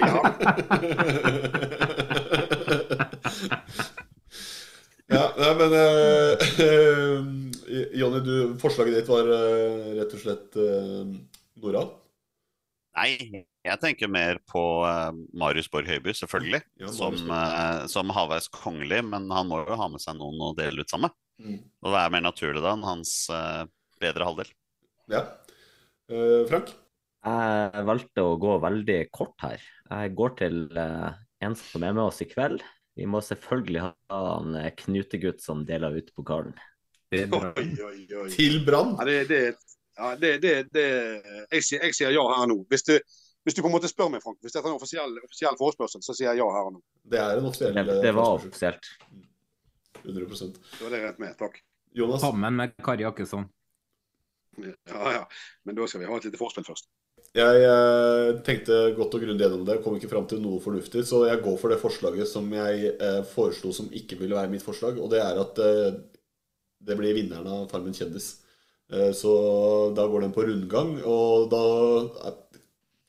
ja, 5.17 5.25
nei, 5.39 5.53
men 5.63 5.71
uh, 5.79 6.33
Jonny, 8.01 8.21
du, 8.27 8.35
forslaget 8.63 8.95
ditt 8.99 9.11
var 9.13 9.25
uh, 9.31 9.95
rett 10.01 10.13
og 10.19 10.21
slett 10.27 10.49
uh, 10.59 11.07
Nora? 11.63 11.83
Nei, 12.99 13.47
jeg 13.73 13.81
tenker 13.83 14.11
mer 14.13 14.39
på 14.51 14.63
uh, 14.85 15.11
Marius 15.39 15.71
Borg 15.73 15.89
Høiby, 15.89 16.15
selvfølgelig. 16.17 16.63
Ja, 16.83 16.93
som, 16.95 17.17
uh, 17.31 17.85
som 17.91 18.13
halvveis 18.15 18.51
kongelig, 18.53 19.03
men 19.09 19.31
han 19.33 19.49
må 19.51 19.63
jo 19.65 19.79
ha 19.79 19.89
med 19.93 20.03
seg 20.03 20.19
noen 20.19 20.41
å 20.51 20.53
dele 20.59 20.85
ut 20.85 20.93
sammen 20.93 21.11
med. 21.11 21.19
Mm. 21.43 21.59
Og 21.83 21.95
det 21.95 22.01
er 22.03 22.13
mer 22.15 22.25
naturlig 22.27 22.63
da 22.63 22.75
enn 22.77 22.87
hans 22.87 23.15
uh, 23.33 23.65
bedre 24.03 24.29
halvdel. 24.29 24.53
Ja. 25.13 25.27
Frank? 26.49 26.75
Jeg 27.23 27.85
valgte 27.89 28.25
å 28.27 28.37
gå 28.41 28.57
veldig 28.61 28.99
kort 29.15 29.39
her. 29.41 29.63
Jeg 29.89 30.13
går 30.19 30.35
til 30.41 30.57
en 30.77 31.55
som 31.57 31.85
er 31.87 31.95
med 31.95 32.03
oss 32.05 32.21
i 32.21 32.27
kveld. 32.29 32.61
Vi 32.99 33.07
må 33.09 33.23
selvfølgelig 33.25 33.85
ha 33.87 34.21
en 34.35 34.59
knutegutt 34.83 35.41
som 35.41 35.63
deler 35.69 35.97
ut 36.03 36.11
pokalen. 36.19 36.53
Til 37.13 38.59
Brann? 38.67 38.95
Ja, 38.99 39.07
det, 39.09 39.19
det, 39.31 39.41
ja, 39.97 40.15
det, 40.17 40.33
det, 40.43 40.53
det 40.73 40.87
jeg, 41.53 41.65
sier, 41.65 41.83
jeg, 41.85 41.97
sier, 41.97 42.13
ja 42.15 42.25
her 42.33 42.49
nå. 42.49 42.63
Hvis 42.71 42.87
du, 42.89 42.95
hvis 43.43 43.57
du 43.57 43.63
på 43.63 43.69
en 43.71 43.75
måte 43.75 43.91
spør 43.91 44.11
meg, 44.13 44.23
Frank, 44.23 44.39
hvis 44.45 44.55
dette 44.55 44.65
er 44.69 44.71
en 44.71 44.79
offisiell, 44.79 45.19
offisiell 45.27 45.59
forespørsel, 45.59 46.03
så 46.05 46.15
sier 46.15 46.31
jeg 46.31 46.43
ja 46.43 46.49
her 46.55 46.71
og 46.71 46.77
nå. 46.77 46.83
Det 47.15 47.21
er 47.21 47.41
en 47.41 47.49
offisiell 47.51 47.75
Det, 47.79 47.99
det 48.05 48.15
var 48.15 48.37
offisielt. 48.39 48.91
100% 50.03 50.59
Da 50.79 50.87
er 50.87 50.95
det 50.95 51.03
rett 51.05 51.21
med. 51.23 51.35
Takk. 51.39 51.61
Jonas? 51.95 52.23
Sammen 52.23 52.57
med 52.59 52.75
Kari 52.83 53.05
Jakkesson. 53.07 53.47
Ja, 54.59 55.13
ja. 55.13 55.23
Men 55.65 55.77
da 55.79 55.87
skal 55.89 56.03
vi 56.03 56.11
ha 56.11 56.19
et 56.19 56.27
lite 56.29 56.41
forspill 56.41 56.67
først. 56.67 56.91
Jeg 57.33 57.63
eh, 57.65 58.31
tenkte 58.45 58.79
godt 58.97 59.15
og 59.17 59.23
grundig 59.25 59.47
gjennom 59.47 59.65
det, 59.65 59.79
kom 59.85 59.95
ikke 59.97 60.11
fram 60.11 60.27
til 60.29 60.43
noe 60.43 60.61
fornuftig, 60.61 61.05
så 61.09 61.23
jeg 61.31 61.41
går 61.45 61.55
for 61.61 61.73
det 61.73 61.79
forslaget 61.81 62.29
som 62.29 62.51
jeg 62.53 62.91
eh, 62.93 63.21
foreslo 63.31 63.73
som 63.73 63.89
ikke 63.89 64.19
ville 64.21 64.37
være 64.37 64.51
mitt 64.53 64.65
forslag, 64.65 64.99
og 65.01 65.09
det 65.15 65.23
er 65.23 65.41
at 65.41 65.61
eh, 65.65 65.95
det 66.83 66.97
blir 66.99 67.17
vinneren 67.17 67.49
av 67.49 67.71
Farmen 67.73 67.97
kjendis. 67.97 68.35
Eh, 68.93 69.13
så 69.17 69.33
da 69.97 70.05
går 70.13 70.27
den 70.27 70.35
på 70.37 70.45
rundgang, 70.45 70.99
og 71.09 71.49
da 71.55 71.63
eh, 72.29 72.37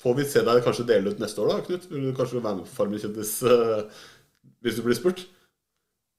får 0.04 0.18
vi 0.20 0.26
se 0.28 0.44
deg 0.46 0.66
kanskje 0.66 0.88
dele 0.90 1.14
ut 1.14 1.22
neste 1.24 1.42
år, 1.44 1.54
da, 1.54 1.64
Knut? 1.68 1.88
Vil 1.92 2.10
du 2.10 2.18
kanskje 2.18 2.42
være 2.42 2.60
med 2.60 2.68
på 2.68 2.76
Farmen 2.76 3.02
kjendis 3.02 3.38
eh, 3.48 4.04
hvis 4.64 4.80
du 4.80 4.86
blir 4.86 5.00
spurt? 5.00 5.24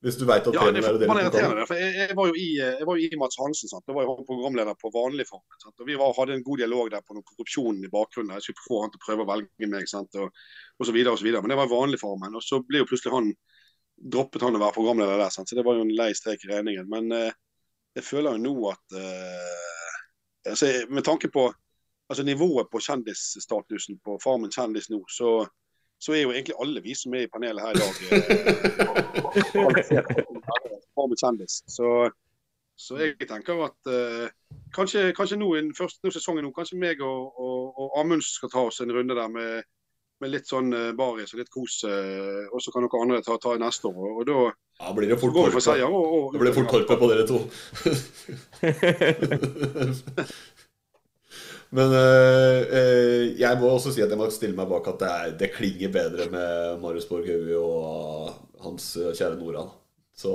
Hvis 0.04 0.18
du 0.20 0.26
veit 0.28 0.44
at 0.44 0.52
Ja, 0.52 0.66
det 0.68 0.82
er 0.82 0.96
ut 0.98 1.02
irriterende. 1.06 1.64
For 1.64 1.80
jeg, 1.80 1.92
jeg, 1.96 2.16
var 2.18 2.28
jo 2.28 2.34
i, 2.36 2.48
jeg 2.60 2.84
var 2.84 2.98
jo 3.00 3.06
i 3.06 3.18
Mats 3.20 3.38
Hansen. 3.40 3.70
Sant? 3.70 3.86
Da 3.88 3.94
var 3.96 4.04
jo 4.04 4.18
han 4.18 4.26
programleder 4.28 4.76
på 4.76 4.90
vanlig 4.92 5.24
form. 5.30 5.44
Sant? 5.62 5.78
Og 5.80 5.88
Vi 5.88 5.96
var, 5.96 6.12
hadde 6.18 6.36
en 6.36 6.44
god 6.44 6.60
dialog 6.60 6.90
der 6.92 7.04
på 7.06 7.16
noe 7.16 7.24
korrupsjon 7.24 7.78
i 7.80 7.90
bakgrunnen. 7.92 8.34
Jeg 8.36 8.44
skulle 8.44 8.66
få 8.66 8.82
han 8.82 8.92
til 8.92 9.00
å 9.00 9.04
prøve 9.06 9.24
å 9.24 9.30
velge 9.30 9.70
meg, 9.72 9.88
sant? 9.88 10.18
Og, 10.20 10.44
og 10.76 10.88
så 10.88 10.92
videre 10.92 11.16
og 11.16 11.22
så 11.22 11.24
videre. 11.24 11.40
Men 11.40 11.54
det 11.54 11.58
var 11.62 11.72
vanlig 11.72 12.02
formen. 12.02 12.36
Og 12.36 12.44
så 12.44 12.60
ble 12.60 12.82
jo 12.82 12.88
plutselig 12.90 13.14
han 13.16 13.32
droppet 14.16 14.44
han 14.44 14.58
å 14.58 14.60
være 14.66 14.76
programleder 14.76 15.24
der. 15.24 15.32
Sant? 15.32 15.48
Så 15.48 15.56
det 15.56 15.64
var 15.64 15.80
jo 15.80 15.86
en 15.86 15.96
lei 15.96 16.10
strek 16.18 16.44
i 16.44 16.52
regningen. 16.52 16.90
Men 16.92 17.08
eh, 17.16 17.40
jeg 17.96 18.04
føler 18.04 18.36
jo 18.36 18.44
nå 18.44 18.54
at 18.74 18.98
eh, 19.00 19.98
altså, 20.52 20.68
Med 20.92 21.08
tanke 21.08 21.32
på 21.32 21.48
altså, 22.08 22.22
nivået 22.26 22.68
på 22.72 22.80
kjendisstatusen 22.84 23.98
på 24.04 24.18
Farmen 24.24 24.52
kjendis 24.52 24.90
nå, 24.92 25.02
så 25.08 25.44
så 26.04 26.12
er 26.12 26.22
jo 26.24 26.32
egentlig 26.34 26.54
alle 26.60 26.82
vi 26.84 26.94
som 26.98 27.14
er 27.14 27.24
i 27.24 27.30
panelet 27.32 27.62
her 27.62 27.70
i 27.70 27.80
dag 27.80 27.94
eh, 28.12 28.24
Farmen 30.94 31.18
kjendis. 31.20 31.62
Så, 31.70 32.10
så 32.76 32.98
jeg 33.00 33.28
tenker 33.30 33.62
at 33.64 33.88
uh, 33.88 34.26
kanskje, 34.74 35.12
kanskje 35.16 35.38
nå 35.40 35.48
i 35.54 35.62
den 35.62 35.74
første 35.78 36.12
sesongen 36.12 36.44
nå, 36.44 36.50
kanskje 36.54 36.78
meg 36.82 37.00
og, 37.02 37.32
og, 37.40 37.72
og 37.80 37.96
Amund 38.02 38.22
skal 38.26 38.52
ta 38.52 38.66
oss 38.68 38.82
en 38.84 38.92
runde 38.94 39.16
der 39.16 39.30
med, 39.32 39.64
med 40.20 40.34
litt 40.34 40.50
sånn 40.50 40.70
uh, 40.74 40.92
baris 40.98 41.32
og 41.34 41.40
litt 41.40 41.52
kos. 41.54 41.80
uh, 41.88 42.44
og 42.52 42.60
så 42.62 42.74
kan 42.74 42.84
noen 42.84 43.02
andre 43.06 43.22
ta, 43.24 43.38
ta 43.42 43.56
neste 43.62 43.88
år. 43.90 44.10
Og, 44.12 44.22
da 44.28 44.38
Ja, 44.84 44.92
blir 44.94 45.08
det 45.08 45.20
fort 45.22 45.34
korpet. 45.34 45.62
seier. 45.64 45.88
Og, 45.88 46.04
og, 46.04 46.32
Da 46.34 46.42
blir 46.42 46.54
fort 46.58 46.70
korpet 46.74 46.98
på 47.00 47.10
dere 47.10 47.24
to. 47.30 47.38
Men 51.74 51.90
øh, 51.90 52.60
øh, 52.78 53.40
jeg 53.40 53.58
må 53.60 53.72
også 53.74 53.90
si 53.92 54.02
at 54.04 54.12
jeg 54.12 54.18
må 54.18 54.28
stille 54.30 54.54
meg 54.54 54.68
bak 54.70 54.86
at 54.92 55.00
det, 55.00 55.08
er, 55.10 55.32
det 55.40 55.54
klinger 55.56 55.90
bedre 55.92 56.28
med 56.30 56.78
Marius 56.82 57.08
Borg 57.10 57.26
Haugli 57.26 57.56
og 57.58 58.30
hans 58.62 58.92
øh, 58.96 59.10
kjære 59.10 59.40
Nora. 59.40 59.66
Så 60.14 60.30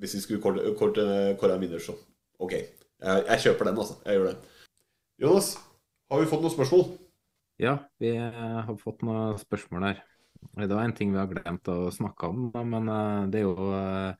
hvis 0.00 0.16
vi 0.16 0.20
skulle 0.24 0.42
kåre 0.42 1.54
en 1.54 1.60
vinner, 1.60 1.78
så 1.78 1.92
OK. 2.40 2.52
Jeg, 2.52 3.24
jeg 3.28 3.40
kjøper 3.44 3.64
den, 3.68 3.78
altså. 3.78 3.94
Jeg 4.04 4.14
gjør 4.16 4.26
det. 4.32 4.38
Jonas, 5.20 5.58
har 6.10 6.18
vi 6.20 6.26
fått 6.30 6.42
noen 6.44 6.54
spørsmål? 6.54 6.84
Ja, 7.60 7.74
vi 8.00 8.10
eh, 8.16 8.60
har 8.66 8.76
fått 8.80 9.02
noen 9.04 9.38
spørsmål 9.40 9.82
her. 9.90 9.98
Det 10.56 10.72
var 10.72 10.84
en 10.86 10.96
ting 10.96 11.12
vi 11.12 11.20
har 11.20 11.28
glemt 11.28 11.68
å 11.68 11.92
snakke 11.92 12.26
om, 12.32 12.38
men 12.56 12.88
eh, 12.88 13.28
det 13.32 13.38
er 13.42 13.44
jo 13.44 13.56
eh, 13.76 14.12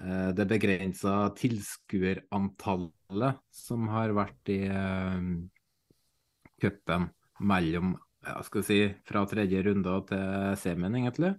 eh, 0.00 0.30
det 0.34 0.46
begrensa 0.50 1.30
tilskuerantallet 1.38 3.34
som 3.54 3.86
har 3.94 4.10
vært 4.18 4.42
i 4.50 4.66
eh, 4.66 5.22
cupen 6.64 7.10
mellom 7.44 7.94
ja, 8.24 8.40
skal 8.42 8.64
si, 8.64 8.78
fra 9.06 9.24
tredje 9.28 9.62
runde 9.66 9.98
til 10.08 10.56
semien, 10.60 10.96
egentlig. 11.02 11.34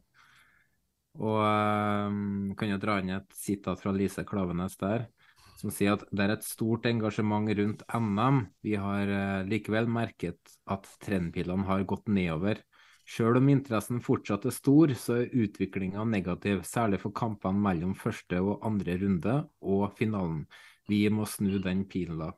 Og 1.16 1.40
eh, 1.42 2.18
kan 2.60 2.72
jo 2.72 2.82
dra 2.82 3.00
inn 3.02 3.14
et 3.16 3.38
sitat 3.38 3.82
fra 3.82 3.94
Lise 3.96 4.26
Klavenes 4.28 4.76
der, 4.82 5.08
som 5.56 5.72
sier 5.72 5.96
at 5.96 6.04
det 6.12 6.26
er 6.26 6.36
et 6.36 6.46
stort 6.48 6.88
engasjement 6.90 7.50
rundt 7.60 7.84
NM. 7.96 8.42
Vi 8.66 8.76
har 8.80 9.12
eh, 9.12 9.44
likevel 9.48 9.88
merket 9.90 10.58
at 10.68 10.90
trendpilene 11.04 11.68
har 11.70 11.86
gått 11.88 12.12
nedover. 12.12 12.62
Selv 13.06 13.38
om 13.38 13.50
interessen 13.54 14.02
fortsatt 14.02 14.48
er 14.50 14.56
stor, 14.56 14.92
så 14.98 15.20
er 15.22 15.36
utviklinga 15.46 16.04
negativ, 16.10 16.64
særlig 16.66 17.04
for 17.04 17.14
kampene 17.16 17.62
mellom 17.62 17.94
første 17.98 18.40
og 18.42 18.66
andre 18.66 18.98
runde 19.04 19.36
og 19.62 19.92
finalen. 20.00 20.48
Vi 20.90 21.06
må 21.14 21.28
snu 21.30 21.60
den 21.62 21.86
pila. 21.90 22.32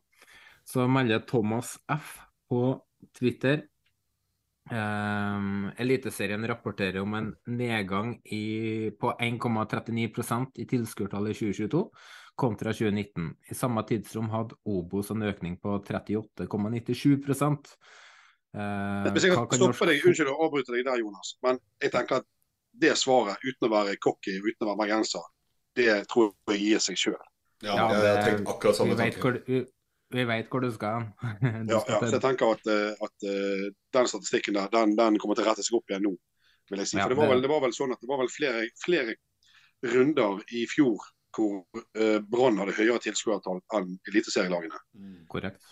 Så 0.67 0.83
melder 0.91 1.23
Thomas 1.23 1.77
F 1.87 2.26
på 2.49 2.61
Twitter 3.17 3.65
Um, 4.71 5.71
Eliteserien 5.77 6.47
rapporterer 6.47 6.99
om 6.99 7.13
en 7.13 7.35
nedgang 7.45 8.21
i, 8.25 8.91
på 8.99 9.11
1,39% 9.11 10.59
i 10.59 10.65
tilskuertallet 10.67 11.31
i 11.31 11.39
2022 11.39 11.83
kontra 12.35 12.73
2019. 12.73 13.29
I 13.51 13.55
samme 13.55 13.83
tidsrom 13.87 14.27
hadde 14.29 14.57
Obos 14.67 15.11
en 15.11 15.23
økning 15.23 15.55
på 15.63 15.77
38,97 15.87 17.15
uh, 17.23 19.07
Hvis 19.13 19.29
jeg 19.29 19.37
kan 19.37 19.47
stoppe 19.55 19.87
deg, 19.87 20.03
unnskyld 20.03 20.33
å 20.33 20.37
avbryte 20.49 20.75
deg 20.75 20.83
der, 20.89 20.99
Jonas. 20.99 21.37
Men 21.47 21.63
jeg 21.79 21.95
tenker 21.95 22.19
at 22.19 22.27
det 22.77 22.93
svaret, 22.99 23.39
uten 23.47 23.69
å 23.69 23.71
være 23.71 23.95
cocky 24.03 24.35
uten 24.41 24.67
å 24.67 24.73
være 24.73 24.81
bergenser, 24.83 25.23
det 25.79 25.93
tror 26.11 26.33
jeg 26.51 26.59
gir 26.65 26.83
seg 26.83 26.99
sjøl. 26.99 27.23
Ja, 27.63 27.73
jeg 27.73 28.03
har 28.03 28.19
tenkt 28.25 28.51
akkurat 28.51 28.77
samme 28.77 28.99
tanke. 28.99 29.31
vi, 29.47 29.63
vi 30.13 30.23
vet 30.27 30.49
hvor 30.51 30.63
du 30.63 30.71
skal. 30.71 31.09
Du 31.67 31.73
Ja, 31.73 31.81
skal 31.83 31.97
ja, 31.97 32.11
jeg 32.15 32.23
tenker 32.23 32.55
at, 32.55 32.69
eh, 32.71 33.05
at 33.07 33.27
eh, 33.27 33.67
den 33.97 34.09
statistikken 34.09 34.57
der, 34.57 34.69
den, 34.73 34.95
den 34.97 35.19
kommer 35.19 35.37
til 35.37 35.45
å 35.45 35.51
rette 35.51 35.65
seg 35.65 35.79
opp 35.79 35.91
igjen 35.91 36.07
nå. 36.07 36.13
vil 36.71 36.83
jeg 36.83 36.91
si. 36.91 36.99
Ja, 36.99 37.07
For 37.07 37.15
det 37.15 37.19
var, 37.19 37.33
vel, 37.33 37.43
det 37.43 37.51
var 37.51 37.63
vel 37.65 37.75
sånn 37.75 37.95
at 37.95 38.03
det 38.03 38.09
var 38.11 38.21
vel 38.21 38.31
flere, 38.31 38.63
flere 38.83 39.17
runder 39.87 40.41
i 40.55 40.65
fjor 40.69 41.03
hvor 41.37 41.59
uh, 41.99 42.17
Brann 42.25 42.57
hadde 42.57 42.73
høyere 42.73 43.01
tilskuertall 43.03 43.59
enn 43.77 43.91
eliteserielagene. 44.09 44.79
Korrekt. 45.29 45.67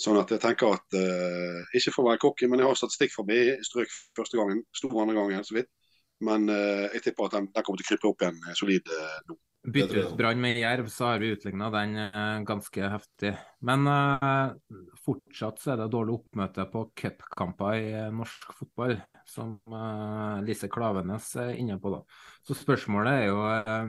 Sånn 0.00 0.18
at 0.18 0.32
jeg 0.32 0.42
tenker 0.42 0.74
at 0.74 0.96
uh, 0.98 1.60
Ikke 1.76 1.92
for 1.94 2.02
å 2.02 2.08
være 2.08 2.22
cocky, 2.24 2.48
men 2.50 2.58
jeg 2.58 2.66
har 2.66 2.80
statistikk 2.80 3.12
fra 3.14 3.22
BI. 3.28 3.52
Strøk 3.62 3.92
første 4.18 4.40
gangen, 4.40 4.64
sto 4.74 4.90
andre 4.90 5.14
gangen, 5.14 5.44
så 5.46 5.54
vidt. 5.60 5.70
Men 6.24 6.48
uh, 6.50 6.88
jeg 6.96 7.04
tipper 7.04 7.28
at 7.28 7.36
den, 7.36 7.46
den 7.54 7.66
kommer 7.66 7.78
til 7.78 7.86
å 7.86 7.90
krype 7.92 8.10
opp 8.10 8.24
igjen 8.24 8.58
solid 8.58 8.90
nå. 9.28 9.38
Bytte 9.64 9.96
ut 9.96 10.16
Brann 10.16 10.40
med 10.40 10.58
Jerv, 10.58 10.88
så 10.92 11.04
har 11.04 11.18
vi 11.18 11.30
utligna 11.32 11.70
den 11.72 11.96
eh, 11.96 12.40
ganske 12.44 12.88
heftig. 12.88 13.32
Men 13.64 13.86
uh, 13.88 14.52
fortsatt 15.06 15.62
så 15.62 15.72
er 15.72 15.80
det 15.80 15.86
dårlig 15.94 16.18
oppmøte 16.18 16.66
på 16.68 16.82
cupkamper 17.00 17.78
i 17.80 17.86
eh, 17.96 18.10
norsk 18.12 18.52
fotball, 18.58 18.98
som 19.24 19.56
uh, 19.72 20.42
Lise 20.44 20.68
Klavenes 20.68 21.30
er 21.40 21.56
inne 21.56 21.78
på. 21.80 21.94
da. 21.94 22.02
Så 22.44 22.58
spørsmålet 22.60 23.22
er 23.22 23.26
jo 23.30 23.40
uh, 23.40 23.88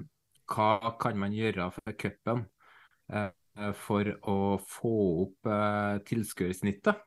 hva 0.56 0.96
kan 1.02 1.20
man 1.20 1.36
gjøre 1.36 1.68
for 1.76 2.00
cupen 2.00 2.46
for 3.80 4.08
å 4.28 4.38
få 4.68 4.92
opp 5.24 5.48
tilskuersnittet? 6.06 7.00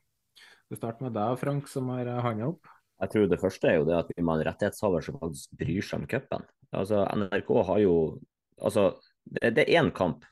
Vi 0.70 0.78
starter 0.78 1.06
med 1.06 1.14
deg, 1.14 1.36
Frank, 1.40 1.68
som 1.70 1.90
har 1.92 2.08
handa 2.24 2.48
opp. 2.52 2.70
Jeg 3.02 3.12
tror 3.12 3.28
det 3.30 3.40
første 3.42 3.70
er 3.70 3.76
jo 3.78 3.86
det 3.86 3.98
at 3.98 4.10
vi 4.10 4.24
må 4.24 4.34
ha 4.34 4.40
en 4.40 4.46
rettighetshaver 4.48 5.06
som 5.06 5.18
faktisk 5.20 5.54
bryr 5.60 5.86
seg 5.86 6.00
om 6.00 6.08
cupen. 6.10 6.46
Altså, 6.74 7.04
NRK 7.14 7.52
har 7.68 7.82
jo 7.84 7.94
Altså, 8.60 8.90
det, 9.24 9.52
det 9.56 9.66
er 9.66 9.80
én 9.80 9.92
kamp 9.94 10.24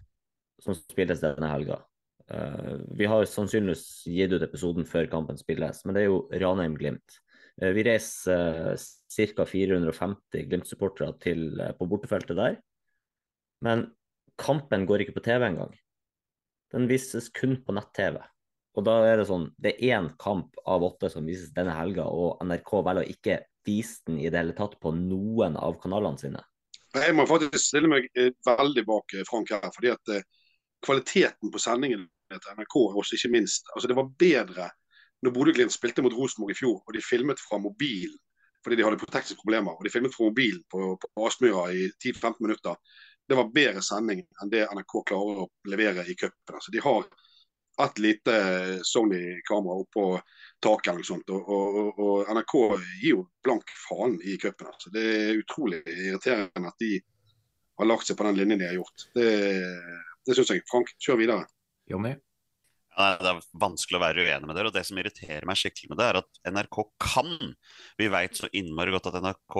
som 0.63 0.77
spilles 0.77 1.23
denne 1.23 1.51
helga. 1.51 1.81
Uh, 2.27 2.83
vi 2.99 3.07
har 3.07 3.27
sannsynligvis 3.31 4.07
gitt 4.11 4.35
ut 4.35 4.43
episoden 4.43 4.87
før 4.89 5.07
kampen 5.11 5.39
spilles, 5.39 5.85
men 5.87 5.95
det 5.95 6.03
er 6.03 6.09
jo 6.09 6.23
Ranheim-Glimt. 6.35 7.21
Uh, 7.63 7.71
vi 7.77 7.85
reiser 7.87 8.73
uh, 8.75 8.87
ca. 9.17 9.47
450 9.47 10.49
Glimt-supportere 10.51 11.15
eh, 11.15 11.75
på 11.79 11.89
bortefeltet 11.89 12.37
der. 12.37 12.57
Men 13.65 13.87
kampen 14.37 14.85
går 14.89 15.05
ikke 15.05 15.17
på 15.21 15.25
TV 15.25 15.47
engang. 15.47 15.77
Den 16.75 16.89
vises 16.91 17.31
kun 17.33 17.61
på 17.65 17.77
nett-TV. 17.77 18.19
Og 18.77 18.85
da 18.85 18.99
er 19.09 19.21
det 19.21 19.29
sånn, 19.31 19.47
det 19.57 19.77
er 19.77 19.97
én 19.97 20.11
kamp 20.21 20.59
av 20.69 20.85
åtte 20.85 21.09
som 21.13 21.25
vises 21.25 21.55
denne 21.57 21.73
helga, 21.79 22.05
og 22.11 22.43
NRK 22.45 22.73
velger 22.85 23.07
å 23.07 23.15
ikke 23.15 23.39
vise 23.67 24.03
den 24.05 24.19
i 24.21 24.29
det 24.29 24.43
hele 24.43 24.57
tatt 24.59 24.77
på 24.83 24.93
noen 24.93 25.57
av 25.57 25.79
kanalene 25.81 26.21
sine. 26.21 26.43
Jeg 26.95 27.15
må 27.17 27.27
faktisk 27.29 27.65
stille 27.65 27.91
meg 27.91 28.07
eh, 28.17 28.33
veldig 28.47 28.85
bak 28.87 29.15
eh, 29.17 29.25
Frank 29.29 29.51
her. 29.53 29.71
fordi 29.75 29.93
at 29.95 30.13
eh, 30.15 30.27
Kvaliteten 30.85 31.51
på 31.51 31.59
sendingen 31.59 32.05
til 32.31 32.59
NRK 32.59 32.75
også 32.77 33.17
ikke 33.17 33.33
minst. 33.33 33.65
altså 33.75 33.89
Det 33.89 33.97
var 33.97 34.13
bedre 34.19 34.69
når 35.25 35.33
Bodø-Glimt 35.33 35.73
spilte 35.73 36.03
mot 36.05 36.15
Rosenborg 36.15 36.53
i 36.53 36.59
fjor 36.59 36.83
og 36.85 36.95
de 36.95 37.03
filmet 37.03 37.41
fra 37.41 37.59
mobilen 37.59 38.19
fordi 38.63 38.77
de 38.77 38.85
hadde 38.85 38.99
tekniske 38.99 39.39
problemer. 39.41 39.73
og 39.73 39.85
De 39.85 39.91
filmet 39.91 40.15
fra 40.15 40.27
mobilen 40.27 40.63
på, 40.71 40.97
på 41.01 41.27
Aspmyra 41.27 41.69
i 41.71 41.87
10-15 42.03 42.35
minutter. 42.41 42.75
Det 43.29 43.37
var 43.39 43.53
bedre 43.55 43.83
sending 43.83 44.25
enn 44.43 44.51
det 44.51 44.65
NRK 44.67 44.95
klarer 45.07 45.45
å 45.45 45.51
levere 45.71 46.03
i 46.03 46.17
cupen. 46.19 46.57
Altså, 46.59 46.75
de 46.75 46.83
har 46.83 47.07
et 47.85 47.99
lite 48.01 48.37
Sony-kamera 48.89 49.83
oppå 49.83 50.07
taket 50.65 50.93
eller 50.93 51.03
noe 51.03 51.09
sånt. 51.09 51.33
Og, 51.35 51.51
og, 51.53 51.99
og 52.01 52.31
NRK 52.33 52.55
gir 53.03 53.11
jo 53.11 53.25
blank 53.45 53.73
faen 53.85 54.17
i 54.25 54.39
cupen. 54.41 54.71
Altså. 54.73 54.93
Det 54.95 55.05
er 55.13 55.43
utrolig 55.43 55.83
irriterende 55.85 56.73
at 56.73 56.81
de 56.83 56.95
har 57.77 57.91
lagt 57.91 58.09
seg 58.09 58.17
på 58.17 58.27
den 58.29 58.39
linjen 58.39 58.63
de 58.63 58.69
har 58.71 58.79
gjort. 58.79 59.09
Det, 59.17 59.29
det 60.27 60.39
syns 60.39 60.55
jeg. 60.55 60.65
Frank, 60.71 60.95
kjør 61.03 61.21
videre. 61.21 61.45
Jonny? 61.91 62.17
Ja, 62.97 63.13
Det 63.21 63.29
er 63.31 63.47
vanskelig 63.61 63.99
å 63.99 64.05
være 64.07 64.25
uenig 64.25 64.49
med 64.49 64.57
dere. 64.57 64.73
Og 64.73 64.77
det 64.77 64.87
som 64.89 65.01
irriterer 65.01 65.47
meg 65.49 65.61
skikkelig 65.61 65.93
med 65.93 66.01
det, 66.01 66.09
er 66.09 66.21
at 66.23 66.43
NRK 66.49 66.83
kan. 67.03 67.35
Vi 68.01 68.13
veit 68.13 68.39
så 68.39 68.49
innmari 68.57 68.95
godt 68.95 69.11
at 69.13 69.21
NRK, 69.21 69.59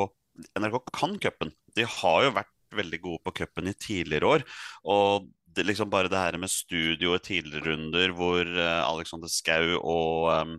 NRK 0.57 0.79
kan 0.97 1.19
cupen. 1.21 1.53
De 1.77 1.85
har 1.99 2.25
jo 2.25 2.37
vært 2.39 2.53
veldig 2.77 3.01
gode 3.05 3.23
på 3.27 3.35
cupen 3.43 3.69
i 3.71 3.77
tidligere 3.79 4.31
år. 4.39 4.47
Og 4.89 5.29
liksom 5.65 5.91
bare 5.93 6.11
det 6.13 6.21
her 6.21 6.37
med 6.41 6.53
studio 6.53 7.15
i 7.17 7.23
tidligere 7.23 7.71
runder 7.71 8.13
hvor 8.17 8.45
uh, 8.45 8.83
Alexander 8.91 9.31
Schou 9.33 9.79
og 9.81 10.29
um, 10.33 10.57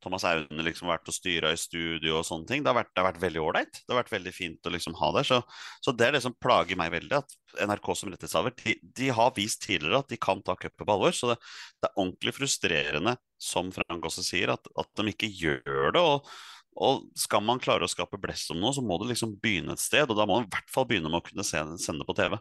Thomas 0.00 0.24
Aune 0.24 0.64
liksom 0.64 0.88
vært 0.88 1.08
og 1.10 1.14
styra 1.14 1.50
i 1.52 1.58
studio 1.60 2.16
og 2.18 2.24
sånne 2.24 2.48
ting. 2.48 2.62
Det 2.64 2.70
har 2.70 2.78
vært, 2.78 2.90
det 2.94 3.02
har 3.02 3.08
vært 3.10 3.22
veldig 3.24 3.42
ålreit. 3.44 3.80
Det 3.82 3.92
har 3.92 4.00
vært 4.00 4.14
veldig 4.14 4.32
fint 4.32 4.68
å 4.68 4.72
liksom 4.72 4.96
ha 5.00 5.10
der. 5.18 5.26
Så, 5.28 5.40
så, 5.84 5.92
det 5.92 6.06
er 6.06 6.16
det 6.16 6.22
som 6.24 6.36
plager 6.40 6.78
meg 6.80 6.92
veldig. 6.94 7.20
At 7.20 7.66
NRK 7.68 7.90
som 7.98 8.12
rettighetshaver 8.12 8.54
de, 8.62 8.76
de, 9.00 9.10
har 9.16 9.34
vist 9.36 9.60
tidligere 9.66 10.00
at 10.00 10.12
de 10.12 10.20
kan 10.20 10.40
ta 10.44 10.56
cupet 10.56 10.86
på 10.86 10.94
alvor. 10.94 11.12
Så 11.16 11.32
det, 11.32 11.36
det, 11.76 11.90
er 11.90 11.98
ordentlig 11.98 12.36
frustrerende, 12.38 13.16
som 13.40 13.68
Frank 13.76 14.08
også 14.08 14.24
sier, 14.24 14.54
at, 14.56 14.72
at 14.80 14.90
de 14.96 15.12
ikke 15.12 15.30
gjør 15.36 15.92
det. 15.98 16.06
og 16.06 16.32
og 16.80 17.02
skal 17.18 17.42
man 17.44 17.58
klare 17.60 17.84
å 17.84 17.90
skape 17.90 18.16
blest 18.22 18.52
om 18.54 18.60
noe, 18.62 18.70
så 18.72 18.80
må 18.80 18.94
det 19.00 19.10
liksom 19.10 19.34
begynne 19.42 19.74
et 19.74 19.82
sted. 19.82 20.06
Og 20.06 20.16
da 20.16 20.24
må 20.24 20.38
man 20.38 20.46
i 20.46 20.52
hvert 20.52 20.70
fall 20.72 20.86
begynne 20.88 21.10
med 21.10 21.18
å 21.18 21.26
kunne 21.26 21.44
se, 21.44 21.60
sende 21.82 22.06
på 22.08 22.14
TV. 22.16 22.38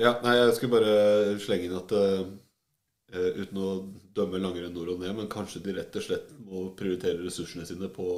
Ja, 0.00 0.16
nei, 0.24 0.34
jeg 0.40 0.54
skulle 0.56 0.74
bare 0.74 1.34
slenge 1.42 1.68
inn 1.68 1.76
at 1.78 1.92
uh, 1.94 2.24
uten 3.14 3.60
å 3.62 3.68
dømme 4.16 4.40
langrenn 4.42 4.74
nord 4.74 4.94
og 4.96 5.02
ned, 5.04 5.12
men 5.14 5.30
kanskje 5.30 5.62
de 5.62 5.76
rett 5.76 5.98
og 6.00 6.06
slett 6.06 6.32
må 6.48 6.64
prioritere 6.78 7.22
ressursene 7.22 7.66
sine 7.68 7.90
på 7.94 8.08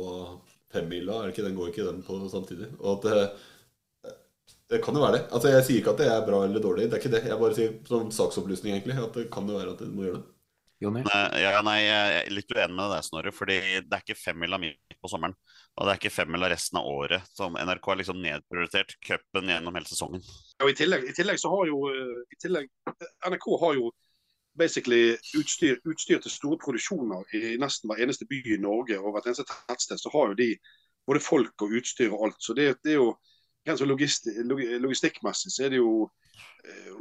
femmila. 0.73 1.21
Er 1.21 1.29
det 1.29 1.37
ikke 1.37 1.45
den 1.49 1.59
går 1.59 1.73
ikke 1.73 1.89
den 1.91 2.01
på 2.07 2.17
samtidig? 2.33 2.71
Og 2.81 3.05
at 3.05 3.13
uh, 3.13 4.15
det 4.73 4.81
kan 4.83 4.97
jo 4.97 5.03
være 5.05 5.19
det. 5.19 5.27
Altså 5.31 5.53
Jeg 5.53 5.67
sier 5.67 5.83
ikke 5.83 5.93
at 5.95 6.01
det 6.01 6.09
er 6.11 6.25
bra 6.27 6.41
eller 6.47 6.63
dårlig. 6.63 6.89
Det 6.89 6.97
er 6.97 7.05
ikke 7.05 7.13
det. 7.13 7.27
Jeg 7.29 7.43
bare 7.43 7.59
sier 7.59 7.77
som 7.87 8.09
saksopplysning 8.15 8.75
egentlig 8.75 8.97
at 8.99 9.21
det 9.21 9.29
kan 9.35 9.47
jo 9.47 9.61
være 9.61 9.77
at 9.77 9.85
du 9.85 9.93
må 9.93 10.09
gjøre 10.09 10.23
det. 10.23 10.36
Nei, 10.81 11.03
ja, 11.41 11.63
nei, 11.65 11.79
jeg 11.87 12.17
er 12.19 12.33
litt 12.37 12.51
uenig 12.53 12.77
med 12.77 12.91
deg, 12.93 13.05
Snorre. 13.07 13.33
Fordi 13.33 13.59
det 13.87 13.97
er 13.97 14.03
ikke 14.03 14.19
femmila 14.19 14.59
midt 14.61 14.97
på 15.01 15.09
sommeren. 15.09 15.37
Og 15.77 15.87
det 15.87 15.93
er 15.93 16.01
ikke 16.01 16.13
femmila 16.13 16.51
resten 16.53 16.81
av 16.81 16.89
året. 16.91 17.31
Som 17.37 17.57
NRK 17.57 17.91
har 17.93 18.01
liksom 18.01 18.21
nedprioritert 18.23 18.97
cupen 19.05 19.53
gjennom 19.53 19.79
hele 19.79 19.89
sesongen. 19.89 20.25
Ja, 20.61 20.69
i 20.69 20.77
tillegg, 20.77 21.07
i 21.09 21.15
tillegg 21.17 21.41
så 21.41 21.53
har 21.53 21.71
jo 21.71 21.81
i 21.93 22.41
tillegg, 22.43 22.69
NRK 23.25 23.49
har 23.63 23.79
jo 23.79 23.93
basically 24.57 25.17
utstyr, 25.37 25.81
utstyr, 25.85 26.21
til 26.25 26.33
store 26.33 26.59
produksjoner 26.63 27.25
i 27.37 27.57
nesten 27.61 27.91
hver 27.91 28.01
eneste 28.05 28.29
by 28.29 28.39
i 28.55 28.61
Norge 28.61 28.97
og 29.01 29.13
hvert 29.13 29.29
eneste 29.29 29.45
tettsted, 29.49 30.01
så 30.01 30.13
har 30.15 30.33
jo 30.33 30.39
de 30.39 30.55
både 31.07 31.21
folk 31.21 31.65
og 31.65 31.75
utstyr 31.77 32.13
og 32.13 32.29
alt. 32.29 32.39
Så 32.41 32.57
det, 32.57 32.71
det 32.85 32.95
er 32.95 33.03
jo 33.03 33.11
rent 33.69 33.83
logistikk, 33.85 34.39
logistikkmessig 34.83 35.53
så 35.53 35.67
er 35.67 35.75
det 35.75 35.83
jo 35.83 36.07
eh, 36.07 36.26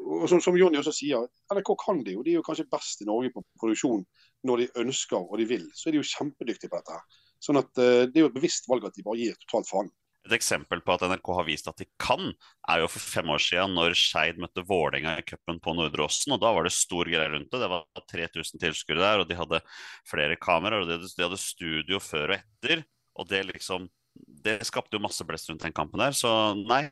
og 0.05 0.27
som, 0.29 0.41
som 0.43 0.57
Jonny 0.57 0.79
også 0.79 0.93
sier, 0.93 1.25
NRK 1.53 1.71
kan 1.81 2.01
det 2.05 2.15
jo. 2.15 2.23
De 2.25 2.33
er 2.33 2.39
jo 2.39 2.45
kanskje 2.45 2.67
best 2.71 3.01
i 3.01 3.09
Norge 3.09 3.31
på 3.33 3.43
produksjon 3.61 4.05
når 4.45 4.61
de 4.63 4.71
ønsker 4.85 5.21
og 5.21 5.37
de 5.41 5.47
vil. 5.49 5.67
Så 5.73 5.89
er 5.89 5.95
de 5.95 6.01
jo 6.01 6.09
kjempedyktige 6.09 6.71
på 6.71 6.81
dette. 6.81 7.21
Sånn 7.43 7.59
at 7.61 7.71
uh, 7.77 8.05
Det 8.07 8.19
er 8.19 8.25
jo 8.25 8.31
et 8.31 8.37
bevisst 8.37 8.69
valg 8.71 8.85
at 8.87 8.97
de 8.97 9.05
bare 9.05 9.21
gir 9.21 9.37
totalt 9.45 9.69
faen. 9.69 9.91
Et 10.25 10.33
eksempel 10.33 10.81
på 10.81 10.93
at 10.95 11.03
NRK 11.05 11.27
har 11.37 11.45
vist 11.45 11.67
at 11.69 11.77
de 11.77 11.85
kan, 12.01 12.31
er 12.71 12.81
jo 12.81 12.87
for 12.89 13.03
fem 13.13 13.27
år 13.29 13.41
siden 13.45 13.75
når 13.77 13.93
Skeid 13.99 14.39
møtte 14.41 14.63
Vålerenga 14.65 15.19
i 15.21 15.25
cupen 15.27 15.59
på 15.61 15.75
Nordre 15.77 16.07
Åsen. 16.07 16.33
og 16.33 16.41
Da 16.41 16.49
var 16.55 16.65
det 16.65 16.73
stor 16.73 17.05
greie 17.05 17.29
rundt 17.29 17.51
det. 17.53 17.61
Det 17.61 17.69
var 17.69 17.85
3000 18.09 18.63
tilskuere 18.63 19.03
der, 19.03 19.21
og 19.21 19.29
de 19.29 19.37
hadde 19.37 19.61
flere 20.09 20.39
kameraer. 20.41 20.81
og 20.81 20.89
De 20.89 20.97
hadde, 20.97 21.11
de 21.13 21.27
hadde 21.27 21.41
studio 21.41 22.01
før 22.01 22.33
og 22.33 22.39
etter. 22.39 22.81
og 23.13 23.29
Det 23.29 23.43
liksom, 23.51 23.85
det 24.15 24.57
skapte 24.65 24.97
jo 24.97 25.03
masse 25.05 25.25
blest 25.29 25.51
rundt 25.51 25.61
den 25.67 25.77
kampen 25.77 26.01
der. 26.01 26.17
Så 26.17 26.31
nei, 26.57 26.87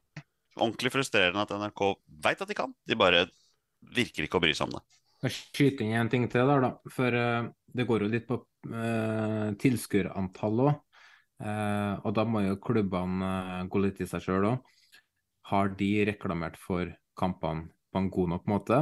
ordentlig 0.59 0.93
frustrerende 0.93 1.45
at 1.45 1.53
NRK 1.57 1.85
veit 2.23 2.43
at 2.43 2.49
de 2.49 2.57
kan. 2.57 2.73
De 2.87 2.97
bare 2.99 3.25
virker 3.93 4.27
ikke 4.27 4.39
å 4.39 4.43
bry 4.43 4.53
seg 4.55 4.69
om 4.69 4.77
det. 4.77 4.83
Jeg 5.23 5.35
skyter 5.37 5.85
inn 5.85 5.95
en 6.01 6.09
ting 6.11 6.25
til 6.31 6.49
der, 6.49 6.63
da. 6.65 6.71
For 6.91 7.15
uh, 7.15 7.47
det 7.73 7.85
går 7.87 8.03
jo 8.03 8.11
litt 8.11 8.25
på 8.27 8.39
uh, 8.43 9.53
tilskuerantall 9.59 10.65
òg. 10.65 10.73
Uh, 11.43 11.95
og 12.05 12.11
da 12.15 12.25
må 12.27 12.43
jo 12.45 12.59
klubbene 12.63 13.29
eh, 13.29 13.63
gå 13.67 13.79
litt 13.83 13.97
i 14.03 14.07
seg 14.07 14.23
sjøl 14.23 14.45
òg. 14.51 14.75
Har 15.49 15.71
de 15.79 15.89
reklamert 16.07 16.55
for 16.59 16.91
kampene 17.19 17.67
på 17.91 17.99
en 17.99 18.11
god 18.13 18.35
nok 18.35 18.45
måte? 18.51 18.77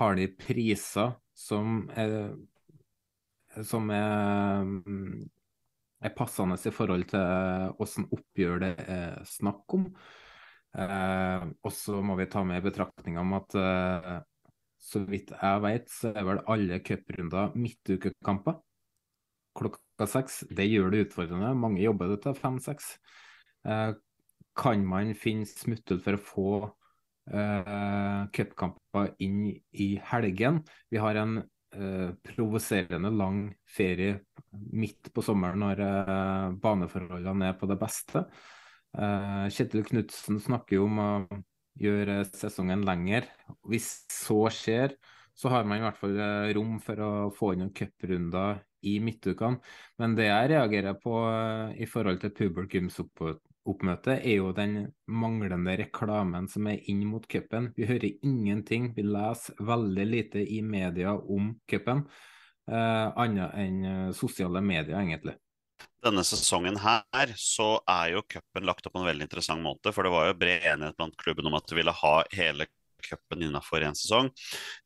Har 0.00 0.18
de 0.18 0.26
priser 0.36 1.14
som 1.36 1.86
er, 1.96 2.34
som 3.64 3.88
er, 3.94 4.66
mm, 4.66 5.22
er 6.04 6.14
passende 6.16 6.58
i 6.58 6.74
forhold 6.74 7.06
til 7.12 7.72
hvordan 7.78 8.10
oppgjør 8.18 8.60
det 8.66 8.74
er 8.82 9.16
snakk 9.28 9.78
om? 9.78 9.88
Eh, 10.72 11.48
og 11.62 11.72
så 11.76 12.00
må 12.04 12.16
vi 12.16 12.28
ta 12.32 12.44
med 12.48 12.62
i 12.62 12.66
betraktning 12.66 13.18
om 13.20 13.34
at 13.36 13.56
eh, 13.60 14.20
så 14.82 15.02
vidt 15.06 15.30
jeg 15.36 15.62
vet, 15.62 15.90
så 15.92 16.10
er 16.10 16.26
vel 16.26 16.40
alle 16.50 16.80
cuprunder 16.84 17.52
midtukekamper 17.58 18.58
klokka 19.58 20.08
seks. 20.08 20.42
Det 20.50 20.66
gjør 20.68 20.92
det 20.92 21.06
utfordrende. 21.06 21.52
Mange 21.58 21.82
jobber 21.84 22.12
det 22.12 22.22
til 22.24 22.36
fem-seks. 22.38 22.94
Eh, 23.68 23.92
kan 24.58 24.84
man 24.88 25.14
finne 25.16 25.48
smutthull 25.48 26.00
for 26.02 26.18
å 26.18 26.22
få 26.22 26.46
eh, 27.32 28.22
cupkamper 28.36 29.12
inn 29.24 29.44
i 29.52 29.88
helgen? 30.10 30.62
Vi 30.92 31.00
har 31.00 31.20
en 31.20 31.38
eh, 31.42 32.10
provoserende 32.26 33.12
lang 33.14 33.44
ferie 33.68 34.20
midt 34.72 35.12
på 35.14 35.24
sommeren 35.24 35.62
når 35.64 35.84
eh, 35.86 36.48
baneforholdene 36.64 37.52
er 37.52 37.60
på 37.60 37.70
det 37.70 37.78
beste. 37.80 38.26
Eh, 38.92 39.46
Kjetil 39.52 39.86
Knutsen 39.88 40.40
snakker 40.42 40.76
jo 40.76 40.86
om 40.88 41.00
å 41.00 41.10
gjøre 41.80 42.22
sesongen 42.28 42.84
lenger. 42.86 43.28
Hvis 43.68 44.04
så 44.12 44.44
skjer, 44.52 44.96
så 45.34 45.52
har 45.52 45.64
man 45.64 45.80
i 45.80 45.86
hvert 45.86 46.00
fall 46.00 46.18
eh, 46.20 46.50
rom 46.56 46.76
for 46.84 47.00
å 47.00 47.12
få 47.34 47.54
inn 47.54 47.64
noen 47.64 47.76
cuprunder 47.76 48.60
i 48.88 48.98
midtukene. 49.00 49.62
Men 50.02 50.16
det 50.18 50.28
jeg 50.28 50.52
reagerer 50.52 50.98
på 51.00 51.16
eh, 51.30 51.78
i 51.84 51.88
forhold 51.88 52.20
til 52.22 52.34
publikumsoppmøte, 52.36 54.18
er 54.18 54.36
jo 54.36 54.52
den 54.56 54.76
manglende 55.08 55.78
reklamen 55.80 56.50
som 56.52 56.68
er 56.68 56.82
inn 56.92 57.06
mot 57.08 57.24
cupen. 57.30 57.70
Vi 57.78 57.88
hører 57.88 58.10
ingenting, 58.20 58.92
vi 58.96 59.06
leser 59.06 59.56
veldig 59.72 60.08
lite 60.10 60.44
i 60.44 60.60
media 60.66 61.14
om 61.16 61.54
cupen, 61.70 62.04
eh, 62.68 63.08
annet 63.24 63.56
enn 63.62 64.12
sosiale 64.18 64.60
medier, 64.60 65.00
egentlig. 65.00 65.38
Denne 66.02 66.24
sesongen 66.26 66.78
her 66.82 67.34
så 67.38 67.76
er 67.90 68.14
jo 68.16 68.26
cupen 68.26 68.66
lagt 68.66 68.86
opp 68.86 68.96
på 68.96 69.02
en 69.02 69.08
veldig 69.08 69.28
interessant 69.28 69.62
måte. 69.64 69.92
For 69.94 70.06
det 70.06 70.12
var 70.14 70.28
jo 70.28 70.38
bred 70.40 70.68
enighet 70.74 70.98
blant 70.98 71.18
klubben 71.20 71.48
om 71.50 71.58
at 71.58 71.68
de 71.70 71.78
ville 71.78 71.94
ha 72.02 72.14
hele 72.34 72.66
cupen 73.02 73.42
innenfor 73.42 73.82
én 73.82 73.96
sesong. 73.98 74.30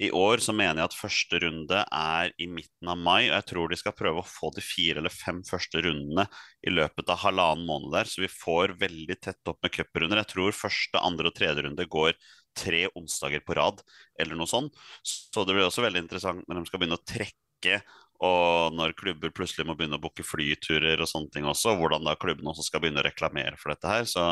I 0.02 0.10
år 0.16 0.40
så 0.44 0.54
mener 0.56 0.80
jeg 0.80 0.90
at 0.90 0.98
første 0.98 1.40
runde 1.42 1.82
er 1.84 2.32
i 2.40 2.48
midten 2.50 2.90
av 2.90 2.98
mai, 3.00 3.28
og 3.28 3.34
jeg 3.34 3.46
tror 3.50 3.72
de 3.72 3.78
skal 3.80 3.96
prøve 3.96 4.22
å 4.22 4.28
få 4.28 4.50
de 4.56 4.64
fire 4.64 5.02
eller 5.02 5.12
fem 5.12 5.42
første 5.46 5.82
rundene 5.84 6.26
i 6.66 6.72
løpet 6.72 7.12
av 7.12 7.20
halvannen 7.26 7.68
måned 7.68 7.92
der, 7.96 8.10
så 8.10 8.24
vi 8.24 8.32
får 8.32 8.76
veldig 8.80 9.18
tett 9.20 9.52
opp 9.52 9.60
med 9.64 9.74
cuprunder. 9.76 10.22
Jeg 10.22 10.32
tror 10.32 10.56
første, 10.64 11.02
andre 11.02 11.30
og 11.30 11.36
tredje 11.36 11.66
runde 11.66 11.88
går 11.92 12.16
tre 12.56 12.86
onsdager 12.96 13.44
på 13.44 13.56
rad, 13.58 13.82
eller 14.20 14.38
noe 14.38 14.48
sånt. 14.48 14.76
Så 15.04 15.44
det 15.44 15.56
blir 15.56 15.66
også 15.66 15.84
veldig 15.84 16.06
interessant 16.06 16.46
når 16.48 16.62
de 16.62 16.70
skal 16.70 16.80
begynne 16.80 17.00
å 17.00 17.06
trekke 17.06 17.80
og 18.24 18.74
når 18.76 18.94
klubber 18.98 19.32
plutselig 19.34 19.66
må 19.68 19.76
begynne 19.76 19.98
å 19.98 20.02
booke 20.02 20.24
flyturer 20.26 21.00
og 21.02 21.10
sånne 21.10 21.32
ting 21.34 21.46
også, 21.48 21.76
hvordan 21.78 22.06
da 22.06 22.16
klubbene 22.20 22.52
også 22.52 22.66
skal 22.66 22.82
begynne 22.82 23.02
å 23.02 23.06
reklamere 23.06 23.58
for 23.60 23.74
dette 23.74 23.90
her. 23.90 24.08
Så 24.08 24.26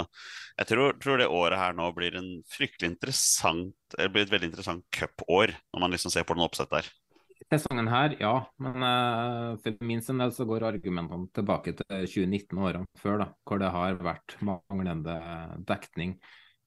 jeg 0.59 0.70
tror, 0.70 0.98
tror 1.02 1.20
det 1.20 1.31
året 1.31 1.61
her 1.61 1.77
nå 1.77 1.90
blir 1.97 2.16
fryktelig 2.51 2.94
interessant 2.94 3.74
blir 3.94 4.24
et 4.24 4.32
veldig 4.32 4.51
interessant 4.51 4.85
cupår, 4.94 5.55
når 5.74 5.85
man 5.85 5.94
liksom 5.94 6.12
ser 6.15 6.27
på 6.27 6.36
den 6.36 6.47
oppsett 6.47 6.73
der. 6.73 6.89
Sesongen 7.52 7.90
her, 7.90 8.15
ja. 8.20 8.35
Men 8.62 8.85
uh, 8.86 9.56
for 9.62 9.85
min 9.85 10.01
sin 10.02 10.23
del 10.23 10.32
så 10.35 10.47
går 10.48 10.65
argumentene 10.70 11.28
tilbake 11.36 11.74
til 11.78 12.06
2019-årene 12.06 12.89
før, 13.02 13.20
da, 13.20 13.28
hvor 13.44 13.61
det 13.61 13.73
har 13.74 14.01
vært 14.01 14.39
manglende 14.44 15.19
dekning 15.69 16.16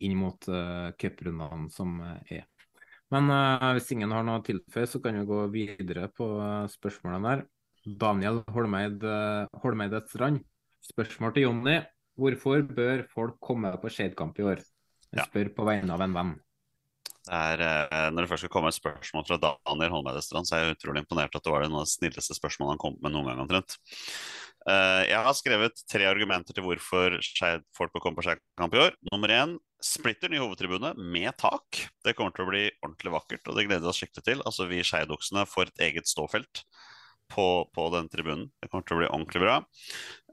inn 0.06 0.18
mot 0.20 0.48
uh, 0.52 0.94
cuprundene 1.02 1.72
som 1.74 1.98
er. 2.30 2.46
Men 3.14 3.30
uh, 3.32 3.70
hvis 3.78 3.92
ingen 3.96 4.12
har 4.12 4.26
noe 4.28 4.42
å 4.42 4.44
tilføye, 4.44 4.88
så 4.90 5.00
kan 5.04 5.16
vi 5.16 5.28
gå 5.28 5.44
videre 5.54 6.10
på 6.12 6.26
uh, 6.42 6.66
spørsmålene 6.72 7.30
der. 7.30 7.44
Daniel 7.88 8.42
Holmeid, 8.52 9.04
uh, 9.08 9.60
Holmeide 9.64 10.02
Strand. 10.10 10.42
Spørsmål 10.84 11.32
til 11.36 11.48
Jonny. 11.48 11.78
Hvorfor 12.20 12.66
bør 12.68 13.06
folk 13.14 13.38
komme 13.44 13.72
på 13.80 13.92
Skeid-kamp 13.94 14.40
i 14.42 14.48
år? 14.50 14.66
Jeg 15.14 15.30
spør 15.30 15.54
på 15.56 15.68
vegne 15.70 15.96
av 15.96 16.04
en 16.04 16.18
venn. 16.18 16.34
Det 17.28 17.36
er, 17.36 18.12
når 18.12 18.24
det 18.24 18.30
først 18.32 18.46
skal 18.46 18.52
komme 18.54 18.70
et 18.72 18.78
spørsmål 18.78 19.26
fra 19.28 19.38
Daniel 19.44 19.92
Holmeide 19.92 20.22
Strand, 20.24 20.48
så 20.48 20.56
er 20.56 20.62
jeg 20.64 20.78
utrolig 20.78 21.04
imponert 21.04 21.36
at 21.36 21.44
det 21.44 21.52
var 21.52 21.64
det 21.64 21.68
noe 21.74 21.84
av 21.84 21.88
de 21.88 21.92
snilleste 21.92 22.36
spørsmålene 22.38 22.78
han 22.78 22.82
kom 22.82 22.96
med 23.04 23.12
noen 23.12 23.28
gang 23.28 23.42
omtrent. 23.44 23.76
Jeg 24.64 25.20
har 25.28 25.36
skrevet 25.36 25.84
tre 25.92 26.08
argumenter 26.08 26.56
til 26.56 26.64
hvorfor 26.64 27.20
folk 27.76 27.92
bør 27.94 28.06
komme 28.06 28.20
på 28.20 28.26
Skeid-kamp 28.30 28.78
i 28.80 28.82
år. 28.86 28.96
Nummer 29.12 29.36
én, 29.36 29.58
splitter 29.84 30.32
ny 30.32 30.40
hovedtribune 30.42 30.94
med 30.98 31.36
tak. 31.38 31.84
Det 32.04 32.16
kommer 32.18 32.34
til 32.36 32.46
å 32.46 32.52
bli 32.52 32.64
ordentlig 32.82 33.14
vakkert, 33.14 33.48
og 33.48 33.58
det 33.58 33.68
gleder 33.68 33.86
vi 33.86 33.92
oss 33.92 34.02
skikkelig 34.02 34.26
til. 34.26 34.44
Altså 34.46 34.68
Vi 34.70 34.84
skeidoksene 34.86 35.46
får 35.50 35.72
et 35.72 35.84
eget 35.90 36.10
ståfelt 36.10 36.64
på, 37.32 37.48
på 37.74 37.90
den 37.94 38.08
tribunen. 38.12 38.48
Det 38.62 38.72
kommer 38.72 38.88
til 38.88 38.98
å 38.98 39.02
bli 39.02 39.12
ordentlig 39.12 39.44
bra. 39.44 39.58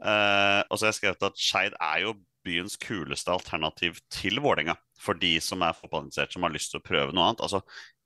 Eh, 0.04 0.60
og 0.68 0.78
så 0.78 0.86
har 0.86 0.92
jeg 0.92 1.00
skrevet 1.00 1.28
at 1.28 1.40
Skeid 1.40 1.76
er 1.80 2.06
jo 2.06 2.14
byens 2.44 2.76
kuleste 2.80 3.32
alternativ 3.32 4.00
til 4.12 4.40
Vålerenga. 4.44 4.76
For 5.00 5.18
de 5.18 5.36
som 5.42 5.64
er 5.64 5.76
fotballinteressert, 5.76 6.34
som 6.34 6.46
har 6.46 6.54
lyst 6.54 6.72
til 6.72 6.80
å 6.80 6.86
prøve 6.86 7.14
noe 7.14 7.30
annet. 7.30 7.44
Altså, 7.44 7.62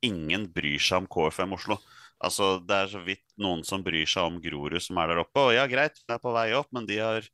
ingen 0.06 0.46
bryr 0.54 0.82
seg 0.82 1.02
om 1.02 1.08
KFM 1.10 1.56
Oslo. 1.58 1.78
Altså, 2.18 2.58
Det 2.66 2.76
er 2.76 2.92
så 2.92 3.02
vidt 3.04 3.26
noen 3.38 3.64
som 3.66 3.84
bryr 3.84 4.06
seg 4.08 4.30
om 4.30 4.40
Grorud 4.42 4.82
som 4.82 4.98
er 4.98 5.12
der 5.12 5.22
oppe. 5.22 5.48
Og 5.48 5.54
ja, 5.54 5.66
greit, 5.70 6.00
de 6.06 6.16
er 6.16 6.22
på 6.22 6.34
vei 6.34 6.50
opp, 6.58 6.70
men, 6.74 6.86
de 6.88 6.98
har, 7.02 7.28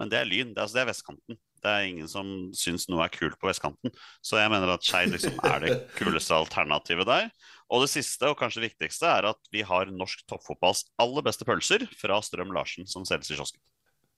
men 0.00 0.10
det 0.10 0.20
er 0.20 0.30
Lyn. 0.30 0.54
Det 0.54 0.58
er, 0.58 0.64
altså, 0.66 0.78
det 0.78 0.84
er 0.84 0.90
vestkanten. 0.90 1.40
Det 1.66 1.72
er 1.74 1.88
ingen 1.88 2.10
som 2.10 2.32
syns 2.54 2.86
noe 2.86 3.02
er 3.02 3.12
kult 3.14 3.34
på 3.40 3.50
vestkanten. 3.50 3.90
Så 4.22 4.38
jeg 4.38 4.52
mener 4.52 4.70
at 4.70 4.86
Skeid 4.86 5.10
liksom 5.10 5.40
er 5.42 5.64
det 5.64 5.76
kuleste 5.98 6.36
alternativet 6.36 7.08
der. 7.08 7.30
Og 7.74 7.82
det 7.82 7.90
siste, 7.90 8.28
og 8.30 8.38
kanskje 8.38 8.62
viktigste, 8.68 9.08
er 9.10 9.32
at 9.32 9.48
vi 9.50 9.64
har 9.66 9.90
norsk 9.90 10.22
toppfotballs 10.30 10.84
aller 11.02 11.24
beste 11.26 11.46
pølser 11.48 11.82
fra 11.98 12.20
Strøm 12.22 12.54
Larsen, 12.54 12.86
som 12.86 13.06
selges 13.08 13.32
i 13.32 13.38
kiosken. 13.40 13.62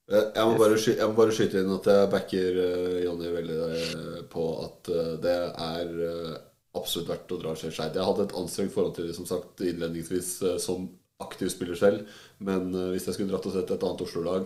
Eh, 0.09 0.29
Jeg 0.35 0.45
må, 0.45 0.53
bare 0.59 0.77
skyte, 0.77 1.09
må 1.09 1.17
bare 1.17 1.33
skyte 1.33 1.63
inn 1.63 1.73
at 1.73 1.89
jeg 1.89 2.11
backer 2.13 2.61
uh, 2.61 3.01
Jonny 3.05 3.33
veldig 3.33 3.57
eh, 3.65 4.21
på 4.29 4.45
at 4.67 4.93
uh, 4.93 5.11
det 5.21 5.35
er 5.49 5.91
uh, 5.97 6.37
absolutt 6.77 7.11
verdt 7.11 7.35
å 7.35 7.41
dra 7.41 7.57
til 7.57 7.73
Skeid. 7.73 7.97
Jeg 7.97 8.09
hadde 8.11 8.29
et 8.29 8.37
anstrengt 8.37 8.73
forhold 8.77 8.95
til 8.97 9.09
det 9.09 9.17
som 9.17 9.29
sagt 9.29 9.65
innledningsvis 9.65 10.33
uh, 10.45 10.55
som 10.61 10.89
aktiv 11.19 11.49
spiller 11.51 11.75
selv, 11.75 12.05
men 12.39 12.69
hvis 12.93 13.09
jeg 13.09 13.17
skulle 13.17 13.33
dratt 13.33 13.43
og 13.49 13.51
sett 13.51 13.73
et 13.75 13.81
annet 13.83 14.03
Oslo-lag, 14.05 14.45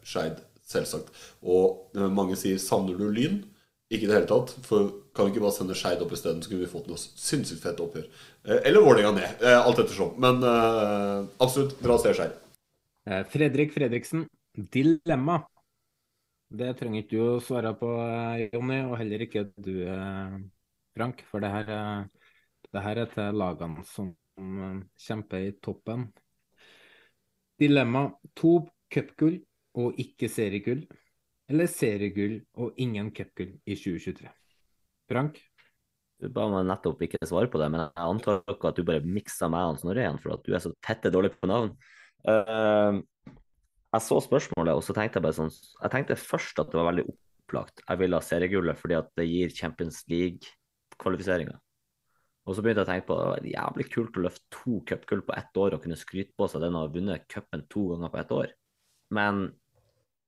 Skeid 0.00 0.38
selvsagt. 0.68 1.10
Og 1.42 1.90
eh, 1.96 2.08
mange 2.08 2.36
sier 2.36 2.58
'savner 2.58 2.96
du 2.98 3.10
Lyn'? 3.10 3.42
Ikke 3.92 4.04
i 4.04 4.10
det 4.10 4.14
hele 4.16 4.26
tatt. 4.30 4.54
For 4.64 4.90
kan 5.14 5.26
vi 5.26 5.32
ikke 5.34 5.44
bare 5.44 5.52
sende 5.54 5.74
Skeid 5.76 6.00
opp 6.02 6.12
isteden, 6.12 6.42
så 6.42 6.48
kunne 6.50 6.64
vi 6.64 6.70
fått 6.72 6.86
noe 6.88 6.98
sinnssykt 6.98 7.62
fett 7.62 7.80
oppgjør. 7.84 8.06
Eh, 8.46 8.60
eller 8.64 8.80
Vålerenga 8.80 9.12
ned. 9.14 9.42
eh, 9.42 9.60
alt 9.60 9.78
ettersom. 9.78 10.14
Men 10.18 10.42
absolutt, 11.40 11.76
dra 11.82 11.94
og 11.94 12.00
se 12.00 12.14
Skeid. 12.14 12.40
Fredrik 13.30 13.72
Fredriksen, 13.74 14.26
dilemma. 14.56 15.44
Det 16.54 16.76
trenger 16.78 17.02
ikke 17.02 17.10
du 17.10 17.22
å 17.34 17.40
svare 17.42 17.74
på, 17.76 17.88
Jonny, 18.52 18.80
og 18.88 18.96
heller 18.98 19.20
ikke 19.26 19.52
du, 19.60 19.84
Frank. 20.96 21.22
For 21.30 21.40
det 21.40 21.50
her, 21.50 21.68
er- 21.68 22.08
det 22.72 22.82
her 22.82 22.96
er 22.96 23.06
til 23.06 23.32
lagene 23.34 23.84
som 23.84 24.14
kjemper 24.98 25.48
i 25.48 25.52
toppen. 25.62 26.08
Dilemma. 27.60 28.12
To 28.36 28.66
cupgull 28.90 29.40
og 29.80 29.98
ikke 30.00 30.30
seriegull. 30.30 30.84
Eller 31.50 31.68
seriegull 31.68 32.38
og 32.56 32.78
ingen 32.80 33.10
cupgull 33.14 33.52
i 33.66 33.76
2023. 33.76 34.30
Frank? 35.10 35.40
Du 36.22 36.30
ba 36.32 36.46
meg 36.48 36.68
nettopp 36.68 37.02
ikke 37.04 37.26
svare 37.26 37.50
på 37.52 37.60
det, 37.60 37.68
men 37.74 37.82
jeg 37.82 38.06
antar 38.06 38.40
ikke 38.48 38.70
at 38.70 38.78
du 38.78 38.86
bare 38.86 39.04
miksa 39.04 39.50
meg 39.52 39.74
og 39.74 39.80
Snorre 39.82 40.04
igjen, 40.04 40.20
for 40.22 40.36
at 40.36 40.46
du 40.46 40.54
er 40.54 40.62
så 40.62 40.72
tette 40.84 41.12
dårlig 41.12 41.34
på 41.34 41.50
navn. 41.50 41.74
Uh, 42.24 43.02
jeg 43.94 44.06
så 44.06 44.20
spørsmålet, 44.24 44.78
og 44.78 44.82
så 44.86 44.94
tenkte 44.96 45.20
jeg 45.20 45.26
bare 45.26 45.36
sånn 45.36 45.52
Jeg 45.52 45.92
tenkte 45.92 46.16
først 46.18 46.58
at 46.62 46.70
det 46.72 46.78
var 46.80 46.88
veldig 46.88 47.04
opplagt. 47.10 47.82
Jeg 47.84 48.00
ville 48.00 48.18
ha 48.18 48.24
seriegullet 48.24 48.80
fordi 48.80 48.96
at 48.98 49.10
det 49.18 49.28
gir 49.28 49.52
Champions 49.54 50.00
League-kvalifiseringer. 50.10 51.58
Og 52.44 52.56
så 52.56 52.64
begynte 52.64 52.82
jeg 52.82 52.88
å 52.88 52.92
tenke 52.92 53.08
på 53.08 53.18
det 53.18 53.28
var 53.30 53.46
jævlig 53.48 53.86
kult 53.92 54.16
å 54.18 54.24
løfte 54.26 54.48
to 54.52 54.80
cupgull 54.88 55.22
på 55.24 55.36
ett 55.36 55.60
år 55.60 55.76
og 55.76 55.84
kunne 55.84 55.96
skryte 55.96 56.34
på 56.36 56.48
seg 56.50 56.64
den 56.64 56.76
å 56.76 56.84
ha 56.84 56.90
vunnet 56.92 57.28
cupen 57.32 57.62
to 57.72 57.86
ganger 57.92 58.12
på 58.12 58.20
ett 58.20 58.34
år. 58.36 58.50
Men 59.16 59.46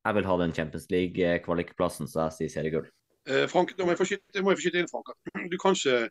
jeg 0.07 0.15
vil 0.19 0.27
ha 0.31 0.37
den 0.43 0.53
Champions 0.57 0.87
League-kvalikplassen, 0.91 2.09
så 2.11 2.27
jeg 2.29 2.37
sier 2.39 2.53
seriegull. 2.57 2.87
Eh, 3.27 3.47
Frank, 3.51 3.73
da 3.77 3.85
må 3.85 3.91
jeg 3.95 3.99
få 3.99 4.07
skyte, 4.07 4.43
må 4.43 4.53
jeg 4.55 4.59
få 4.61 4.65
skyte 4.69 4.79
inn, 4.83 4.89
Frank. 4.91 5.11
Du 5.51 5.57
kan 5.59 5.75
ikke, 5.75 6.09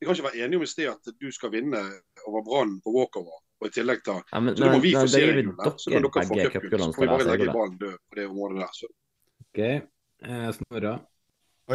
vi 0.00 0.06
kan 0.06 0.14
ikke 0.16 0.26
være 0.28 0.42
enige 0.44 0.56
om 0.60 0.62
i 0.66 0.68
sted 0.70 0.90
at 0.92 1.12
du 1.20 1.30
skal 1.32 1.50
vinne 1.54 1.80
over 2.26 2.42
Brann 2.44 2.80
på 2.84 2.92
walkover. 2.92 3.38
Og 3.60 3.68
i 3.68 3.72
tillegg 3.76 4.00
ta 4.04 4.18
Ja, 4.32 4.40
men- 4.40 4.56
Så 4.56 4.64
da 4.64 4.70
må 4.72 4.80
vi 4.80 4.92
men 4.92 5.00
få 5.00 5.06
det 5.08 5.10
seriegull 5.16 5.56
der, 5.56 5.72
så 5.76 5.90
kan 5.90 6.02
dere 6.02 6.26
få 6.28 6.52
cupgull. 6.52 6.80
Så 6.80 6.92
får 6.96 7.02
vi 7.02 7.08
bare 7.12 7.24
legge 7.30 7.52
ballen 7.52 7.78
død 7.78 7.96
på 8.08 8.14
det 8.16 8.26
området 8.28 8.56
der. 8.60 8.72
Så. 8.72 8.86
Ok. 9.48 9.58
Eh, 10.22 10.50
Snorre? 10.52 10.94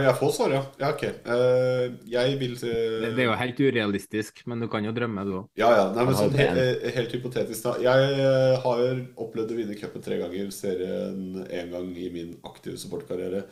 Jeg 0.04 0.18
får 0.20 0.32
svar, 0.36 0.52
ja. 0.52 0.64
ja 0.82 0.90
ok. 0.92 1.04
Eh, 1.06 1.84
jeg 2.12 2.40
vil 2.42 2.56
se 2.60 2.72
Det, 2.72 3.12
det 3.16 3.24
er 3.24 3.30
jo 3.30 3.38
helt 3.40 3.62
urealistisk, 3.64 4.42
men 4.50 4.64
du 4.64 4.68
kan 4.72 4.84
jo 4.84 4.92
drømme, 4.96 5.24
du 5.28 5.36
òg. 5.40 5.46
Ja, 5.60 5.70
ja. 5.78 5.86
Nei, 5.96 6.08
men 6.10 6.18
sånn 6.20 6.36
he 6.36 6.48
eh, 6.50 6.90
helt 6.98 7.16
hypotetisk, 7.16 7.68
da. 7.68 7.76
Jeg 7.86 8.18
eh, 8.26 8.56
har 8.66 8.84
opplevd 9.24 9.54
å 9.54 9.60
vinne 9.62 9.78
cupen 9.80 10.04
tre 10.04 10.20
ganger, 10.20 10.52
serien 10.56 11.46
én 11.46 11.72
gang 11.72 11.88
i 11.96 12.10
min 12.14 12.36
aktive 12.50 12.82
supportkarriere. 12.82 13.46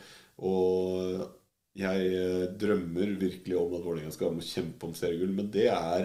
Og 0.44 1.24
jeg 1.74 2.10
eh, 2.14 2.44
drømmer 2.58 3.16
virkelig 3.18 3.56
om 3.58 3.72
at 3.74 3.82
Vålerenga 3.82 4.12
skal 4.14 4.28
være 4.28 4.38
med 4.38 4.46
og 4.46 4.50
kjempe 4.50 4.86
om 4.86 4.94
seriegull, 4.98 5.32
men 5.34 5.50
det 5.54 5.66
er 5.72 6.04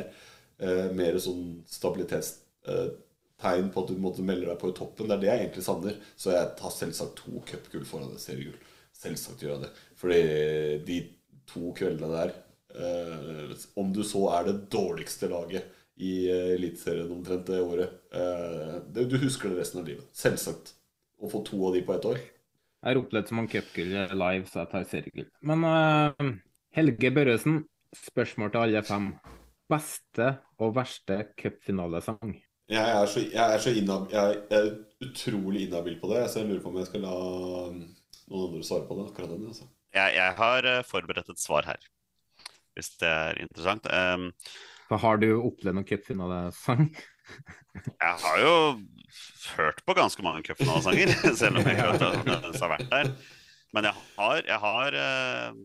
uh, 0.64 0.88
mer 0.98 1.20
sånn 1.22 1.60
stabilitetstegn 1.70 3.70
på 3.74 3.84
at 3.84 3.92
du 3.92 4.02
måtte 4.02 4.26
melde 4.26 4.50
deg 4.50 4.58
på 4.62 4.72
i 4.72 4.78
toppen. 4.80 5.06
Det 5.06 5.18
er 5.18 5.22
det 5.22 5.30
jeg 5.30 5.44
egentlig 5.44 5.66
savner. 5.68 6.00
Så 6.18 6.34
jeg 6.34 6.56
tar 6.60 6.74
selvsagt 6.74 7.22
to 7.22 7.44
cupgull 7.52 7.86
foran 7.88 8.16
et 8.16 8.24
seriegull. 8.24 8.58
Selvsagt 9.00 9.44
gjør 9.44 9.56
jeg 9.56 9.64
det. 9.66 9.72
Fordi 10.00 10.22
de 10.88 11.00
to 11.50 11.72
kveldene 11.78 12.10
der 12.14 12.34
eh, 12.76 13.54
Om 13.80 13.94
du 13.96 14.04
så 14.06 14.26
er 14.38 14.50
det 14.50 14.58
dårligste 14.74 15.30
laget 15.32 15.70
i 16.00 16.28
eh, 16.32 16.56
Eliteserien 16.56 17.12
omtrent 17.12 17.48
det 17.50 17.62
året 17.64 17.96
eh, 18.16 18.76
det, 18.92 19.08
Du 19.12 19.18
husker 19.22 19.52
det 19.52 19.62
resten 19.62 19.82
av 19.82 19.88
livet. 19.88 20.08
Selvsagt. 20.16 20.76
Å 21.20 21.32
få 21.32 21.42
to 21.48 21.60
av 21.68 21.76
de 21.76 21.84
på 21.84 21.96
ett 21.96 22.06
år. 22.08 22.20
Jeg 22.80 22.88
har 22.88 23.02
opplevd 23.02 23.28
så 23.28 23.36
mange 23.36 23.52
cupgull 23.52 23.90
live, 24.16 24.46
så 24.48 24.62
jeg 24.62 24.72
tar 24.72 24.86
seriegull. 24.88 25.28
Men 25.44 25.66
eh, 25.68 26.30
Helge 26.78 27.12
Børresen, 27.16 27.64
spørsmål 28.08 28.54
til 28.54 28.64
alle 28.64 28.84
fem. 28.88 29.10
Beste 29.70 30.30
og 30.64 30.78
verste 30.78 31.24
cupfinalesang? 31.40 32.38
Jeg 32.70 32.94
er 32.94 33.08
så, 33.10 33.22
jeg 33.26 33.54
er 33.56 33.62
så 33.62 33.72
innab, 33.74 34.12
jeg 34.14 34.40
er 34.54 34.68
utrolig 35.02 35.66
inhabil 35.66 35.96
på 36.02 36.12
det, 36.12 36.28
så 36.30 36.42
jeg 36.42 36.52
lurer 36.52 36.62
på 36.62 36.70
om 36.70 36.78
jeg 36.78 36.90
skal 36.90 37.02
la 37.02 37.14
noen 38.30 38.50
andre 38.50 38.66
svare 38.66 38.88
på 38.88 38.98
det. 39.00 39.08
akkurat 39.12 39.34
den, 39.34 39.48
altså. 39.52 39.70
Jeg, 39.96 40.16
jeg 40.16 40.36
har 40.38 40.68
eh, 40.70 40.84
forberedt 40.86 41.32
et 41.34 41.42
svar 41.42 41.66
her, 41.70 41.88
hvis 42.78 42.92
det 43.02 43.10
er 43.10 43.40
interessant. 43.42 43.90
Um, 43.90 44.30
har 44.90 45.22
du 45.22 45.32
opplevd 45.38 45.78
noen 45.78 45.88
cupfinalesang? 45.90 46.88
Jeg 47.86 48.16
har 48.24 48.40
jo 48.42 48.54
hørt 49.54 49.84
på 49.86 49.94
ganske 49.94 50.24
mange 50.26 50.42
cupfinalesanger, 50.48 51.12
selv 51.40 51.60
om 51.60 51.68
jeg 51.68 51.76
ikke 51.78 52.08
har 52.58 52.72
vært 52.72 52.90
der. 52.90 53.12
Men 53.78 53.86
jeg 53.86 53.94
har, 54.18 54.40
jeg 54.48 54.58
har 54.64 54.98
eh, 54.98 55.60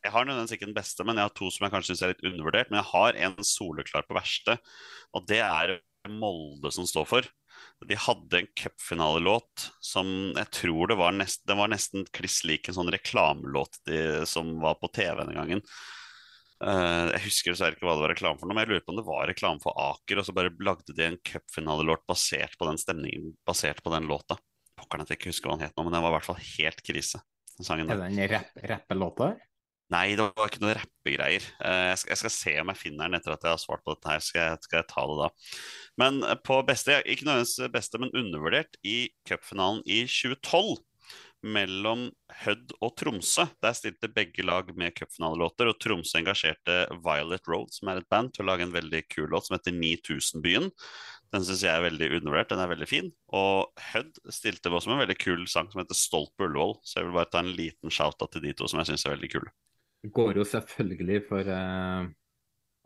jeg 0.00 0.12
har 0.14 0.26
nødvendigvis 0.26 0.56
ikke 0.56 0.66
den 0.66 0.76
beste, 0.76 1.06
men 1.06 1.20
jeg 1.20 1.28
har 1.28 1.36
to 1.36 1.50
som 1.54 1.66
jeg 1.66 1.74
kanskje 1.74 1.92
syns 1.92 2.02
er 2.02 2.12
litt 2.12 2.26
undervurdert. 2.26 2.72
Men 2.72 2.80
jeg 2.80 2.90
har 2.90 3.20
en 3.28 3.46
soleklar 3.46 4.06
på 4.08 4.16
verste, 4.18 4.56
og 5.14 5.28
det 5.30 5.42
er 5.44 5.76
Molde 6.10 6.72
som 6.72 6.88
står 6.88 7.06
for. 7.06 7.30
De 7.88 7.96
hadde 7.96 8.42
en 8.42 8.50
cupfinalelåt 8.60 9.70
som 9.80 10.10
jeg 10.36 10.50
tror 10.52 10.90
det 10.90 10.98
var, 11.00 11.14
nest, 11.16 11.40
det 11.48 11.56
var 11.56 11.70
nesten 11.72 12.04
kliss 12.12 12.42
lik 12.44 12.68
en 12.68 12.76
sånn 12.76 12.92
reklamelåt 12.92 13.80
som 14.28 14.52
var 14.60 14.76
på 14.82 14.90
TV 14.92 15.22
den 15.24 15.38
gangen. 15.38 15.64
Uh, 16.60 17.08
jeg 17.14 17.22
husker 17.24 17.54
dessverre 17.54 17.72
ikke 17.72 17.86
hva 17.88 17.94
det 17.96 18.04
var 18.04 18.12
reklame 18.12 18.36
for, 18.36 18.44
noe, 18.44 18.52
men 18.52 18.66
jeg 18.66 18.74
lurer 18.74 18.82
på 18.84 18.92
om 18.92 18.98
det 18.98 19.06
var 19.06 19.30
reklame 19.30 19.62
for 19.62 19.78
Aker, 19.80 20.20
og 20.20 20.26
så 20.28 20.34
bare 20.36 20.52
lagde 20.60 20.92
de 20.92 21.06
en 21.06 21.16
cupfinalelåt 21.24 22.04
basert 22.10 22.58
på 22.60 22.68
den 22.68 22.80
stemningen, 22.80 23.30
basert 23.48 23.80
på 23.80 23.92
den 23.94 24.08
låta. 24.10 24.36
Pokkeren 24.76 25.06
at 25.06 25.12
jeg 25.12 25.22
ikke 25.22 25.32
husker 25.32 25.48
hva 25.48 25.56
den 25.56 25.70
het 25.70 25.78
nå, 25.78 25.86
men 25.86 25.96
den 25.96 26.04
var 26.04 26.12
i 26.12 26.16
hvert 26.18 26.28
fall 26.28 26.42
helt 26.44 26.84
krise. 26.84 27.22
Den 27.56 27.68
sangen 27.68 27.88
Er 27.92 28.02
det 28.02 28.10
en 28.10 28.20
rapp- 28.34 28.60
rappelåta? 28.74 29.30
Nei, 29.90 30.12
det 30.14 30.22
var 30.22 30.46
ikke 30.46 30.60
noen 30.62 30.76
rappegreier. 30.78 31.46
Eh, 31.66 31.86
Jeg 31.90 32.10
jeg 32.12 32.18
skal 32.20 32.30
se 32.30 32.52
om 32.62 32.68
jeg 32.70 32.78
finner 32.78 33.08
den 33.08 33.18
etter 33.18 33.34
at 33.34 33.42
jeg 33.42 33.50
har 33.56 33.62
svart 33.62 33.82
på 33.82 33.96
dette 33.96 34.12
her. 34.12 34.20
Skal 34.22 34.58
skal 34.62 34.78
jeg 34.82 34.88
ta 34.92 35.06
det 35.10 35.16
da. 35.18 35.28
Men 35.98 36.22
eh, 36.22 36.36
på 36.46 36.60
beste, 36.68 37.00
ikke 37.02 37.26
nødvendigvis 37.26 37.72
beste, 37.74 37.98
men 37.98 38.14
undervurdert, 38.14 38.78
i 38.86 39.10
cupfinalen 39.26 39.82
i 39.86 40.04
2012 40.06 40.78
mellom 41.42 42.04
Hødd 42.44 42.74
og 42.84 42.92
Tromsø. 43.00 43.46
Der 43.64 43.74
stilte 43.74 44.10
begge 44.12 44.44
lag 44.46 44.68
med 44.76 44.94
cupfinalelåter, 44.94 45.70
og 45.72 45.80
Tromsø 45.82 46.20
engasjerte 46.20 46.76
Violet 47.02 47.48
Road, 47.50 47.72
som 47.74 47.90
er 47.90 47.98
et 48.02 48.08
band, 48.12 48.30
til 48.34 48.44
å 48.44 48.50
lage 48.52 48.66
en 48.68 48.74
veldig 48.76 49.00
kul 49.10 49.26
låt 49.32 49.48
som 49.48 49.56
heter 49.56 49.74
9000-byen. 49.74 50.68
Den 51.34 51.46
syns 51.46 51.64
jeg 51.64 51.72
er 51.72 51.86
veldig 51.88 52.12
undervurdert. 52.20 52.52
Den 52.52 52.62
er 52.62 52.70
veldig 52.70 52.90
fin. 52.90 53.10
Og 53.34 53.72
Hødd 53.90 54.22
stilte 54.34 54.70
også 54.70 54.92
med 54.92 55.00
en 55.00 55.04
veldig 55.06 55.18
kul 55.18 55.48
sang 55.50 55.70
som 55.72 55.82
heter 55.82 55.98
Stolt 55.98 56.34
på. 56.38 56.46
Så 56.84 57.00
jeg 57.00 57.08
vil 57.08 57.16
bare 57.18 57.32
ta 57.32 57.42
en 57.42 57.54
liten 57.56 57.90
shout-out 57.90 58.34
til 58.36 58.46
de 58.46 58.54
to 58.54 58.70
som 58.70 58.82
jeg 58.82 58.92
syns 58.92 59.06
er 59.08 59.16
veldig 59.16 59.34
kule. 59.34 59.50
Går 60.08 60.38
jo 60.40 60.44
selvfølgelig 60.48 61.22
for 61.28 61.44
uh, 61.44 62.06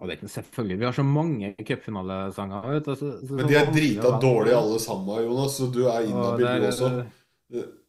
Og 0.00 0.08
det 0.08 0.14
er 0.14 0.16
ikke 0.18 0.28
selvfølgelig, 0.34 0.78
vi 0.80 0.84
har 0.88 0.92
så 0.96 1.04
mange 1.06 1.52
cupfinalesanger. 1.62 2.70
vet 2.72 2.86
du, 2.88 2.94
så- 2.94 3.26
så- 3.26 3.34
Men 3.34 3.46
de 3.48 3.54
er 3.54 3.70
drita 3.72 4.08
dårlige 4.20 4.56
alle 4.58 4.80
sammen, 4.80 5.22
Jonas, 5.24 5.52
så 5.60 5.70
du 5.72 5.84
er 5.86 6.00
Og 6.00 6.08
inhabil 6.08 6.46
er, 6.46 6.66
også. 6.66 7.04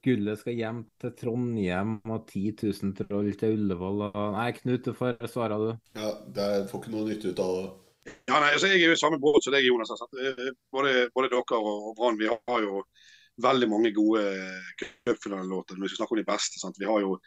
Gullet 0.06 0.38
skal 0.40 0.54
hjem 0.54 0.84
til 1.02 1.12
Trondheim 1.18 1.96
og 2.06 2.28
10 2.28 2.52
000 2.62 2.94
troll 3.00 3.32
til 3.40 3.56
Ullevål. 3.56 4.12
Og... 4.12 4.34
Nei, 4.36 4.52
Knut, 4.52 4.86
du 4.86 4.94
får 4.94 5.18
svare, 5.32 5.58
du. 5.58 5.72
Ja, 5.98 6.12
det 6.36 6.44
er, 6.46 6.68
får 6.70 6.84
ikke 6.84 6.92
noe 6.94 7.08
nytte 7.10 7.32
ut 7.34 7.40
av 7.42 7.56
det. 7.56 7.72
Ja, 8.30 8.38
nei, 8.38 8.52
altså, 8.54 8.68
jeg 8.70 8.84
er 8.84 8.92
jo 8.92 8.94
i 8.94 9.02
samme 9.02 9.18
båt 9.18 9.42
som 9.44 9.56
deg, 9.56 9.66
Jonas. 9.66 9.90
Altså. 9.90 10.06
Både, 10.76 11.08
både 11.16 11.32
dere 11.32 11.58
og, 11.58 11.72
og 11.90 11.96
Brann 11.98 12.20
vi 12.20 12.30
har 12.30 12.62
jo 12.62 12.84
veldig 13.42 13.70
mange 13.72 13.92
gode 13.96 14.22
cupfinalelåter. 15.08 15.74
Når 15.80 15.88
vi 15.88 15.90
skal 15.90 16.04
snakke 16.04 16.14
om 16.14 16.22
de 16.22 16.30
beste. 16.30 16.62
Sant? 16.62 16.78
Vi 16.80 16.86
har 16.86 17.02
jo 17.02 17.18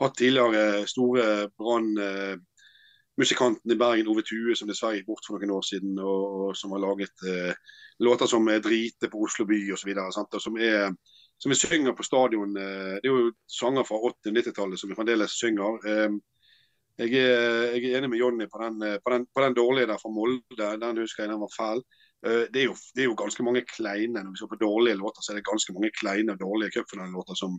hatt 0.00 0.16
tidligere 0.18 0.86
store 0.90 1.24
Brann-musikanten 1.58 3.72
i 3.72 3.80
Bergen, 3.80 4.08
Ove 4.12 4.22
Tue, 4.26 4.56
som 4.56 4.68
dessverre 4.68 4.96
gikk 4.98 5.08
bort 5.10 5.26
for 5.26 5.32
noen 5.38 5.56
år 5.56 5.64
siden, 5.66 5.92
og, 5.98 6.56
som 6.58 6.72
har 6.74 6.84
laget 6.84 7.16
eh, 7.28 7.54
låter 8.04 8.26
som 8.30 8.48
eh, 8.48 8.60
'Drite 8.60 9.06
på 9.12 9.22
Oslo 9.24 9.42
by' 9.48 9.72
osv. 9.72 9.90
Som, 10.40 10.54
er, 10.60 10.92
som 11.38 11.50
vi 11.50 11.56
synger 11.56 11.92
på 11.96 12.02
stadion. 12.04 12.56
Eh, 12.56 12.94
det 13.00 13.08
er 13.08 13.14
jo 13.14 13.32
sanger 13.48 13.84
fra 13.88 13.96
80- 13.96 14.30
og 14.30 14.36
90-tallet 14.36 14.78
som 14.80 14.90
vi 14.90 14.98
fremdeles 14.98 15.32
synger. 15.40 15.72
Eh, 15.88 16.10
Jeg 16.98 17.12
er, 17.12 17.76
jeg 17.76 17.92
er 17.92 17.98
enig 17.98 18.08
med 18.08 18.18
Jonny 18.18 18.46
på, 18.48 18.56
på, 18.56 19.24
på 19.34 19.40
den 19.44 19.54
dårlige 19.54 19.86
der 19.86 19.98
fra 20.00 20.08
Molde. 20.08 20.80
Den 20.80 20.96
husker 20.96 21.22
jeg 21.22 21.32
den 21.32 21.42
var 21.42 21.52
fæl. 21.52 21.82
Eh, 22.24 22.46
det 22.52 22.62
er, 22.62 22.66
jo, 22.70 22.74
det 22.94 23.04
er 23.04 23.10
jo 23.10 23.18
ganske 23.18 23.44
mange 23.44 23.62
kleine 23.68 24.22
når 24.22 24.32
vi 24.32 24.40
ser 24.40 24.50
på 24.50 24.60
dårlige 24.60 24.98
låter, 25.00 25.22
så 25.22 25.32
er 25.32 25.40
det 25.40 25.48
ganske 25.48 25.74
mange 25.76 25.92
kleine 25.98 26.32
og 26.32 26.40
dårlige 26.40 26.78
cupfinalelåter 26.78 27.38
som 27.38 27.58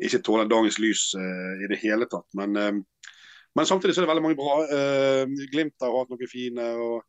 ikke 0.00 0.22
tåler 0.24 0.48
dagens 0.48 0.80
lys 0.80 1.10
uh, 1.20 1.54
i 1.60 1.68
det 1.70 1.78
hele 1.82 2.08
tatt. 2.08 2.26
Men, 2.38 2.56
uh, 2.56 3.08
men, 3.54 3.68
samtidig 3.68 3.94
så 3.94 4.00
er 4.00 4.06
det 4.06 4.12
veldig 4.14 4.24
mange 4.24 4.40
bra. 4.40 4.56
Uh, 4.70 5.46
Glimt 5.52 5.76
har 5.84 5.96
hatt 5.98 6.12
noen 6.12 6.32
fine. 6.32 6.70
og, 6.80 7.04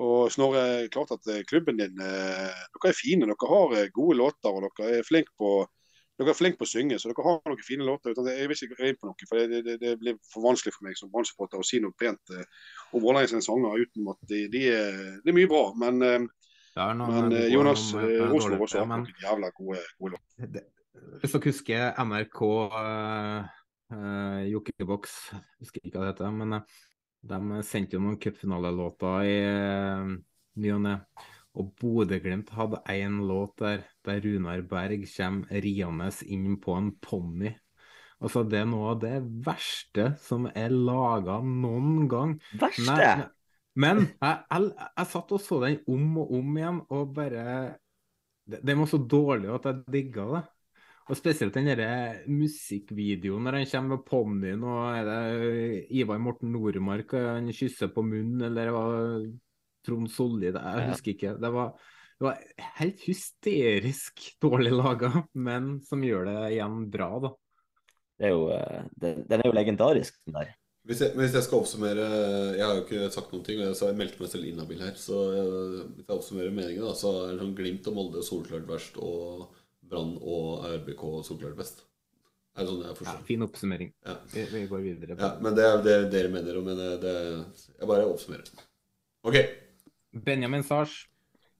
og 0.00 0.32
Snorre, 0.32 0.88
klart 0.92 1.12
at 1.14 1.28
klubben 1.48 1.78
din 1.80 1.96
Dere 1.96 2.90
er 2.90 2.96
fine, 2.96 3.28
dere 3.28 3.48
har 3.52 3.92
gode 3.96 4.16
låter 4.18 4.52
og 4.52 4.66
dere 4.66 4.98
er 4.98 5.06
flinke 5.08 5.32
på 5.40 5.62
dere 6.16 6.32
er 6.32 6.38
flinke 6.38 6.60
på 6.60 6.64
å 6.64 6.70
synge, 6.70 6.98
så 7.00 7.10
dere 7.10 7.24
har 7.26 7.42
noen 7.44 7.64
fine 7.64 7.84
låter. 7.84 8.14
Jeg 8.16 8.48
vil 8.48 8.56
ikke 8.56 8.78
gå 8.78 8.88
inn 8.88 8.98
på 9.00 9.10
noe, 9.10 9.28
for 9.28 9.40
det, 9.52 9.60
det, 9.66 9.76
det, 9.82 9.92
blir 10.00 10.16
for 10.24 10.46
vanskelig 10.46 10.72
for 10.76 10.88
meg 10.88 10.96
som 10.96 11.12
brann 11.12 11.28
å 11.28 11.66
si 11.66 11.80
noe 11.84 11.96
pent 11.98 12.32
eh, 12.32 12.46
om 12.96 13.04
Vålerenga 13.04 13.34
sine 13.34 13.44
sanger 13.44 13.84
uten 13.84 14.08
at 14.12 14.30
de, 14.30 14.46
de, 14.52 14.62
er, 14.72 15.02
de, 15.20 15.32
er 15.32 15.36
mye 15.36 15.50
bra. 15.50 15.66
Men, 15.82 16.00
eh, 16.06 16.24
men 16.76 17.36
eh, 17.36 17.50
Jonas 17.52 17.90
Rosenborg 17.92 18.64
også 18.68 18.80
har 18.80 18.90
noen 18.94 19.06
jævla 19.20 19.52
gode, 19.58 19.84
gode 20.00 20.16
låter. 20.16 20.66
Hvis 21.20 21.36
dere 21.36 21.50
husker 21.50 22.02
NRK 22.08 22.42
uh, 22.72 23.52
uh, 23.92 24.40
Jokkeboks, 24.48 25.16
husker 25.60 25.84
ikke 25.84 25.98
hva 25.98 26.06
det 26.06 26.14
heter, 26.14 26.32
men 26.32 26.58
uh, 26.58 26.76
de 27.26 27.62
sendte 27.66 27.98
jo 27.98 28.02
noen 28.04 28.18
cupfinalelåter 28.22 29.28
i 29.28 29.36
uh, 29.44 30.14
ny 30.62 30.72
og 30.72 30.84
ne. 30.86 30.96
Og 31.56 31.70
Bodø-Glimt 31.80 32.50
hadde 32.52 32.82
én 32.92 33.22
låt 33.28 33.56
der, 33.62 33.86
der 34.04 34.20
Runar 34.24 34.60
Berg 34.68 35.06
kommer 35.08 35.62
riende 35.64 36.10
inn 36.28 36.58
på 36.60 36.74
en 36.76 36.90
ponni. 37.00 37.54
Altså, 38.20 38.42
det 38.48 38.62
er 38.62 38.68
noe 38.68 38.92
av 38.94 39.00
det 39.02 39.16
verste 39.44 40.10
som 40.24 40.48
er 40.52 40.72
laga 40.72 41.38
noen 41.44 42.06
gang. 42.08 42.36
Verste? 42.60 42.84
Men, 42.88 43.24
men 43.76 44.02
jeg, 44.04 44.42
jeg, 44.50 44.68
jeg, 44.88 45.08
satt 45.12 45.32
og 45.36 45.42
så 45.44 45.60
den 45.64 45.80
om 45.92 46.20
og 46.22 46.36
om 46.38 46.60
igjen, 46.60 46.82
og 46.88 47.16
bare 47.16 47.46
Den 48.46 48.78
var 48.78 48.86
så 48.86 49.00
dårlig 49.02 49.50
at 49.56 49.64
jeg 49.66 49.96
digga 49.96 50.28
det. 50.36 50.44
Og 51.06 51.18
spesielt 51.18 51.54
den 51.54 51.68
der 51.70 52.22
musikkvideoen 52.26 53.44
når 53.46 53.60
han 53.60 53.68
kommer 53.70 53.96
med 53.96 54.06
ponnien 54.08 54.62
og 54.66 54.80
er 54.90 55.04
det 55.06 55.82
Ivar 55.94 56.18
Morten 56.18 56.50
Nordmark 56.50 57.14
og 57.14 57.28
han 57.30 57.52
kysser 57.54 57.92
på 57.94 58.02
munnen, 58.02 58.42
eller 58.48 58.72
hva 58.74 58.86
Trond 59.86 60.10
Solli 60.12 60.50
Jeg 60.50 60.90
husker 60.90 61.14
ikke. 61.14 61.32
Det 61.40 61.50
var, 61.54 61.72
det 62.18 62.28
var 62.28 62.68
helt 62.80 63.02
hysterisk 63.06 64.28
dårlig 64.42 64.74
laga, 64.74 65.12
men 65.48 65.76
som 65.86 66.04
gjør 66.04 66.28
det 66.30 66.38
igjen 66.56 66.86
bra, 66.92 67.10
da. 67.24 67.34
Det 68.16 68.28
er 68.28 68.32
jo, 68.32 68.46
eh, 68.52 68.86
det, 68.96 69.16
den 69.28 69.42
er 69.42 69.50
jo 69.50 69.56
legendarisk, 69.56 70.16
den 70.24 70.38
der. 70.38 70.54
Hvis 70.86 71.02
jeg, 71.02 71.16
hvis 71.18 71.34
jeg, 71.34 71.42
skal 71.42 71.58
oppsummere 71.58 72.04
Jeg 72.54 72.62
har 72.62 72.76
jo 72.76 72.84
ikke 72.84 73.08
sagt 73.10 73.32
noen 73.34 73.42
ting, 73.46 73.58
så 73.74 73.88
jeg 73.88 73.98
meldte 73.98 74.22
meg 74.22 74.30
selv 74.30 74.46
inhabil 74.46 74.84
her. 74.84 74.94
Så 75.00 75.18
hvis 75.32 76.04
jeg 76.04 76.14
oppsummerer 76.14 76.54
meningen, 76.54 76.86
da, 76.86 76.94
så 76.94 77.12
er 77.24 77.34
det 77.34 77.42
sånn 77.42 77.56
Glimt 77.58 77.90
og 77.90 77.96
Molde 77.96 78.22
solklart 78.22 78.68
verst, 78.70 79.00
og 79.02 79.48
Brann 79.86 80.14
og 80.22 80.66
RBK 80.70 81.02
solklart 81.26 81.58
best. 81.58 81.82
Er 82.56 82.64
det 82.64 82.70
sånn 82.70 82.86
jeg 82.86 82.98
forstår? 83.00 83.18
Ja, 83.18 83.26
fin 83.28 83.44
oppsummering. 83.44 83.92
Ja. 84.06 84.14
Vi, 84.32 84.46
vi, 84.52 84.62
går 84.70 84.84
videre. 84.84 85.18
Ja, 85.20 85.34
men 85.42 85.58
det 85.58 85.66
er 85.66 85.82
det 85.84 85.96
dere 86.14 86.30
mener, 86.32 86.62
men 86.64 86.80
det, 87.02 87.16
jeg 87.74 87.90
bare 87.90 88.06
oppsummerer. 88.08 88.64
Ok. 89.26 89.36
Benjamin 90.24 90.64
Sars, 90.64 91.04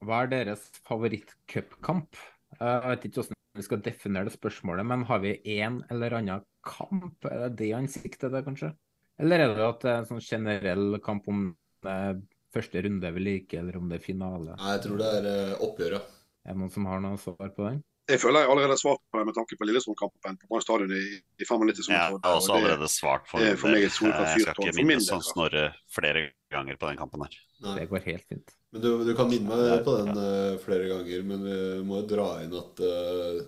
hva 0.04 0.22
er 0.24 0.32
deres 0.32 0.66
favorittcupkamp? 0.86 2.16
Jeg 2.56 2.90
vet 2.90 3.06
ikke 3.08 3.20
hvordan 3.20 3.40
vi 3.56 3.64
skal 3.64 3.82
definere 3.84 4.28
det 4.28 4.36
spørsmålet, 4.36 4.86
men 4.88 5.04
har 5.08 5.20
vi 5.24 5.34
en 5.58 5.82
eller 5.92 6.18
annen 6.18 6.44
kamp? 6.66 7.24
Er 7.28 7.46
det 7.46 7.56
det 7.60 7.72
han 7.74 7.88
sikter 7.90 8.30
til, 8.30 8.44
kanskje? 8.46 8.72
Eller 9.20 9.44
er 9.44 9.54
det 9.56 9.66
at 9.66 9.84
det 9.84 9.92
er 9.92 10.02
en 10.02 10.08
sånn 10.10 10.24
generell 10.24 11.00
kamp 11.04 11.28
om 11.32 11.48
er 11.86 12.18
første 12.54 12.80
runde 12.84 13.10
vi 13.16 13.22
liker, 13.22 13.60
eller 13.62 13.80
om 13.80 13.90
det 13.90 14.00
er 14.00 14.04
finale? 14.04 14.54
Nei, 14.56 14.72
jeg 14.76 14.84
tror 14.86 15.02
det 15.02 15.10
er 15.18 15.28
uh, 15.28 15.66
oppgjøret. 15.66 16.14
Er 16.46 16.54
det 16.54 16.62
noen 16.62 16.72
som 16.72 16.88
har 16.88 17.02
noe 17.04 17.20
svar 17.20 17.52
på 17.52 17.66
den? 17.66 17.82
Jeg 18.06 18.20
føler 18.22 18.44
jeg 18.44 18.50
allerede 18.52 18.74
har 18.76 18.78
svart 18.78 19.00
på 19.10 19.18
det 19.18 19.26
med 19.26 19.34
tanke 19.34 19.56
på 19.58 19.66
Lillestrøm-kampen 19.66 20.36
på 20.38 20.48
Brann 20.52 20.62
stadion 20.62 20.92
i, 20.94 21.02
i 21.18 21.46
95. 21.48 21.88
Ja, 21.90 22.04
jeg 22.12 22.20
har 22.22 22.36
også 22.38 22.54
allerede 22.54 22.88
svart 22.92 23.26
for, 23.26 23.42
det, 23.42 23.56
for 23.58 23.74
meg 23.74 23.82
et 23.82 23.96
Jeg 23.98 24.44
skal 24.44 24.70
ikke 24.70 24.84
minnes 24.86 25.08
sånn 25.10 25.24
Snorre 25.26 25.64
flere 25.90 26.28
ganger 26.54 26.78
på 26.78 26.92
den 26.92 27.00
kampen 27.00 27.26
her. 27.26 27.34
Nei. 27.64 27.78
Det 27.80 27.88
går 27.90 28.04
helt 28.10 28.28
fint. 28.28 28.54
Men 28.74 28.84
du, 28.84 28.90
du 29.06 29.12
kan 29.16 29.30
minne 29.30 29.48
meg 29.48 29.82
på 29.86 29.96
den 30.02 30.12
uh, 30.18 30.58
flere 30.60 30.88
ganger, 30.90 31.24
men 31.24 31.44
vi 31.46 31.58
må 31.88 32.02
jo 32.02 32.08
dra 32.10 32.28
inn 32.44 32.54
at 32.58 32.82
uh, 32.84 33.38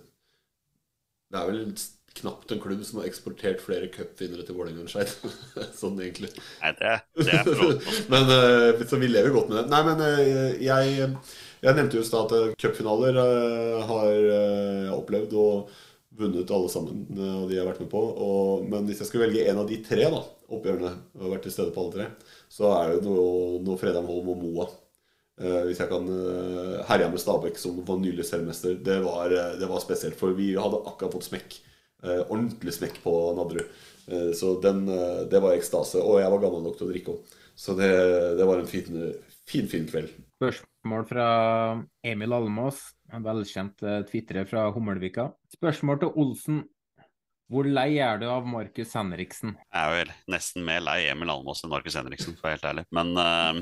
det 1.29 1.41
er 1.41 1.49
vel 1.51 1.59
knapt 2.19 2.51
en 2.51 2.61
klubb 2.63 2.81
som 2.87 2.99
har 2.99 3.07
eksportert 3.07 3.61
flere 3.61 3.91
cupvinnere 3.93 4.41
til 4.47 4.57
Vålerenga 4.57 4.81
enn 4.81 4.89
Skeid. 4.89 5.13
sånn 5.81 6.01
egentlig. 6.01 6.31
Nei, 6.63 6.73
det, 6.79 6.95
det 7.21 7.37
er 7.37 7.51
men, 8.13 8.33
uh, 8.33 8.81
så 8.89 8.97
vi 9.01 9.11
lever 9.11 9.35
godt 9.35 9.53
med 9.53 9.61
det. 9.61 9.67
Nei, 9.75 9.83
men 9.91 10.57
jeg 10.65 11.13
jeg 11.59 11.75
nevnte 11.75 11.97
jo 11.97 12.05
i 12.05 12.07
stad 12.07 12.31
at 12.31 12.53
cupfinaler 12.61 13.17
uh, 13.19 13.81
har 13.89 14.09
jeg 14.09 14.93
opplevd 14.95 15.33
og 15.35 15.79
vunnet 16.19 16.51
alle 16.51 16.69
sammen 16.71 17.05
av 17.15 17.47
de 17.47 17.55
jeg 17.55 17.63
har 17.63 17.69
vært 17.69 17.81
med 17.83 17.89
på. 17.91 18.01
Og, 18.25 18.67
men 18.69 18.85
hvis 18.89 19.01
jeg 19.03 19.09
skulle 19.09 19.27
velge 19.27 19.47
en 19.49 19.61
av 19.63 19.69
de 19.69 19.79
tre 19.85 20.05
da, 20.11 20.21
oppgjørene, 20.49 20.91
og 21.19 21.33
vært 21.33 21.47
til 21.47 21.55
stede 21.55 21.73
på 21.75 21.85
alle 21.85 21.95
tre, 21.95 22.35
så 22.51 22.73
er 22.75 22.93
det 22.95 23.07
noe, 23.07 23.59
noe 23.65 23.79
Fredheim 23.79 24.09
Holm 24.09 24.31
og 24.33 24.43
Moa. 24.43 24.69
Uh, 25.39 25.63
hvis 25.69 25.79
jeg 25.79 25.87
kan 25.87 26.03
uh, 26.03 26.81
herje 26.89 27.07
med 27.13 27.21
Stabæk, 27.23 27.59
som 27.61 27.77
var 27.87 28.01
nylig 28.01 28.25
selvmester. 28.27 28.75
Det 28.75 28.99
det 28.99 29.67
var, 29.69 29.79
spesielt, 29.79 30.17
for 30.19 30.35
vi 30.35 30.51
hadde 30.59 30.81
akkurat 30.83 31.15
fått 31.15 31.29
smekk. 31.29 31.59
Uh, 32.03 32.25
ordentlig 32.27 32.75
smekk 32.75 32.99
på 33.03 33.15
Nadderud. 33.37 33.67
så 34.33 34.55
den, 34.63 34.87
det 35.29 35.37
var 35.37 35.53
ekstase. 35.53 36.01
Og 36.01 36.17
jeg 36.19 36.31
var 36.33 36.41
gammel 36.41 36.63
nok 36.65 36.79
til 36.79 36.87
å 36.87 36.89
drikke 36.89 37.13
òg. 37.13 37.35
Så 37.59 37.75
det, 37.77 37.89
det, 38.39 38.45
var 38.47 38.57
en 38.57 38.67
fin, 38.67 39.13
fin, 39.45 39.67
fin 39.69 39.85
kveld. 39.85 40.09
Spørsmål 40.39 41.03
fra 41.05 41.27
Emil 42.07 42.33
Almås, 42.33 42.79
en 43.13 43.25
velkjent 43.25 43.85
tvitrer 44.09 44.45
fra 44.49 44.67
Hummelvika. 44.75 45.29
Spørsmål 45.55 46.03
til 46.03 46.19
Olsen. 46.19 46.59
Hvor 47.49 47.65
lei 47.65 47.95
er 47.97 48.19
du 48.21 48.27
av 48.29 48.45
Markus 48.45 48.91
Henriksen? 48.93 49.55
Jeg 49.73 49.81
er 49.81 49.93
vel 49.95 50.11
nesten 50.29 50.61
mer 50.67 50.83
lei 50.85 50.99
Emil 51.09 51.31
Almås 51.33 51.63
enn 51.65 51.71
Markus 51.73 51.95
Henriksen, 51.97 52.35
for 52.37 52.45
å 52.45 52.51
være 52.51 52.59
helt 52.59 52.67
ærlig. 52.69 52.83
Men 52.93 53.09
uh, 53.17 53.61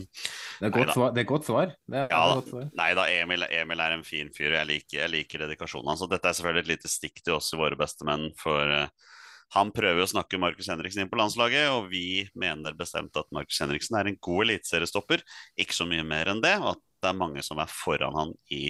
det, 0.60 0.68
er 0.68 0.74
godt 0.76 0.92
svar. 0.92 1.14
det 1.16 1.22
er 1.22 1.30
godt 1.30 1.48
svar. 1.48 1.72
Det 1.88 2.02
er, 2.02 2.10
ja, 2.12 2.24
godt 2.36 2.50
svar. 2.52 2.66
Nei 2.76 2.90
da, 3.00 3.06
Emil, 3.16 3.46
Emil, 3.48 3.84
er 3.86 3.96
en 3.96 4.04
fin 4.04 4.32
fyr. 4.36 4.58
Jeg 4.58 4.70
liker, 4.74 4.98
jeg 5.06 5.14
liker 5.14 5.46
dedikasjonen 5.46 5.94
hans. 5.94 6.04
Dette 6.12 6.28
er 6.28 6.36
selvfølgelig 6.36 6.66
et 6.66 6.74
lite 6.74 6.92
stikk 6.92 7.24
til 7.24 7.38
oss 7.38 7.48
i 7.56 7.62
våre 7.62 7.80
bestemenn. 7.80 8.28
For 8.42 8.76
uh, 8.76 9.16
han 9.56 9.72
prøver 9.72 10.04
å 10.04 10.12
snakke 10.12 10.42
Markus 10.44 10.68
Henriksen 10.68 11.06
inn 11.06 11.14
på 11.14 11.22
landslaget, 11.22 11.70
og 11.72 11.88
vi 11.94 12.26
mener 12.36 12.76
bestemt 12.76 13.16
at 13.16 13.32
Markus 13.32 13.64
Henriksen 13.64 13.96
er 13.96 14.12
en 14.12 14.20
god 14.20 14.50
eliteseriestopper. 14.50 15.24
Ikke 15.64 15.80
så 15.80 15.88
mye 15.88 16.04
mer 16.04 16.34
enn 16.34 16.44
det, 16.44 16.58
og 16.60 16.74
at 16.74 16.84
det 17.04 17.10
er 17.12 17.18
mange 17.18 17.44
som 17.46 17.60
er 17.62 17.70
foran 17.72 18.16
han 18.18 18.34
i, 18.54 18.68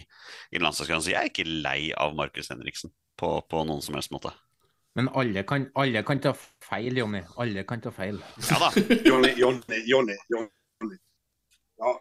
i 0.51 0.61
landslagskampen. 0.61 1.05
Så 1.05 1.13
jeg 1.13 1.21
er 1.21 1.31
ikke 1.31 1.47
lei 1.47 1.93
av 1.95 2.15
Markus 2.17 2.51
Henriksen 2.53 2.93
på, 3.19 3.31
på, 3.49 3.63
noen 3.67 3.83
som 3.85 3.97
helst 3.97 4.13
måte. 4.13 4.33
Men 4.97 5.11
alle 5.13 5.43
kan, 5.47 5.67
alle 5.77 6.01
kan 6.05 6.21
ta 6.21 6.33
feil, 6.35 6.97
Jonny. 6.97 7.21
Alle 7.41 7.63
kan 7.69 7.81
ta 7.83 7.93
feil. 7.93 8.19
Ja 8.49 8.59
da. 8.65 8.71
Jonny, 9.09 9.33
Jonny, 9.37 9.81
Jonny. 9.87 10.17
Ja, 11.77 11.91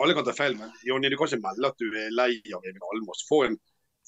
alle 0.00 0.14
kan 0.16 0.24
ta 0.24 0.32
feil, 0.36 0.56
men 0.56 0.72
Jonny, 0.86 1.10
du 1.12 1.18
kan 1.20 1.28
ikke 1.28 1.44
melde 1.44 1.72
at 1.72 1.82
du 1.82 1.88
er 1.92 2.14
lei 2.14 2.32
av 2.56 2.64
Emil 2.64 2.94
Almås. 2.94 3.26
For 3.28 3.48
en 3.50 3.58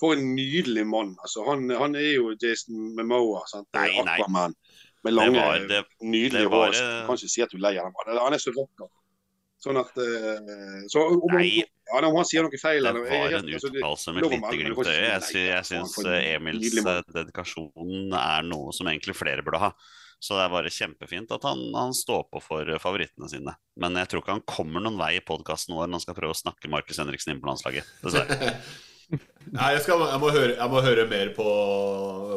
for 0.01 0.17
en 0.17 0.35
nydelig 0.35 0.87
mann. 0.89 1.13
Altså, 1.21 1.45
han, 1.51 1.71
han, 1.77 1.95
er 1.95 2.15
jo 2.15 2.33
Jason 2.43 2.95
Memoa. 2.97 3.43
Sant? 3.51 3.69
Nei, 3.77 3.91
nei. 4.01 4.17
Aquaman. 4.17 4.57
Med 5.05 5.15
lange, 5.17 5.37
det 5.37 5.45
var, 5.45 5.67
det, 5.69 5.85
nydelige 6.05 6.49
hår. 6.53 6.75
Du 6.77 7.07
kan 7.09 7.21
ikke 7.21 7.33
si 7.33 7.45
at 7.45 7.53
du 7.53 7.57
er 7.57 7.65
lei 7.67 7.75
av 7.81 7.89
ham. 7.89 8.17
Han 8.21 8.37
er 8.37 8.43
så 8.43 8.53
vakker. 8.57 8.89
Sånn 9.61 9.77
at 9.77 9.93
uh, 10.01 10.85
så, 10.89 11.03
om, 11.13 11.35
Nei. 11.37 11.61
Ja, 11.91 12.01
om 12.07 12.17
han 12.17 12.27
sier 12.29 12.47
noe 12.47 12.61
feil 12.61 12.87
Det 12.87 12.93
var 12.97 13.35
en 13.41 13.49
uttalelse 13.51 14.15
med 14.15 14.25
et 14.25 14.35
lite 14.37 14.53
glimt 14.57 14.85
i 14.87 14.93
øyet. 14.95 15.33
Jeg, 15.35 15.47
jeg 15.51 15.67
syns 15.69 15.97
Emils 16.07 16.77
eh, 16.81 17.01
dedikasjon 17.13 18.15
er 18.17 18.47
noe 18.47 18.73
som 18.77 18.89
egentlig 18.89 19.17
flere 19.19 19.45
burde 19.45 19.61
ha. 19.65 19.73
Så 20.21 20.37
det 20.37 20.45
er 20.45 20.53
bare 20.53 20.73
kjempefint 20.73 21.33
at 21.33 21.45
han, 21.49 21.63
han, 21.75 21.95
står 21.97 22.27
på 22.33 22.43
for 22.45 22.71
favorittene 22.83 23.29
sine. 23.33 23.55
Men 23.81 23.97
jeg 23.97 24.11
tror 24.13 24.23
ikke 24.23 24.37
han 24.37 24.47
kommer 24.49 24.85
noen 24.85 25.01
vei 25.01 25.15
i 25.17 25.25
podkasten 25.25 25.75
vår 25.77 25.89
når 25.89 25.99
han 25.99 26.05
skal 26.05 26.17
prøve 26.19 26.37
å 26.37 26.41
snakke 26.41 26.71
Markus 26.73 27.01
Henriksen 27.01 27.35
inn 27.35 27.43
på 27.43 27.49
landslaget. 27.49 27.89
Dessverre. 28.05 28.55
Nei, 29.57 29.71
jeg, 29.75 29.83
skal, 29.83 30.05
jeg, 30.07 30.21
må 30.23 30.29
høre, 30.31 30.53
jeg, 30.55 30.71
må 30.71 30.83
høre, 30.85 31.07
mer 31.11 31.33
på 31.35 31.47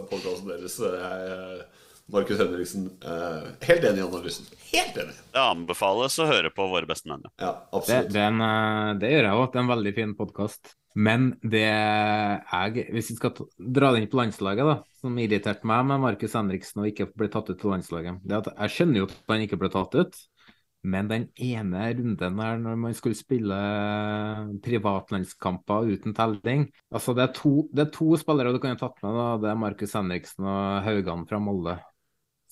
podkasten 0.09 0.49
deres. 0.49 0.79
Jeg, 0.79 1.65
Markus 2.13 2.37
Henriksen, 2.37 2.85
eh, 3.01 3.49
helt 3.67 3.83
enig 3.89 4.03
i 4.03 4.05
analysen. 4.05 4.45
Helt 4.69 4.97
enig. 5.01 5.15
Det 5.33 5.41
anbefales 5.41 6.19
å 6.21 6.29
høre 6.29 6.51
på 6.53 6.67
våre 6.69 6.89
beste 6.89 7.09
menn. 7.09 7.25
Ja, 7.41 7.55
absolutt. 7.73 8.11
Det, 8.11 8.19
den, 8.19 8.41
eh, 8.45 8.93
det 9.01 9.11
gjør 9.15 9.27
jeg 9.27 9.39
òg. 9.39 9.45
Det 9.51 9.59
er 9.59 9.63
en 9.63 9.73
veldig 9.73 9.93
fin 9.97 10.15
podkast. 10.19 10.75
Men 10.93 11.31
det 11.41 11.65
jeg, 11.65 12.83
hvis 12.93 13.09
vi 13.09 13.15
skal 13.17 13.33
dra 13.57 13.89
det 13.91 14.03
inn 14.03 14.11
på 14.11 14.19
landslaget, 14.19 14.67
da, 14.69 14.75
som 15.01 15.17
irriterte 15.17 15.65
meg 15.65 15.87
med 15.89 16.03
Markus 16.03 16.35
Henriksen 16.37 16.83
og 16.83 16.91
ikke 16.91 17.09
ble 17.17 17.31
tatt 17.33 17.49
ut 17.49 17.57
til 17.57 17.73
landslaget, 17.73 18.21
det 18.21 18.43
at 18.43 18.51
jeg 18.53 18.75
skjønner 18.75 19.01
jo 19.01 19.07
at 19.09 19.33
han 19.33 19.47
ikke 19.47 19.59
ble 19.63 19.71
tatt 19.73 19.97
ut. 19.97 20.21
Men 20.83 21.07
den 21.07 21.29
ene 21.39 21.85
runden 21.95 22.37
der 22.37 22.57
når 22.59 22.75
man 22.75 22.95
skulle 22.97 23.15
spille 23.15 23.55
privatlandskamper 24.65 25.87
uten 25.87 26.11
telling 26.17 26.65
altså 26.91 27.15
Det 27.15 27.23
er 27.23 27.31
to, 27.37 27.53
det 27.71 27.85
er 27.85 27.93
to 27.95 28.09
spillere 28.19 28.51
du 28.51 28.59
kan 28.59 28.75
ha 28.75 28.81
tatt 28.81 28.99
med. 28.99 29.15
da, 29.15 29.27
Det 29.39 29.49
er 29.53 29.61
Markus 29.63 29.95
Henriksen 29.95 30.43
og 30.43 30.83
Haugan 30.83 31.23
fra 31.29 31.39
Molde. 31.39 31.77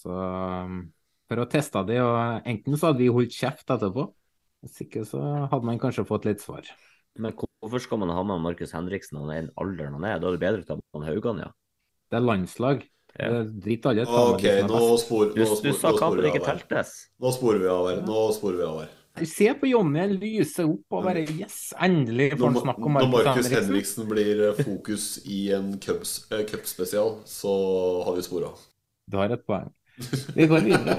Så 0.02 0.12
um, 0.14 0.80
for 1.30 1.44
å 1.44 1.48
teste 1.50 1.84
det, 1.88 2.00
og 2.04 2.48
enten 2.50 2.78
så 2.78 2.90
hadde 2.90 3.04
vi 3.04 3.12
holdt 3.14 3.36
kjeft 3.38 3.70
etterpå, 3.72 4.08
hvis 4.66 4.82
ikke 4.86 5.04
så 5.08 5.22
hadde 5.52 5.68
man 5.68 5.80
kanskje 5.82 6.06
fått 6.10 6.26
litt 6.30 6.42
svar. 6.44 6.66
Men 7.20 7.36
hvorfor 7.36 7.82
skal 7.84 8.00
man 8.02 8.12
ha 8.16 8.22
med 8.24 8.42
Markus 8.44 8.74
Henriksen 8.76 9.18
når 9.20 9.24
han 9.26 9.32
er 9.34 9.38
i 9.38 9.46
den 9.46 9.54
alderen 9.62 9.98
han 10.00 10.08
er? 10.08 10.22
Da 10.22 10.30
er 10.30 10.38
det 10.38 10.44
bedre 10.44 10.64
å 10.64 10.70
ta 10.70 10.78
med 11.02 11.10
Haugan, 11.10 11.44
ja. 11.44 11.52
Det 12.12 12.20
er 12.20 12.26
landslag. 12.26 12.82
Ja. 13.20 13.42
Det 13.44 13.76
er 13.76 13.90
alle 13.92 14.06
sammen. 14.08 14.38
Ok, 14.38 14.46
nå 14.72 14.82
spor, 15.02 15.32
Du, 15.36 15.42
nå 15.44 15.48
du 15.52 15.56
spor, 15.60 15.78
sa 15.82 15.92
kampen 16.00 16.28
ikke 16.30 16.44
teltes. 16.46 16.94
Nå 17.20 17.32
sporer 17.36 17.60
vi 17.64 17.70
av 17.72 17.90
her. 17.90 18.02
Nå 18.08 18.24
sporer 18.36 18.62
vi 18.62 18.68
av 18.68 18.82
her. 18.86 18.98
Se 19.28 19.50
på 19.60 19.68
Jonny, 19.68 20.06
lyse 20.16 20.64
opp 20.64 20.96
og 20.96 21.04
bare 21.04 21.26
yes, 21.28 21.74
endelig 21.84 22.30
får 22.38 22.46
han 22.48 22.60
snakke 22.64 22.88
om 22.88 22.96
når 22.96 23.10
Markus 23.12 23.26
Markus 23.28 23.36
Henriksen. 23.36 23.66
Henriksen 23.68 24.08
blir 24.08 24.44
eh, 24.48 24.62
fokus 24.64 25.08
i 25.28 25.40
en 25.58 25.74
cups- 25.84 26.22
eh, 26.32 26.46
cupspesial, 26.48 27.18
så 27.28 27.52
har 28.08 28.16
vi 28.16 28.24
spora. 28.24 28.54
Du 29.12 29.18
har 29.20 29.36
et 29.36 29.44
poeng. 29.44 29.68
Vi 30.36 30.48
går 30.48 30.66
videre. 30.66 30.96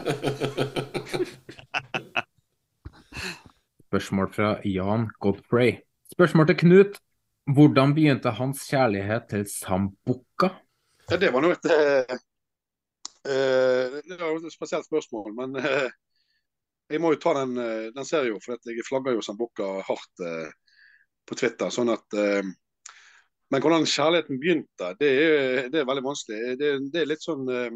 Spørsmål 3.89 4.29
fra 4.33 4.53
Jan 4.65 5.09
Godfrey. 5.21 5.81
Spørsmål 6.13 6.47
til 6.51 6.59
Knut. 6.65 7.01
Hvordan 7.53 7.95
begynte 7.95 8.31
hans 8.39 8.63
kjærlighet 8.71 9.27
til 9.31 9.47
sambukka? 9.51 10.53
Ja, 11.11 11.19
det 11.19 11.33
var 11.35 11.43
nå 11.43 11.51
et 11.53 11.67
uh, 11.67 12.17
uh, 13.27 13.99
Det 14.07 14.21
var 14.21 14.39
et 14.39 14.55
spesielt 14.55 14.87
spørsmål, 14.87 15.35
men 15.35 15.59
uh, 15.59 15.91
jeg 16.93 17.01
må 17.01 17.15
jo 17.15 17.21
ta 17.23 17.33
den, 17.39 17.57
eh, 17.61 17.91
den 17.95 18.05
serien, 18.05 18.41
for 18.43 18.59
jeg 18.69 18.85
flagger 18.85 19.17
jo 19.17 19.25
sambukka 19.25 19.69
hardt 19.87 20.25
eh, 20.27 20.51
på 21.29 21.39
Twitter. 21.39 21.71
sånn 21.73 21.93
at 21.93 22.19
eh, 22.19 22.43
Men 23.53 23.61
hvordan 23.61 23.85
kjærligheten 23.85 24.39
begynte, 24.41 24.95
det 24.97 25.09
er, 25.13 25.67
det 25.69 25.81
er 25.81 25.89
veldig 25.89 26.05
vanskelig. 26.07 26.55
Det, 26.57 26.69
det 26.93 27.01
er 27.03 27.09
litt 27.11 27.25
sånn 27.25 27.49
eh, 27.53 27.75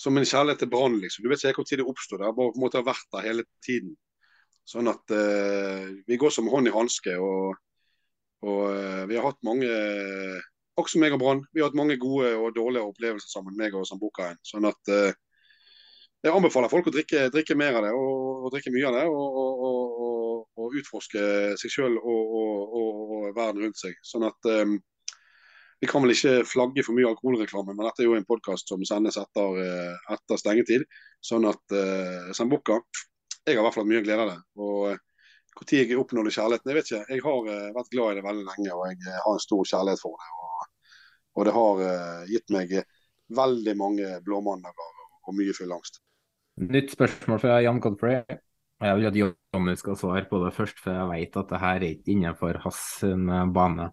som 0.00 0.16
en 0.16 0.26
kjærlighet 0.26 0.62
til 0.64 0.70
Brann, 0.72 0.98
liksom. 1.02 1.24
Du 1.24 1.30
vet 1.30 1.42
ikke 1.44 1.60
hvor 1.60 1.68
tid 1.68 1.82
det 1.82 1.88
oppsto. 1.88 2.16
Det 2.16 2.28
har 2.28 2.36
bare 2.36 2.54
på 2.56 2.84
vært 2.86 3.10
der 3.12 3.26
hele 3.26 3.44
tiden. 3.64 3.92
Sånn 4.68 4.88
at 4.88 5.12
uh, 5.12 5.88
vi 6.08 6.18
går 6.20 6.32
som 6.32 6.48
hånd 6.48 6.70
i 6.70 6.74
hanske. 6.74 7.16
Og, 7.20 7.58
og 8.46 8.62
uh, 8.70 9.02
vi 9.10 9.18
har 9.18 9.26
hatt 9.28 9.40
mange 9.44 9.68
også 10.80 11.00
meg 11.02 11.16
og 11.16 11.20
Brann. 11.20 11.42
Vi 11.52 11.60
har 11.60 11.68
hatt 11.68 11.76
mange 11.76 11.98
gode 12.00 12.32
og 12.38 12.54
dårlige 12.56 12.86
opplevelser 12.88 13.28
sammen, 13.28 13.58
meg 13.60 13.76
og 13.76 13.84
Sambuca. 13.88 14.30
Sånn 14.46 14.68
at 14.70 14.92
uh, 14.94 15.10
jeg 16.20 16.36
anbefaler 16.36 16.72
folk 16.72 16.88
å 16.88 16.92
drikke, 16.94 17.28
drikke 17.32 17.56
mer 17.56 17.78
av 17.78 17.86
det, 17.86 17.92
og, 17.96 18.44
og 18.44 18.54
drikke 18.54 18.72
mye 18.74 18.88
av 18.90 18.96
det. 18.98 19.06
Og, 19.08 19.38
og, 19.40 19.80
utforske 20.76 21.22
seg 21.58 21.72
sjøl 21.72 21.96
og, 21.98 23.30
verden 23.34 23.64
rundt 23.64 23.80
seg. 23.80 23.96
Sånn 24.06 24.26
at 24.28 24.48
eh, 24.50 24.74
vi 25.80 25.88
kan 25.88 26.04
vel 26.04 26.12
ikke 26.12 26.42
flagge 26.44 26.84
for 26.84 26.96
mye 26.96 27.08
alkoholreklame, 27.08 27.72
men 27.72 27.86
dette 27.88 28.04
er 28.04 28.10
jo 28.10 28.16
en 28.18 28.26
podkast 28.28 28.68
som 28.68 28.82
sendes 28.84 29.16
etter, 29.16 29.60
eh, 29.64 30.10
etter 30.12 30.40
stengetid. 30.40 30.84
Sånn 31.24 31.46
at 31.48 31.76
uh, 31.76 32.32
Sambuca 32.36 32.78
Jeg 33.46 33.56
har 33.56 33.62
i 33.62 33.64
hvert 33.64 33.74
fall 33.74 33.86
hatt 33.86 33.90
mye 33.90 34.02
glede 34.04 34.24
av 34.24 34.30
det. 34.30 34.38
Og 34.60 34.98
når 35.60 35.72
jeg 35.74 35.98
oppnådde 36.00 36.32
kjærligheten, 36.36 36.70
jeg 36.70 36.76
vet 36.76 36.90
ikke. 36.90 37.14
Jeg 37.14 37.24
har 37.24 37.48
uh, 37.48 37.70
vært 37.76 37.92
glad 37.94 38.12
i 38.12 38.18
det 38.18 38.24
veldig 38.26 38.44
lenge, 38.46 38.74
og 38.76 38.84
jeg 38.90 38.98
eh, 39.06 39.22
har 39.24 39.36
en 39.36 39.44
stor 39.46 39.70
kjærlighet 39.72 40.02
for 40.04 40.20
det. 40.20 40.28
Og, 40.44 40.92
og 41.40 41.48
det 41.48 41.56
har 41.56 41.82
uh, 41.86 42.28
gitt 42.28 42.54
meg 42.56 42.76
veldig 43.40 43.74
mange 43.80 44.12
blåmandager 44.26 44.94
og, 45.00 45.34
mye 45.38 45.56
full 45.56 45.72
angst. 45.72 46.00
Nytt 46.60 46.92
spørsmål 46.92 47.40
fra 47.40 47.60
Jan 47.64 47.80
Godfrey. 47.80 48.20
Jeg 48.80 48.96
vil 48.96 49.08
at 49.08 49.18
Jonny 49.20 49.76
skal 49.76 49.96
svare 50.00 50.24
på 50.28 50.40
det 50.44 50.52
først, 50.56 50.80
for 50.80 50.96
jeg 50.96 51.08
vet 51.12 51.40
at 51.40 51.52
det 51.52 51.60
her 51.62 51.80
er 51.80 51.88
ikke 51.94 52.14
innenfor 52.14 52.60
hans 52.64 52.84
eh, 53.06 53.48
bane. 53.54 53.90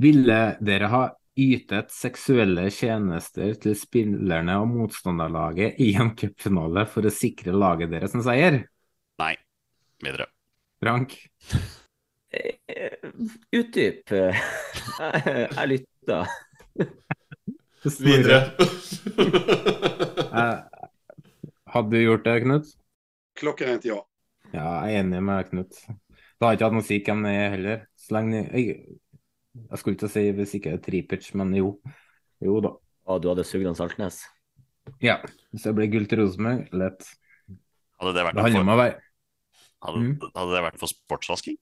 Ville 0.00 0.40
dere 0.60 0.88
ha 0.92 1.02
ytet 1.38 1.92
seksuelle 1.92 2.66
tjenester 2.72 3.54
til 3.60 3.76
spillerne 3.78 4.58
og 4.60 4.68
motstanderlaget 4.72 5.80
i 5.80 5.92
en 6.00 6.12
cupfinale 6.16 6.84
for 6.88 7.08
å 7.08 7.12
sikre 7.12 7.54
laget 7.56 7.92
deres 7.92 8.16
en 8.16 8.24
seier? 8.24 8.62
Nei. 9.20 9.34
Videre. 10.02 10.26
Frank? 10.82 11.14
Eh, 12.32 12.96
Utdyp. 13.54 14.10
Jeg, 14.12 15.68
lytter. 15.74 16.32
Videre. 18.00 18.44
Eh, 20.32 20.60
Hadde 21.72 21.90
du 21.92 21.98
gjort 22.00 22.24
det, 22.24 22.40
Knut? 22.40 22.70
Klokkerent 23.36 23.84
ja. 23.84 23.98
Ja, 24.52 24.64
jeg 24.86 24.94
er 24.94 25.02
enig 25.02 25.20
med 25.24 25.50
Knut. 25.50 25.76
Det 25.88 26.46
har 26.46 26.56
ikke 26.56 26.70
hatt 26.70 26.76
noe 26.76 26.84
å 26.84 26.86
si 26.88 26.98
hvem 27.04 27.20
det 27.26 27.32
er 27.36 27.52
heller. 27.52 27.82
Så 28.00 28.16
lenge 28.16 28.42
jeg, 28.46 28.78
jeg 29.54 29.78
skulle 29.80 29.96
ikke 29.98 30.08
si 30.12 30.24
hvis 30.36 30.54
ikke 30.58 30.70
det 30.72 30.78
er 30.78 30.84
Tripic, 30.86 31.30
men 31.38 31.52
jo. 31.56 31.74
Jo 32.42 32.60
da. 32.64 32.70
Og 33.10 33.22
du 33.22 33.28
hadde 33.32 33.44
sugd 33.44 33.66
han 33.68 33.76
Saltnes? 33.78 34.22
Ja. 35.02 35.18
Hvis 35.52 35.66
det 35.66 35.74
blir 35.76 35.90
gull 35.92 36.06
til 36.10 36.22
Rosenborg, 36.22 36.68
lett. 36.74 37.06
Hadde 38.00 38.14
det 38.16 38.24
vært, 38.26 38.34
Det 38.34 38.42
for, 38.42 38.98
hadde, 39.82 39.98
Mm. 39.98 40.12
hadde 40.36 40.52
det 40.54 40.62
vært 40.62 40.78
for 40.78 40.86
sportsvasking? 40.90 41.56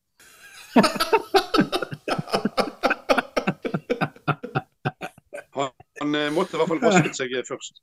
Han 6.01 6.15
eh, 6.17 6.31
måtte 6.33 6.57
i 6.57 6.61
hvert 6.61 6.71
fall 6.71 6.83
vasket 6.83 7.17
seg 7.19 7.35
eh, 7.37 7.47
først. 7.47 7.81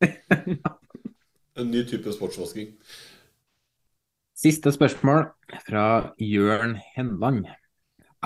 En 1.60 1.68
ny 1.68 1.82
type 1.84 2.08
sportsvasking. 2.14 2.70
Siste 4.38 4.70
spørsmål 4.72 5.26
fra 5.66 5.82
Jørn 6.22 6.76
Henland. 6.94 7.50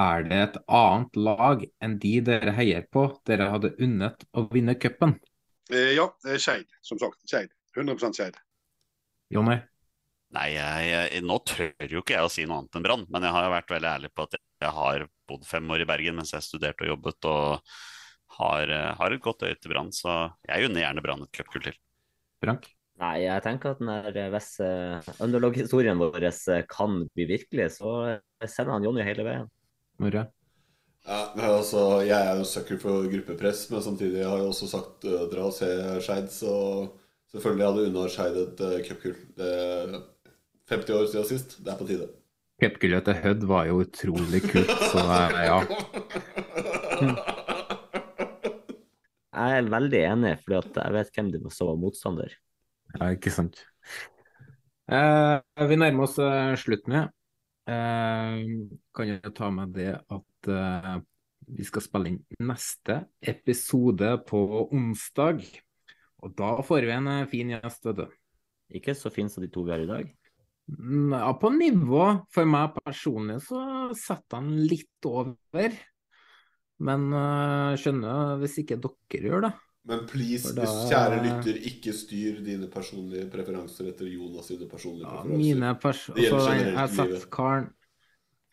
Er 0.01 0.25
det 0.27 0.41
et 0.43 0.57
annet 0.66 1.19
lag 1.19 1.62
enn 1.85 1.99
de 2.03 2.15
dere 2.27 2.55
heier 2.57 2.87
på, 2.91 3.07
dere 3.29 3.51
hadde 3.53 3.75
unnet 3.83 4.27
å 4.35 4.47
vinne 4.51 4.75
cupen? 4.81 5.15
Eh, 5.71 5.95
ja, 5.95 6.09
eh, 6.27 6.41
Skeid, 6.43 6.66
som 6.83 6.99
sagt. 6.99 7.21
Skeid. 7.31 7.55
100 7.77 8.11
Skeid. 8.15 8.39
Jonny? 9.35 9.57
Nei, 10.35 10.49
jeg, 10.57 10.87
jeg, 10.91 11.23
nå 11.23 11.39
tør 11.47 11.91
jo 11.91 12.03
ikke 12.03 12.16
jeg 12.16 12.27
å 12.27 12.33
si 12.33 12.47
noe 12.47 12.62
annet 12.62 12.79
enn 12.79 12.87
Brann, 12.87 13.05
men 13.12 13.27
jeg 13.27 13.37
har 13.37 13.47
jo 13.47 13.55
vært 13.55 13.75
veldig 13.77 13.91
ærlig 13.93 14.11
på 14.11 14.27
at 14.27 14.39
jeg 14.39 14.73
har 14.79 15.05
bodd 15.31 15.45
fem 15.47 15.71
år 15.71 15.85
i 15.85 15.89
Bergen 15.89 16.19
mens 16.19 16.35
jeg 16.35 16.43
studerte 16.43 16.87
og 16.87 16.91
jobbet, 16.91 17.29
og 17.31 17.77
har, 18.41 18.71
eh, 18.75 18.95
har 18.99 19.15
et 19.15 19.23
godt 19.23 19.47
øye 19.47 19.59
til 19.61 19.71
Brann, 19.71 19.93
så 19.95 20.33
jeg 20.49 20.66
unner 20.66 20.83
gjerne 20.89 21.05
Brann 21.07 21.23
et 21.23 21.37
cupgull 21.39 21.69
til. 21.69 21.79
Frank? 22.43 22.66
Nei, 23.03 23.25
jeg 23.25 23.43
tenker 23.43 23.75
at 23.75 23.81
når 23.83 24.15
hvis 24.31 24.53
uh, 24.62 25.03
underlog-historien 25.25 25.99
vår 25.99 26.29
eh, 26.29 26.61
kan 26.71 27.01
bli 27.11 27.27
virkelig, 27.27 27.73
så 27.81 27.95
eh, 28.12 28.47
sender 28.47 28.77
han 28.77 28.87
Jonny 28.87 29.03
hele 29.07 29.27
veien. 29.27 29.49
Norre? 30.03 30.27
Ja, 31.05 31.21
men 31.37 31.45
altså, 31.45 32.01
jeg 32.07 32.16
er 32.16 32.39
jo 32.41 32.47
sucker 32.49 32.79
for 32.81 33.07
gruppepress, 33.12 33.66
men 33.71 33.83
samtidig 33.85 34.25
har 34.25 34.41
jeg 34.41 34.51
også 34.51 34.69
sagt 34.71 35.05
uh, 35.05 35.27
dra 35.33 35.49
og 35.51 35.55
se 35.57 35.69
Skeid, 36.05 36.31
så 36.33 36.55
selvfølgelig 37.35 37.66
hadde 37.69 37.87
unna 37.91 38.05
Skeid 38.12 38.39
et 38.41 38.62
uh, 38.65 38.77
cupgull. 38.87 39.19
Det 39.37 39.51
er 39.53 39.99
50 40.73 40.97
år 40.97 41.11
siden 41.12 41.29
sist. 41.29 41.59
Det 41.61 41.75
er 41.75 41.81
på 41.81 41.89
tide. 41.91 42.09
Cupgullet 42.62 43.05
til 43.05 43.21
Hødd 43.21 43.45
var 43.51 43.69
jo 43.69 43.83
utrolig 43.85 44.41
kult, 44.47 44.73
så 44.95 45.05
uh, 45.05 45.37
ja. 45.51 45.59
Jeg 49.35 49.61
er 49.61 49.71
veldig 49.77 50.03
enig, 50.07 50.35
for 50.41 50.57
jeg 50.57 50.95
vet 50.95 51.15
hvem 51.16 51.31
det 51.35 51.45
var 51.45 51.53
som 51.53 51.73
var 51.73 51.81
motstander. 51.83 52.35
Ja, 52.95 53.11
ikke 53.12 53.33
sant. 53.35 53.65
Eh, 54.93 55.66
vi 55.69 55.79
nærmer 55.81 56.07
oss 56.07 56.19
eh, 56.23 56.55
slutten. 56.61 56.95
Ja. 56.95 57.05
Eh, 57.65 58.41
kan 58.95 59.09
jeg 59.09 59.35
ta 59.36 59.51
med 59.53 59.73
det 59.77 59.93
at 59.97 60.49
eh, 60.53 60.97
vi 61.49 61.65
skal 61.65 61.85
spille 61.85 62.12
inn 62.12 62.20
neste 62.45 63.03
episode 63.24 64.11
på 64.28 64.43
onsdag. 64.66 65.41
Og 66.24 66.35
da 66.36 66.59
får 66.65 66.89
vi 66.89 66.93
en 66.97 67.09
eh, 67.12 67.31
fin 67.31 67.55
gjest, 67.55 67.89
vet 67.89 68.03
du. 68.03 68.20
Ikke 68.74 68.95
så 68.97 69.12
fin 69.12 69.31
som 69.32 69.45
de 69.45 69.51
to 69.53 69.65
vi 69.65 69.74
har 69.74 69.85
i 69.85 69.89
dag. 69.89 70.12
Mm, 70.69 71.12
Ja, 71.12 71.32
på 71.36 71.51
nivå. 71.53 72.05
For 72.32 72.49
meg 72.49 72.77
personlig 72.81 73.41
så 73.49 73.61
setter 73.97 74.41
han 74.41 74.55
litt 74.65 75.09
over. 75.09 75.77
Men 76.85 77.05
uh, 77.15 77.77
skjønner 77.78 78.41
hvis 78.41 78.59
ikke 78.65 78.81
dere 78.82 79.28
gjør 79.28 79.45
det. 79.47 79.53
Men 79.85 80.06
please, 80.09 80.55
da- 80.56 80.65
kjære 80.89 81.19
lytter, 81.20 81.59
ikke 81.69 81.93
styr 81.93 82.39
dine 82.44 82.70
personlige 82.73 83.27
preferanser 83.32 83.90
etter 83.90 84.09
Jonas 84.09 84.47
sine 84.48 84.65
personlige 84.70 85.11
preferanser. 85.11 85.36
Mine 85.43 85.74
pers 85.82 86.06
Det 86.06 86.23
gjelder 86.24 86.47
jeg 86.48 86.62
generelt 86.62 86.78
har 86.78 86.89
i 86.89 86.97
satt 86.97 87.11
livet. 87.12 87.27
karen 87.31 87.66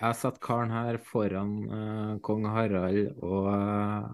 Jeg 0.01 0.07
har 0.07 0.17
satt 0.17 0.39
karen 0.41 0.71
her 0.73 0.97
foran 0.97 1.53
uh, 1.69 2.19
kong 2.25 2.45
Harald 2.49 3.11
og 3.21 3.47
uh, 3.53 4.09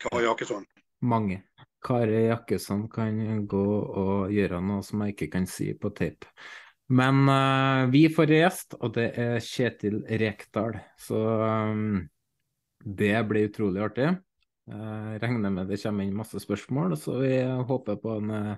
Kari 0.00 0.24
Jakkesson. 0.24 0.64
mange. 1.02 1.42
Kari 1.82 2.26
Jakkesson 2.28 2.88
kan 2.92 3.46
gå 3.48 3.66
og 4.04 4.30
gjøre 4.32 4.60
noe 4.62 4.82
som 4.86 5.02
jeg 5.02 5.16
ikke 5.16 5.30
kan 5.32 5.46
si 5.50 5.72
på 5.74 5.90
tape. 5.96 6.28
Men 6.88 7.28
uh, 7.28 7.90
vi 7.90 8.06
får 8.08 8.32
gjest, 8.32 8.74
og 8.80 8.94
det 8.96 9.10
er 9.18 9.40
Kjetil 9.44 10.00
Rekdal. 10.08 10.78
Så 10.98 11.20
um, 11.20 12.08
det 12.80 13.14
blir 13.28 13.48
utrolig 13.50 13.82
artig. 13.82 14.08
Jeg 14.68 15.20
regner 15.22 15.50
med 15.54 15.68
det 15.70 15.80
kommer 15.82 16.04
inn 16.06 16.14
masse 16.18 16.40
spørsmål, 16.42 16.96
så 17.00 17.16
vi 17.22 17.32
håper 17.66 17.96
på 18.02 18.16
en 18.20 18.30
eh, 18.36 18.56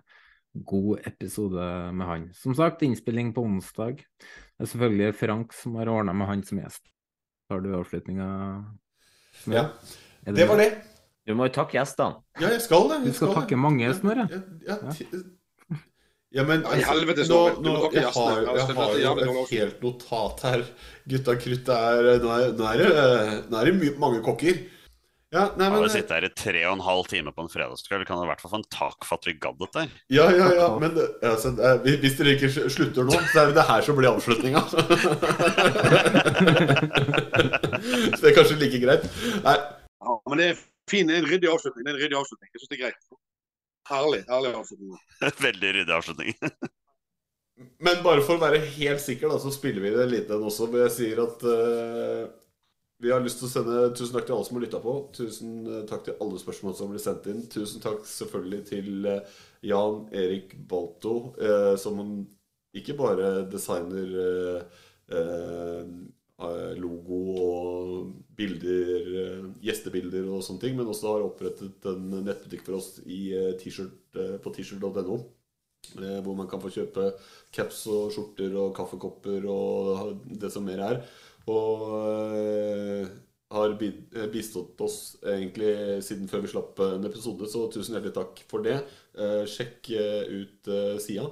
god 0.69 1.07
episode 1.09 1.67
med 1.97 2.07
han. 2.09 2.25
Som 2.37 2.55
sagt, 2.59 2.83
innspilling 2.85 3.31
på 3.37 3.45
onsdag. 3.47 4.03
Det 4.21 4.67
er 4.67 4.73
selvfølgelig 4.75 5.15
Frank 5.17 5.53
som 5.57 5.77
har 5.81 5.89
ordna 5.89 6.13
med 6.13 6.29
han 6.29 6.43
som 6.45 6.59
gjest. 6.61 6.83
Har 7.51 7.61
du 7.65 7.71
avslutninga? 7.79 8.29
Ja, 9.49 9.69
Det, 10.25 10.35
det 10.37 10.49
var 10.49 10.61
det. 10.61 10.71
Du 11.27 11.33
må 11.39 11.47
jo 11.47 11.55
takke 11.55 11.79
gjestene. 11.79 12.19
Ja, 12.43 12.49
jeg 12.51 12.61
skal 12.65 12.89
det. 12.91 12.99
Du 13.05 13.13
skal, 13.13 13.15
skal 13.15 13.29
det. 13.31 13.37
takke 13.41 13.61
mange, 13.63 13.87
Ja, 13.87 13.95
Snorre. 13.95 14.27
Ja, 14.33 14.43
ja, 14.69 14.97
ti- 14.97 15.09
Ja, 16.33 16.45
men 16.49 16.63
altså, 16.65 16.95
helvete, 16.95 17.25
nå. 17.29 17.39
Nå, 17.61 17.73
jeg 17.93 18.09
har, 18.09 18.39
jeg 18.41 18.63
er 18.65 18.77
har 18.79 18.93
jo 18.97 19.33
et 19.43 19.51
helt 19.53 19.83
notat 19.85 20.41
her. 20.47 20.63
Gutta 21.13 21.35
krutt 21.37 21.69
er 21.75 22.07
Nå 22.23 22.31
er, 22.33 22.55
nå 22.57 22.69
er 22.71 22.81
det, 22.81 23.51
nå 23.53 23.59
er 23.61 23.69
det 23.69 23.99
mange 24.01 24.23
kokker. 24.25 24.63
Ja, 25.33 25.47
nei, 25.57 25.69
men 25.73 25.81
Å 25.81 25.89
sittet 25.89 26.11
her 26.13 26.27
i 26.27 26.29
tre 26.37 26.61
og 26.69 26.75
en 26.77 26.83
halv 26.85 27.07
time 27.09 27.33
på 27.33 27.41
en 27.41 27.49
fredagskveld, 27.49 28.05
kan 28.05 28.19
du 28.21 28.27
i 28.27 28.29
hvert 28.29 28.43
fall 28.43 28.51
få 28.53 28.59
en 28.61 28.67
tak 28.75 29.07
for 29.09 29.17
at 29.17 29.25
vi 29.31 29.33
gadd 29.41 29.57
dette. 29.63 29.87
Ja, 30.13 30.27
ja, 30.31 30.51
ja. 30.59 30.67
Men 30.79 30.93
det- 30.93 31.09
altså, 31.25 31.55
er- 31.57 31.81
hvis 32.03 32.19
dere 32.19 32.35
ikke 32.37 32.51
slutter 32.69 33.07
nå, 33.09 33.17
så 33.33 33.41
er 33.41 33.47
det 33.49 33.57
det 33.57 33.65
her 33.71 33.81
som 33.87 33.97
blir 33.97 34.11
avslutninga. 34.13 34.61
så 38.13 38.21
det 38.21 38.29
er 38.31 38.37
kanskje 38.37 38.59
like 38.61 38.81
greit. 38.83 39.09
Nei, 39.47 39.57
Ja, 40.03 40.17
men 40.29 40.39
det 40.43 40.47
er 40.53 40.57
fin, 40.91 41.07
det 41.07 41.15
er 41.17 41.23
en 41.23 41.31
ryddig 41.31 41.49
avslutning. 41.53 41.85
Det 41.87 41.93
er 41.93 41.97
en 41.97 42.03
ryddig 42.03 42.19
avslutning. 42.19 42.49
Jeg 42.53 42.61
syns 42.63 42.71
det 42.73 42.79
er 42.79 42.83
greit. 42.85 43.03
Herlig. 43.89 44.21
Herlig 44.29 44.53
avslutning. 44.59 44.97
Veldig 45.49 45.71
ryddig 45.79 45.95
avslutning. 45.97 46.35
Men 47.83 48.01
bare 48.03 48.23
for 48.27 48.35
å 48.37 48.43
være 48.43 48.59
helt 48.75 49.01
sikker, 49.05 49.31
da, 49.31 49.39
så 49.39 49.53
spiller 49.55 49.85
vi 49.85 49.93
det 49.95 50.07
litt 50.11 50.29
nå 50.33 50.41
også. 50.49 50.67
Hvor 50.73 50.83
jeg 50.83 50.95
sier 50.97 51.21
at 51.23 51.45
eh, 51.47 52.25
vi 53.03 53.11
har 53.11 53.23
lyst 53.23 53.41
til 53.41 53.49
å 53.49 53.51
sende 53.51 53.79
tusen 53.99 54.15
takk 54.15 54.29
til 54.29 54.37
alle 54.37 54.47
som 54.47 54.59
har 54.59 54.63
lytta 54.63 54.81
på. 54.83 54.93
Tusen 55.17 55.55
eh, 55.67 55.83
takk 55.91 56.05
til 56.07 56.21
alle 56.23 56.39
spørsmål 56.39 56.77
som 56.79 56.93
blir 56.93 57.03
sendt 57.03 57.27
inn. 57.33 57.41
Tusen 57.51 57.83
takk 57.83 58.05
selvfølgelig 58.07 58.61
til 58.69 59.09
eh, 59.11 59.41
Jan 59.67 60.05
Erik 60.15 60.55
Balto, 60.71 61.33
eh, 61.43 61.75
som 61.83 61.99
ikke 62.79 62.95
bare 62.99 63.33
designer 63.51 64.15
eh, 64.23 64.79
eh, 65.19 65.91
logo 66.79 67.19
og 67.43 68.07
bilder, 68.39 69.11
gjestebilder 69.63 70.31
og 70.31 70.43
sånne 70.47 70.63
ting, 70.63 70.79
men 70.79 70.89
også 70.91 71.13
har 71.13 71.27
opprettet 71.27 71.87
en 71.91 72.09
nettbutikk 72.23 72.65
for 72.67 72.79
oss 72.81 72.97
i 73.07 73.29
på 73.63 74.55
t-shirt.no. 74.57 75.21
Hvor 75.93 76.35
man 76.39 76.49
kan 76.51 76.63
få 76.63 76.71
kjøpe 76.71 77.13
caps 77.55 77.85
og 77.91 78.11
skjorter 78.15 78.55
og 78.59 78.75
kaffekopper 78.75 79.47
og 79.51 80.19
det 80.27 80.51
som 80.55 80.67
mer 80.67 80.83
er. 80.83 80.99
Og 81.51 81.89
eh, 82.39 83.09
har 83.53 83.75
eh, 83.75 84.29
bistått 84.33 84.81
oss 84.85 84.99
egentlig 85.23 85.73
siden 86.07 86.31
før 86.31 86.45
vi 86.45 86.53
slapp 86.53 86.83
en 86.87 87.09
episode, 87.09 87.49
så 87.51 87.67
tusen 87.73 87.97
hjertelig 87.97 88.15
takk 88.17 88.45
for 88.51 88.65
det. 88.65 88.79
Eh, 89.19 89.43
Sjekk 89.51 89.91
eh, 89.97 90.23
ut 90.43 90.71
eh, 90.71 90.97
sida. 91.03 91.27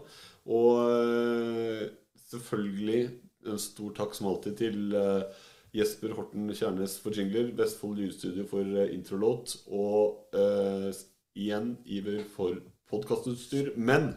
Og 0.51 0.83
eh, 0.91 1.87
selvfølgelig 2.31 3.03
en 3.51 3.61
stor 3.61 3.95
takk 3.97 4.17
som 4.17 4.29
alltid 4.31 4.59
til 4.61 4.97
eh, 4.97 5.47
Jesper 5.77 6.15
Horten 6.17 6.51
Kjærnes 6.51 6.97
for 7.01 7.15
jingler, 7.15 7.53
Vestfold 7.57 8.01
Lydstudio 8.01 8.47
for 8.51 8.67
eh, 8.67 8.91
introlåt, 8.95 9.55
og 9.71 10.35
uh, 10.35 10.91
igjen 11.39 11.77
Iver 11.87 12.25
for 12.35 12.59
podkastutstyr. 12.91 13.77
Men 13.79 14.11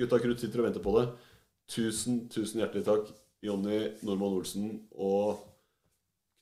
Gutta 0.00 0.18
Krutt 0.22 0.40
sitter 0.40 0.62
og 0.62 0.70
venter 0.70 0.84
på 0.84 0.94
det. 0.96 1.10
Tusen, 1.68 2.22
tusen 2.32 2.62
hjertelig 2.62 2.86
takk, 2.88 3.12
Jonny 3.42 3.78
Normann 4.06 4.38
Olsen 4.38 4.68
og 4.94 5.42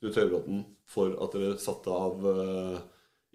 Knut 0.00 0.16
Høybråten, 0.16 0.64
for 0.88 1.14
at 1.22 1.36
dere 1.36 1.60
satte 1.60 1.92
av 1.92 2.24
eh, 2.28 2.78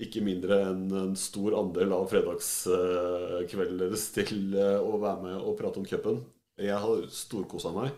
ikke 0.06 0.24
mindre 0.26 0.60
enn 0.72 0.86
en 0.92 1.18
stor 1.20 1.56
andel 1.60 1.94
av 1.96 2.08
fredagskvelden 2.12 3.82
deres 3.82 4.08
til 4.16 4.56
eh, 4.58 4.78
å 4.82 4.98
være 5.02 5.22
med 5.24 5.38
og 5.40 5.58
prate 5.60 5.82
om 5.82 5.88
cupen. 5.88 6.22
Jeg 6.62 6.78
har 6.82 7.06
storkosa 7.12 7.74
meg, 7.76 7.92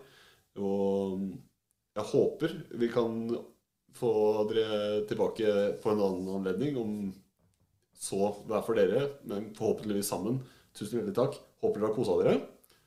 og 0.57 1.27
jeg 1.97 2.09
håper 2.11 2.57
vi 2.81 2.89
kan 2.93 3.21
få 3.97 4.11
dere 4.51 5.05
tilbake 5.09 5.53
på 5.81 5.93
en 5.93 6.03
annen 6.05 6.35
anledning, 6.37 6.77
om 6.77 6.91
så 7.97 8.29
hver 8.45 8.61
for 8.65 8.77
dere, 8.77 9.07
men 9.25 9.51
forhåpentligvis 9.57 10.11
sammen. 10.11 10.41
Tusen 10.77 10.99
hjertelig 10.99 11.17
takk. 11.17 11.39
Håper 11.63 11.81
dere 11.81 11.89
har 11.89 11.97
kosa 11.97 12.17
dere. 12.21 12.35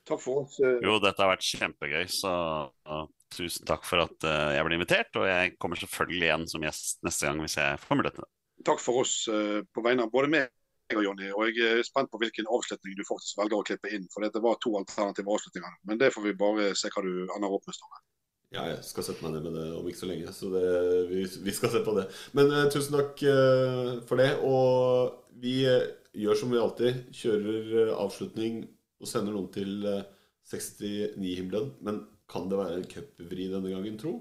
Takk 0.08 0.22
for 0.22 0.44
oss. 0.44 0.58
Jo, 0.60 0.98
dette 1.02 1.22
har 1.22 1.32
vært 1.32 1.46
kjempegøy, 1.46 2.04
så 2.10 2.32
uh, 2.70 3.02
tusen 3.34 3.66
takk 3.68 3.84
for 3.86 4.02
at 4.06 4.26
uh, 4.26 4.52
jeg 4.56 4.66
ble 4.66 4.78
invitert. 4.78 5.18
Og 5.20 5.26
jeg 5.28 5.56
kommer 5.60 5.80
selvfølgelig 5.80 6.28
igjen 6.28 6.46
som 6.50 6.64
gjest 6.66 7.02
neste 7.06 7.28
gang 7.28 7.42
hvis 7.44 7.58
jeg 7.60 7.82
får 7.82 8.00
mulighet 8.00 8.18
til 8.18 8.26
det. 8.26 8.32
Takk 8.70 8.82
for 8.82 9.02
oss 9.04 9.14
uh, 9.32 9.60
på 9.72 9.84
vegne 9.84 10.06
av 10.06 10.14
både 10.14 10.32
meg 10.32 10.96
og 10.96 11.04
Jonny. 11.06 11.28
Og 11.36 11.50
jeg 11.50 11.76
er 11.78 11.86
spent 11.86 12.10
på 12.10 12.18
hvilken 12.22 12.48
avslutning 12.50 12.96
du 12.98 13.04
faktisk 13.06 13.38
velger 13.38 13.60
å 13.60 13.66
klippe 13.66 13.92
inn. 13.94 14.08
For 14.12 14.26
det 14.26 14.42
var 14.42 14.58
to 14.58 14.74
alternative 14.80 15.30
avslutninger. 15.36 15.76
Men 15.86 16.00
det 16.00 16.10
får 16.14 16.26
vi 16.26 16.38
bare 16.40 16.72
se 16.78 16.90
hva 16.90 17.04
du 17.06 17.12
ender 17.28 17.52
opp 17.52 17.68
med. 17.68 17.76
Ståle. 17.76 18.02
Ja, 18.50 18.64
jeg 18.66 18.80
skal 18.82 19.06
sette 19.06 19.22
meg 19.22 19.36
ned 19.36 19.44
med 19.46 19.54
det 19.54 19.68
om 19.78 19.86
ikke 19.86 20.00
så 20.00 20.08
lenge, 20.10 20.32
så 20.34 20.48
det, 20.50 20.64
vi, 21.06 21.22
vi 21.44 21.52
skal 21.54 21.70
se 21.70 21.84
på 21.86 21.94
det. 21.94 22.08
Men 22.34 22.50
uh, 22.50 22.64
tusen 22.72 22.96
takk 22.98 23.22
uh, 23.22 24.00
for 24.08 24.18
det. 24.18 24.32
Og 24.42 25.38
vi 25.38 25.60
uh, 25.70 25.86
gjør 26.18 26.38
som 26.40 26.50
vi 26.50 26.58
alltid, 26.58 27.02
kjører 27.14 27.74
eh, 27.84 27.94
avslutning 27.94 28.64
og 29.00 29.08
sender 29.08 29.34
noen 29.34 29.48
til 29.52 29.86
eh, 29.88 30.08
69-himmelen. 30.50 31.72
Men 31.84 32.02
kan 32.30 32.50
det 32.50 32.58
være 32.60 32.80
en 32.80 32.90
cupvri 32.90 33.48
denne 33.52 33.72
gangen, 33.72 33.98
tro? 34.00 34.14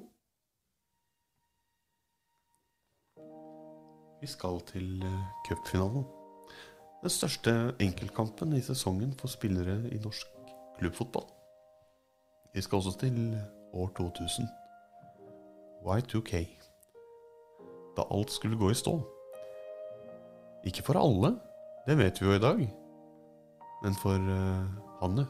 Vi 4.20 4.28
skal 4.28 4.62
til 4.72 5.04
eh, 5.04 5.28
cupfinalen. 5.48 6.08
Den 7.00 7.14
største 7.16 7.54
enkeltkampen 7.80 8.56
i 8.58 8.64
sesongen 8.64 9.14
for 9.20 9.32
spillere 9.32 9.78
i 9.92 10.00
norsk 10.04 10.28
klubbfotball. 10.80 11.28
Vi 12.56 12.62
skal 12.62 12.82
også 12.82 12.98
til 13.00 13.38
år 13.74 13.94
2000. 13.98 14.48
Y2K. 15.86 16.44
Da 17.96 18.04
alt 18.12 18.32
skulle 18.32 18.58
gå 18.60 18.72
i 18.72 18.76
stå. 18.76 19.00
Ikke 20.68 20.84
for 20.84 21.00
alle, 21.00 21.38
det 21.88 21.98
vet 21.98 22.22
vi 22.22 22.28
jo 22.28 22.36
i 22.36 22.44
dag. 22.44 22.79
Men 23.84 23.96
for 23.96 24.20
uh, 24.20 24.66
Hannu. 25.00 25.26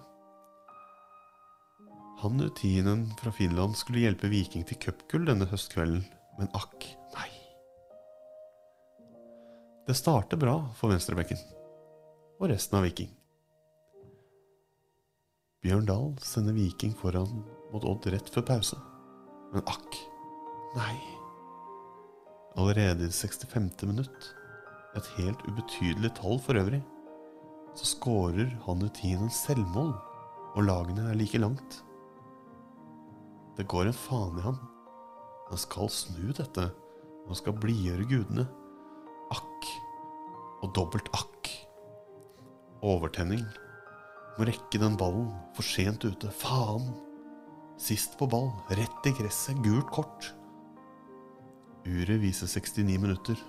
Hannu 2.19 2.49
Tiinen 2.57 3.05
fra 3.21 3.31
Finland 3.31 3.77
skulle 3.79 4.03
hjelpe 4.03 4.31
Viking 4.31 4.65
til 4.67 4.79
cupgull 4.81 5.29
denne 5.29 5.47
høstkvelden, 5.47 6.01
men 6.39 6.49
akk, 6.57 6.89
nei. 7.15 7.29
Det 9.87 9.95
starter 9.97 10.39
bra 10.41 10.57
for 10.77 10.91
venstrebekken 10.91 11.39
og 12.39 12.51
resten 12.51 12.79
av 12.79 12.85
Viking. 12.87 13.09
Bjørn 15.63 15.87
Dahl 15.87 16.11
sender 16.23 16.55
Viking 16.55 16.93
foran 16.95 17.41
mot 17.73 17.87
Odd 17.87 18.07
rett 18.13 18.29
før 18.31 18.45
pause. 18.47 18.77
Men 19.53 19.65
akk, 19.67 19.97
nei. 20.75 20.93
Allerede 22.59 23.03
i 23.03 23.09
det 23.09 23.15
65. 23.15 23.87
minutt, 23.87 24.29
et 24.97 25.09
helt 25.17 25.41
ubetydelig 25.47 26.13
tall 26.19 26.39
for 26.43 26.59
øvrig, 26.59 26.79
så 27.77 27.87
skårer 27.87 28.51
Hanutinen 28.65 29.31
selvmål, 29.33 29.93
og 30.55 30.65
lagene 30.65 31.09
er 31.11 31.17
like 31.19 31.39
langt. 31.39 31.81
Det 33.57 33.67
går 33.69 33.89
en 33.89 33.95
faen 33.95 34.39
i 34.39 34.45
han. 34.45 34.59
Han 35.49 35.59
skal 35.59 35.89
snu 35.91 36.31
dette, 36.35 36.69
han 37.27 37.37
skal 37.37 37.57
blidgjøre 37.59 38.07
gudene. 38.09 38.45
Akk, 39.33 39.69
og 40.63 40.73
dobbelt 40.77 41.09
akk. 41.17 41.51
Overtenning. 42.85 43.43
Må 44.37 44.47
rekke 44.47 44.79
den 44.81 44.95
ballen, 44.99 45.29
for 45.55 45.67
sent 45.67 46.05
ute. 46.07 46.31
Faen! 46.31 46.89
Sist 47.79 48.17
på 48.19 48.27
ball, 48.27 48.49
rett 48.75 49.07
i 49.07 49.13
gresset, 49.15 49.59
gult 49.63 49.87
kort. 49.93 50.33
Uret 51.87 52.19
viser 52.19 52.49
69 52.51 52.99
minutter. 52.99 53.39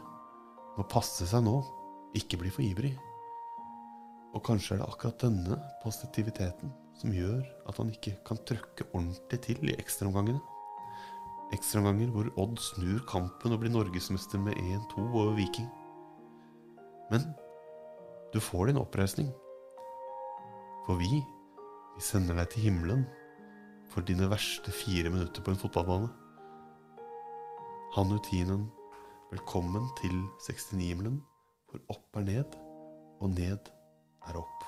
Må 0.77 0.87
passe 0.91 1.27
seg 1.27 1.43
nå, 1.47 1.57
ikke 2.19 2.39
bli 2.39 2.53
for 2.55 2.67
ivrig. 2.67 2.95
Og 4.35 4.43
kanskje 4.47 4.77
er 4.77 4.83
det 4.83 4.89
akkurat 4.89 5.23
denne 5.25 5.59
positiviteten 5.83 6.71
som 7.01 7.13
gjør 7.15 7.43
at 7.69 7.79
han 7.81 7.91
ikke 7.91 8.15
kan 8.27 8.39
trøkke 8.47 8.87
ordentlig 8.93 9.41
til 9.47 9.71
i 9.71 9.77
ekstraomgangene. 9.81 10.41
Ekstraomganger 11.57 12.13
hvor 12.15 12.29
Odd 12.39 12.61
snur 12.63 13.01
kampen 13.11 13.55
og 13.55 13.63
blir 13.63 13.73
norgesmester 13.75 14.39
med 14.43 14.59
1-2 14.61 15.07
over 15.09 15.33
Viking. 15.39 15.67
Men 17.11 17.25
du 18.35 18.39
får 18.41 18.71
din 18.71 18.79
oppreisning. 18.79 19.33
For 20.87 21.01
vi, 21.01 21.19
vi 21.97 22.05
sender 22.05 22.39
deg 22.39 22.53
til 22.53 22.69
himmelen 22.69 23.03
for 23.91 24.07
dine 24.07 24.31
verste 24.31 24.71
fire 24.71 25.11
minutter 25.11 25.43
på 25.43 25.51
en 25.51 25.59
fotballbane. 25.59 26.13
Hannu 27.97 28.21
Tinen, 28.23 28.69
velkommen 29.33 29.91
til 29.99 30.15
69-himmelen, 30.47 31.19
for 31.67 31.83
opp 31.91 32.21
er 32.21 32.29
ned, 32.29 32.59
og 33.19 33.35
ned 33.35 33.59
er 33.59 33.80
opp. 34.37 34.61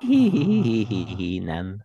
Tinen. 0.00 1.84